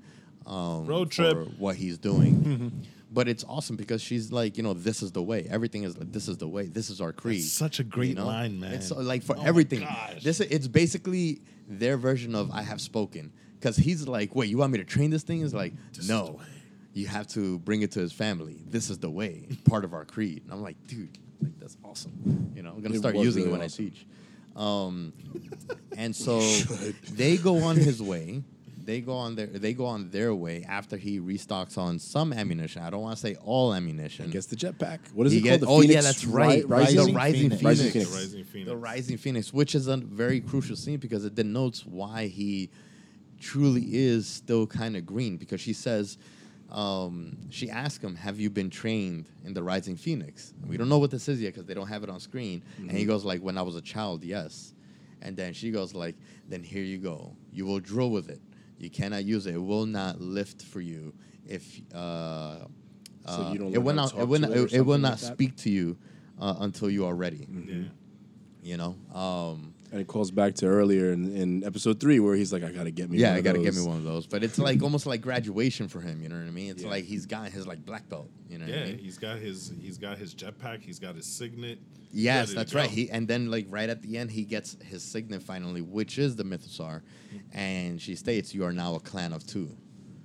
Um, 0.47 0.87
Road 0.87 1.11
trip. 1.11 1.33
for 1.35 1.45
what 1.59 1.77
he's 1.77 1.99
doing. 1.99 2.87
but 3.12 3.29
it's 3.29 3.45
awesome 3.45 3.77
because 3.77 4.01
she's 4.01 4.33
like, 4.33 4.57
you 4.57 4.62
know, 4.62 4.73
this 4.73 5.03
is 5.03 5.12
the 5.12 5.23
way. 5.23 5.47
Everything 5.51 5.83
is 5.83 5.99
like, 5.99 6.11
this 6.11 6.27
is 6.29 6.39
the 6.39 6.49
way. 6.49 6.66
This 6.66 6.89
is 6.91 7.01
our 7.03 7.12
creed. 7.12 7.45
such 7.45 7.81
a 7.81 7.85
great 7.85 8.16
line, 8.19 8.59
man. 8.59 8.73
It's 8.73 8.91
like 8.91 9.23
for 9.23 9.37
Oh 9.37 9.43
everything. 9.45 9.87
This 10.23 10.41
it's 10.41 10.66
basically 10.69 11.43
their 11.69 11.97
version 11.99 12.35
of 12.35 12.51
I 12.51 12.62
have 12.62 12.81
spoken. 12.81 13.33
Because 13.61 13.77
he's 13.77 14.07
like, 14.09 14.35
wait, 14.37 14.49
you 14.49 14.57
want 14.59 14.73
me 14.73 14.79
to 14.79 14.85
train 14.85 15.11
this 15.11 15.23
thing? 15.25 15.41
Is 15.43 15.53
like, 15.53 15.75
This 15.93 16.09
no, 16.09 16.37
way. 16.39 16.45
you 16.95 17.09
have 17.09 17.27
to 17.29 17.59
bring 17.59 17.83
it 17.83 17.91
to 17.93 18.01
his 18.01 18.12
family. 18.12 18.62
This 18.66 18.89
is 18.89 18.99
the 18.99 19.11
way, 19.11 19.49
part 19.64 19.85
of 19.85 19.93
our 19.93 20.05
creed. 20.05 20.45
And 20.45 20.53
I'm 20.53 20.62
like, 20.62 20.77
dude, 20.87 21.19
like 21.43 21.59
that's 21.59 21.76
awesome. 21.84 22.53
You 22.55 22.62
know, 22.62 22.70
I'm 22.70 22.80
gonna 22.82 22.95
It 22.95 22.99
start 22.99 23.14
was 23.14 23.24
using 23.24 23.45
really 23.45 23.55
it 23.57 23.59
when 23.59 23.66
awesome. 23.66 23.84
I 23.84 23.89
teach. 23.91 24.07
Um, 24.57 25.12
and 25.97 26.14
so 26.14 26.41
they 27.12 27.36
go 27.36 27.59
on 27.62 27.76
his 27.76 28.03
way. 28.03 28.43
They 28.84 29.03
go 29.03 29.12
on 29.12 29.34
their 29.36 29.47
they 29.47 29.74
go 29.74 29.84
on 29.84 30.09
their 30.11 30.34
way 30.34 30.64
after 30.66 30.97
he 30.97 31.20
restocks 31.20 31.76
on 31.76 31.99
some 31.99 32.32
ammunition. 32.32 32.80
I 32.82 32.89
don't 32.89 33.03
want 33.03 33.16
to 33.16 33.20
say 33.20 33.36
all 33.45 33.74
ammunition. 33.74 34.30
Gets 34.30 34.47
the 34.47 34.57
jetpack. 34.57 35.01
What 35.12 35.26
is 35.26 35.32
He 35.34 35.41
it 35.41 35.43
get- 35.43 35.61
called? 35.61 35.61
The 35.61 35.66
oh, 35.66 35.80
yeah, 35.82 35.89
Phoenix 36.01 36.05
that's 36.07 36.24
Ri- 36.24 36.32
right. 36.43 36.68
Rising, 36.68 37.07
The 37.07 37.12
Rising 37.12 37.51
Phoenix. 37.51 37.62
Rising 37.62 37.84
The 37.86 37.93
Phoenix. 37.93 38.11
Rising 38.14 38.45
Phoenix. 38.45 38.68
the 38.70 38.76
Rising 38.78 39.16
Phoenix, 39.18 39.53
which 39.53 39.74
is 39.74 39.89
a 39.89 39.99
very 39.99 40.41
crucial 40.41 40.74
scene 40.74 40.97
because 40.99 41.26
it 41.26 41.34
denotes 41.34 41.84
why 41.84 42.28
he 42.28 42.70
truly 43.39 43.84
is 43.95 44.26
still 44.26 44.66
kind 44.66 44.97
of 44.97 45.05
green. 45.05 45.36
Because 45.36 45.61
she 45.61 45.74
says, 45.74 46.16
um, 46.71 47.37
she 47.51 47.71
asks 47.71 48.03
him, 48.03 48.14
"Have 48.16 48.39
you 48.39 48.51
been 48.51 48.71
trained 48.71 49.27
in 49.45 49.55
the 49.55 49.62
Rising 49.62 49.97
Phoenix?" 49.97 50.53
We 50.66 50.77
don't 50.77 50.89
know 50.89 50.99
what 50.99 51.11
this 51.11 51.29
is 51.29 51.41
yet 51.41 51.55
because 51.55 51.66
they 51.66 51.75
don't 51.75 51.89
have 51.89 52.03
it 52.05 52.11
on 52.11 52.21
screen. 52.21 52.62
And 52.79 52.91
he 52.91 53.05
goes 53.05 53.25
like, 53.25 53.41
"When 53.41 53.57
I 53.57 53.62
was 53.62 53.77
a 53.77 53.81
child, 53.83 54.23
yes." 54.25 54.75
And 55.23 55.37
then 55.37 55.53
she 55.53 55.71
goes 55.71 55.95
like, 55.95 56.16
"Then 56.49 56.62
here 56.62 56.83
you 56.85 56.99
go. 56.99 57.35
You 57.53 57.66
will 57.66 57.81
drill 57.81 58.11
with 58.11 58.29
it. 58.29 58.41
You 58.79 58.91
cannot 58.91 59.25
use 59.25 59.47
it. 59.47 59.55
It 59.55 59.59
will 59.62 59.87
not 59.87 60.21
lift 60.21 60.62
for 60.62 60.81
you 60.81 61.14
if." 61.47 61.81
Uh, 61.95 62.66
So 63.27 63.43
uh, 63.43 63.53
you 63.53 63.59
don't 63.59 63.75
it 63.75 63.79
will 63.79 63.95
not. 63.95 64.12
It 64.16 64.29
will 64.29 64.41
not. 64.41 64.51
it 64.53 64.59
It, 64.59 64.73
it 64.75 64.81
will 64.87 64.99
not 64.99 65.21
like 65.23 65.33
speak 65.35 65.57
to 65.57 65.71
you 65.71 65.97
uh, 66.41 66.57
until 66.61 66.89
you 66.91 67.05
are 67.07 67.14
ready. 67.14 67.47
Yeah. 67.51 67.89
You 68.62 68.77
know. 68.77 68.97
Um, 69.14 69.75
And 69.91 70.01
it 70.03 70.07
calls 70.07 70.30
back 70.30 70.55
to 70.57 70.66
earlier 70.66 71.12
in, 71.12 71.34
in 71.34 71.64
episode 71.64 71.99
three 71.99 72.20
where 72.20 72.34
he's 72.34 72.53
like, 72.53 72.62
I 72.62 72.70
gotta 72.70 72.91
get 72.91 73.09
me 73.11 73.16
yeah, 73.18 73.28
one 73.28 73.34
I 73.36 73.39
of 73.39 73.45
gotta 73.45 73.59
get 73.61 73.74
those. 73.74 73.82
me 73.84 73.89
one 73.89 73.97
of 73.97 74.05
those. 74.05 74.26
But 74.26 74.45
it's 74.45 74.59
like 74.59 74.82
almost 74.82 75.07
like 75.07 75.22
graduation 75.22 75.89
for 75.89 76.01
him. 76.01 76.20
You 76.20 76.28
know 76.28 76.36
what 76.36 76.47
I 76.47 76.51
mean? 76.51 76.70
It's 76.70 76.82
Yeah. 76.82 76.91
like 76.91 77.05
he's 77.05 77.24
got 77.24 77.49
his 77.49 77.66
like 77.66 77.84
black 77.86 78.07
belt. 78.09 78.28
You 78.51 78.59
know 78.59 78.66
what 78.66 78.74
I 78.74 78.78
Yeah, 78.78 78.84
mean? 78.86 78.99
he's 78.99 79.16
got 79.16 79.39
his 79.39 79.72
he's 79.80 79.97
got 79.97 80.18
his 80.18 80.34
jetpack. 80.34 80.82
He's 80.82 80.99
got 80.99 81.14
his 81.16 81.24
signet. 81.26 81.78
Yes, 82.12 82.53
that's 82.53 82.74
right. 82.74 82.89
He 82.91 83.11
and 83.11 83.26
then 83.26 83.51
like 83.51 83.66
right 83.70 83.89
at 83.89 84.03
the 84.03 84.18
end, 84.18 84.30
he 84.30 84.45
gets 84.45 84.76
his 84.84 85.03
signet 85.03 85.43
finally, 85.43 85.80
which 85.80 86.18
is 86.18 86.36
the 86.36 86.45
Mythosaur, 86.45 87.01
mm-hmm. 87.03 87.59
and 87.59 88.01
she 88.01 88.14
states, 88.14 88.55
"You 88.55 88.64
are 88.64 88.72
now 88.72 88.95
a 88.95 89.01
clan 89.01 89.32
of 89.32 89.47
two. 89.47 89.74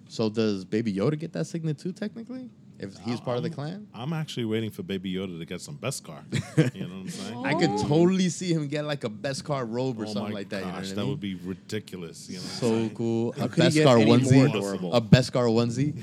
So 0.09 0.29
does 0.29 0.63
Baby 0.65 0.93
Yoda 0.93 1.17
get 1.17 1.33
that 1.33 1.45
signet 1.47 1.77
too? 1.79 1.91
Technically, 1.93 2.49
if 2.83 2.97
he's 2.99 3.19
part 3.19 3.37
of 3.37 3.43
the 3.43 3.49
clan, 3.49 3.87
I'm 3.93 4.13
actually 4.13 4.45
waiting 4.45 4.69
for 4.71 4.83
Baby 4.83 5.13
Yoda 5.13 5.39
to 5.39 5.45
get 5.45 5.61
some 5.61 5.77
Beskar. 5.77 6.21
you 6.75 6.81
know 6.81 6.87
what 6.87 6.95
I'm 7.01 7.09
saying? 7.09 7.45
I 7.45 7.53
could 7.55 7.77
totally 7.87 8.29
see 8.29 8.53
him 8.53 8.67
get 8.67 8.85
like 8.85 9.03
a 9.03 9.09
Beskar 9.09 9.65
robe 9.67 9.99
or 9.99 10.03
oh 10.03 10.13
something 10.13 10.33
my 10.33 10.39
like 10.39 10.49
that. 10.49 10.59
you 10.61 10.65
know 10.65 10.71
gosh, 10.73 10.81
what 10.89 10.91
I 10.91 10.95
that 10.95 11.01
mean? 11.01 11.09
would 11.09 11.19
be 11.19 11.35
ridiculous. 11.35 12.29
You 12.29 12.37
know 12.37 12.41
what 12.43 12.49
I'm 12.51 12.57
so 12.59 12.67
saying? 12.69 12.89
cool. 12.95 13.29
A 13.39 13.49
could 13.49 13.63
he 13.65 13.69
get 13.71 13.87
Beskar 13.87 14.01
any 14.01 14.05
more 14.05 14.17
onesie. 14.17 14.49
adorable? 14.49 14.93
A 14.93 15.01
Beskar 15.01 15.47
onesie. 15.49 15.93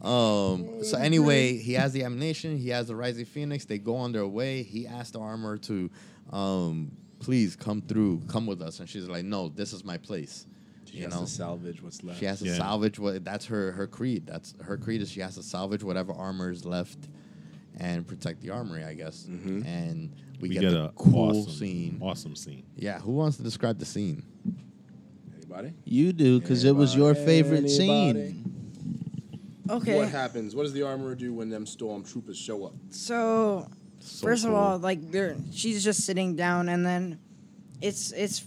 um. 0.04 0.84
So 0.84 0.98
anyway, 0.98 1.56
he 1.56 1.74
has 1.74 1.92
the 1.92 2.04
ammunition. 2.04 2.56
He 2.58 2.68
has 2.70 2.88
the 2.88 2.96
Rising 2.96 3.24
Phoenix. 3.24 3.64
They 3.64 3.78
go 3.78 3.96
on 3.96 4.12
their 4.12 4.26
way. 4.26 4.62
He 4.62 4.86
asks 4.86 5.10
the 5.12 5.20
Armorer 5.20 5.58
to, 5.58 5.90
um, 6.32 6.90
please 7.20 7.56
come 7.56 7.82
through, 7.82 8.22
come 8.28 8.46
with 8.46 8.62
us, 8.62 8.80
and 8.80 8.88
she's 8.88 9.06
like, 9.08 9.24
no, 9.24 9.48
this 9.48 9.72
is 9.72 9.84
my 9.84 9.96
place. 9.98 10.46
She 10.90 10.98
you 10.98 11.04
has 11.04 11.14
know, 11.14 11.20
to 11.20 11.26
salvage 11.26 11.82
what's 11.82 12.02
left. 12.02 12.18
she 12.18 12.24
has 12.26 12.40
to 12.40 12.46
Yeah. 12.46 12.56
salvage 12.56 12.98
what. 12.98 13.24
That's 13.24 13.46
her 13.46 13.72
her 13.72 13.86
creed. 13.86 14.26
That's 14.26 14.54
her 14.62 14.76
creed 14.76 15.00
is 15.02 15.10
she 15.10 15.20
has 15.20 15.36
to 15.36 15.42
salvage 15.42 15.82
whatever 15.84 16.12
armor 16.12 16.50
is 16.50 16.64
left, 16.64 16.98
and 17.78 18.06
protect 18.06 18.40
the 18.40 18.50
armory. 18.50 18.84
I 18.84 18.94
guess. 18.94 19.26
Mhm. 19.30 19.64
And 19.66 20.10
we, 20.40 20.48
we 20.48 20.54
get, 20.54 20.62
get 20.62 20.70
the 20.72 20.84
a 20.86 20.92
cool 20.96 21.30
awesome 21.30 21.52
scene. 21.52 21.98
Awesome 22.00 22.34
scene. 22.36 22.64
Yeah. 22.76 22.98
Who 23.00 23.12
wants 23.12 23.36
to 23.36 23.42
describe 23.42 23.78
the 23.78 23.84
scene? 23.84 24.24
Anybody? 25.36 25.72
You 25.84 26.12
do 26.12 26.40
because 26.40 26.64
it 26.64 26.74
was 26.74 26.94
your 26.96 27.14
favorite 27.14 27.64
Anybody? 27.70 27.76
scene. 27.76 28.44
Okay. 29.68 29.96
What 29.96 30.08
happens? 30.08 30.56
What 30.56 30.64
does 30.64 30.72
the 30.72 30.82
armorer 30.82 31.14
do 31.14 31.32
when 31.32 31.48
them 31.48 31.64
stormtroopers 31.64 32.34
show 32.34 32.64
up? 32.64 32.74
So, 32.90 33.68
So 34.00 34.26
first 34.26 34.42
cool. 34.44 34.52
of 34.56 34.58
all, 34.58 34.78
like 34.78 35.12
they're 35.12 35.36
she's 35.52 35.84
just 35.84 36.00
sitting 36.04 36.34
down, 36.34 36.68
and 36.68 36.84
then 36.84 37.18
it's 37.80 38.10
it's 38.12 38.44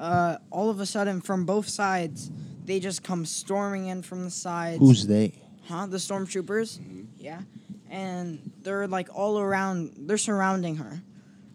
uh, 0.00 0.38
all 0.50 0.70
of 0.70 0.80
a 0.80 0.86
sudden 0.86 1.20
from 1.20 1.44
both 1.44 1.68
sides 1.68 2.30
they 2.64 2.80
just 2.80 3.02
come 3.02 3.26
storming 3.26 3.86
in 3.86 4.02
from 4.02 4.24
the 4.24 4.30
sides. 4.30 4.78
Who's 4.78 5.06
they? 5.06 5.34
huh? 5.66 5.86
The 5.86 5.96
stormtroopers. 5.96 6.78
Mm-hmm. 6.78 7.02
Yeah, 7.16 7.40
and 7.88 8.52
they're 8.62 8.86
like 8.86 9.08
all 9.14 9.38
around. 9.38 9.92
They're 9.98 10.18
surrounding 10.18 10.76
her, 10.76 11.02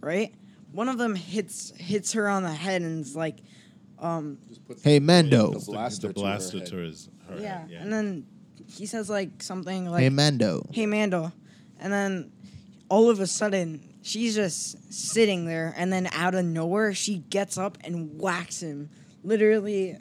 right? 0.01 0.33
One 0.71 0.89
of 0.89 0.97
them 0.97 1.15
hits 1.15 1.73
hits 1.77 2.13
her 2.13 2.27
on 2.27 2.43
the 2.43 2.51
head 2.53 2.81
and 2.81 3.01
is 3.01 3.15
like, 3.15 3.37
um, 3.99 4.37
Hey 4.83 4.99
Mando. 4.99 5.53
The 5.53 5.65
blaster 5.65 6.07
the 6.07 6.13
to 6.13 6.19
her 6.19 6.23
blaster 6.23 6.59
head. 6.59 6.67
to 6.67 6.75
his 6.77 7.09
her 7.29 7.39
yeah. 7.39 7.59
head, 7.59 7.69
yeah. 7.71 7.81
and 7.81 7.93
then 7.93 8.27
he 8.67 8.85
says 8.85 9.09
like 9.09 9.41
something 9.41 9.89
like, 9.89 10.01
Hey 10.03 10.09
Mando. 10.09 10.65
hey 10.71 10.85
Mando, 10.85 11.31
and 11.79 11.91
then 11.93 12.31
all 12.89 13.09
of 13.09 13.19
a 13.19 13.27
sudden 13.27 13.81
she's 14.05 14.35
just 14.35 14.93
sitting 14.93 15.45
there, 15.45 15.73
and 15.75 15.91
then 15.91 16.07
out 16.13 16.35
of 16.35 16.45
nowhere 16.45 16.93
she 16.93 17.17
gets 17.29 17.57
up 17.57 17.77
and 17.83 18.19
whacks 18.19 18.61
him, 18.61 18.89
literally, 19.23 19.97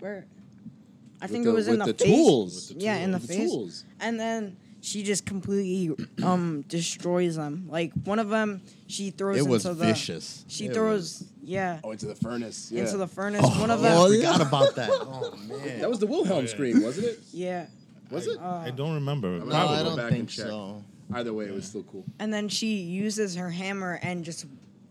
where 0.00 0.26
I 1.20 1.24
With 1.24 1.30
think 1.32 1.44
the- 1.44 1.50
it 1.50 1.54
was 1.54 1.66
in 1.68 1.78
the, 1.78 1.86
the 1.86 1.94
face. 1.94 2.06
tools. 2.08 2.68
With 2.68 2.78
the 2.78 2.84
yeah, 2.84 2.96
in 2.98 3.10
the 3.12 3.18
The 3.18 3.26
face, 3.26 3.50
tools. 3.50 3.84
and 4.00 4.20
then 4.20 4.56
she 4.80 5.02
just 5.02 5.26
completely 5.26 6.06
um 6.22 6.62
destroys 6.68 7.34
them. 7.36 7.66
Like 7.68 7.92
one 8.04 8.18
of 8.20 8.28
them, 8.28 8.60
she 8.86 9.10
throws 9.10 9.38
It 9.38 9.46
was 9.48 9.64
into 9.66 9.76
the 9.78 9.84
vicious. 9.86 10.44
she 10.46 10.66
It 10.66 10.74
throws 10.74 11.24
yeah 11.42 11.80
Oh, 11.82 11.90
into 11.90 12.06
the 12.06 12.14
furnace. 12.14 12.70
Yeah. 12.70 12.82
into 12.84 12.98
the 12.98 13.08
furnace. 13.08 13.40
Oh, 13.42 13.60
one 13.60 13.70
of 13.72 13.82
yeah, 13.82 13.88
them, 13.94 14.02
I 14.02 14.16
forgot 14.16 14.40
about 14.46 14.74
that. 14.76 14.90
Oh 15.00 15.34
man, 15.48 15.80
that 15.80 15.88
was 15.90 15.98
the 15.98 16.06
Wilhelm 16.06 16.38
Oh, 16.38 16.40
yeah. 16.42 16.46
scream, 16.46 16.82
wasn't 16.82 17.06
it? 17.08 17.20
yeah. 17.32 17.66
Was 18.10 18.26
it? 18.28 18.38
Uh, 18.38 18.62
I 18.64 18.70
don't 18.70 18.94
remember. 18.94 19.38
No, 19.38 19.44
No, 19.46 19.50
Probably 19.50 19.76
I 19.78 19.82
don't 19.82 19.96
back 19.96 20.08
think 20.10 20.20
and 20.20 20.28
check. 20.28 20.46
so. 20.46 20.84
Either 21.14 21.32
way, 21.32 21.46
it 21.46 21.54
was 21.54 21.64
still 21.66 21.82
cool. 21.84 22.04
and 22.18 22.32
then 22.32 22.48
she 22.48 22.76
uses 22.76 23.34
her 23.36 23.50
hammer 23.50 23.98
and 24.02 24.24
just 24.24 24.44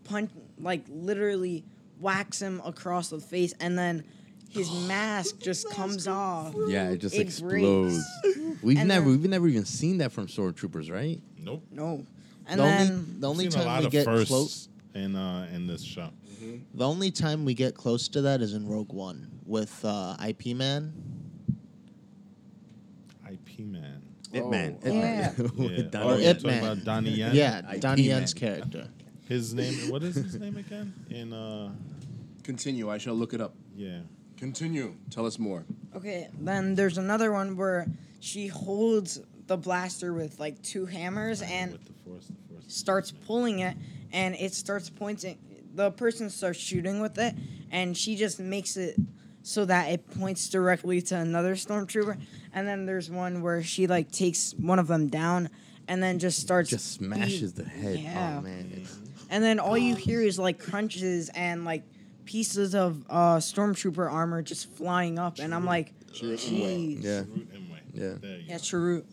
punch 0.04 0.30
like 0.58 0.82
literally 0.88 1.62
whacks 2.00 2.40
him 2.42 2.60
across 2.64 3.08
the 3.10 3.20
face 3.20 3.54
and 3.60 3.78
then 3.78 4.02
his 4.50 4.68
mask 4.88 5.38
just 5.40 5.70
comes 5.70 6.08
off 6.08 6.54
yeah, 6.68 6.90
it 6.90 6.98
just 6.98 7.14
It 7.14 7.20
explodes. 7.20 8.02
breaks. 8.22 8.38
We've 8.62 8.78
And 8.78 8.88
never, 8.88 9.04
then- 9.08 9.20
we've 9.20 9.30
never 9.30 9.46
even 9.46 9.64
seen 9.64 9.98
that 9.98 10.10
from 10.10 10.26
stormtroopers, 10.26 10.90
right? 10.90 11.20
Nope. 11.40 11.62
no 11.70 12.04
and 12.48 12.58
the 12.58 12.64
then 12.64 12.90
only, 12.90 13.04
the 13.20 13.28
only 13.28 13.46
I've 13.46 13.52
a 13.52 13.56
time 13.58 13.66
lot 13.66 13.80
we 13.80 13.86
of 13.86 13.92
get 13.92 14.04
close, 14.06 14.68
in 14.94 15.14
uh, 15.14 15.48
in 15.54 15.66
this 15.66 15.82
show. 15.82 16.08
the 16.74 16.84
only 16.86 17.10
time 17.12 17.44
we 17.44 17.52
get 17.54 17.74
close 17.74 18.08
to 18.08 18.22
that 18.22 18.40
is 18.40 18.54
in 18.54 18.66
Rogue 18.66 18.92
One 18.92 19.28
with 19.46 19.84
uh, 19.84 20.16
Ip 20.26 20.46
Man. 20.56 20.92
IP 23.30 23.60
man. 23.66 23.87
It 24.32 24.46
man, 24.46 24.78
it 24.82 24.92
Yeah. 24.92 25.00
man. 25.00 25.34
Yeah. 25.56 25.82
Donnie 25.90 26.06
Or 26.10 26.18
you're 26.18 26.30
Ip 26.30 26.36
talking 26.38 26.50
Man. 26.50 26.64
about 26.64 26.84
Donnie 26.84 27.10
Yen? 27.10 27.34
Yeah, 27.34 27.72
IP 27.74 27.80
Donnie 27.80 28.02
Man. 28.08 28.10
Yen's 28.18 28.34
character. 28.34 28.88
His 29.28 29.54
name. 29.54 29.90
What 29.90 30.02
is 30.02 30.14
his 30.16 30.34
name 30.38 30.56
again? 30.56 30.92
In 31.10 31.32
uh, 31.32 31.70
Continue. 32.42 32.90
I 32.90 32.98
shall 32.98 33.14
look 33.14 33.34
it 33.34 33.40
up. 33.40 33.54
yeah. 33.76 34.00
Continue. 34.36 34.94
Tell 35.10 35.26
us 35.26 35.36
more. 35.38 35.64
okay 35.96 36.28
then 36.38 36.74
there's 36.76 36.96
another 36.98 37.32
one 37.32 37.56
where 37.56 37.86
she 38.20 38.46
holds 38.46 39.20
the 39.48 39.56
blaster 39.56 40.12
with 40.12 40.38
like 40.38 40.60
two 40.62 40.86
hammers 40.86 41.42
and 41.42 41.72
with 41.72 41.84
the 41.86 41.92
force, 42.04 42.26
the 42.28 42.34
force. 42.54 42.64
starts 42.68 43.10
pulling 43.10 43.58
it 43.60 43.76
and 44.12 44.34
it 44.36 44.54
starts 44.54 44.90
pointing 44.90 45.36
the 45.74 45.90
person 45.90 46.30
starts 46.30 46.58
shooting 46.60 47.00
with 47.00 47.18
it 47.18 47.34
and 47.72 47.96
she 47.96 48.14
just 48.14 48.38
makes 48.38 48.76
it 48.76 48.94
so 49.42 49.64
that 49.64 49.90
it 49.90 50.08
points 50.18 50.48
directly 50.48 51.00
to 51.02 51.16
another 51.16 51.54
stormtrooper 51.56 52.16
and 52.58 52.66
then 52.68 52.86
there's 52.86 53.10
one 53.10 53.40
where 53.42 53.62
she 53.62 53.86
like 53.86 54.10
takes 54.10 54.52
one 54.54 54.78
of 54.78 54.86
them 54.88 55.08
down 55.08 55.48
and 55.86 56.02
then 56.02 56.18
just 56.18 56.40
starts 56.40 56.70
just 56.70 56.92
smashes 56.92 57.52
beat- 57.52 57.64
the 57.64 57.70
head. 57.70 57.98
Yeah. 58.00 58.36
Oh 58.38 58.42
man, 58.42 58.70
it's, 58.74 58.96
and 59.30 59.42
then 59.44 59.58
all 59.60 59.78
you 59.78 59.94
hear 59.94 60.20
is 60.20 60.38
like 60.38 60.58
crunches 60.58 61.28
and 61.30 61.64
like 61.64 61.82
pieces 62.24 62.74
of 62.74 63.04
uh 63.08 63.36
stormtrooper 63.38 64.10
armor 64.10 64.42
just 64.42 64.68
flying 64.74 65.18
up 65.18 65.38
and 65.38 65.54
i'm 65.54 65.64
like 65.64 65.94
Chirrut 66.12 66.34
Imwe. 66.38 66.98
jeez 67.00 67.02
Yeah. 67.04 67.18
Root 67.20 67.48
Imwe. 67.54 67.78
Yeah. 67.94 68.14
There 68.20 68.36
you 68.36 68.44
yeah 68.46 68.56
go. 68.58 68.62
Chirrut. 68.62 69.04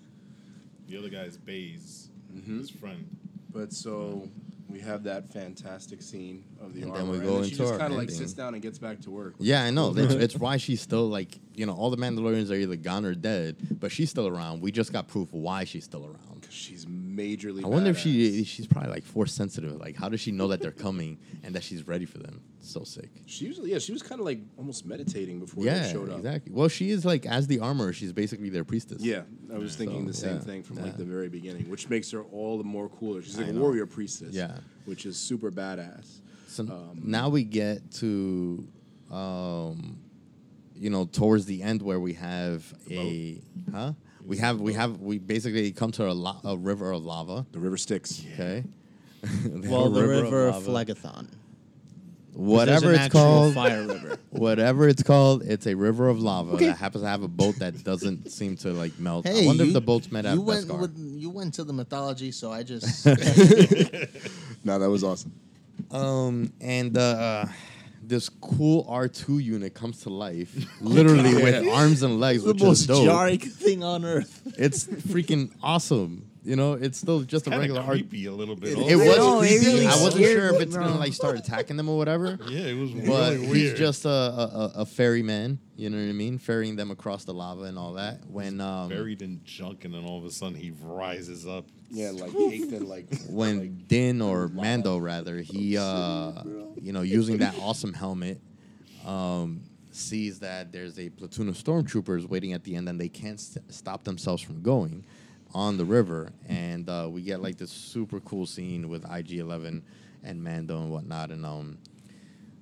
The 0.89 0.97
other 0.97 1.09
guy's 1.09 1.29
is 1.31 1.37
Baze, 1.37 2.09
Mhm. 2.35 2.59
his 2.59 2.69
friend. 2.69 3.05
But 3.53 3.71
so 3.71 4.27
we 4.75 4.81
have 4.81 5.03
that 5.05 5.31
fantastic 5.31 6.01
scene 6.01 6.43
of 6.61 6.73
the 6.73 6.81
And 6.81 6.91
armor, 6.91 7.03
then 7.03 7.09
we 7.11 7.17
and 7.19 7.25
go 7.25 7.33
then 7.35 7.43
she 7.45 7.51
into 7.51 7.63
just 7.63 7.79
kind 7.79 7.93
of 7.93 7.97
like 7.97 8.09
ending. 8.09 8.15
sits 8.17 8.33
down 8.33 8.53
and 8.55 8.61
gets 8.61 8.77
back 8.77 8.99
to 9.03 9.09
work. 9.09 9.35
yeah, 9.39 9.63
I 9.63 9.69
know. 9.69 9.93
It's, 9.97 10.13
it's 10.13 10.35
why 10.35 10.57
she's 10.57 10.81
still 10.81 11.07
like, 11.07 11.39
you 11.53 11.65
know, 11.65 11.71
all 11.73 11.89
the 11.89 11.95
Mandalorians 11.97 12.51
are 12.51 12.55
either 12.55 12.75
gone 12.75 13.05
or 13.05 13.15
dead, 13.15 13.55
but 13.79 13.89
she's 13.89 14.09
still 14.09 14.27
around. 14.27 14.61
We 14.61 14.73
just 14.73 14.91
got 14.91 15.07
proof 15.07 15.31
why 15.31 15.63
she's 15.63 15.85
still 15.85 16.03
around. 16.05 16.41
'Cause 16.41 16.51
she's 16.53 16.85
majorly. 17.15 17.63
I 17.63 17.67
wonder 17.67 17.89
if 17.89 17.97
she 17.97 18.43
she's 18.43 18.67
probably 18.67 18.91
like 18.91 19.03
force 19.03 19.33
sensitive. 19.33 19.79
Like, 19.79 19.95
how 19.95 20.09
does 20.09 20.19
she 20.21 20.31
know 20.31 20.47
that 20.49 20.61
they're 20.61 20.71
coming 20.71 21.17
and 21.43 21.55
that 21.55 21.63
she's 21.63 21.87
ready 21.87 22.05
for 22.05 22.17
them? 22.19 22.41
So 22.59 22.83
sick. 22.83 23.09
She 23.27 23.45
usually, 23.45 23.71
yeah, 23.71 23.77
she 23.77 23.91
was 23.91 24.01
kind 24.01 24.19
of 24.19 24.25
like 24.25 24.39
almost 24.57 24.85
meditating 24.85 25.39
before 25.39 25.63
yeah, 25.63 25.83
they 25.83 25.91
showed 25.91 26.09
up. 26.09 26.17
exactly. 26.17 26.51
Well, 26.51 26.67
she 26.67 26.89
is 26.89 27.05
like 27.05 27.25
as 27.27 27.45
the 27.47 27.59
Armorer. 27.59 27.93
She's 27.93 28.11
basically 28.11 28.49
their 28.49 28.63
priestess. 28.63 29.01
Yeah, 29.03 29.21
I 29.53 29.57
was 29.59 29.75
thinking 29.75 30.01
So, 30.01 30.07
the 30.07 30.13
same 30.13 30.33
yeah, 30.35 30.39
thing 30.41 30.63
from 30.63 30.77
yeah. 30.77 30.83
like 30.85 30.97
the 30.97 31.05
very 31.05 31.29
beginning, 31.29 31.69
which 31.69 31.89
makes 31.89 32.09
her 32.11 32.23
all 32.23 32.57
the 32.57 32.63
more 32.63 32.89
cooler. 32.89 33.21
She's 33.21 33.37
like 33.37 33.49
a 33.49 33.53
warrior 33.53 33.85
priestess. 33.85 34.33
Yeah. 34.33 34.57
which 34.85 35.05
is 35.05 35.15
super 35.17 35.51
badass. 35.51 36.21
So 36.47 36.63
Um, 36.63 37.01
now 37.03 37.29
we 37.29 37.43
get 37.43 37.91
to, 37.95 38.65
um, 39.11 39.97
you 40.75 40.89
know, 40.89 41.05
towards 41.05 41.45
the 41.45 41.61
end 41.61 41.81
where 41.81 41.99
we 41.99 42.13
have 42.13 42.73
a, 42.89 43.41
huh? 43.71 43.93
We 44.25 44.37
have 44.37 44.59
we 44.59 44.73
have 44.73 45.01
we 45.01 45.19
basically 45.19 45.71
come 45.71 45.91
to 45.93 46.09
a, 46.09 46.13
la- 46.13 46.41
a 46.43 46.57
river 46.57 46.91
of 46.91 47.03
lava. 47.05 47.45
The 47.51 47.59
river 47.59 47.77
Styx. 47.77 48.23
Okay. 48.33 48.63
They 49.43 49.69
Well, 49.69 49.87
a 49.87 50.01
the 50.01 50.07
river 50.07 50.47
of 50.47 50.67
lava. 50.67 50.93
Phlegethon. 50.93 51.27
whatever 52.33 52.89
an 52.89 52.95
it's 52.95 53.05
actual 53.05 53.19
called, 53.21 53.53
fire 53.55 53.83
river. 53.87 54.17
whatever 54.31 54.87
it's 54.87 55.01
called, 55.03 55.43
it's 55.43 55.65
a 55.67 55.73
river 55.75 56.09
of 56.09 56.19
lava 56.19 56.57
that 56.57 56.77
happens 56.77 57.03
to 57.03 57.07
have 57.09 57.23
a 57.23 57.27
boat 57.27 57.55
that 57.59 57.83
doesn't 57.83 58.29
seem 58.31 58.55
to 58.57 58.71
like 58.73 58.99
melt. 58.99 59.25
I 59.27 59.45
wonder 59.45 59.63
if 59.63 59.73
the 59.73 59.81
boat's 59.81 60.11
met 60.11 60.25
at 60.25 60.33
you 60.35 60.41
went 60.41 60.67
Beskar. 60.67 60.79
with, 60.81 60.97
you 60.97 61.29
went 61.29 61.53
to 61.55 61.63
the 61.63 61.73
mythology, 61.73 62.31
so 62.31 62.51
I 62.51 62.63
just 62.63 63.05
No, 64.63 64.79
that 64.79 64.89
was 64.89 65.03
awesome. 65.03 65.31
Um, 65.91 66.51
and 66.61 66.97
uh, 66.97 67.45
this 68.07 68.29
cool 68.29 68.85
R 68.87 69.07
two 69.07 69.39
unit 69.39 69.73
comes 69.73 70.01
to 70.03 70.09
life, 70.09 70.53
literally 70.81 71.31
Yeah. 71.31 71.43
with 71.43 71.67
arms 71.69 72.03
and 72.03 72.19
legs, 72.19 72.43
the 72.43 72.53
which 72.53 72.61
most 72.63 72.81
is 72.81 72.87
dope. 72.87 73.05
jarring 73.05 73.39
thing 73.39 73.83
on 73.83 74.05
earth. 74.05 74.41
It's 74.57 74.85
freaking 74.85 75.51
awesome. 75.61 76.29
You 76.43 76.55
know, 76.55 76.73
it's 76.73 76.99
still 76.99 77.21
just 77.21 77.47
a 77.47 77.49
Kind 77.49 77.61
regular 77.61 77.81
of 77.81 77.87
R. 77.87 77.93
creepy 77.95 78.27
a 78.27 78.31
little 78.31 78.55
bit. 78.55 78.77
It 78.77 78.77
also. 78.77 78.97
was 78.99 79.17
know, 79.17 79.41
it 79.41 79.47
creepy. 79.49 79.65
really 79.65 79.87
I 79.87 79.89
wasn't 79.89 80.13
scared 80.13 80.37
sure 80.37 80.45
if 80.49 80.51
me, 80.51 80.57
it's 80.59 80.75
gonna 80.75 80.89
bro. 80.91 80.99
like 80.99 81.13
start 81.13 81.37
attacking 81.39 81.75
them 81.75 81.89
or 81.89 81.97
whatever. 81.97 82.37
Yeah, 82.47 82.59
it 82.67 82.77
was 82.77 82.91
But 82.91 83.31
really 83.33 83.37
he's 83.47 83.49
weird. 83.49 83.77
just 83.77 84.05
a, 84.05 84.09
a, 84.09 84.13
a- 84.75 84.81
a 84.81 84.85
ferryman, 84.85 85.57
you 85.75 85.89
know 85.89 85.97
what 85.97 86.07
I 86.07 86.11
mean? 86.11 86.37
Ferrying 86.37 86.75
them 86.75 86.91
across 86.91 87.23
the 87.25 87.33
lava 87.33 87.63
and 87.63 87.79
all 87.79 87.93
that. 87.93 88.19
When 88.29 88.61
um, 88.61 88.89
buried 88.89 89.23
in 89.23 89.41
junk, 89.43 89.85
and 89.85 89.93
then 89.95 90.05
all 90.05 90.19
of 90.19 90.25
a 90.25 90.29
sudden 90.29 90.53
he 90.55 90.71
rises 90.83 91.47
up. 91.47 91.65
Yeah, 91.89 92.11
like 92.11 92.31
caked 92.31 92.73
in 92.73 92.87
like 92.87 93.07
when 93.27 93.59
like, 93.59 93.87
Din 93.87 94.21
or 94.21 94.47
Mando 94.47 94.97
rather, 94.99 95.37
he 95.39 95.77
uh 95.79 96.43
you 96.45 96.74
know, 96.95 97.01
using 97.03 97.37
that 97.37 97.55
awesome 97.59 97.93
helmet, 97.93 98.41
um, 99.05 99.61
sees 99.91 100.39
that 100.39 100.71
there's 100.71 100.97
a 100.99 101.09
platoon 101.09 101.47
of 101.47 101.55
stormtroopers 101.55 102.27
waiting 102.27 102.53
at 102.53 102.63
the 102.63 102.75
end 102.75 102.89
and 102.89 102.99
they 102.99 103.07
can't 103.09 103.39
st- 103.39 103.71
stop 103.71 104.03
themselves 104.03 104.41
from 104.41 104.61
going 104.61 105.03
on 105.53 105.77
the 105.77 105.85
river. 105.85 106.31
And 106.49 106.89
uh, 106.89 107.07
we 107.09 107.21
get 107.21 107.41
like 107.41 107.57
this 107.57 107.71
super 107.71 108.19
cool 108.19 108.45
scene 108.45 108.89
with 108.89 109.05
IG 109.09 109.33
Eleven 109.33 109.83
and 110.23 110.43
Mando 110.43 110.79
and 110.81 110.91
whatnot. 110.91 111.29
And 111.31 111.45
um 111.45 111.77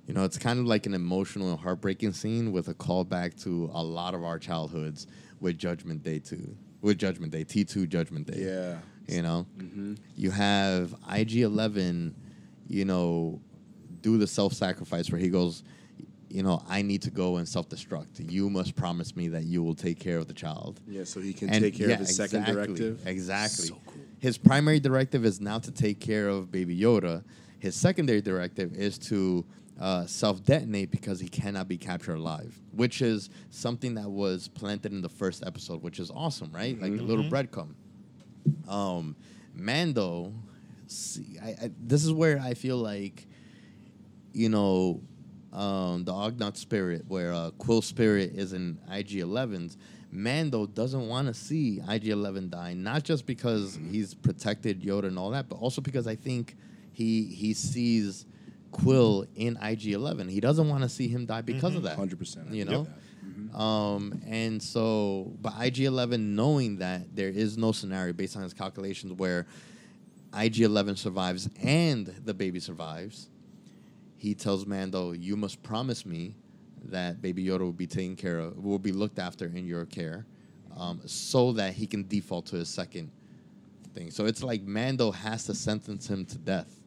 you 0.06 0.12
know, 0.12 0.24
it's 0.24 0.36
kind 0.36 0.58
of 0.60 0.66
like 0.66 0.84
an 0.84 0.92
emotional 0.92 1.50
and 1.50 1.58
heartbreaking 1.58 2.12
scene 2.12 2.52
with 2.52 2.68
a 2.68 2.74
callback 2.74 3.42
to 3.44 3.70
a 3.72 3.82
lot 3.82 4.14
of 4.14 4.22
our 4.22 4.38
childhoods 4.38 5.06
with 5.40 5.56
Judgment 5.56 6.02
Day 6.02 6.18
2. 6.18 6.54
With 6.82 6.98
Judgment 6.98 7.32
Day, 7.32 7.42
T2 7.44 7.88
Judgment 7.88 8.26
Day. 8.26 8.42
yeah. 8.44 8.78
You 9.06 9.22
know, 9.22 9.46
you 10.16 10.30
have 10.30 10.94
IG 11.14 11.36
Eleven, 11.38 12.14
you 12.68 12.84
know, 12.86 13.40
do 14.04 14.18
the 14.18 14.26
self 14.26 14.52
sacrifice 14.52 15.10
where 15.10 15.18
he 15.20 15.28
goes, 15.28 15.64
you 16.28 16.42
know, 16.42 16.62
I 16.68 16.82
need 16.82 17.00
to 17.02 17.10
go 17.10 17.36
and 17.38 17.48
self 17.48 17.68
destruct. 17.70 18.30
You 18.30 18.50
must 18.50 18.76
promise 18.76 19.16
me 19.16 19.28
that 19.28 19.44
you 19.44 19.62
will 19.62 19.74
take 19.74 19.98
care 19.98 20.18
of 20.18 20.28
the 20.28 20.34
child. 20.34 20.78
Yeah, 20.86 21.04
so 21.04 21.20
he 21.20 21.32
can 21.32 21.48
And- 21.48 21.64
take 21.64 21.74
care 21.74 21.88
yeah, 21.88 21.94
of 21.94 22.00
his 22.00 22.14
second 22.14 22.44
directive. 22.44 23.04
Exactly. 23.06 23.68
So 23.68 23.78
cool. 23.86 24.02
His 24.18 24.36
primary 24.38 24.78
directive 24.78 25.24
is 25.24 25.40
now 25.40 25.58
to 25.58 25.70
take 25.70 26.00
care 26.00 26.28
of 26.28 26.52
Baby 26.52 26.78
Yoda. 26.78 27.24
His 27.58 27.74
secondary 27.74 28.20
directive 28.20 28.74
is 28.74 28.98
to 29.10 29.44
uh, 29.80 30.04
self 30.06 30.44
detonate 30.44 30.90
because 30.90 31.18
he 31.18 31.28
cannot 31.28 31.66
be 31.66 31.78
captured 31.78 32.16
alive, 32.16 32.60
which 32.72 33.00
is 33.00 33.30
something 33.50 33.94
that 33.94 34.08
was 34.10 34.48
planted 34.48 34.92
in 34.92 35.00
the 35.00 35.08
first 35.08 35.42
episode, 35.46 35.82
which 35.82 35.98
is 35.98 36.10
awesome, 36.10 36.50
right? 36.52 36.78
Like 36.80 36.92
a 36.92 37.02
little 37.02 37.24
breadcrumb. 37.24 37.74
Um, 38.68 39.16
Mando, 39.54 40.32
see, 40.88 41.38
I, 41.42 41.48
I, 41.48 41.70
this 41.80 42.04
is 42.04 42.12
where 42.12 42.38
I 42.38 42.54
feel 42.54 42.76
like, 42.76 43.26
you 44.34 44.48
know, 44.48 45.00
um, 45.52 46.04
the 46.04 46.12
Ugnaught 46.12 46.56
spirit, 46.56 47.04
where 47.08 47.32
uh, 47.32 47.50
Kuiil 47.58 47.82
spirit 47.82 48.32
is 48.34 48.52
in 48.52 48.78
IG 48.90 49.10
11s. 49.10 49.76
Mando 50.10 50.66
doesn't 50.66 51.08
want 51.08 51.28
to 51.28 51.34
see 51.34 51.80
IG 51.88 52.08
11 52.08 52.50
die, 52.50 52.74
not 52.74 53.02
just 53.02 53.26
because 53.26 53.78
he's 53.90 54.14
protected 54.14 54.82
Yoda 54.82 55.04
and 55.04 55.18
all 55.18 55.30
that, 55.30 55.48
but 55.48 55.56
also 55.56 55.80
because 55.80 56.06
I 56.06 56.14
think 56.14 56.56
he 56.92 57.24
he 57.24 57.54
sees 57.54 58.26
Kuiil 58.72 59.26
in 59.34 59.56
IG 59.62 59.86
11. 59.88 60.28
He 60.28 60.40
doesn't 60.40 60.68
want 60.68 60.82
to 60.82 60.88
see 60.88 61.08
him 61.08 61.26
die 61.26 61.42
because 61.42 61.74
of 61.74 61.82
that. 61.84 61.96
100%. 61.96 62.50
I 62.50 62.54
You 62.54 62.64
know? 62.64 62.84
that. 62.84 63.58
Um, 63.58 64.20
and 64.26 64.62
so, 64.62 65.32
but 65.40 65.52
IG11 65.54 66.18
knowing 66.20 66.78
that 66.78 67.14
there 67.14 67.28
is 67.28 67.56
no 67.56 67.72
scenario 67.72 68.12
based 68.12 68.36
on 68.36 68.42
his 68.42 68.52
calculations 68.52 69.12
where 69.14 69.46
IG11 70.32 70.98
survives 70.98 71.48
and 71.62 72.06
the 72.24 72.34
baby 72.34 72.58
survives, 72.60 73.30
he 74.24 74.34
tells 74.34 74.66
Mando, 74.66 75.12
"You 75.12 75.36
must 75.36 75.62
promise 75.62 76.06
me 76.06 76.34
that 76.86 77.20
Baby 77.20 77.44
Yoda 77.44 77.60
will 77.60 77.72
be 77.72 77.86
taken 77.86 78.16
care 78.16 78.38
of, 78.38 78.56
will 78.64 78.78
be 78.78 78.92
looked 78.92 79.18
after 79.18 79.46
in 79.46 79.66
your 79.66 79.84
care, 79.84 80.24
um, 80.76 81.00
so 81.06 81.52
that 81.52 81.74
he 81.74 81.86
can 81.86 82.06
default 82.08 82.46
to 82.46 82.56
his 82.56 82.68
second 82.68 83.10
thing." 83.94 84.10
So 84.10 84.24
it's 84.26 84.42
like 84.42 84.62
Mando 84.62 85.10
has 85.10 85.44
to 85.44 85.54
sentence 85.54 86.08
him 86.08 86.24
to 86.26 86.38
death. 86.38 86.80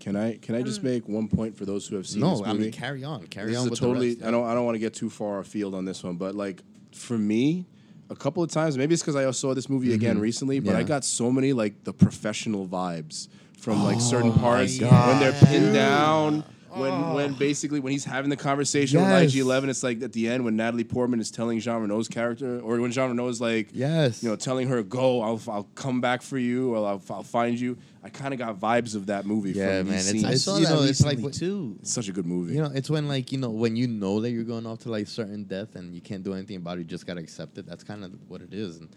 Can 0.00 0.16
I 0.16 0.36
can 0.36 0.54
I 0.54 0.62
just 0.62 0.82
make 0.82 1.08
one 1.08 1.28
point 1.28 1.56
for 1.56 1.64
those 1.64 1.86
who 1.86 1.96
have 1.96 2.06
seen 2.06 2.20
No, 2.20 2.30
this 2.38 2.46
I 2.46 2.52
movie? 2.52 2.64
mean 2.64 2.72
carry 2.72 3.04
on, 3.04 3.26
carry 3.28 3.50
this 3.52 3.58
on 3.60 3.64
is 3.66 3.70
with 3.70 3.80
totally. 3.80 4.14
the 4.14 4.20
rest. 4.20 4.28
I 4.28 4.30
don't. 4.32 4.46
I 4.46 4.54
don't 4.54 4.64
want 4.64 4.74
to 4.74 4.80
get 4.80 4.92
too 4.94 5.08
far 5.10 5.38
afield 5.38 5.74
on 5.74 5.84
this 5.84 6.02
one, 6.04 6.16
but 6.16 6.34
like 6.34 6.62
for 6.92 7.16
me, 7.16 7.66
a 8.10 8.16
couple 8.16 8.42
of 8.42 8.50
times, 8.50 8.76
maybe 8.76 8.92
it's 8.94 9.02
because 9.02 9.16
I 9.16 9.30
saw 9.30 9.54
this 9.54 9.68
movie 9.70 9.94
again 9.94 10.18
recently, 10.18 10.58
but 10.60 10.74
I 10.74 10.80
Mm-hmm. 10.80 10.88
Got 10.88 11.04
so 11.04 11.30
many 11.30 11.52
like 11.52 11.84
the 11.84 11.92
professional 11.94 12.66
vibes 12.66 13.28
from 13.58 13.82
like 13.84 14.00
certain 14.00 14.32
parts 14.32 14.78
when 14.80 15.20
they're 15.20 15.32
pinned 15.32 15.66
Dude. 15.66 15.74
down. 15.74 16.44
When, 16.74 16.90
oh. 16.90 17.14
when 17.16 17.34
basically 17.34 17.80
when 17.80 17.92
he's 17.92 18.04
having 18.04 18.30
the 18.30 18.36
conversation 18.36 18.98
Oh. 18.98 19.02
Yes. 19.02 19.24
with 19.26 19.34
IG 19.34 19.40
Eleven, 19.40 19.68
it's 19.68 19.82
like 19.82 20.02
at 20.02 20.12
the 20.12 20.28
end 20.28 20.44
when 20.44 20.56
Natalie 20.56 20.84
Portman 20.84 21.20
is 21.20 21.30
telling 21.30 21.60
Jean 21.60 21.82
Reno's 21.82 22.08
character, 22.08 22.60
or 22.60 22.80
when 22.80 22.90
Jean 22.92 23.10
Reno 23.10 23.28
is 23.28 23.40
like, 23.40 23.68
Yes. 23.72 24.22
you 24.22 24.30
know, 24.30 24.36
telling 24.36 24.68
her, 24.68 24.82
"Go, 24.82 25.20
I'll, 25.20 25.40
I'll 25.48 25.68
come 25.74 26.00
back 26.00 26.22
for 26.22 26.38
you, 26.38 26.74
or 26.74 26.86
I'll, 26.86 27.02
I'll 27.10 27.22
find 27.22 27.60
you." 27.60 27.76
I 28.04 28.08
kind 28.08 28.32
of 28.34 28.38
got 28.38 28.58
vibes 28.58 28.96
of 28.96 29.06
that 29.06 29.26
movie. 29.26 29.52
Yeah, 29.52 29.80
from 29.80 29.88
man, 29.90 29.96
these 29.98 30.08
it's- 30.08 30.12
scenes. 30.12 30.24
I 30.24 30.34
saw 30.36 30.56
you 30.58 30.66
that 30.66 30.74
know, 30.74 30.82
it's 30.82 31.00
like 31.02 31.18
recently 31.18 31.24
what- 31.24 31.34
too. 31.34 31.76
It's 31.80 31.92
such 31.92 32.08
a 32.08 32.12
good 32.12 32.26
movie. 32.26 32.54
You 32.54 32.62
know, 32.62 32.70
it's 32.74 32.88
when 32.90 33.06
like 33.06 33.32
you 33.32 33.38
know 33.38 33.50
when 33.50 33.76
you 33.76 33.86
know 33.86 34.20
that 34.22 34.30
you're 34.30 34.42
going 34.44 34.66
off 34.66 34.78
to 34.80 34.90
like 34.90 35.06
certain 35.08 35.44
death 35.44 35.76
and 35.76 35.94
you 35.94 36.00
can't 36.00 36.22
do 36.22 36.32
anything 36.32 36.56
about 36.56 36.78
it. 36.78 36.80
You 36.80 36.84
just 36.86 37.06
gotta 37.06 37.20
accept 37.20 37.58
it. 37.58 37.66
That's 37.66 37.84
kind 37.84 38.02
of 38.02 38.12
what 38.28 38.40
it 38.40 38.54
is. 38.54 38.78
And 38.78 38.88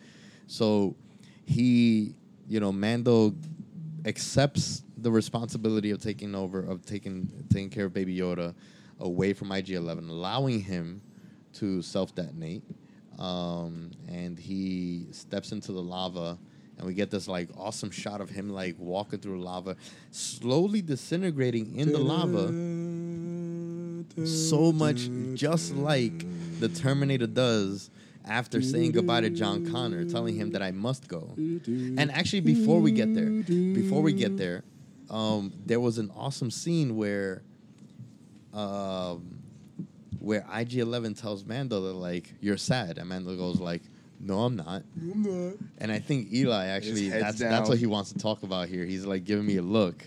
so 0.48 0.96
he, 1.46 2.16
you 2.48 2.60
know, 2.60 2.72
Mando 2.72 3.36
accepts 4.06 4.84
the 5.06 5.12
responsibility 5.12 5.92
of 5.92 6.02
taking 6.02 6.34
over 6.34 6.62
of 6.62 6.84
taking 6.84 7.32
taking 7.54 7.70
care 7.70 7.86
of 7.86 7.94
Baby 7.94 8.18
Yoda 8.18 8.56
away 9.00 9.34
from 9.34 9.52
IG-11, 9.52 10.10
allowing 10.10 10.62
him 10.62 11.00
to 11.54 11.84
self 11.84 12.16
detonate. 12.16 12.64
Um, 13.20 13.92
and 14.10 14.38
he 14.40 15.06
steps 15.12 15.52
into 15.52 15.72
the 15.74 15.82
lava. 15.82 16.40
And 16.78 16.88
we 16.88 16.96
get 16.96 17.12
this 17.12 17.28
like 17.28 17.50
awesome 17.56 17.92
shot 17.92 18.20
of 18.20 18.32
him 18.32 18.50
like 18.50 18.78
walking 18.80 19.20
through 19.20 19.42
lava, 19.44 19.78
slowly 20.10 20.82
disintegrating 20.82 21.76
in 21.76 21.92
the 21.92 22.00
lava 22.00 22.48
so 24.28 24.72
much 24.72 25.08
just 25.36 25.76
like 25.76 26.26
the 26.60 26.68
Terminator 26.68 27.28
does 27.28 27.92
after 28.26 28.60
saying 28.62 28.92
goodbye 28.92 29.22
to 29.22 29.30
John 29.30 29.72
Connor, 29.72 30.04
telling 30.06 30.36
him 30.36 30.52
that 30.52 30.64
I 30.64 30.72
must 30.72 31.08
go. 31.08 31.34
And 31.38 32.12
actually, 32.12 32.42
before 32.42 32.80
we 32.80 32.92
get 32.92 33.14
there, 33.14 33.30
before 33.30 34.02
we 34.02 34.14
get 34.14 34.36
there, 34.36 34.64
um, 35.10 35.54
there 35.66 35.80
was 35.80 35.98
an 35.98 36.12
awesome 36.16 36.52
scene 36.52 36.96
where, 36.96 37.42
um, 38.54 39.40
where 40.20 40.46
IG 40.54 40.76
Eleven 40.76 41.14
tells 41.14 41.46
Mando 41.46 41.82
that 41.82 41.94
like 41.94 42.34
you're 42.42 42.58
sad, 42.58 42.98
and 42.98 43.10
Mando 43.10 43.36
goes 43.36 43.60
like, 43.60 43.82
"No, 44.20 44.40
I'm 44.44 44.56
not." 44.56 44.84
I'm 45.00 45.22
not. 45.24 45.56
And 45.78 45.92
I 45.92 46.00
think 46.00 46.32
Eli 46.34 46.66
actually 46.68 47.10
that's 47.10 47.40
down. 47.40 47.52
that's 47.52 47.70
what 47.70 47.78
he 47.78 47.86
wants 47.86 48.12
to 48.14 48.20
talk 48.20 48.44
about 48.44 48.68
here. 48.70 48.86
He's 48.86 49.06
like 49.06 49.24
giving 49.24 49.46
me 49.46 49.58
a 49.58 49.62
look. 49.62 50.04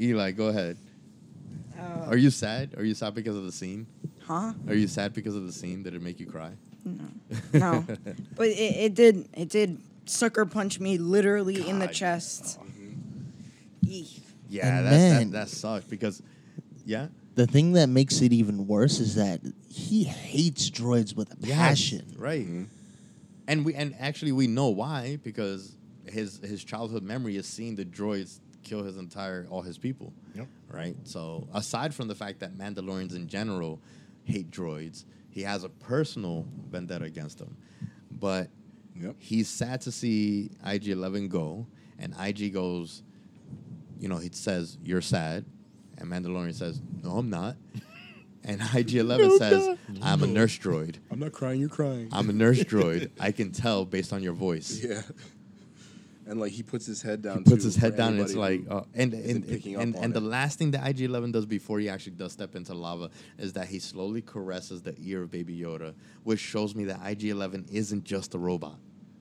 Eli, 0.00 0.32
go 0.32 0.48
ahead. 0.48 0.76
Uh, 1.78 2.06
Are 2.06 2.16
you 2.16 2.30
sad? 2.30 2.74
Are 2.76 2.84
you 2.84 2.94
sad 2.94 3.14
because 3.14 3.36
of 3.36 3.44
the 3.44 3.52
scene? 3.52 3.86
huh? 4.26 4.52
Are 4.66 4.74
you 4.74 4.88
sad 4.88 5.14
because 5.14 5.36
of 5.36 5.46
the 5.46 5.52
scene? 5.52 5.82
Did 5.82 5.94
it 5.94 6.02
make 6.02 6.18
you 6.20 6.26
cry? 6.26 6.50
No, 6.84 7.04
no. 7.52 7.84
but 8.36 8.48
it, 8.48 8.52
it 8.52 8.94
did. 8.94 9.28
It 9.34 9.48
did 9.48 9.78
sucker 10.06 10.44
punch 10.46 10.80
me 10.80 10.98
literally 10.98 11.68
in 11.68 11.78
the 11.78 11.86
God. 11.86 11.94
chest. 11.94 12.58
Eek. 13.88 14.22
Yeah, 14.48 14.78
And 14.78 14.86
that's, 14.86 14.96
man- 14.96 15.30
that 15.32 15.38
that 15.46 15.48
sucked 15.48 15.90
because, 15.90 16.22
yeah, 16.86 17.08
The 17.34 17.46
thing 17.46 17.72
that 17.72 17.88
makes 17.88 18.20
it 18.22 18.32
even 18.32 18.66
worse 18.66 18.98
is 18.98 19.14
that 19.16 19.40
he 19.68 20.04
hates 20.04 20.70
droids 20.70 21.14
with 21.14 21.30
a 21.32 21.36
Yes, 21.46 21.56
passion. 21.58 22.14
right? 22.16 22.42
Mm-hmm. 22.44 22.64
And 23.46 23.64
we 23.64 23.74
and 23.74 23.94
actually 23.98 24.32
we 24.32 24.46
know 24.46 24.68
why 24.68 25.18
because 25.22 25.74
his 26.06 26.38
his 26.38 26.64
childhood 26.64 27.02
memory 27.02 27.36
is 27.36 27.46
seeing 27.46 27.76
the 27.76 27.84
droids 27.84 28.40
kill 28.62 28.82
his 28.82 28.96
entire 28.98 29.46
all 29.50 29.62
his 29.62 29.78
people. 29.78 30.12
Yep. 30.34 30.46
Right. 30.70 30.96
So 31.04 31.48
aside 31.54 31.94
from 31.94 32.08
the 32.08 32.14
fact 32.14 32.40
that 32.40 32.56
Mandalorians 32.58 33.14
in 33.16 33.26
general 33.28 33.80
hate 34.24 34.50
droids, 34.50 35.04
he 35.30 35.42
has 35.42 35.64
a 35.64 35.68
personal 35.70 36.46
vendetta 36.70 37.04
against 37.06 37.38
them. 37.38 37.56
But 38.10 38.48
Yep. 39.00 39.14
he's 39.18 39.48
sad 39.48 39.80
to 39.82 39.92
see 39.92 40.50
IG 40.66 40.88
Eleven 40.88 41.28
go, 41.28 41.66
and 41.98 42.14
IG 42.20 42.52
goes, 42.52 43.02
you 43.98 44.08
know, 44.08 44.16
he 44.16 44.30
says 44.32 44.78
you're 44.82 45.00
sad, 45.00 45.44
and 45.98 46.10
Mandalorian 46.10 46.54
says 46.54 46.80
no, 47.02 47.18
I'm 47.18 47.30
not, 47.30 47.56
and 48.44 48.60
IG 48.74 48.94
Eleven 48.96 49.36
says 49.38 49.76
I'm 50.02 50.22
a 50.22 50.26
nurse 50.26 50.58
droid. 50.58 50.96
I'm 51.10 51.18
not 51.18 51.32
crying. 51.32 51.60
You're 51.60 51.68
crying. 51.68 52.08
I'm 52.12 52.30
a 52.30 52.32
nurse 52.32 52.58
droid. 52.64 53.10
I 53.20 53.32
can 53.32 53.52
tell 53.52 53.84
based 53.84 54.12
on 54.12 54.22
your 54.22 54.32
voice. 54.34 54.82
yeah. 54.82 55.02
And 56.26 56.38
like 56.38 56.52
he 56.52 56.62
puts 56.62 56.84
his 56.84 57.00
head 57.00 57.22
down. 57.22 57.38
He 57.38 57.44
puts 57.44 57.62
too, 57.62 57.68
his 57.68 57.76
head 57.76 57.96
down, 57.96 58.12
and 58.12 58.20
it's 58.20 58.34
like, 58.34 58.60
uh, 58.68 58.82
and 58.94 59.14
isn't 59.14 59.48
and 59.48 59.76
and, 59.76 59.96
and 59.96 60.12
the 60.12 60.20
last 60.20 60.58
thing 60.58 60.72
that 60.72 60.86
IG 60.86 61.00
Eleven 61.00 61.32
does 61.32 61.46
before 61.46 61.78
he 61.78 61.88
actually 61.88 62.16
does 62.16 62.32
step 62.32 62.54
into 62.54 62.74
lava 62.74 63.08
is 63.38 63.54
that 63.54 63.68
he 63.68 63.78
slowly 63.78 64.20
caresses 64.20 64.82
the 64.82 64.94
ear 65.00 65.22
of 65.22 65.30
Baby 65.30 65.58
Yoda, 65.58 65.94
which 66.24 66.38
shows 66.38 66.74
me 66.74 66.84
that 66.84 67.00
IG 67.02 67.24
Eleven 67.24 67.64
isn't 67.72 68.04
just 68.04 68.34
a 68.34 68.38
robot. 68.38 68.78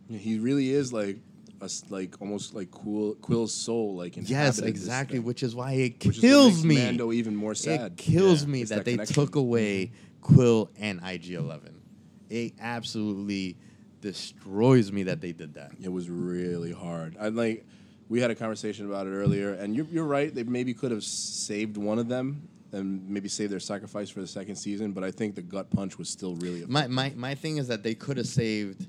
Yeah, 0.09 0.17
he 0.17 0.37
really 0.37 0.71
is 0.71 0.91
like 0.91 1.17
a 1.61 1.69
like 1.89 2.15
almost 2.21 2.53
like 2.53 2.69
Kuiil, 2.71 3.17
Kuiil's 3.17 3.53
soul, 3.53 3.95
like 3.95 4.13
Yes, 4.17 4.59
exactly, 4.59 5.19
which 5.19 5.43
is 5.43 5.55
why 5.55 5.73
it 5.73 6.05
Which 6.05 6.19
kills 6.19 6.63
me. 6.63 6.75
Mando 6.75 7.11
even 7.11 7.35
more 7.35 7.55
sad. 7.55 7.93
It 7.93 7.97
kills 7.97 8.43
Yeah, 8.43 8.49
me 8.49 8.63
that, 8.65 8.85
that 8.85 8.85
they 8.85 8.97
took 9.05 9.35
away 9.35 9.91
Quill 10.21 10.69
and 10.79 10.99
IG 11.03 11.31
Eleven. 11.31 11.81
It 12.29 12.53
absolutely 12.59 13.57
destroys 14.01 14.91
me 14.91 15.03
that 15.03 15.21
they 15.21 15.31
did 15.31 15.53
that. 15.55 15.71
It 15.81 15.91
was 15.91 16.09
really 16.09 16.71
hard. 16.71 17.15
I 17.19 17.29
like. 17.29 17.65
We 18.09 18.21
had 18.21 18.31
a 18.31 18.35
conversation 18.35 18.85
about 18.85 19.05
it 19.05 19.09
earlier, 19.09 19.53
and 19.53 19.75
you're, 19.75 19.85
you're 19.91 20.05
right. 20.05 20.33
They 20.33 20.43
maybe 20.43 20.73
could 20.73 20.91
have 20.91 21.03
saved 21.03 21.75
one 21.75 21.99
of 21.99 22.07
them 22.07 22.47
and 22.71 23.09
maybe 23.09 23.27
save 23.27 23.49
their 23.49 23.59
sacrifice 23.59 24.09
for 24.09 24.21
the 24.21 24.27
second 24.27 24.55
season. 24.55 24.93
But 24.93 25.03
I 25.03 25.11
think 25.11 25.35
the 25.35 25.41
gut 25.41 25.69
punch 25.71 25.97
was 25.97 26.09
still 26.09 26.35
really. 26.35 26.63
My 26.67 26.87
my 26.87 27.11
my 27.15 27.35
thing 27.35 27.57
is 27.57 27.67
that 27.67 27.83
they 27.83 27.95
could 27.95 28.15
have 28.17 28.27
saved, 28.27 28.87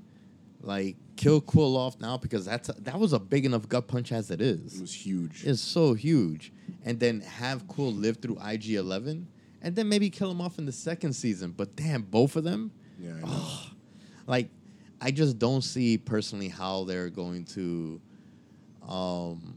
like, 0.61 0.97
kill 1.15 1.41
Kuiil 1.41 1.75
off 1.75 1.99
now 1.99 2.17
because 2.17 2.45
that's 2.45 2.69
a, 2.69 2.73
that 2.81 2.97
was 2.99 3.13
a 3.13 3.19
big 3.19 3.45
enough 3.45 3.67
gut 3.67 3.87
punch 3.87 4.11
as 4.11 4.31
it 4.31 4.41
is. 4.41 4.75
it 4.75 4.81
was 4.81 4.93
huge. 4.93 5.43
It's 5.45 5.61
so 5.61 5.93
huge, 5.93 6.51
and 6.85 6.99
then 6.99 7.21
have 7.21 7.67
Kuiil 7.67 7.99
live 7.99 8.17
through 8.17 8.37
IG 8.45 8.71
Eleven, 8.71 9.27
and 9.61 9.75
then 9.75 9.87
maybe 9.89 10.09
kill 10.09 10.31
him 10.31 10.41
off 10.41 10.57
in 10.59 10.65
the 10.65 10.71
second 10.71 11.13
season. 11.13 11.51
But 11.55 11.75
damn, 11.75 12.01
both 12.03 12.35
of 12.35 12.43
them, 12.43 12.71
yeah, 12.99 13.11
I 13.17 13.19
know. 13.27 13.47
like, 14.27 14.49
I 15.01 15.11
just 15.11 15.39
don't 15.39 15.61
see 15.63 15.97
personally 15.97 16.49
how 16.49 16.83
they're 16.83 17.09
going 17.09 17.45
to, 17.45 18.01
um, 18.87 19.55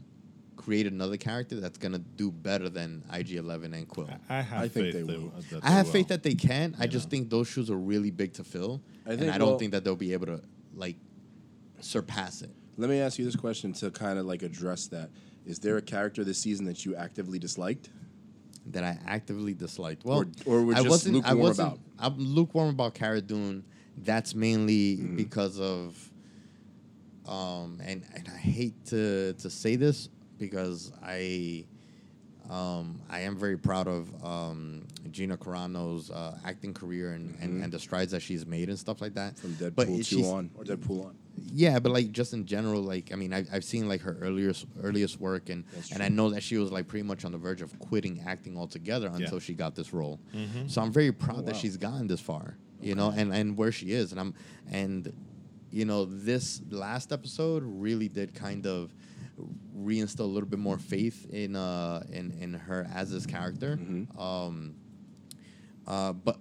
create 0.57 0.87
another 0.87 1.17
character 1.17 1.59
that's 1.59 1.77
gonna 1.79 1.99
do 1.99 2.31
better 2.31 2.69
than 2.69 3.03
IG 3.13 3.33
Eleven 3.33 3.75
and 3.75 3.89
Kuiil. 3.89 4.17
I, 4.29 4.39
I 4.39 4.41
have 4.43 4.63
I 4.63 4.69
think 4.69 4.87
faith 4.87 4.95
they 4.95 5.01
that, 5.03 5.07
will. 5.21 5.33
that 5.51 5.65
I 5.65 5.69
they 5.69 5.75
have 5.75 5.87
will. 5.87 5.93
faith 5.93 6.09
that 6.09 6.23
they 6.23 6.35
can. 6.35 6.77
I 6.79 6.87
just 6.87 7.07
know. 7.07 7.11
think 7.11 7.31
those 7.31 7.49
shoes 7.49 7.69
are 7.71 7.77
really 7.77 8.11
big 8.13 8.33
to 8.35 8.45
fill, 8.45 8.81
I 9.07 9.13
and 9.15 9.31
I 9.31 9.39
don't 9.39 9.49
well- 9.51 9.59
think 9.59 9.73
that 9.73 9.83
they'll 9.85 9.97
be 9.97 10.13
able 10.13 10.27
to 10.27 10.41
like 10.75 10.97
surpass 11.81 12.43
it. 12.43 12.51
Let 12.77 12.89
me 12.91 13.01
ask 13.01 13.19
you 13.19 13.25
this 13.25 13.37
question 13.37 13.73
to 13.75 13.91
kind 13.91 14.19
of 14.19 14.27
like 14.27 14.43
address 14.43 14.87
that. 14.89 15.11
Is 15.45 15.59
there 15.59 15.77
a 15.77 15.83
character 15.83 16.25
this 16.25 16.39
season 16.39 16.65
that 16.67 16.85
you 16.85 16.95
actively 16.97 17.39
disliked? 17.39 17.91
that 18.67 18.85
I 18.85 18.97
actively 19.09 19.55
disliked. 19.55 20.05
Well, 20.05 20.19
Or- 20.47 20.59
or 20.61 20.63
were 20.63 20.75
I 20.77 20.83
wasn't. 20.83 21.17
I 21.17 21.33
lukewarm 21.33 21.39
wasn't. 21.41 21.69
about? 21.69 21.81
I'm 21.99 22.17
lukewarm 22.19 22.69
about 22.69 22.95
Cara 22.95 23.21
Dune. 23.21 23.65
That's 23.99 24.37
mainly 24.37 24.99
Mm-hmm. 24.99 25.17
because 25.17 25.59
of, 25.59 25.99
um, 27.27 27.81
and 27.85 28.05
and 28.15 28.29
I 28.33 28.37
hate 28.39 28.85
to 28.87 29.33
to 29.35 29.51
say 29.51 29.75
this 29.75 30.09
because 30.39 30.93
I, 31.03 31.65
um, 32.49 33.01
I 33.11 33.21
am 33.21 33.37
very 33.37 33.57
proud 33.59 33.89
of 33.89 34.09
um, 34.25 34.87
Gina 35.11 35.37
Carano's 35.37 36.11
uh, 36.11 36.39
acting 36.45 36.73
career 36.73 37.13
and, 37.13 37.37
and, 37.41 37.63
and 37.63 37.73
the 37.73 37.79
strides 37.79 38.13
that 38.13 38.23
she's 38.23 38.47
made 38.47 38.69
and 38.69 38.79
stuff 38.79 39.01
like 39.01 39.15
that. 39.15 39.35
Mm-hmm. 39.37 39.55
From 39.55 39.71
Deadpool 39.71 39.99
But 39.99 40.05
2 40.07 40.25
on 40.25 40.51
or 40.57 40.65
Deadpool 40.65 41.07
on? 41.07 41.17
yeah, 41.53 41.79
but 41.79 41.93
like 41.93 42.13
just 42.13 42.33
in 42.35 42.47
general, 42.47 42.83
like 42.83 43.11
I 43.13 43.17
mean, 43.17 43.33
I've, 43.33 43.49
I've 43.53 43.65
seen 43.65 43.89
like 43.89 44.01
her 44.03 44.17
earliest 44.21 44.67
earliest 44.83 45.19
work, 45.21 45.49
and 45.49 45.65
and 45.93 46.03
I 46.03 46.09
know 46.09 46.31
that 46.31 46.43
she 46.43 46.57
was 46.59 46.71
like 46.71 46.87
pretty 46.89 47.03
much 47.05 47.25
on 47.25 47.33
the 47.33 47.39
verge 47.39 47.63
of 47.63 47.77
quitting 47.79 48.23
acting 48.27 48.57
altogether 48.57 49.07
Yeah. 49.11 49.25
until 49.25 49.39
she 49.39 49.55
got 49.55 49.75
this 49.75 49.93
role. 49.93 50.21
Mhm. 50.35 50.71
So 50.71 50.83
I'm 50.83 50.93
very 50.93 51.11
proud 51.13 51.47
that 51.47 51.55
wow. 51.55 51.59
she's 51.61 51.77
gotten 51.77 52.07
this 52.07 52.21
far, 52.21 52.57
you 52.81 52.95
know, 52.95 53.11
and 53.17 53.33
and 53.35 53.57
where 53.57 53.73
she 53.73 53.93
is, 53.93 54.13
and 54.13 54.21
I'm 54.21 54.35
and 54.71 55.13
you 55.71 55.85
know 55.87 56.05
this 56.05 56.61
last 56.71 57.13
episode 57.13 57.63
really 57.65 58.09
did 58.09 58.35
kind 58.35 58.67
of 58.67 58.93
reinstill 59.77 60.21
a 60.21 60.25
little 60.25 60.49
bit 60.49 60.59
more 60.59 60.79
faith 60.79 61.27
in 61.31 61.57
uh 61.57 62.03
in 62.13 62.31
in 62.41 62.53
her 62.55 62.87
as 62.95 63.11
this 63.11 63.27
character. 63.27 63.79
Mhm. 63.79 64.19
Um, 64.21 64.75
uh, 65.87 66.13
but 66.13 66.39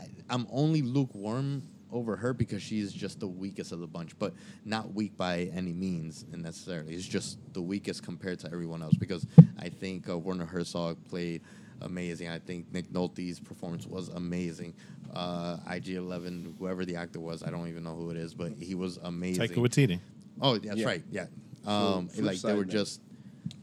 I- 0.00 0.08
I'm 0.30 0.46
only 0.50 0.82
lukewarm 0.82 1.62
over 1.92 2.16
her 2.16 2.34
because 2.34 2.62
she's 2.62 2.92
just 2.92 3.20
the 3.20 3.28
weakest 3.28 3.72
of 3.72 3.80
the 3.80 3.86
bunch, 3.86 4.18
but 4.18 4.34
not 4.64 4.92
weak 4.94 5.16
by 5.16 5.44
any 5.54 5.72
means 5.72 6.24
necessarily. 6.34 6.94
It's 6.94 7.06
just 7.06 7.38
the 7.52 7.62
weakest 7.62 8.02
compared 8.02 8.40
to 8.40 8.48
everyone 8.52 8.82
else 8.82 8.94
because 8.96 9.26
I 9.58 9.68
think 9.68 10.08
uh, 10.08 10.18
Werner 10.18 10.44
Herzog 10.46 10.96
played 11.08 11.42
amazing. 11.80 12.28
I 12.28 12.38
think 12.38 12.72
Nick 12.72 12.90
Nolte's 12.92 13.38
performance 13.38 13.86
was 13.86 14.08
amazing. 14.08 14.74
Uh, 15.14 15.58
IG11, 15.68 16.58
whoever 16.58 16.84
the 16.84 16.96
actor 16.96 17.20
was, 17.20 17.42
I 17.42 17.50
don't 17.50 17.68
even 17.68 17.84
know 17.84 17.94
who 17.94 18.10
it 18.10 18.16
is, 18.16 18.34
but 18.34 18.52
he 18.58 18.74
was 18.74 18.98
amazing. 19.02 19.42
Taika 19.48 19.56
Waititi. 19.56 20.00
Oh, 20.40 20.58
that's 20.58 20.78
Yeah. 20.78 20.86
right. 20.86 21.04
Yeah. 21.10 21.26
Um, 21.64 22.08
Flip 22.08 22.26
like 22.26 22.40
they 22.40 22.52
were 22.54 22.64
note. 22.64 22.72
just 22.72 23.00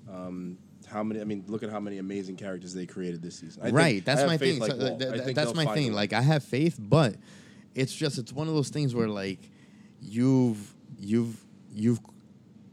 Um, 0.09 0.57
how 0.93 1.03
many? 1.03 1.19
I 1.19 1.23
mean, 1.25 1.43
look 1.47 1.63
at 1.63 1.69
how 1.69 1.79
many 1.79 1.97
amazing 1.97 2.37
characters 2.37 2.73
they 2.73 2.85
created 2.85 3.21
this 3.21 3.39
season. 3.39 3.61
I 3.61 3.65
think- 3.65 3.77
right. 3.77 4.05
That's 4.05 4.21
I 4.21 4.27
my 4.27 4.37
thing. 4.37 4.59
like 4.59 4.71
So, 4.71 4.77
th- 4.97 5.11
I 5.11 5.17
th- 5.17 5.35
that's 5.35 5.53
my 5.55 5.65
thing. 5.73 5.87
way. 5.89 5.95
Like 5.95 6.13
I 6.13 6.21
have 6.21 6.43
faith, 6.43 6.77
but 6.79 7.15
it's 7.75 7.93
just 7.93 8.17
it's 8.17 8.31
one 8.31 8.47
of 8.47 8.53
those 8.53 8.69
things 8.69 8.93
where 8.95 9.09
like 9.09 9.49
you've 10.01 10.73
you've 10.99 11.43
you've 11.73 11.99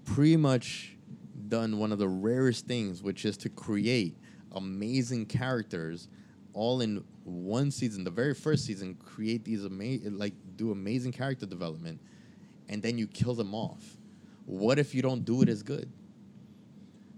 pretty 0.05 0.37
much 0.37 0.97
done 1.49 1.79
one 1.79 1.91
of 1.93 1.99
the 1.99 2.09
rarest 2.09 2.67
things, 2.67 3.03
which 3.03 3.25
is 3.25 3.37
to 3.39 3.49
create 3.49 4.17
amazing 4.53 5.27
characters 5.27 6.09
all 6.53 6.81
in 6.81 7.03
one 7.25 7.71
season. 7.71 8.05
The 8.05 8.11
very 8.11 8.35
first 8.35 8.65
season, 8.67 8.95
create 8.97 9.45
these 9.45 9.65
amazing 9.65 10.19
like 10.19 10.35
do 10.57 10.71
amazing 10.73 11.13
character 11.13 11.47
development, 11.47 12.01
and 12.69 12.83
then 12.83 12.99
you 12.99 13.07
kill 13.07 13.35
them 13.35 13.55
off. 13.55 13.97
What 14.47 14.79
if 14.79 14.95
you 14.95 15.03
don't 15.03 15.25
do 15.25 15.43
it 15.43 15.49
as 15.49 15.63
good? 15.63 15.91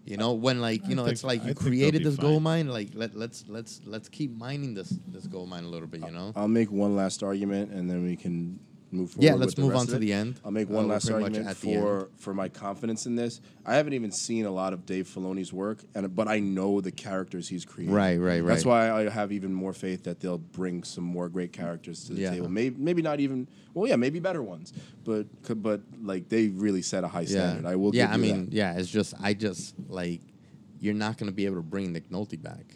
You 0.05 0.17
know, 0.17 0.33
when 0.33 0.61
like 0.61 0.85
you 0.85 0.93
I 0.93 0.95
know, 0.95 1.03
think- 1.05 1.13
it's 1.13 1.25
like 1.25 1.41
you 1.41 1.47
think 1.47 1.59
they'll 1.59 1.69
created 1.69 1.99
be 2.01 2.05
this 2.09 2.17
gold 2.17 2.43
mine. 2.43 2.69
Like 2.69 2.91
let 2.95 3.15
let's 3.15 3.45
let's 3.49 3.81
let's 3.85 4.09
keep 4.09 4.37
mining 4.37 4.75
this 4.75 4.91
this 5.09 5.27
gold 5.27 5.49
mine 5.49 5.65
a 5.65 5.69
little 5.69 5.87
bit. 5.87 6.01
You 6.01 6.11
know. 6.11 6.33
I'll 6.35 6.49
make 6.49 6.73
one 6.73 6.97
last 6.97 7.23
argument, 7.23 7.71
and 7.71 7.89
then 7.89 8.05
we 8.05 8.17
can 8.17 8.59
move 8.93 9.11
forward. 9.11 9.27
Yeah, 9.27 9.35
let's 9.35 9.55
the 9.55 9.63
move 9.63 9.71
rest 9.73 9.81
on 9.81 9.87
to 9.95 9.99
the 9.99 10.13
end. 10.13 10.39
I'll 10.45 10.51
make 10.51 10.69
Uh, 10.69 10.75
one 10.75 10.87
we're 10.87 10.93
last 10.95 11.07
pretty 11.07 11.23
argument 11.25 11.49
at 11.49 11.57
for 11.57 12.09
for 12.19 12.35
my 12.35 12.49
confidence 12.49 13.07
in 13.07 13.17
this. 13.17 13.41
I 13.65 13.75
haven't 13.75 13.93
even 13.95 14.11
seen 14.13 14.45
a 14.45 14.51
lot 14.51 14.73
of 14.73 14.85
Dave 14.87 15.07
Filoni's 15.09 15.53
work, 15.53 15.83
and 15.95 16.15
but 16.15 16.29
I 16.29 16.39
know 16.41 16.81
the 16.81 16.93
characters 16.93 17.49
he's 17.49 17.65
created. 17.65 17.95
Right, 17.95 18.17
right, 18.19 18.41
right. 18.41 18.47
That's 18.47 18.65
why 18.67 18.91
I 18.91 19.09
have 19.09 19.33
even 19.33 19.53
more 19.55 19.73
faith 19.73 20.05
that 20.05 20.21
they'll 20.21 20.39
bring 20.39 20.85
some 20.85 21.05
more 21.05 21.29
great 21.29 21.53
characters 21.53 22.05
to 22.05 22.13
the 22.15 22.21
Yeah. 22.23 22.31
table. 22.31 22.49
Maybe 22.49 22.77
maybe 22.79 23.03
not 23.03 23.21
even. 23.21 23.49
Well, 23.75 23.89
yeah, 23.89 23.97
maybe 23.97 24.21
better 24.21 24.43
ones, 24.43 24.73
but 25.05 25.27
but 25.63 25.81
like 26.03 26.29
they 26.29 26.49
really 26.49 26.83
set 26.83 27.05
a 27.05 27.09
high 27.09 27.25
standard. 27.25 27.67
I 27.67 27.77
will. 27.77 27.95
Yeah, 27.95 28.05
give 28.07 28.13
I 28.13 28.17
you 28.17 28.23
mean, 28.35 28.45
that. 28.47 28.53
yeah. 28.55 28.79
It's 28.79 28.89
just 28.91 29.15
I 29.21 29.33
just 29.35 29.75
like 29.89 30.21
you're 30.81 30.95
not 30.95 31.17
gonna 31.17 31.33
be 31.33 31.47
able 31.47 31.57
to 31.57 31.63
bring 31.63 31.93
Nick 31.93 32.11
Nolte 32.11 32.41
back 32.43 32.75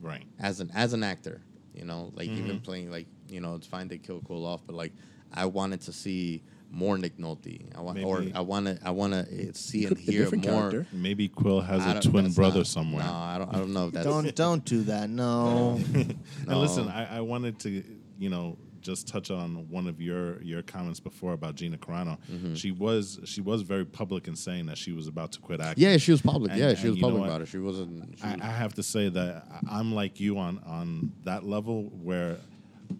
Right. 0.00 0.24
as 0.40 0.60
an 0.60 0.70
as 0.74 0.92
an 0.94 1.02
actor. 1.04 1.40
You 1.74 1.84
know, 1.84 2.12
like 2.16 2.28
even 2.28 2.56
Mm-hmm. 2.56 2.64
playing 2.64 2.90
like 2.90 3.06
you 3.30 3.40
know 3.40 3.54
it's 3.54 3.66
fine 3.66 3.88
to 3.90 3.98
kill 3.98 4.20
Cole 4.20 4.44
off, 4.44 4.60
but 4.66 4.74
like 4.74 4.92
I 5.34 5.46
wanted 5.46 5.80
to 5.82 5.92
see 5.92 6.42
more 6.70 6.96
Nick 6.96 7.18
Nolte. 7.18 7.60
I 7.76 7.80
want 7.80 8.02
or 8.02 8.24
I 8.34 8.40
want 8.40 8.66
to 8.66 8.78
I 8.82 8.90
want 8.90 9.12
to 9.12 9.54
see 9.54 9.84
and 9.84 9.96
Could 9.96 9.98
hear 9.98 10.22
different 10.24 10.46
more. 10.46 10.70
character. 10.70 10.86
Maybe 10.92 11.28
Kuiil 11.28 11.64
has 11.64 11.84
a 11.86 12.08
twin 12.08 12.32
brother 12.32 12.60
not- 12.60 12.66
somewhere. 12.66 13.04
No, 13.04 13.12
I 13.12 13.38
don't. 13.38 13.54
I 13.54 13.58
don't 13.58 13.72
know 13.72 13.86
if 13.88 13.92
that's. 13.92 14.06
Don't 14.06 14.34
don't 14.34 14.64
do 14.64 14.82
that. 14.84 15.10
No. 15.10 15.80
And 15.94 16.60
listen, 16.60 16.88
I, 16.88 17.18
I 17.18 17.20
wanted 17.20 17.58
to, 17.60 17.84
you 18.18 18.30
know, 18.30 18.56
just 18.80 19.06
touch 19.06 19.30
on 19.30 19.68
one 19.70 19.86
of 19.86 20.00
your 20.00 20.42
your 20.42 20.62
comments 20.62 20.98
before 20.98 21.34
about 21.34 21.54
Gina 21.54 21.76
Carano. 21.76 22.18
Mm-hmm. 22.30 22.54
She 22.54 22.72
was 22.72 23.20
she 23.24 23.40
was 23.40 23.62
very 23.62 23.84
public 23.84 24.26
in 24.26 24.34
saying 24.34 24.66
that 24.66 24.76
she 24.78 24.92
was 24.92 25.06
about 25.06 25.32
to 25.32 25.40
quit 25.40 25.60
acting. 25.60 25.84
Yeah, 25.84 25.96
she 25.98 26.10
was 26.10 26.22
public. 26.22 26.50
And- 26.52 26.60
yeah, 26.60 26.74
she 26.74 26.88
was 26.88 26.98
public 26.98 27.22
about 27.24 27.42
it. 27.42 27.48
She 27.48 27.58
wasn't. 27.58 28.18
She 28.18 28.24
I, 28.24 28.38
I 28.40 28.50
have 28.50 28.74
to 28.74 28.82
say 28.82 29.08
that 29.10 29.46
I'm 29.70 29.94
like 29.94 30.20
you 30.20 30.38
on 30.38 30.58
on 30.66 31.12
that 31.24 31.44
level 31.44 31.84
where 32.02 32.38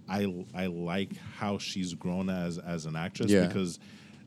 I 0.09 0.45
I 0.55 0.67
like 0.67 1.17
how 1.39 1.59
she's 1.59 1.95
grown 1.95 2.29
as 2.31 2.59
as 2.59 2.87
an 2.87 2.97
actress 2.97 3.31
Yeah. 3.31 3.47
because 3.47 3.79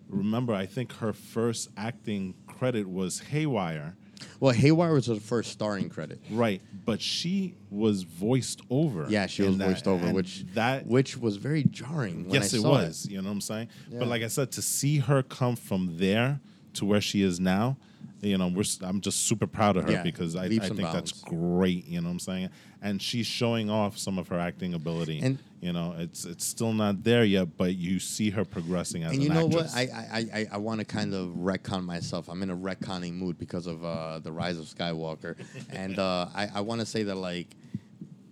remember 0.10 0.54
I 0.54 0.66
think 0.66 0.94
her 0.94 1.14
first 1.14 1.70
acting 1.78 2.36
credit 2.48 2.88
was 2.88 3.20
Haywire 3.20 3.96
Well, 4.40 4.54
Haywire 4.54 4.94
was 4.94 5.08
her 5.08 5.16
first 5.16 5.52
starring 5.52 5.90
credit. 5.90 6.22
Right, 6.32 6.62
but 6.86 7.02
she 7.02 7.56
was 7.70 8.04
voiced 8.04 8.62
over. 8.70 9.08
Yeah, 9.10 9.26
she 9.28 9.44
was 9.44 9.58
that, 9.58 9.68
voiced 9.68 9.88
over, 9.88 10.12
which 10.14 10.46
that 10.54 10.86
which 10.88 11.18
was 11.18 11.38
very 11.38 11.64
jarring. 11.64 12.26
When 12.26 12.34
yes, 12.34 12.54
I 12.54 12.58
it 12.58 12.62
saw 12.62 12.72
was. 12.72 13.08
You 13.10 13.18
know 13.22 13.30
what 13.30 13.34
I'm 13.34 13.42
saying? 13.42 13.70
Yeah. 13.90 14.00
But 14.00 14.08
like 14.08 14.24
I 14.24 14.28
said, 14.28 14.52
to 14.54 14.62
see 14.62 15.00
her 15.00 15.24
come 15.24 15.56
from 15.56 15.98
there 15.98 16.40
to 16.74 16.86
where 16.86 17.02
she 17.02 17.22
is 17.24 17.40
now, 17.40 17.78
you 18.22 18.38
know, 18.38 18.52
I'm 18.82 19.02
just 19.02 19.26
super 19.28 19.48
proud 19.48 19.78
of 19.78 19.86
her 19.86 19.92
Yeah, 19.92 20.04
because 20.04 20.36
I, 20.36 20.46
I 20.46 20.50
think 20.50 20.64
and 20.64 20.80
that's 20.80 21.12
great. 21.12 21.86
You 21.88 22.02
know 22.02 22.08
what 22.08 22.14
I'm 22.14 22.20
saying? 22.20 22.50
And 22.86 23.02
she's 23.02 23.26
showing 23.26 23.72
off 23.72 23.98
some 23.98 24.20
of 24.20 24.28
her 24.28 24.40
acting 24.40 24.74
ability. 24.76 25.20
And- 25.22 25.40
you 25.62 25.74
know, 25.74 25.96
it's 25.98 26.26
it's 26.26 26.46
still 26.46 26.74
not 26.74 27.04
there 27.04 27.24
yet, 27.24 27.58
but 27.58 27.74
you 27.76 27.98
see 28.00 28.30
her 28.30 28.46
progressing 28.46 29.02
as 29.04 29.14
and 29.14 29.22
an 29.22 29.24
you 29.24 29.30
know 29.34 29.48
actress. 29.48 29.74
what? 29.74 29.76
I 29.76 29.82
I, 29.82 30.18
I, 30.20 30.40
I- 30.42 30.48
I 30.52 30.58
want 30.58 30.80
to 30.80 30.86
kind 30.86 31.16
of 31.16 31.30
retcon 31.30 31.84
myself. 31.84 32.30
I'm 32.30 32.44
in 32.44 32.52
a 32.52 32.56
retconning 32.56 33.14
mood 33.14 33.40
because 33.40 33.66
of 33.66 33.84
uh, 33.84 34.20
the 34.20 34.32
rise 34.32 34.60
of 34.60 34.66
Skywalker, 34.66 35.36
and 35.72 35.98
uh, 35.98 36.28
I, 36.36 36.50
I 36.56 36.62
want 36.62 36.82
to 36.82 36.86
say 36.86 37.02
that 37.04 37.16
like 37.16 37.48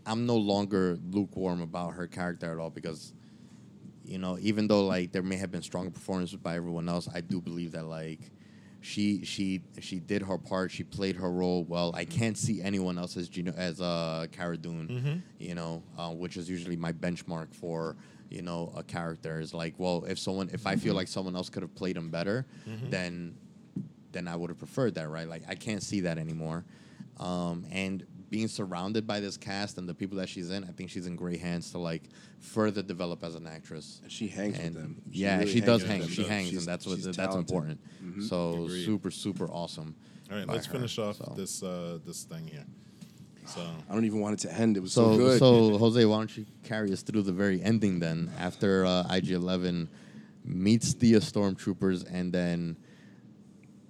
I'm 0.05 0.27
no 0.27 0.35
longer 0.35 0.99
lukewarm 1.09 1.61
about 1.61 1.93
her 1.95 2.05
character 2.05 2.51
at 2.51 2.59
all 2.59 2.69
because 2.69 3.13
you 4.05 4.19
know 4.19 4.37
even 4.39 4.67
though 4.67 4.85
like 4.85 5.11
there 5.11 5.23
may 5.23 5.37
have 5.37 5.49
been 5.49 5.63
stronger 5.63 5.89
performances 5.89 6.35
by 6.37 6.55
everyone 6.55 6.87
else, 6.87 7.09
I 7.11 7.21
do 7.21 7.41
believe 7.41 7.71
that 7.71 7.85
like 7.85 8.19
she 8.83 9.23
she 9.23 9.61
she 9.79 9.99
did 9.99 10.21
her 10.23 10.37
part. 10.37 10.69
She 10.69 10.83
played 10.83 11.15
her 11.15 11.31
role 11.31 11.63
well. 11.63 11.91
I 11.95 12.03
can't 12.05 12.37
see 12.37 12.61
anyone 12.61 12.97
else 12.97 13.15
as 13.15 13.29
Gino, 13.29 13.53
as 13.53 13.79
uh, 13.79 14.27
Cara 14.31 14.57
Dune, 14.57 15.23
you 15.39 15.55
know, 15.55 15.81
uh, 15.97 16.09
which 16.09 16.35
is 16.37 16.49
usually 16.49 16.75
my 16.75 16.91
benchmark 16.91 17.53
for 17.55 17.95
you 18.29 18.41
know 18.41 18.73
a 18.75 18.83
character. 18.83 19.39
Is 19.39 19.53
like, 19.53 19.75
well, 19.77 20.03
if 20.07 20.19
someone 20.19 20.49
if 20.51 20.67
I 20.67 20.75
feel 20.75 20.95
like 20.95 21.07
someone 21.07 21.35
else 21.35 21.49
could 21.49 21.63
have 21.63 21.73
played 21.75 21.95
him 21.95 22.09
better, 22.09 22.45
then 22.89 23.35
then 24.11 24.27
I 24.27 24.35
would 24.35 24.49
have 24.49 24.59
preferred 24.59 24.95
that, 24.95 25.09
right? 25.09 25.27
Like 25.27 25.43
I 25.47 25.55
can't 25.55 25.81
see 25.81 26.01
that 26.01 26.17
anymore. 26.17 26.65
Um, 27.19 27.65
and 27.71 28.05
being 28.33 28.47
surrounded 28.47 29.05
by 29.05 29.19
this 29.19 29.37
cast 29.37 29.77
and 29.77 29.87
the 29.87 29.93
people 29.93 30.17
that 30.17 30.27
she's 30.27 30.49
in, 30.49 30.63
I 30.63 30.71
think 30.71 30.89
she's 30.89 31.05
in 31.05 31.15
great 31.15 31.39
hands 31.39 31.69
to 31.73 31.77
like 31.77 32.01
further 32.39 32.81
develop 32.81 33.23
as 33.23 33.35
an 33.35 33.45
actress. 33.45 33.99
And 34.01 34.11
she 34.11 34.27
hangs 34.27 34.57
with 34.57 34.73
them. 34.73 34.99
She 35.11 35.19
yeah, 35.19 35.37
really 35.37 35.51
she 35.51 35.61
does 35.61 35.83
hang. 35.83 35.99
them. 35.99 36.09
She 36.09 36.23
So 36.23 36.27
hangs, 36.29 36.49
she's- 36.49 36.61
and 36.63 36.67
that's 36.67 36.87
what 36.87 36.99
that's 37.03 37.15
talented. 37.15 37.39
important. 37.41 37.79
So 38.27 38.63
Agreed. 38.63 38.85
super 38.85 39.11
super 39.11 39.45
awesome. 39.51 39.93
All 40.31 40.37
right, 40.39 40.47
let's 40.47 40.65
her. 40.65 40.71
finish 40.73 40.97
off 40.97 41.17
So- 41.17 41.31
this 41.37 41.61
uh, 41.61 41.99
this 42.07 42.23
thing 42.23 42.47
here. 42.47 42.65
So 43.45 43.61
I 43.87 43.93
don't 43.93 44.05
even 44.05 44.19
want 44.19 44.33
it 44.43 44.47
to 44.47 44.53
end. 44.59 44.77
It 44.77 44.79
was 44.79 44.93
so, 44.93 45.11
So, 45.11 45.17
good. 45.17 45.37
so 45.39 45.77
Jose, 45.83 46.03
why 46.05 46.17
don't 46.17 46.35
you 46.35 46.47
carry 46.63 46.91
us 46.91 47.03
through 47.03 47.21
the 47.21 47.33
very 47.33 47.61
ending 47.61 47.99
then? 47.99 48.31
After 48.39 48.83
uh, 48.83 49.13
IG 49.15 49.29
Eleven 49.31 49.89
meets 50.43 50.95
the 50.95 51.13
stormtroopers 51.15 52.03
and 52.11 52.33
then 52.33 52.77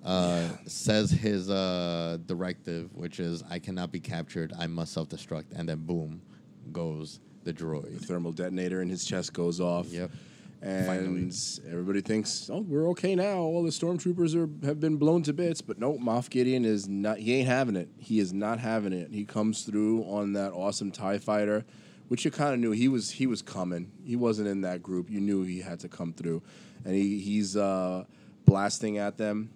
uh, 0.04 0.48
says 0.66 1.12
his 1.12 1.50
uh, 1.50 2.18
directive, 2.26 2.94
which 2.94 3.20
is 3.20 3.44
"I 3.50 3.60
cannot 3.60 3.92
be 3.92 4.00
captured. 4.00 4.54
I 4.58 4.68
must 4.68 4.94
self-destruct," 4.94 5.46
and 5.56 5.68
then 5.68 5.80
boom, 5.86 6.22
goes 6.72 7.20
the 7.44 7.54
droid. 7.54 8.00
the 8.00 8.06
thermal 8.06 8.32
detonator 8.32 8.82
in 8.82 8.90
his 8.90 9.06
chest 9.06 9.34
goes 9.34 9.60
off. 9.60 9.88
Yep. 9.88 10.12
And 10.62 10.86
Finally. 10.86 11.32
everybody 11.70 12.00
thinks, 12.00 12.50
oh, 12.50 12.62
we're 12.62 12.88
okay 12.92 13.16
now. 13.16 13.40
All 13.40 13.64
the 13.64 13.70
stormtroopers 13.70 14.34
are 14.34 14.66
have 14.66 14.80
been 14.80 14.96
blown 14.96 15.22
to 15.24 15.34
bits. 15.34 15.60
But 15.60 15.78
no, 15.78 15.98
Moff 15.98 16.30
Gideon 16.30 16.64
is 16.64 16.88
not. 16.88 17.18
He 17.18 17.36
ain't 17.36 17.50
having 17.50 17.76
it. 17.76 17.90
He 17.98 18.20
is 18.20 18.32
not 18.32 18.60
having 18.60 18.94
it. 18.94 19.12
He 19.12 19.26
comes 19.26 19.64
through 19.64 20.04
on 20.04 20.32
that 20.34 20.54
awesome 20.54 20.90
Tie 20.90 21.18
Fighter, 21.18 21.66
which 22.08 22.24
you 22.24 22.32
kind 22.32 22.54
of 22.54 22.62
knew 22.62 22.72
he 22.72 22.88
was. 22.88 23.12
He 23.12 23.28
was 23.28 23.42
coming. 23.42 23.92
He 24.06 24.16
wasn't 24.16 24.48
in 24.48 24.62
that 24.62 24.82
group. 24.82 25.10
You 25.10 25.20
knew 25.20 25.44
he 25.44 25.60
had 25.60 25.82
to 25.82 25.90
come 25.90 26.14
through, 26.14 26.42
and 26.86 26.96
he 26.96 27.20
he's 27.20 27.58
uh, 27.58 28.06
blasting 28.46 28.98
at 29.00 29.18
them. 29.18 29.50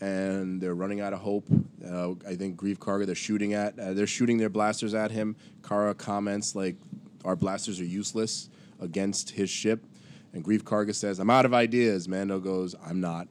And 0.00 0.60
they're 0.60 0.74
running 0.74 1.00
out 1.00 1.12
of 1.12 1.20
hope. 1.20 1.46
Uh, 1.84 2.12
I 2.26 2.34
think 2.34 2.58
Greef 2.58 2.78
Karga 2.78 3.06
they're 3.06 3.14
shooting 3.14 3.52
at. 3.52 3.78
Uh, 3.78 3.92
they're 3.92 4.06
shooting 4.06 4.38
their 4.38 4.48
blasters 4.48 4.94
at 4.94 5.10
him. 5.10 5.36
Cara 5.62 5.94
comments 5.94 6.54
like, 6.54 6.76
"Our 7.24 7.36
blasters 7.36 7.80
are 7.80 7.84
useless 7.84 8.48
against 8.80 9.30
his 9.30 9.50
ship." 9.50 9.84
And 10.32 10.44
Greef 10.44 10.62
Karga 10.62 10.94
says, 10.94 11.18
I'm 11.18 11.30
out 11.30 11.44
of 11.44 11.54
ideas. 11.54 12.08
Mando 12.08 12.38
goes, 12.38 12.74
I'm 12.84 13.00
not. 13.00 13.28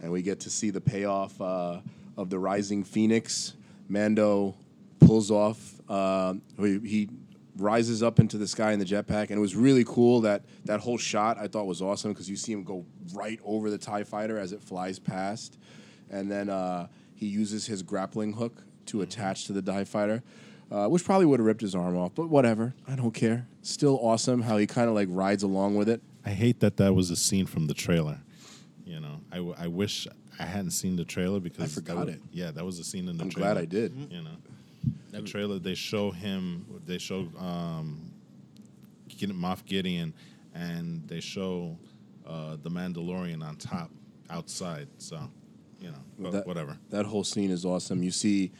And 0.00 0.12
we 0.12 0.22
get 0.22 0.40
to 0.40 0.50
see 0.50 0.70
the 0.70 0.80
payoff 0.80 1.40
uh, 1.40 1.80
of 2.16 2.30
the 2.30 2.38
Rising 2.38 2.84
Phoenix. 2.84 3.54
Mando 3.88 4.54
pulls 5.00 5.30
off, 5.30 5.80
uh, 5.88 6.34
he, 6.58 6.78
he 6.80 7.08
rises 7.56 8.02
up 8.02 8.18
into 8.18 8.36
the 8.36 8.46
sky 8.46 8.72
in 8.72 8.78
the 8.78 8.84
jetpack. 8.84 9.30
And 9.30 9.32
it 9.32 9.40
was 9.40 9.56
really 9.56 9.84
cool 9.84 10.20
that 10.22 10.42
that 10.66 10.80
whole 10.80 10.98
shot 10.98 11.38
I 11.38 11.46
thought 11.46 11.66
was 11.66 11.80
awesome 11.80 12.12
because 12.12 12.28
you 12.28 12.36
see 12.36 12.52
him 12.52 12.64
go 12.64 12.84
right 13.14 13.40
over 13.44 13.70
the 13.70 13.78
TIE 13.78 14.04
fighter 14.04 14.38
as 14.38 14.52
it 14.52 14.62
flies 14.62 14.98
past. 14.98 15.58
And 16.14 16.30
then 16.30 16.48
uh, 16.48 16.86
he 17.14 17.26
uses 17.26 17.66
his 17.66 17.82
grappling 17.82 18.34
hook 18.34 18.62
to 18.86 19.02
attach 19.02 19.46
to 19.46 19.52
the 19.52 19.60
TIE 19.62 19.84
fighter. 19.84 20.22
Uh, 20.70 20.88
which 20.88 21.04
probably 21.04 21.26
would 21.26 21.38
have 21.38 21.46
ripped 21.46 21.60
his 21.60 21.74
arm 21.74 21.96
off, 21.96 22.12
but 22.14 22.28
whatever. 22.30 22.74
I 22.88 22.96
don't 22.96 23.12
care. 23.12 23.46
Still 23.60 23.98
awesome 24.02 24.40
how 24.42 24.56
he 24.56 24.66
kind 24.66 24.88
of 24.88 24.94
like 24.94 25.08
rides 25.10 25.42
along 25.42 25.76
with 25.76 25.90
it. 25.90 26.00
I 26.24 26.30
hate 26.30 26.60
that 26.60 26.78
that 26.78 26.94
was 26.94 27.10
a 27.10 27.16
scene 27.16 27.44
from 27.46 27.66
the 27.66 27.74
trailer. 27.74 28.18
You 28.86 28.98
know, 28.98 29.20
I, 29.30 29.36
w- 29.36 29.54
I 29.58 29.66
wish 29.66 30.08
I 30.40 30.44
hadn't 30.44 30.70
seen 30.70 30.96
the 30.96 31.04
trailer 31.04 31.38
because 31.38 31.64
I 31.64 31.66
forgot 31.66 31.96
wa- 32.06 32.12
it. 32.12 32.20
Yeah, 32.32 32.50
that 32.50 32.64
was 32.64 32.78
a 32.78 32.84
scene 32.84 33.08
in 33.08 33.18
the 33.18 33.24
I'm 33.24 33.30
trailer. 33.30 33.52
glad 33.52 33.62
I 33.62 33.66
did. 33.66 33.92
You 34.10 34.22
know, 34.22 34.36
the 35.10 35.22
trailer 35.22 35.58
they 35.58 35.74
show 35.74 36.10
him, 36.10 36.64
they 36.86 36.98
show 36.98 37.28
um, 37.38 38.10
Moff 39.20 39.64
Gideon, 39.66 40.14
and 40.54 41.06
they 41.06 41.20
show 41.20 41.76
uh, 42.26 42.56
the 42.62 42.70
Mandalorian 42.70 43.46
on 43.46 43.56
top 43.56 43.90
outside. 44.30 44.88
So, 44.98 45.20
you 45.84 45.90
know, 45.90 45.98
but 46.18 46.32
That- 46.32 46.46
whatever. 46.46 46.78
That 46.90 47.06
whole 47.06 47.24
scene 47.24 47.50
is 47.50 47.64
awesome. 47.64 48.02
You 48.02 48.10
see, 48.10 48.52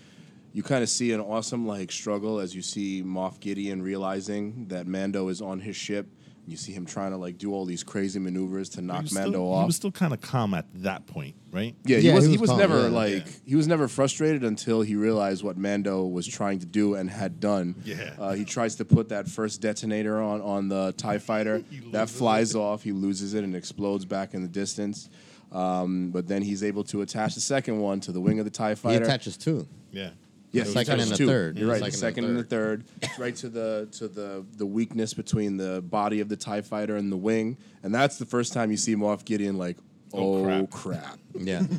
you 0.53 0.63
kind 0.63 0.83
of 0.83 0.89
see 0.89 1.13
an 1.13 1.21
awesome 1.21 1.67
like 1.67 1.91
struggle 1.91 2.39
as 2.39 2.55
you 2.55 2.63
see 2.63 3.03
Moff 3.03 3.41
Gideon 3.41 3.83
realizing 3.83 4.67
that 4.69 4.87
Mando 4.87 5.29
is 5.29 5.41
on 5.41 5.61
his 5.61 5.75
ship. 5.77 6.07
You 6.47 6.59
see 6.59 6.73
him 6.73 6.85
trying 6.85 7.13
to 7.13 7.17
like 7.17 7.39
do 7.39 7.55
all 7.55 7.65
these 7.65 7.83
crazy 7.83 8.19
maneuvers 8.21 8.69
to 8.71 8.83
knock 8.83 9.11
Mando 9.13 9.31
still, 9.31 9.53
off. 9.53 9.63
He 9.63 9.67
was 9.67 9.77
still 9.77 9.91
kind 9.91 10.13
of 10.13 10.21
calm 10.21 10.53
at 10.53 10.67
that 10.83 11.07
point, 11.07 11.37
right? 11.51 11.75
yeah, 11.87 11.97
he 11.97 12.09
Yeah, 12.09 12.15
was. 12.15 12.25
he 12.27 12.33
He 12.33 12.37
was 12.37 12.43
was, 12.43 12.51
calm, 12.51 12.59
never 12.61 12.83
yeah. 12.83 12.89
like 12.89 13.27
Yeah. 13.27 13.33
he 13.47 13.57
was 13.57 13.67
never 13.67 13.89
frustrated 13.89 14.45
until 14.45 14.83
he 14.83 14.95
realized 14.95 15.43
what 15.43 15.57
Mando 15.57 16.05
was 16.05 16.27
trying 16.27 16.59
to 16.59 16.67
do 16.67 16.95
and 16.97 17.09
had 17.09 17.41
done. 17.41 17.77
Yeah. 17.83 18.13
Uh, 18.19 18.35
he 18.35 18.45
tries 18.45 18.75
to 18.77 18.85
put 18.85 19.09
that 19.09 19.27
first 19.27 19.63
detonator 19.63 20.21
on 20.21 20.43
on 20.43 20.69
the 20.69 20.93
Tie 20.99 21.17
Fighter. 21.19 21.65
That 21.93 22.03
loses 22.03 22.17
flies 22.19 22.55
off. 22.55 22.83
He 22.83 22.93
loses 22.93 23.33
it 23.33 23.43
and 23.43 23.57
explodes 23.57 24.05
back 24.05 24.35
in 24.35 24.43
the 24.43 24.49
distance. 24.49 25.09
Um, 25.53 26.11
but 26.11 26.27
then 26.27 26.43
he's 26.43 26.63
able 26.65 26.85
to 26.85 27.03
attach 27.03 27.35
the 27.35 27.41
second 27.41 27.79
one 27.81 28.01
to 28.01 28.13
the 28.13 28.21
wing 28.21 28.39
of 28.39 28.45
the 28.45 28.51
Tie 28.51 28.75
Fighter. 28.75 28.99
He 28.99 29.05
attaches 29.05 29.37
two. 29.37 29.67
Yeah. 29.93 30.11
Yeah, 30.51 30.63
The 30.65 30.71
second 30.71 31.01
and 31.01 31.11
the 31.11 31.17
two. 31.17 31.27
third. 31.27 31.59
You're 31.59 31.69
right. 31.69 31.81
The 31.81 31.87
The 31.87 31.91
second 31.91 32.01
second 32.01 32.25
and 32.27 32.37
and 32.37 32.45
the 32.45 32.49
third, 32.49 32.85
right 33.19 33.35
to 33.37 33.49
the 33.49 33.89
to 33.93 34.07
the 34.09 34.45
the 34.57 34.67
weakness 34.67 35.13
between 35.15 35.57
the 35.57 35.83
body 35.83 36.21
of 36.21 36.29
the 36.29 36.37
Tie 36.37 36.61
Fighter 36.61 36.95
and 36.97 37.11
the 37.11 37.17
wing, 37.17 37.57
and 37.83 37.93
that's 37.95 38.19
the 38.19 38.25
first 38.27 38.53
time 38.53 38.71
you 38.71 38.77
see 38.77 38.95
Moff 38.95 39.25
Gideon 39.25 39.59
like, 39.59 39.77
Oh, 40.13 40.45
oh, 40.49 40.67
crap." 40.69 40.71
crap. 40.71 41.19
Yeah. 41.35 41.63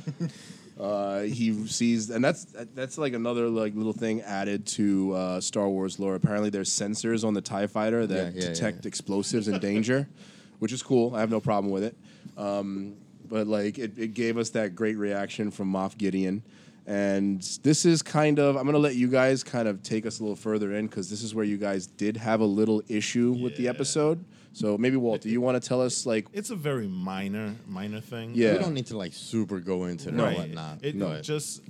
Uh, 0.78 1.22
he 1.22 1.66
sees, 1.68 2.10
and 2.10 2.22
that's 2.22 2.44
that's 2.74 2.98
like 2.98 3.14
another 3.14 3.48
like 3.48 3.74
little 3.76 3.94
thing 3.94 4.20
added 4.24 4.66
to 4.68 5.14
uh, 5.14 5.40
Star 5.40 5.70
Wars 5.70 6.00
lore. 6.00 6.16
Apparently, 6.16 6.50
there's 6.50 6.70
sensors 6.70 7.24
on 7.26 7.34
the 7.34 7.40
Tie 7.40 7.68
Fighter 7.68 8.06
that 8.06 8.34
Yeah, 8.36 8.42
yeah, 8.42 8.48
detect 8.50 8.84
yeah. 8.84 8.90
explosives 8.90 9.48
and 9.48 9.62
danger, 9.62 10.06
which 10.60 10.74
is 10.74 10.84
cool. 10.84 11.16
I 11.16 11.22
have 11.22 11.30
no 11.30 11.40
problem 11.40 11.72
with 11.72 11.84
it. 11.86 11.96
Um, 12.38 12.98
but 13.36 13.48
like, 13.48 13.78
it, 13.78 13.98
it 13.98 14.14
gave 14.14 14.38
us 14.38 14.52
that 14.52 14.76
great 14.76 14.96
reaction 14.98 15.52
from 15.52 15.70
Moff 15.70 15.98
Gideon. 15.98 16.42
And 16.88 17.42
this 17.64 17.84
is 17.84 18.02
kind 18.02 18.40
of, 18.40 18.56
I'm 18.56 18.64
going 18.64 18.76
to 18.76 18.80
let 18.80 18.96
you 18.96 19.10
guys 19.10 19.44
kind 19.44 19.68
of 19.68 19.84
take 19.84 20.06
us 20.06 20.20
a 20.20 20.24
little 20.24 20.38
further 20.38 20.74
in 20.74 20.88
because 20.88 21.10
this 21.10 21.22
is 21.22 21.36
where 21.36 21.44
you 21.44 21.58
guys 21.58 21.86
did 21.86 22.16
have 22.16 22.40
a 22.40 22.46
little 22.46 22.82
issue 22.88 23.34
with 23.34 23.58
the 23.58 23.64
Yeah. 23.64 23.72
episode. 23.72 24.24
So 24.54 24.78
maybe, 24.78 24.96
Walt, 24.96 25.20
do 25.20 25.28
you 25.30 25.42
want 25.42 25.62
to 25.62 25.68
tell 25.68 25.82
us, 25.82 26.06
like, 26.06 26.28
It's 26.32 26.50
a 26.50 26.56
very 26.56 26.88
minor, 26.88 27.56
minor 27.68 28.00
thing. 28.00 28.32
Yeah. 28.36 28.54
We 28.54 28.60
don't 28.60 28.74
need 28.74 28.86
to 28.86 28.98
like 28.98 29.12
super 29.12 29.60
go 29.60 29.84
into 29.86 30.08
it 30.08 30.16
or 30.16 30.24
right. 30.24 30.38
whatnot. 30.38 30.80
It 30.82 30.96
No. 30.96 31.20
just 31.20 31.62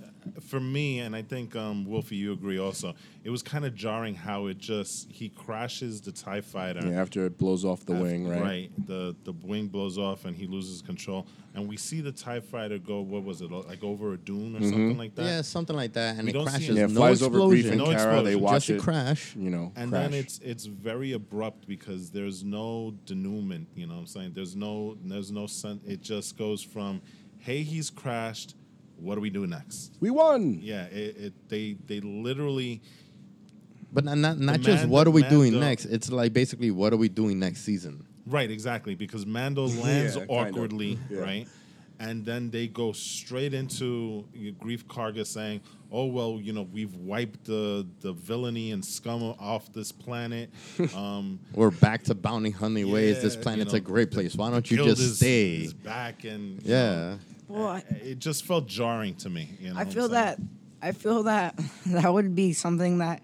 for 0.41 0.59
me, 0.59 0.99
and 0.99 1.15
I 1.15 1.21
think 1.21 1.55
um, 1.55 1.85
Wolfie, 1.85 2.15
you 2.15 2.33
agree 2.33 2.57
also. 2.59 2.93
It 3.23 3.29
was 3.29 3.41
kind 3.41 3.65
of 3.65 3.73
jarring 3.75 4.15
how 4.15 4.47
it 4.47 4.57
just 4.57 5.11
he 5.11 5.29
crashes 5.29 6.01
the 6.01 6.11
Tie 6.11 6.41
Fighter 6.41 6.85
yeah, 6.87 7.01
after 7.01 7.25
it 7.25 7.37
blows 7.37 7.65
off 7.65 7.85
the 7.85 7.93
af- 7.93 8.01
wing, 8.01 8.27
right? 8.27 8.41
Right. 8.41 8.71
The 8.87 9.15
the 9.23 9.31
wing 9.31 9.67
blows 9.67 9.97
off 9.97 10.25
and 10.25 10.35
he 10.35 10.45
loses 10.47 10.81
control, 10.81 11.27
and 11.53 11.67
we 11.67 11.77
see 11.77 12.01
the 12.01 12.11
Tie 12.11 12.39
Fighter 12.39 12.77
go. 12.77 13.01
What 13.01 13.23
was 13.23 13.41
it 13.41 13.51
like 13.51 13.83
over 13.83 14.13
a 14.13 14.17
dune 14.17 14.55
or 14.55 14.61
something 14.61 14.97
like 14.97 15.15
that? 15.15 15.25
yeah, 15.25 15.41
something 15.41 15.75
like 15.75 15.93
that, 15.93 16.15
and 16.17 16.23
We 16.25 16.29
it 16.29 16.33
don't 16.33 16.45
crashes. 16.45 16.69
it. 16.69 16.75
Yeah, 16.75 16.85
it 16.85 16.91
no 16.91 16.99
flies 17.01 17.21
over 17.23 17.37
Greef 17.39 17.59
explosion, 17.59 17.71
and 17.71 17.77
No 17.79 17.85
Cara. 17.85 18.21
They 18.21 18.31
explosion, 18.35 18.41
watch 18.41 18.53
just 18.53 18.69
a 18.69 18.75
it, 18.75 18.81
crash. 18.81 19.35
you 19.35 19.49
know, 19.49 19.71
and 19.75 19.91
crash. 19.91 20.03
then 20.03 20.13
it's 20.13 20.39
it's 20.39 20.65
very 20.65 21.13
abrupt 21.13 21.67
because 21.67 22.11
there's 22.11 22.43
no 22.43 22.93
denouement 23.05 23.67
you 23.75 23.87
know 23.87 23.93
what 23.95 23.99
i'm 24.01 24.05
saying 24.07 24.31
there's 24.33 24.55
no 24.55 24.97
there's 25.03 25.31
no 25.31 25.47
sen- 25.47 25.81
it 25.85 26.01
just 26.01 26.37
goes 26.37 26.61
from 26.63 27.01
hey 27.39 27.61
he's 27.63 27.89
crashed 27.89 28.55
what 28.97 29.15
do 29.15 29.21
we 29.21 29.29
do 29.29 29.45
next 29.47 29.91
we 29.99 30.09
won. 30.09 30.59
yeah 30.61 30.85
it, 30.85 31.17
it 31.17 31.33
they 31.49 31.75
they 31.87 31.99
literally 32.01 32.81
But 33.93 34.03
not 34.05 34.17
not, 34.17 34.39
not 34.39 34.59
just 34.61 34.83
man- 34.83 34.89
what 34.89 35.07
are 35.07 35.11
we 35.11 35.21
man 35.21 35.29
doing 35.31 35.51
don't- 35.53 35.61
next. 35.61 35.85
It's 35.85 36.11
like 36.11 36.33
basically 36.33 36.71
what 36.71 36.93
are 36.93 36.97
we 36.97 37.09
doing 37.09 37.39
next 37.39 37.61
season. 37.63 38.05
right 38.25 38.49
exactly 38.49 38.95
because 38.95 39.25
mando 39.25 39.63
lands 39.67 40.15
Yeah, 40.15 40.25
kind 40.25 40.29
of. 40.49 40.55
awkwardly 40.55 40.99
Yeah. 41.09 41.19
right 41.19 41.47
and 41.97 42.25
then 42.25 42.49
they 42.49 42.67
go 42.67 42.91
straight 42.91 43.53
into 43.53 44.25
Greef 44.61 44.83
Karga 44.83 45.25
saying, 45.25 45.61
"Oh 45.89 46.07
well, 46.07 46.41
you 46.43 46.51
know, 46.51 46.63
we've 46.63 46.93
wiped 46.93 47.45
the 47.45 47.87
the 48.01 48.11
villainy 48.11 48.71
and 48.73 48.83
scum 48.83 49.23
off 49.39 49.71
this 49.71 49.93
planet. 49.93 50.49
Um, 50.93 51.39
We're 51.53 51.71
back 51.71 52.03
to 52.09 52.13
bounty 52.13 52.49
hunting 52.51 52.91
ways. 52.91 53.21
This 53.21 53.37
planet's 53.37 53.71
you 53.71 53.77
a 53.77 53.79
great 53.79 54.11
place. 54.11 54.35
Why 54.35 54.51
don't 54.51 54.69
you 54.69 54.83
just 54.83 54.99
is- 55.01 55.15
stay? 55.19 55.55
is 55.61 55.73
back 55.73 56.25
and 56.25 56.61
Yeah. 56.65 56.75
know, 57.11 57.19
Well, 57.47 57.67
I, 57.67 57.83
it 58.03 58.19
just 58.19 58.45
felt 58.45 58.67
jarring 58.67 59.15
to 59.17 59.29
me. 59.29 59.49
You 59.59 59.73
know, 59.73 59.79
I 59.79 59.85
feel 59.85 60.09
that 60.09 60.39
I 60.81 60.91
feel 60.91 61.23
that 61.23 61.59
that 61.87 62.11
would 62.13 62.35
be 62.35 62.53
something 62.53 62.99
that 62.99 63.21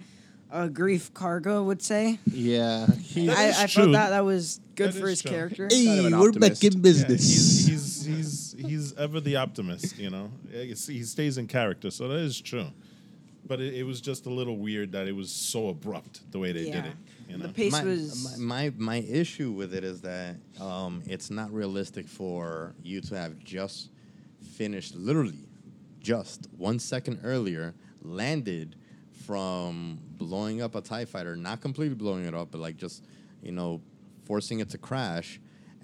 a 0.51 0.67
Greef 0.67 1.11
Karga 1.11 1.63
would 1.63 1.81
say. 1.81 2.19
Yeah. 2.25 2.85
He, 2.87 3.29
I, 3.29 3.45
is 3.45 3.59
I 3.59 3.67
felt 3.67 3.93
that 3.93 4.09
that 4.09 4.25
was 4.25 4.59
good 4.75 4.91
That 4.93 4.99
for 4.99 5.07
his 5.07 5.21
true. 5.21 5.31
character. 5.31 5.69
kind 5.69 5.99
of 5.99 6.05
hey, 6.11 6.17
we're 6.17 6.31
back 6.33 6.63
in 6.63 6.73
Yeah, 6.73 6.79
business. 6.79 7.21
he's, 7.21 7.67
he's 7.67 8.05
he's 8.05 8.55
he's 8.67 8.93
ever 8.97 9.19
the 9.19 9.37
optimist, 9.37 9.97
you 9.97 10.09
know. 10.09 10.29
He 10.51 11.03
stays 11.03 11.37
in 11.37 11.47
character, 11.47 11.89
so 11.89 12.07
that 12.09 12.17
is 12.19 12.39
true. 12.39 12.67
But 13.47 13.59
it, 13.61 13.75
it 13.75 13.83
was 13.83 14.01
just 14.01 14.25
a 14.25 14.29
little 14.29 14.57
weird 14.57 14.91
that 14.91 15.07
it 15.07 15.15
was 15.15 15.31
so 15.31 15.69
abrupt 15.69 16.21
the 16.31 16.39
way 16.39 16.51
they 16.51 16.65
did 16.65 16.85
it. 16.85 16.93
You 17.29 17.37
know, 17.37 17.47
The 17.47 17.53
pace 17.53 17.71
my, 17.71 17.83
was 17.83 18.37
my, 18.39 18.69
my 18.69 18.73
my 18.77 18.95
issue 18.97 19.51
with 19.51 19.73
it 19.73 19.83
is 19.85 20.01
that 20.01 20.35
um, 20.59 21.01
it's 21.07 21.29
not 21.31 21.51
realistic 21.53 22.07
for 22.07 22.73
you 22.83 22.99
to 23.01 23.15
have 23.15 23.39
just 23.39 23.89
finished, 24.61 24.93
literally, 24.95 25.47
just 25.99 26.47
one 26.55 26.77
second 26.77 27.19
earlier, 27.23 27.73
landed 28.03 28.75
from 29.25 29.99
blowing 30.17 30.61
up 30.61 30.75
a 30.75 30.81
Tie 30.81 31.05
Fighter, 31.05 31.35
not 31.35 31.61
completely 31.61 31.95
blowing 31.95 32.25
it 32.25 32.35
up, 32.35 32.51
but 32.51 32.61
like 32.61 32.77
just 32.77 33.03
you 33.41 33.51
know 33.51 33.81
forcing 34.25 34.59
it 34.59 34.69
to 34.69 34.77
crash, 34.77 35.39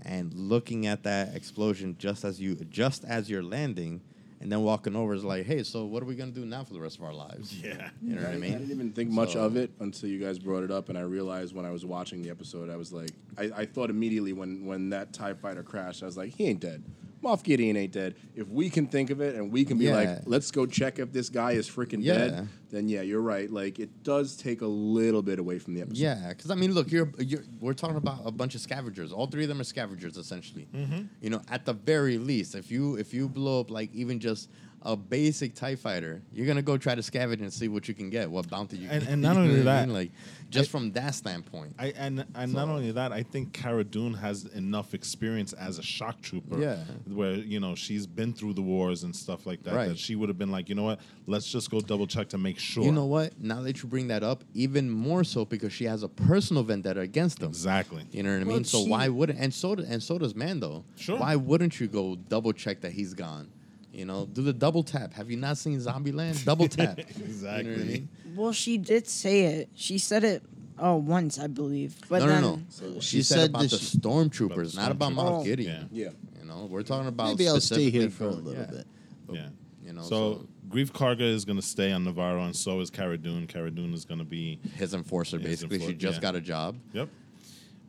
and 0.06 0.32
looking 0.36 0.86
at 0.86 1.02
that 1.04 1.36
explosion 1.36 1.96
just 1.98 2.24
as 2.24 2.40
you 2.40 2.54
just 2.70 3.04
as 3.04 3.30
you're 3.32 3.42
landing. 3.44 4.02
And 4.40 4.52
then 4.52 4.62
walking 4.62 4.96
over 4.96 5.16
is 5.16 5.24
like, 5.24 5.48
hey, 5.48 5.64
so 5.64 5.86
what 5.86 6.04
are 6.04 6.06
we 6.06 6.14
gonna 6.14 6.30
do 6.30 6.46
now 6.46 6.64
for 6.64 6.76
the 6.76 6.80
rest 6.80 7.00
of 7.00 7.04
our 7.04 7.14
lives? 7.14 7.56
yeah. 7.60 7.90
You 8.04 8.14
know 8.18 8.22
what 8.22 8.30
I 8.30 8.34
I 8.34 8.38
mean? 8.38 8.54
I 8.54 8.58
didn't 8.60 8.70
even 8.72 8.92
think 8.92 9.10
much 9.10 9.34
So- 9.34 9.40
of 9.40 9.56
it 9.58 9.72
until 9.80 10.10
you 10.10 10.20
guys 10.20 10.38
brought 10.38 10.64
it 10.64 10.70
up, 10.70 10.90
and 10.90 10.98
I 10.98 11.02
realized 11.02 11.56
when 11.56 11.66
I 11.66 11.72
was 11.72 11.84
watching 11.84 12.22
the 12.22 12.30
episode, 12.30 12.70
I 12.70 12.76
was 12.76 12.94
like, 12.94 13.10
I, 13.36 13.50
I 13.62 13.66
thought 13.66 13.90
immediately 13.90 14.34
when 14.34 14.64
when 14.68 14.92
that 14.92 15.12
Tie 15.12 15.34
Fighter 15.34 15.64
crashed, 15.64 16.04
I 16.04 16.06
was 16.06 16.18
like, 16.18 16.36
he 16.36 16.46
ain't 16.46 16.60
dead. 16.60 16.84
Moff 17.24 17.44
Gideon 17.44 17.76
ain't 17.76 17.94
dead. 17.94 18.16
If 18.36 18.48
we 18.48 18.70
can 18.70 18.88
think 18.88 19.10
of 19.10 19.22
it 19.22 19.36
and 19.36 19.52
we 19.52 19.66
can 19.66 19.78
be 19.78 19.86
Yeah. 19.86 19.96
like, 19.96 20.20
let's 20.26 20.52
go 20.52 20.66
check 20.66 21.00
if 21.00 21.12
this 21.12 21.30
guy 21.30 21.54
is 21.54 21.68
freaking 21.70 22.00
Yeah. 22.04 22.14
dead, 22.18 22.48
then 22.70 22.88
yeah, 22.90 23.02
you're 23.02 23.22
right. 23.22 23.50
Like 23.52 23.80
it 23.80 24.04
does 24.04 24.36
take 24.36 24.62
a 24.62 24.68
little 24.68 25.22
bit 25.24 25.40
away 25.40 25.58
from 25.60 25.74
the 25.74 25.82
episode. 25.82 25.98
Yeah, 25.98 26.30
because 26.30 26.52
I 26.52 26.56
mean, 26.56 26.74
look, 26.74 26.92
you're, 26.92 27.12
you're 27.18 27.44
we're 27.60 27.74
talking 27.74 27.98
about 27.98 28.20
a 28.26 28.32
bunch 28.32 28.54
of 28.56 28.62
scavengers. 28.62 29.12
All 29.12 29.26
three 29.28 29.44
of 29.44 29.50
them 29.50 29.60
are 29.60 29.64
scavengers, 29.66 30.16
essentially. 30.18 30.68
Mm-hmm. 30.76 31.02
You 31.22 31.30
know, 31.32 31.42
at 31.50 31.66
the 31.66 31.74
very 31.74 32.18
least, 32.18 32.54
if 32.56 32.70
you 32.70 32.96
if 32.98 33.14
you 33.14 33.28
blow 33.28 33.62
up 33.62 33.72
like 33.72 33.94
even 33.96 34.20
just 34.20 34.50
a 34.84 34.96
basic 34.96 35.54
Tie 35.56 35.76
Fighter, 35.76 36.22
you're 36.32 36.48
gonna 36.48 36.62
go 36.62 36.78
try 36.78 36.96
to 36.96 37.02
scavenge 37.02 37.42
and 37.42 37.52
see 37.52 37.68
what 37.68 37.88
you 37.88 37.94
can 37.94 38.10
get, 38.10 38.30
what 38.30 38.50
bounty 38.50 38.78
you 38.78 38.88
And- 38.90 39.04
can. 39.04 39.14
and 39.14 39.22
not 39.28 39.36
only 39.38 39.50
what 39.58 39.62
I 39.62 39.64
that, 39.64 39.86
mean? 39.88 39.94
like 39.96 40.12
just 40.50 40.70
from 40.70 40.94
that 40.94 41.14
standpoint. 41.14 41.76
I 41.78 41.88
and 41.98 42.24
and 42.34 42.54
not 42.54 42.70
only 42.70 42.92
that, 42.92 43.12
I 43.12 43.24
think 43.24 43.52
Cara 43.52 43.84
Dune 43.84 44.14
has 44.14 44.46
enough 44.46 44.94
experience 44.94 45.52
as 45.54 45.78
a 45.78 45.84
shock 45.84 46.22
trooper. 46.22 46.62
Yeah. 46.62 46.78
Where, 47.06 47.34
you 47.34 47.60
know, 47.60 47.76
she's 47.76 48.08
been 48.08 48.32
through 48.34 48.54
the 48.54 48.62
wars 48.62 49.04
and 49.04 49.14
stuff 49.14 49.46
like 49.46 49.64
that. 49.64 49.74
Right. 49.74 49.90
That 49.90 49.98
she 50.00 50.16
would 50.16 50.30
have 50.30 50.38
been 50.38 50.52
like, 50.52 50.70
you 50.70 50.76
know 50.76 50.84
what, 50.84 51.02
let's 51.26 51.52
just 51.52 51.70
go 51.70 51.82
double 51.82 52.08
check 52.08 52.30
to 52.30 52.38
make 52.38 52.60
sure. 52.60 52.86
You 52.86 52.94
know 52.94 53.06
what? 53.08 53.38
Now 53.42 53.62
that 53.64 53.84
you 53.84 53.90
bring 53.90 54.08
that 54.08 54.24
up, 54.24 54.46
even 54.54 54.90
more 54.90 55.26
so 55.26 55.44
because 55.44 55.74
she 55.74 55.84
has 55.84 56.04
a 56.04 56.08
personal 56.08 56.64
vendetta 56.64 57.02
against 57.02 57.40
them. 57.40 57.50
Exactly. 57.50 58.06
You 58.12 58.24
know 58.24 58.32
what 58.34 58.42
I 58.42 58.46
Well, 58.46 58.56
mean? 58.56 58.64
So 58.64 58.84
she- 58.86 58.90
why 58.90 59.10
wouldn't 59.10 59.38
and 59.40 59.54
so 59.54 59.74
and 59.74 60.02
so 60.02 60.18
does 60.18 60.34
Mando. 60.34 60.86
Sure. 60.96 61.20
Why 61.20 61.36
wouldn't 61.36 61.80
you 61.82 61.88
go 61.88 62.16
double 62.16 62.54
check 62.54 62.80
that 62.82 62.94
he's 62.94 63.14
gone? 63.14 63.50
You 63.98 64.06
know, 64.06 64.28
do 64.32 64.44
the 64.44 64.54
double 64.54 64.84
tap. 64.84 65.12
Have 65.14 65.32
you 65.32 65.38
not 65.38 65.58
seen 65.58 65.80
Zombieland? 65.80 66.46
Double 66.46 66.68
tap. 66.68 67.00
You 67.00 67.04
know 67.04 67.10
what 67.10 67.22
I 67.22 67.26
Exactly. 67.26 67.76
mean? 67.88 68.10
well, 68.36 68.52
she 68.54 68.78
did 68.78 69.08
say 69.08 69.46
it. 69.46 69.70
She 69.74 69.98
said 69.98 70.24
it 70.24 70.44
oh 70.78 70.98
once, 70.98 71.40
I 71.40 71.48
believe. 71.48 71.96
But 72.08 72.20
no, 72.20 72.28
then 72.28 72.42
no, 72.44 72.56
no. 72.58 72.62
So- 72.70 72.94
She, 73.00 73.18
She 73.18 73.24
said, 73.24 73.36
said 73.40 73.50
about 73.50 73.62
this- 73.64 73.92
the 73.94 73.98
stormtroopers, 74.00 74.74
About 74.74 74.82
not 74.84 74.92
about 74.92 75.12
stormtroopers. 75.14 75.16
Moff 75.16 75.40
Oh. 75.42 75.44
Gideon. 75.44 75.90
Yeah. 75.92 76.10
You 76.40 76.46
know, 76.48 76.68
we're 76.70 76.84
talking 76.84 77.08
about. 77.08 77.30
Maybe 77.30 77.48
I'll 77.48 77.60
stay 77.60 77.90
here 77.90 78.12
for 78.12 78.26
a 78.26 78.30
little 78.30 78.54
yeah. 78.54 78.66
bit. 78.70 78.88
Yeah. 79.32 79.48
You 79.84 79.94
know, 79.94 80.02
So, 80.04 80.08
so, 80.10 80.48
Greef 80.70 80.92
Karga 80.92 81.22
is 81.22 81.44
going 81.44 81.56
to 81.56 81.66
stay 81.66 81.92
on 81.92 82.06
Nevarro, 82.06 82.46
and 82.46 82.56
so 82.56 82.80
is 82.82 82.92
Cara 82.92 83.18
Dune. 83.18 83.48
Cara 83.48 83.72
Dune 83.72 83.94
is 83.96 84.06
going 84.06 84.20
to 84.20 84.26
be, 84.26 84.60
his 84.76 84.94
enforcer, 84.94 85.40
His 85.40 85.64
basically, 85.64 85.80
she 85.80 85.94
just 85.94 86.18
yeah. 86.18 86.22
got 86.22 86.36
a 86.36 86.42
job. 86.42 86.76
yep. 86.94 87.10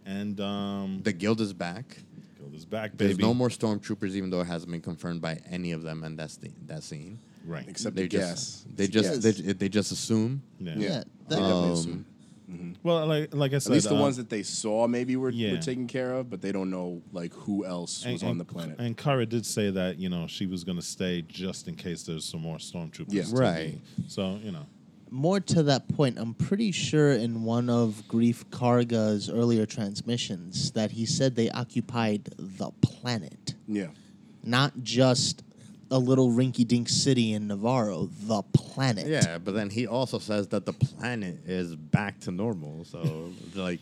And 0.07 0.41
um, 0.41 1.01
The 1.03 1.13
guild 1.13 1.41
is 1.43 1.53
back. 1.53 1.99
Guild 2.59 2.61
is 2.61 2.65
back, 2.67 2.91
There's 2.97 3.19
no 3.19 3.35
more 3.35 3.49
stormtroopers, 3.49 4.15
even 4.15 4.31
though 4.31 4.41
it 4.41 4.47
hasn't 4.47 4.71
been 4.73 4.81
confirmed 4.81 5.21
by 5.21 5.41
any 5.51 5.73
of 5.73 5.83
them, 5.83 6.05
and 6.05 6.19
that's 6.19 6.37
the, 6.37 6.51
that 6.67 6.83
scene. 6.83 7.19
Right. 7.45 7.67
Except 7.69 7.97
they 7.97 8.03
the 8.03 8.09
just 8.09 8.67
gas. 8.67 8.67
they 8.77 8.85
It's 8.85 8.93
just 8.93 9.23
gas. 9.23 9.37
they, 9.37 9.53
they 9.53 9.69
just 9.69 9.93
assume. 9.93 10.43
yeah. 10.61 10.75
Yeah. 10.77 10.89
Yeah, 10.89 10.91
I 10.91 10.99
that- 10.99 11.29
definitely 11.31 11.53
Um, 11.69 11.73
assume. 11.73 12.05
Well, 12.83 13.07
like 13.07 13.35
like 13.35 13.53
I 13.53 13.59
said, 13.59 13.73
At 13.73 13.75
least 13.75 13.89
the 13.91 13.95
uh, 13.97 14.01
ones 14.01 14.17
that 14.17 14.31
they 14.31 14.43
saw 14.43 14.87
maybe 14.89 15.17
were, 15.17 15.29
yeah. 15.29 15.53
were 15.53 15.59
taken 15.59 15.87
care 15.87 16.15
of, 16.15 16.31
but 16.31 16.41
they 16.41 16.51
don't 16.51 16.71
know 16.71 17.03
like 17.13 17.35
who 17.35 17.67
else 17.67 18.07
was 18.07 18.23
on 18.23 18.39
the 18.39 18.45
planet. 18.45 18.77
And 18.79 18.97
Cara 18.97 19.27
did 19.27 19.45
say 19.45 19.71
that 19.71 19.99
you 19.99 20.09
know 20.09 20.27
she 20.27 20.47
was 20.47 20.65
going 20.65 20.77
to 20.79 20.83
stay 20.85 21.21
just 21.29 21.69
in 21.69 21.75
case 21.75 22.05
there's 22.05 22.25
some 22.25 22.41
more 22.41 22.57
stormtroopers. 22.57 23.07
Yeah. 23.11 23.25
Right. 23.33 23.79
be- 23.99 24.09
So 24.09 24.39
you 24.43 24.51
know, 24.53 24.65
More 25.11 25.41
to 25.41 25.63
that 25.65 25.89
point, 25.89 26.19
I'm 26.19 26.35
pretty 26.35 26.73
sure 26.73 27.13
in 27.13 27.43
one 27.45 27.71
of 27.71 28.03
Greef 28.09 28.45
Karga's 28.47 29.31
earlier 29.31 29.67
transmissions 29.67 30.73
that 30.73 30.91
he 30.91 31.07
said 31.07 31.35
they 31.35 31.51
occupied 31.51 32.31
the 32.39 32.71
planet, 32.83 33.55
yeah. 33.67 33.89
not 34.43 34.83
just 34.83 35.43
a 35.91 35.99
little 35.99 36.31
rinky-dink 36.31 36.89
city 36.89 37.33
in 37.33 37.49
Nevarro, 37.49 38.11
the 38.27 38.43
planet. 38.53 39.07
Yeah, 39.07 39.39
but 39.39 39.55
then 39.55 39.71
he 39.71 39.87
also 39.87 40.19
says 40.19 40.49
that 40.49 40.67
the 40.67 40.75
planet 40.75 41.39
is 41.47 41.75
back 41.75 42.21
to 42.21 42.31
normal. 42.31 42.85
So 42.85 43.33
like, 43.55 43.81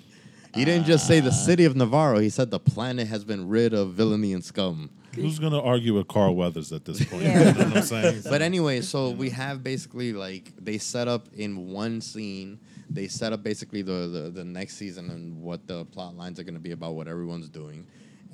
he 0.56 0.64
didn't 0.64 0.86
just 0.86 1.06
say 1.06 1.20
the 1.20 1.30
city 1.32 1.64
of 1.64 1.74
Nevarro. 1.74 2.20
He 2.20 2.28
said 2.30 2.50
the 2.50 2.58
planet 2.60 3.06
has 3.08 3.24
been 3.24 3.48
rid 3.48 3.72
of 3.74 3.92
villainy 3.92 4.32
and 4.32 4.44
scum. 4.44 4.90
who's 5.14 5.38
going 5.38 5.52
to 5.52 5.60
argue 5.60 5.94
with 5.94 6.08
Carl 6.08 6.34
Weathers 6.34 6.72
at 6.72 6.84
this 6.84 7.04
point? 7.04 7.22
Yeah. 7.22 7.38
You 7.38 7.44
know 7.58 7.64
what 7.68 7.76
I'm 7.78 7.82
saying? 7.82 8.22
But 8.28 8.42
anyway, 8.42 8.80
so 8.80 9.10
we 9.10 9.30
have 9.30 9.62
basically 9.62 10.12
like 10.12 10.52
they 10.60 10.78
set 10.78 11.08
up 11.08 11.28
in 11.34 11.70
one 11.70 12.00
scene. 12.00 12.58
They 12.90 13.08
set 13.08 13.32
up 13.32 13.42
basically 13.42 13.82
the 13.82 14.08
the, 14.08 14.30
the 14.30 14.44
next 14.44 14.76
season 14.76 15.10
and 15.10 15.42
what 15.42 15.66
the 15.66 15.84
plot 15.86 16.16
lines 16.16 16.38
are 16.40 16.44
going 16.44 16.54
to 16.54 16.60
be 16.60 16.72
about 16.72 16.94
what 16.94 17.08
everyone's 17.08 17.48
doing, 17.48 17.86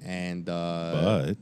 and 0.05 0.49
uh, 0.49 1.25
but 1.27 1.37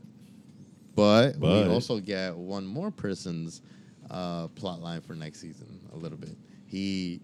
but, 0.95 1.39
But- 1.39 1.67
we 1.67 1.73
also 1.73 1.99
get 1.99 2.35
one 2.35 2.65
more 2.65 2.91
person's 2.91 3.61
uh, 4.09 4.47
plot 4.49 4.81
line 4.81 5.01
for 5.01 5.15
next 5.15 5.39
season 5.41 5.79
a 5.93 5.97
little 5.97 6.17
bit. 6.17 6.37
He 6.67 7.21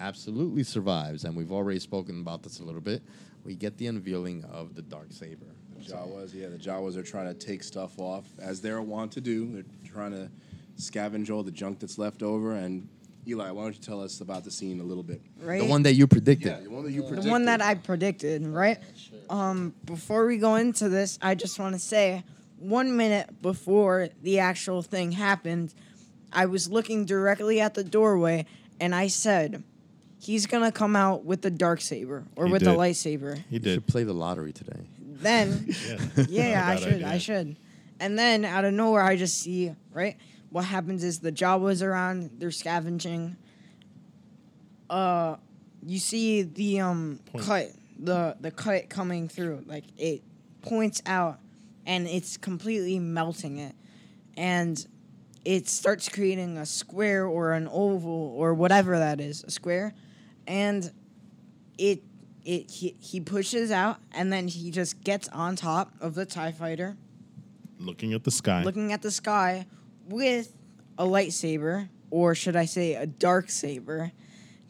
absolutely 0.00 0.62
survives, 0.62 1.24
and 1.24 1.36
we've 1.36 1.52
already 1.52 1.78
spoken 1.78 2.20
about 2.20 2.42
this 2.42 2.60
a 2.60 2.64
little 2.64 2.80
bit. 2.80 3.02
We 3.44 3.54
get 3.54 3.78
the 3.78 3.86
unveiling 3.86 4.44
of 4.44 4.74
the 4.74 4.82
dark 4.82 5.08
saber. 5.10 5.46
The 5.78 5.92
Jawas, 5.92 6.34
yeah, 6.34 6.48
the 6.48 6.58
Jawas 6.58 6.96
are 6.96 7.02
trying 7.02 7.26
to 7.28 7.34
take 7.34 7.62
stuff 7.62 7.98
off 7.98 8.24
as 8.38 8.60
they're 8.60 8.82
wont 8.82 9.12
to 9.12 9.20
do. 9.20 9.52
They're 9.52 9.64
trying 9.90 10.12
to 10.12 10.30
scavenge 10.76 11.30
all 11.30 11.42
the 11.42 11.50
junk 11.50 11.80
that's 11.80 11.98
left 11.98 12.22
over. 12.22 12.54
And 12.54 12.88
Eli, 13.26 13.50
why 13.50 13.62
don't 13.62 13.74
you 13.74 13.80
tell 13.80 14.02
us 14.02 14.20
about 14.20 14.44
the 14.44 14.50
scene 14.50 14.80
a 14.80 14.82
little 14.82 15.02
bit? 15.02 15.20
right? 15.40 15.60
The 15.60 15.66
one 15.66 15.82
that 15.84 15.94
you 15.94 16.06
predicted. 16.06 16.48
Yeah, 16.48 16.60
the 16.60 16.70
one 16.70 16.84
that 16.84 16.92
you 16.92 17.02
the 17.02 17.08
predicted. 17.08 17.30
one 17.30 17.44
that 17.44 17.60
I 17.60 17.74
predicted, 17.74 18.46
right? 18.46 18.78
Um, 19.30 19.74
before 19.84 20.26
we 20.26 20.38
go 20.38 20.56
into 20.56 20.88
this, 20.88 21.18
I 21.22 21.34
just 21.34 21.58
want 21.58 21.74
to 21.74 21.78
say, 21.78 22.24
one 22.58 22.96
minute 22.96 23.40
before 23.40 24.08
the 24.22 24.40
actual 24.40 24.82
thing 24.82 25.12
happened, 25.12 25.74
I 26.32 26.46
was 26.46 26.70
looking 26.70 27.04
directly 27.04 27.60
at 27.60 27.74
the 27.74 27.84
doorway, 27.84 28.46
and 28.80 28.94
I 28.94 29.06
said, 29.06 29.62
"He's 30.20 30.46
gonna 30.46 30.72
come 30.72 30.96
out 30.96 31.24
with 31.24 31.42
the 31.42 31.50
dark 31.50 31.80
saber 31.80 32.24
or 32.36 32.46
He 32.46 32.52
with 32.52 32.62
the 32.64 32.70
did. 32.70 32.78
lightsaber." 32.78 33.36
he 33.36 33.44
You 33.50 33.58
did. 33.58 33.74
should 33.74 33.86
play 33.86 34.04
the 34.04 34.12
lottery 34.14 34.52
today. 34.52 34.88
Then, 35.00 35.66
Yeah, 35.88 35.98
yeah, 36.28 36.60
Not 36.60 36.68
a 36.68 36.70
I 36.70 36.74
bad 36.74 36.78
should, 36.82 36.92
idea. 36.94 37.08
I 37.08 37.18
should. 37.18 37.56
And 38.00 38.18
then 38.18 38.44
out 38.44 38.64
of 38.64 38.72
nowhere, 38.74 39.02
I 39.02 39.16
just 39.16 39.40
see 39.40 39.72
right. 39.92 40.16
What 40.50 40.64
happens 40.64 41.02
is 41.04 41.18
the 41.20 41.32
Jawas 41.32 41.82
around, 41.82 42.30
they're 42.38 42.50
scavenging. 42.50 43.36
Uh, 44.88 45.36
you 45.84 45.98
see 45.98 46.42
the 46.42 46.80
um 46.80 47.20
Point. 47.26 47.44
cut, 47.44 47.66
the 47.98 48.36
the 48.40 48.50
cut 48.50 48.88
coming 48.88 49.28
through, 49.28 49.64
like 49.66 49.84
it 49.96 50.22
points 50.62 51.02
out, 51.06 51.38
and 51.86 52.06
it's 52.06 52.36
completely 52.36 52.98
melting 52.98 53.58
it, 53.58 53.74
and 54.36 54.86
it 55.44 55.68
starts 55.68 56.08
creating 56.08 56.56
a 56.56 56.64
square 56.66 57.26
or 57.26 57.52
an 57.52 57.68
oval 57.70 58.32
or 58.36 58.54
whatever 58.54 58.98
that 58.98 59.20
is, 59.20 59.44
a 59.44 59.50
square, 59.50 59.92
and 60.48 60.90
it 61.78 62.02
it 62.44 62.68
he, 62.70 62.96
he 62.98 63.20
pushes 63.20 63.70
out 63.70 63.98
and 64.12 64.32
then 64.32 64.48
he 64.48 64.70
just 64.72 65.04
gets 65.04 65.28
on 65.28 65.54
top 65.54 65.92
of 66.00 66.14
the 66.16 66.24
tie 66.26 66.50
fighter 66.50 66.96
Looking 67.78 68.12
at 68.14 68.24
the 68.24 68.30
sky. 68.32 68.64
looking 68.64 68.92
at 68.92 69.02
the 69.02 69.10
sky 69.12 69.66
with 70.08 70.52
a 70.98 71.04
lightsaber 71.04 71.88
or 72.10 72.34
should 72.34 72.56
I 72.56 72.64
say 72.64 72.94
a 72.94 73.06
dark 73.06 73.50
saber 73.50 74.10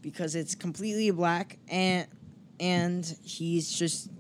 because 0.03 0.35
it's 0.35 0.55
completely 0.55 1.11
black 1.13 1.59
and 1.69 2.07
and 2.61 3.07
he's 3.23 3.71
just 3.71 4.11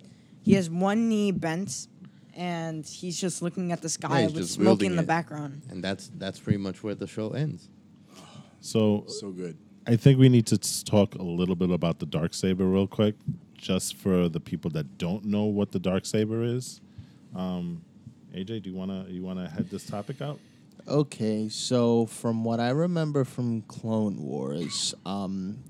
he 0.43 0.55
has 0.55 0.71
one 0.71 1.09
knee 1.09 1.33
bent 1.33 1.89
and 2.35 2.87
he's 2.87 3.21
just 3.21 3.43
looking 3.43 3.73
at 3.73 3.83
the 3.83 3.89
sky 3.89 4.23
he's 4.23 4.33
with 4.33 4.49
smoke 4.49 4.65
wielding 4.67 4.91
in 4.93 4.97
the 4.97 5.03
it. 5.03 5.07
background. 5.07 5.63
and 5.71 5.83
that's 5.83 6.11
that's 6.17 6.39
pretty 6.39 6.59
much 6.59 6.83
where 6.85 6.95
the 6.95 7.07
show 7.09 7.31
ends. 7.31 7.69
So 8.61 9.05
So 9.09 9.31
good. 9.33 9.59
I 9.89 9.97
think 9.97 10.19
we 10.19 10.29
need 10.29 10.47
to 10.49 10.85
talk 10.85 11.15
a 11.15 11.23
little 11.23 11.57
bit 11.57 11.71
about 11.71 11.99
the 11.99 12.05
dark 12.05 12.35
saber 12.35 12.67
real 12.67 12.87
quick, 12.87 13.15
just 13.57 13.97
for 13.97 14.29
the 14.29 14.39
people 14.39 14.71
that 14.73 14.99
don't 14.99 15.25
know 15.25 15.45
what 15.45 15.73
the 15.73 15.79
dark 15.79 16.05
saber 16.05 16.45
is. 16.45 16.83
Um, 17.35 17.81
AJ, 18.35 18.65
do 18.65 18.71
you 18.71 18.77
wanna 18.77 19.07
you 19.09 19.23
wanna 19.23 19.49
head 19.49 19.71
this 19.71 19.87
topic 19.87 20.21
out? 20.21 20.41
Okay, 20.87 21.49
so 21.49 22.05
from 22.05 22.45
what 22.45 22.61
I 22.61 22.69
remember 22.69 23.25
from 23.25 23.63
Clone 23.63 24.23
Wars, 24.23 24.95
um, 25.07 25.65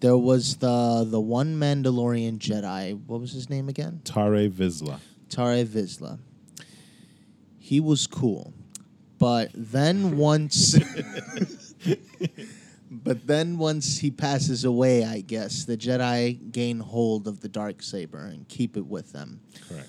there 0.00 0.18
was 0.18 0.56
the 0.56 1.06
the 1.08 1.20
one 1.20 1.58
Mandalorian 1.58 2.36
Jedi. 2.36 3.00
What 3.06 3.22
was 3.22 3.32
his 3.32 3.48
name 3.48 3.70
again? 3.70 4.02
Tarre 4.04 4.50
Vizsla. 4.50 5.00
Tarre 5.30 5.64
Vizsla. 5.64 6.18
He 7.58 7.80
was 7.80 8.06
cool, 8.06 8.52
but 9.18 9.50
then 9.54 10.18
once, 10.18 10.78
but 13.02 13.26
then 13.26 13.58
once 13.58 13.98
he 13.98 14.10
passes 14.10 14.64
away, 14.64 15.04
I 15.04 15.20
guess 15.20 15.64
the 15.64 15.76
Jedi 15.76 16.52
gain 16.52 16.80
hold 16.80 17.26
of 17.26 17.40
the 17.40 17.48
dark 17.48 17.82
saber 17.82 18.26
and 18.26 18.48
keep 18.48 18.76
it 18.76 18.86
with 18.86 19.12
them. 19.12 19.40
Correct. 19.68 19.88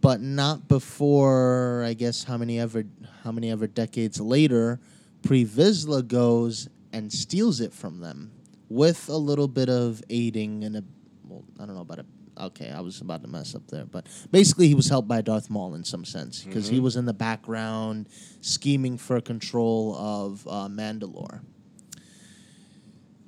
but 0.00 0.20
not 0.20 0.68
before 0.68 1.82
I 1.84 1.94
guess 1.94 2.24
how 2.24 2.36
many 2.36 2.58
ever 2.60 2.84
how 3.24 3.32
many 3.32 3.50
ever 3.50 3.66
decades 3.66 4.20
later, 4.20 4.80
Pre 5.22 5.44
Vizsla 5.44 6.06
goes 6.06 6.68
and 6.92 7.12
steals 7.12 7.60
it 7.60 7.72
from 7.72 8.00
them 8.00 8.30
with 8.68 9.08
a 9.08 9.16
little 9.16 9.48
bit 9.48 9.68
of 9.68 10.02
aiding 10.10 10.64
and 10.64 10.76
a 10.76 10.84
well, 11.24 11.44
I 11.58 11.66
don't 11.66 11.74
know 11.74 11.82
about 11.82 12.00
a 12.00 12.06
okay, 12.40 12.70
I 12.70 12.80
was 12.80 13.00
about 13.00 13.22
to 13.22 13.28
mess 13.28 13.54
up 13.54 13.66
there, 13.66 13.84
but 13.84 14.06
basically 14.30 14.68
he 14.68 14.74
was 14.74 14.88
helped 14.88 15.08
by 15.08 15.20
Darth 15.20 15.50
Maul 15.50 15.74
in 15.74 15.84
some 15.84 16.04
sense 16.04 16.44
because 16.44 16.68
he 16.68 16.78
was 16.80 16.96
in 16.96 17.04
the 17.04 17.12
background 17.12 18.08
scheming 18.40 18.96
for 18.96 19.20
control 19.20 19.96
of 19.96 20.46
uh, 20.46 20.68
Mandalore. 20.68 21.40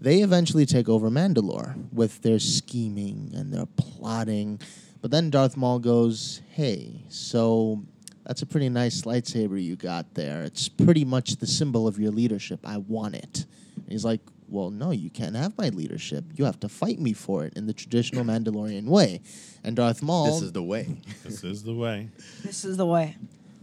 They 0.01 0.22
eventually 0.22 0.64
take 0.66 0.89
over 0.89 1.10
Mandalore 1.10 1.74
with 1.93 2.22
their 2.22 2.39
scheming 2.39 3.32
and 3.35 3.52
their 3.52 3.66
plotting. 3.77 4.60
But 5.02 5.10
then 5.10 5.31
Darth 5.31 5.56
Maul 5.56 5.78
goes, 5.78 6.40
Hey, 6.52 7.05
so 7.09 7.82
that's 8.24 8.43
a 8.43 8.47
pretty 8.47 8.68
nice 8.70 9.02
lightsaber 9.02 9.62
you 9.62 9.77
got 9.77 10.14
there. 10.14 10.43
It's 10.43 10.68
pretty 10.68 11.05
much 11.05 11.36
the 11.36 11.47
symbol 11.47 11.86
of 11.86 11.98
your 11.98 12.12
leadership. 12.12 12.60
I 12.64 12.78
want 12.78 13.14
it. 13.14 13.44
And 13.77 13.89
he's 13.89 14.05
like, 14.05 14.20
Well, 14.48 14.70
no, 14.70 14.90
you 14.90 15.10
can't 15.10 15.36
have 15.36 15.56
my 15.59 15.68
leadership. 15.68 16.24
You 16.35 16.47
have 16.47 16.59
to 16.60 16.68
fight 16.70 16.98
me 16.98 17.12
for 17.12 17.44
it 17.44 17.52
in 17.55 17.66
the 17.66 17.74
traditional 17.74 18.24
Mandalorian 18.24 18.86
way. 18.86 19.20
And 19.64 19.77
Darth 19.77 20.02
Maul 20.02 20.27
This 20.27 20.43
is 20.43 20.52
the 20.52 20.62
way. 20.62 20.97
This 21.24 21.44
is 21.44 21.62
the 21.62 21.74
way. 21.74 22.09
This 22.43 22.64
is 22.64 22.78
the 22.78 22.86
way. 22.86 23.16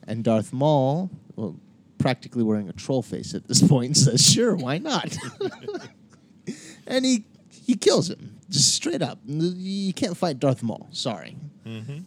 and 0.08 0.24
Darth 0.24 0.54
Maul, 0.54 1.10
well, 1.36 1.60
practically 1.98 2.44
wearing 2.44 2.70
a 2.70 2.74
troll 2.74 3.02
face 3.02 3.34
at 3.34 3.48
this 3.48 3.68
point, 3.68 3.98
says, 4.06 4.22
"Sure, 4.24 4.56
why 4.56 4.78
not?" 4.78 5.18
and 6.88 7.06
he 7.06 7.26
he 7.50 7.76
kills 7.76 8.10
him 8.10 8.38
just 8.50 8.74
straight 8.74 9.02
up. 9.02 9.20
You 9.26 9.94
can't 9.94 10.16
fight 10.18 10.40
Darth 10.40 10.64
Maul. 10.64 10.88
Sorry. 10.92 11.36
Mm-hmm. 11.66 12.00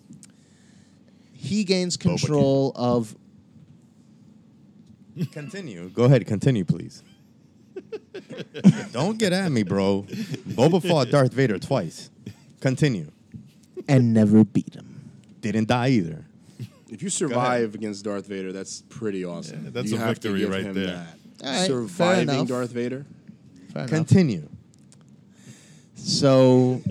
He 1.32 1.64
gains 1.64 1.96
control 1.96 2.72
of. 2.74 3.14
Continue. 5.32 5.88
Go 5.90 6.04
ahead. 6.04 6.26
Continue, 6.26 6.64
please. 6.64 7.02
Don't 8.92 9.18
get 9.18 9.32
at 9.32 9.50
me, 9.52 9.62
bro. 9.62 10.02
Boba 10.48 10.86
fought 10.86 11.10
Darth 11.10 11.32
Vader 11.32 11.58
twice. 11.58 12.10
Continue. 12.60 13.10
and 13.88 14.12
never 14.14 14.44
beat 14.44 14.74
him. 14.74 15.10
Didn't 15.40 15.68
die 15.68 15.88
either. 15.90 16.24
If 16.90 17.02
you 17.02 17.08
survive 17.10 17.74
against 17.74 18.04
Darth 18.04 18.26
Vader, 18.26 18.52
that's 18.52 18.82
pretty 18.88 19.24
awesome. 19.24 19.64
Yeah, 19.64 19.70
that's 19.70 19.90
you 19.90 19.96
a 19.96 20.00
have 20.00 20.20
to 20.20 20.28
victory 20.28 20.40
give 20.40 20.50
right 20.50 20.62
him 20.64 20.74
there. 20.74 20.86
That. 20.86 21.46
All 21.46 21.52
right, 21.52 21.66
Surviving. 21.66 22.46
Darth 22.46 22.70
Vader. 22.70 23.06
Fair 23.72 23.84
enough. 23.84 24.06
So, 26.02 26.82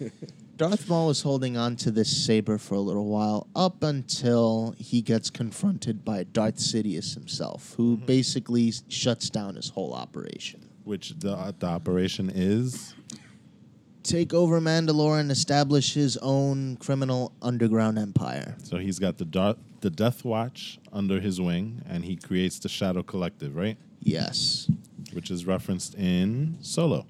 Darth 0.56 0.88
Maul 0.88 1.10
is 1.10 1.22
holding 1.22 1.56
on 1.56 1.76
to 1.76 1.90
this 1.90 2.24
saber 2.24 2.58
for 2.58 2.74
a 2.74 2.80
little 2.80 3.06
while, 3.06 3.46
up 3.54 3.82
until 3.82 4.74
he 4.78 5.02
gets 5.02 5.30
confronted 5.30 6.04
by 6.04 6.24
Darth 6.24 6.56
Sidious 6.56 7.14
himself, 7.14 7.74
who 7.76 7.96
mm-hmm. 7.96 8.06
basically 8.06 8.72
shuts 8.88 9.30
down 9.30 9.54
his 9.54 9.68
whole 9.68 9.94
operation. 9.94 10.68
Which 10.84 11.10
the 11.18 11.54
the 11.58 11.66
operation 11.66 12.30
is 12.34 12.94
Take 14.08 14.32
over 14.32 14.58
Mandalore 14.58 15.20
and 15.20 15.30
establish 15.30 15.92
his 15.92 16.16
own 16.22 16.76
criminal 16.78 17.32
underground 17.42 17.98
empire. 17.98 18.56
so 18.62 18.78
he's 18.78 18.98
got 18.98 19.18
the 19.18 19.26
dark 19.26 19.58
the 19.80 19.90
Death 19.90 20.24
Watch 20.24 20.78
under 20.92 21.20
his 21.20 21.40
wing, 21.40 21.82
and 21.86 22.04
he 22.04 22.16
creates 22.16 22.58
the 22.58 22.68
Shadow 22.68 23.02
Collective, 23.02 23.54
right? 23.54 23.76
Yes, 24.00 24.70
Which 25.12 25.30
is 25.30 25.46
referenced 25.46 25.94
in 25.94 26.56
Solo. 26.62 27.06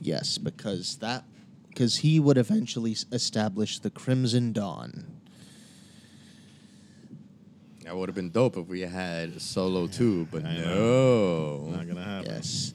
Yes, 0.00 0.38
because 0.38 0.96
that 0.96 1.24
because 1.68 1.96
he 1.96 2.18
would 2.18 2.38
eventually 2.38 2.96
establish 3.12 3.78
the 3.78 3.90
Crimson 3.90 4.52
Dawn. 4.52 5.04
That 7.84 7.96
would 7.96 8.08
have 8.08 8.16
been 8.16 8.30
dope 8.30 8.56
if 8.56 8.66
we 8.66 8.80
had 8.80 9.40
Solo 9.40 9.86
too, 9.86 10.26
but 10.32 10.44
I 10.44 10.56
no. 10.56 11.68
Not 11.68 11.86
gonna 11.86 12.02
happen. 12.02 12.30
Yes. 12.30 12.74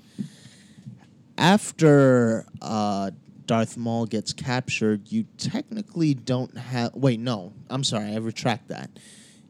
After 1.38 2.46
uh, 2.62 3.12
Darth 3.46 3.76
Maul 3.76 4.06
gets 4.06 4.32
captured, 4.32 5.12
you 5.12 5.26
technically 5.38 6.14
don't 6.14 6.56
have. 6.56 6.94
Wait, 6.96 7.20
no. 7.20 7.52
I'm 7.70 7.84
sorry. 7.84 8.14
I 8.14 8.18
retract 8.18 8.70
that. 8.70 8.90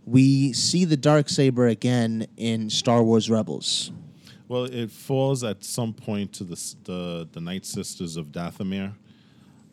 We 0.05 0.53
see 0.53 0.85
the 0.85 0.97
dark 0.97 1.29
saber 1.29 1.67
again 1.67 2.25
in 2.37 2.69
Star 2.69 3.03
Wars 3.03 3.29
Rebels. 3.29 3.91
Well, 4.51 4.65
it 4.65 4.91
falls 4.91 5.45
at 5.45 5.63
some 5.63 5.93
point 5.93 6.33
to 6.33 6.43
the 6.43 6.75
the, 6.83 7.29
the 7.31 7.39
Night 7.39 7.65
Sisters 7.65 8.17
of 8.17 8.33
Dathomir. 8.33 8.91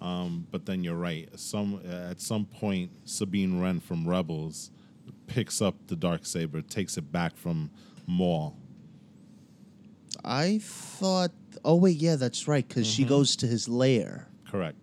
Um, 0.01 0.47
but 0.53 0.67
then 0.67 0.85
you're 0.85 0.95
right. 0.95 1.29
Some 1.37 1.81
at 1.85 2.21
some 2.21 2.45
point, 2.45 2.93
Sabine 3.05 3.61
Wren 3.61 3.81
from 3.81 4.09
Rebels 4.09 4.71
picks 5.27 5.61
up 5.61 5.75
the 5.89 5.97
dark 5.97 6.25
saber, 6.25 6.63
takes 6.63 6.97
it 6.97 7.11
back 7.11 7.37
from 7.37 7.73
Maul. 8.07 8.57
I 10.25 10.61
thought. 10.63 11.33
Oh 11.65 11.75
wait, 11.75 11.97
yeah, 11.97 12.15
that's 12.15 12.47
right. 12.47 12.67
Because 12.67 12.87
she 12.87 13.03
goes 13.03 13.35
to 13.35 13.49
his 13.49 13.69
lair. 13.69 14.29
Correct. 14.49 14.79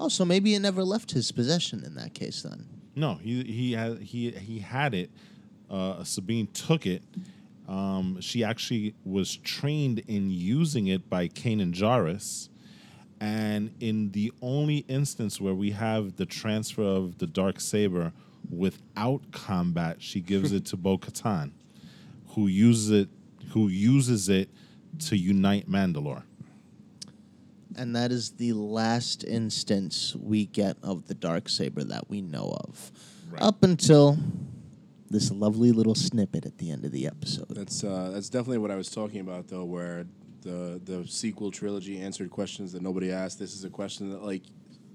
Oh, 0.00 0.08
so 0.08 0.24
maybe 0.24 0.56
it 0.56 0.60
never 0.60 0.82
left 0.82 1.12
his 1.12 1.30
possession 1.30 1.84
in 1.84 1.94
that 1.94 2.14
case 2.14 2.42
then. 2.42 2.66
No, 2.96 3.14
he 3.14 3.44
he 3.44 3.72
had 3.74 4.00
he 4.00 4.32
he 4.32 4.58
had 4.58 4.92
it. 4.92 5.12
Uh, 5.70 6.02
Sabine 6.02 6.48
took 6.48 6.84
it. 6.84 7.04
Um, 7.70 8.20
she 8.20 8.42
actually 8.42 8.96
was 9.04 9.36
trained 9.36 10.00
in 10.08 10.28
using 10.28 10.88
it 10.88 11.08
by 11.08 11.28
Kanan 11.28 11.72
Jarrus. 11.72 12.48
And 13.20 13.72
in 13.78 14.10
the 14.10 14.32
only 14.42 14.78
instance 14.88 15.40
where 15.40 15.54
we 15.54 15.70
have 15.70 16.16
the 16.16 16.26
transfer 16.26 16.82
of 16.82 17.18
the 17.18 17.28
dark 17.28 17.60
saber 17.60 18.12
without 18.50 19.30
combat, 19.30 20.02
she 20.02 20.20
gives 20.20 20.52
it 20.52 20.66
to 20.66 20.76
Bo 20.78 20.98
Katan, 20.98 21.52
who 22.30 22.48
uses 22.48 22.90
it 22.90 23.08
who 23.52 23.68
uses 23.68 24.28
it 24.28 24.48
to 24.98 25.16
unite 25.16 25.68
Mandalore. 25.70 26.24
And 27.76 27.94
that 27.94 28.10
is 28.10 28.32
the 28.32 28.52
last 28.52 29.22
instance 29.22 30.16
we 30.16 30.46
get 30.46 30.76
of 30.82 31.06
the 31.06 31.14
dark 31.14 31.48
saber 31.48 31.84
that 31.84 32.10
we 32.10 32.20
know 32.20 32.56
of. 32.64 32.90
Right. 33.30 33.42
Up 33.42 33.62
until 33.62 34.18
this 35.10 35.30
lovely 35.32 35.72
little 35.72 35.94
snippet 35.94 36.46
at 36.46 36.58
the 36.58 36.70
end 36.70 36.84
of 36.84 36.92
the 36.92 37.06
episode. 37.06 37.46
That's 37.50 37.82
uh, 37.82 38.10
that's 38.12 38.28
definitely 38.28 38.58
what 38.58 38.70
I 38.70 38.76
was 38.76 38.90
talking 38.90 39.20
about, 39.20 39.48
though, 39.48 39.64
where 39.64 40.06
the 40.42 40.80
the 40.84 41.06
sequel 41.06 41.50
trilogy 41.50 42.00
answered 42.00 42.30
questions 42.30 42.72
that 42.72 42.82
nobody 42.82 43.10
asked. 43.10 43.38
This 43.38 43.54
is 43.54 43.64
a 43.64 43.70
question 43.70 44.10
that, 44.10 44.22
like, 44.22 44.42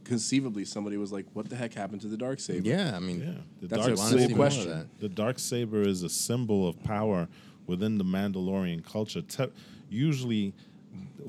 conceivably 0.05 0.63
somebody 0.65 0.97
was 0.97 1.11
like, 1.11 1.25
"What 1.33 1.49
the 1.49 1.55
heck 1.55 1.73
happened 1.73 2.01
to 2.01 2.07
the 2.07 2.17
dark 2.17 2.39
saber?" 2.39 2.67
Yeah, 2.67 2.95
I 2.95 2.99
mean, 2.99 3.19
Yeah, 3.19 3.33
the 3.61 3.67
That's 3.67 3.85
dark 3.85 3.93
a 3.93 3.95
cool 4.01 4.19
saber. 4.19 4.35
question. 4.35 4.69
that. 4.69 4.99
The 4.99 5.09
dark 5.09 5.37
saber 5.39 5.81
is 5.81 6.01
a 6.03 6.09
symbol 6.09 6.67
of 6.67 6.81
power 6.83 7.27
within 7.67 7.97
the 7.97 8.05
Mandalorian 8.05 8.83
culture. 8.85 9.21
Te- 9.21 9.51
usually, 9.89 10.53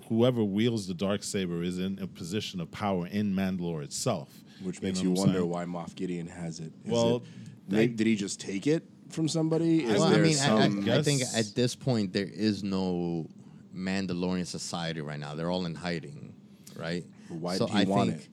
whoever 0.08 0.44
wields 0.44 0.86
the 0.86 0.94
dark 0.94 1.24
saber 1.24 1.62
is 1.62 1.78
in 1.78 1.98
a 2.00 2.06
position 2.06 2.60
of 2.60 2.70
power 2.70 3.06
in 3.08 3.34
Mandalore 3.34 3.82
itself, 3.82 4.28
which 4.62 4.76
You 4.80 4.86
makes 4.86 4.98
know 5.02 5.10
you 5.10 5.10
wonder 5.16 5.38
saying? 5.40 5.50
why 5.50 5.64
Moff 5.64 5.94
Gideon 5.96 6.28
has 6.28 6.60
it. 6.60 6.72
Is 6.84 6.92
Well, 6.92 7.16
it- 7.16 7.22
may- 7.68 7.86
did 7.86 8.06
he 8.06 8.16
just 8.16 8.40
take 8.40 8.66
it 8.66 8.84
from 9.10 9.28
somebody? 9.28 9.84
Is 9.84 9.98
well, 10.00 10.04
I 10.04 10.12
there 10.12 10.22
mean, 10.22 10.36
I, 10.38 10.92
I. 10.94 10.98
I 10.98 11.02
think 11.02 11.22
at 11.34 11.54
this 11.54 11.74
point 11.74 12.12
there 12.12 12.28
is 12.32 12.62
no 12.62 13.26
Mandalorian 13.74 14.46
society 14.46 15.00
right 15.00 15.18
now. 15.20 15.34
They're 15.34 15.50
all 15.50 15.66
in 15.66 15.74
hiding, 15.74 16.34
right? 16.76 17.04
why 17.28 17.56
So 17.56 17.66
did 17.66 17.74
he 17.76 17.80
I 17.82 17.84
want 17.84 18.10
think- 18.10 18.22
it? 18.22 18.28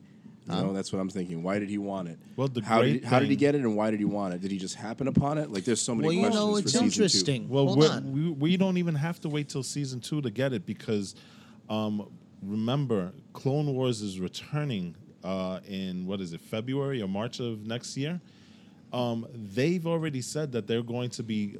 You 0.46 0.52
know, 0.56 0.74
that's 0.74 0.92
what 0.92 0.98
I'm 0.98 1.08
thinking. 1.08 1.42
Why 1.42 1.58
did 1.58 1.70
he 1.70 1.78
want 1.78 2.06
it? 2.06 2.18
Well, 2.36 2.48
the 2.48 2.62
how 2.62 2.80
great 2.80 3.00
did 3.00 3.04
how 3.04 3.18
did 3.18 3.30
he 3.30 3.36
get 3.36 3.54
it, 3.54 3.62
and 3.62 3.74
why 3.74 3.90
did 3.90 3.98
he 3.98 4.04
want 4.04 4.34
it? 4.34 4.42
Did 4.42 4.50
he 4.50 4.58
just 4.58 4.74
happen 4.74 5.08
upon 5.08 5.38
it? 5.38 5.50
Like, 5.50 5.64
there's 5.64 5.80
so 5.80 5.94
many 5.94 6.08
Well, 6.08 6.12
you 6.14 6.20
questions 6.20 6.44
know, 6.44 6.56
it's 6.58 6.72
season 6.72 6.84
interesting. 6.84 7.48
Well, 7.48 7.64
Hold 7.68 7.78
we're, 7.78 7.88
on. 7.90 8.12
we 8.12 8.30
we 8.30 8.56
don't 8.58 8.76
even 8.76 8.94
have 8.94 9.18
to 9.22 9.30
wait 9.30 9.48
till 9.48 9.62
season 9.62 10.00
two 10.00 10.20
to 10.20 10.30
get 10.30 10.52
it 10.52 10.66
because, 10.66 11.14
um, 11.70 12.10
remember, 12.42 13.12
Clone 13.32 13.72
Wars 13.72 14.02
is 14.02 14.20
returning 14.20 14.94
uh, 15.24 15.60
in 15.66 16.04
what 16.04 16.20
is 16.20 16.34
it, 16.34 16.42
February 16.42 17.00
or 17.00 17.08
March 17.08 17.40
of 17.40 17.66
next 17.66 17.96
year, 17.96 18.20
um, 18.94 19.26
they've 19.34 19.86
already 19.86 20.20
said 20.22 20.52
that 20.52 20.66
they're 20.66 20.82
going 20.82 21.10
to 21.10 21.22
be, 21.22 21.58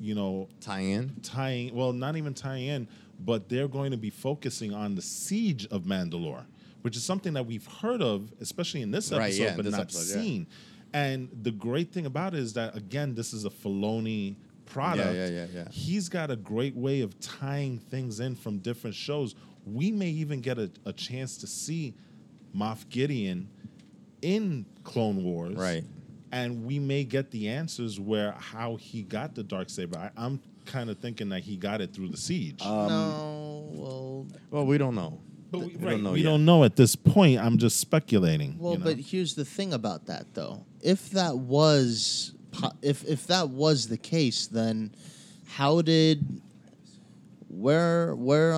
you 0.00 0.14
know, 0.14 0.48
Tie 0.60 0.80
in. 0.80 1.12
tying 1.22 1.74
well 1.74 1.92
not 1.92 2.16
even 2.16 2.34
tying 2.34 2.66
in 2.66 2.88
but 3.24 3.48
they're 3.48 3.68
going 3.68 3.90
to 3.92 3.96
be 3.96 4.10
focusing 4.10 4.72
on 4.74 4.94
the 4.94 5.02
siege 5.02 5.66
of 5.70 5.82
mandalore 5.82 6.44
which 6.82 6.96
is 6.96 7.04
something 7.04 7.34
that 7.34 7.46
we've 7.46 7.66
heard 7.66 8.00
of 8.02 8.32
especially 8.40 8.82
in 8.82 8.90
this 8.90 9.12
Right, 9.12 9.26
episode 9.26 9.42
yeah, 9.44 9.56
but 9.56 9.64
this 9.66 9.72
not 9.72 9.80
episode, 9.82 10.16
yeah. 10.16 10.22
seen 10.24 10.46
and 10.94 11.28
the 11.42 11.50
great 11.52 11.92
thing 11.92 12.06
about 12.06 12.34
it 12.34 12.40
is 12.40 12.52
that 12.54 12.76
again 12.76 13.14
this 13.14 13.32
is 13.32 13.44
a 13.44 13.50
Filoni 13.50 14.34
product 14.66 15.14
Yeah, 15.14 15.26
yeah, 15.26 15.30
yeah, 15.30 15.46
yeah. 15.54 15.68
he's 15.70 16.08
got 16.08 16.30
a 16.30 16.36
great 16.36 16.74
way 16.74 17.02
of 17.02 17.18
tying 17.20 17.78
things 17.78 18.18
in 18.20 18.34
from 18.34 18.58
different 18.58 18.96
shows 18.96 19.34
we 19.66 19.90
may 19.92 20.08
even 20.08 20.40
get 20.40 20.58
a, 20.58 20.70
a 20.86 20.92
chance 20.92 21.36
to 21.38 21.46
see 21.46 21.94
moff 22.56 22.88
gideon 22.88 23.48
in 24.22 24.64
clone 24.84 25.22
wars 25.22 25.54
Right. 25.56 25.84
And 26.32 26.64
we 26.64 26.78
may 26.78 27.04
get 27.04 27.30
the 27.30 27.48
answers 27.48 28.00
where 28.00 28.32
how 28.32 28.76
he 28.76 29.02
got 29.02 29.34
the 29.34 29.42
dark 29.42 29.68
saber. 29.70 29.98
I, 29.98 30.10
I'm 30.16 30.40
kind 30.64 30.88
of 30.90 30.98
thinking 30.98 31.28
that 31.28 31.40
he 31.40 31.56
got 31.56 31.80
it 31.80 31.92
through 31.92 32.08
the 32.08 32.16
siege. 32.16 32.62
Um, 32.62 32.88
no, 32.88 33.68
well, 33.72 34.26
Well, 34.50 34.66
we 34.66 34.78
don't 34.78 34.94
know. 34.94 35.20
but 35.50 35.58
we, 35.60 35.66
we 35.66 35.74
right, 35.84 35.90
don't 35.92 36.02
know 36.04 36.12
we 36.12 36.20
yet. 36.20 36.30
don't 36.30 36.44
know 36.44 36.64
at 36.64 36.74
this 36.76 36.96
point. 36.96 37.38
I'm 37.38 37.58
just 37.58 37.78
speculating. 37.78 38.56
Well, 38.58 38.72
you 38.72 38.78
know? 38.78 38.84
but 38.86 38.98
here's 38.98 39.34
the 39.34 39.44
thing 39.44 39.72
about 39.74 40.06
that, 40.06 40.32
though. 40.34 40.64
If 40.80 41.10
that 41.10 41.36
was, 41.36 42.34
if 42.80 43.04
if 43.04 43.26
that 43.26 43.50
was 43.50 43.88
the 43.88 43.98
case, 43.98 44.46
then 44.46 44.94
how 45.46 45.82
did, 45.82 46.40
where 47.48 48.14
where? 48.14 48.52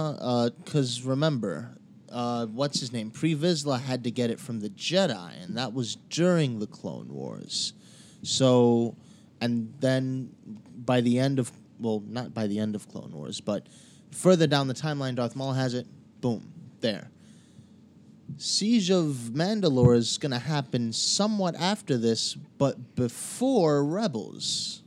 Because 0.64 1.02
remember, 1.02 1.73
uh, 2.14 2.46
what's 2.46 2.78
his 2.80 2.92
name? 2.92 3.10
Pre 3.10 3.34
Vizsla 3.34 3.80
had 3.80 4.04
to 4.04 4.10
get 4.10 4.30
it 4.30 4.38
from 4.38 4.60
the 4.60 4.70
Jedi, 4.70 5.42
and 5.42 5.56
that 5.58 5.74
was 5.74 5.96
during 6.08 6.60
the 6.60 6.66
Clone 6.66 7.08
Wars. 7.08 7.72
So, 8.22 8.94
and 9.40 9.74
then 9.80 10.30
by 10.86 11.00
the 11.00 11.18
end 11.18 11.38
of 11.40 11.50
well, 11.80 12.02
not 12.06 12.32
by 12.32 12.46
the 12.46 12.58
end 12.60 12.74
of 12.76 12.88
Clone 12.88 13.10
Wars, 13.12 13.40
but 13.40 13.66
further 14.12 14.46
down 14.46 14.68
the 14.68 14.74
timeline, 14.74 15.16
Darth 15.16 15.34
Maul 15.34 15.52
has 15.52 15.74
it. 15.74 15.86
Boom, 16.20 16.52
there. 16.80 17.10
Siege 18.36 18.90
of 18.90 19.30
Mandalore 19.32 19.96
is 19.96 20.16
going 20.16 20.32
to 20.32 20.38
happen 20.38 20.92
somewhat 20.92 21.54
after 21.56 21.98
this, 21.98 22.34
but 22.34 22.94
before 22.94 23.84
Rebels. 23.84 24.82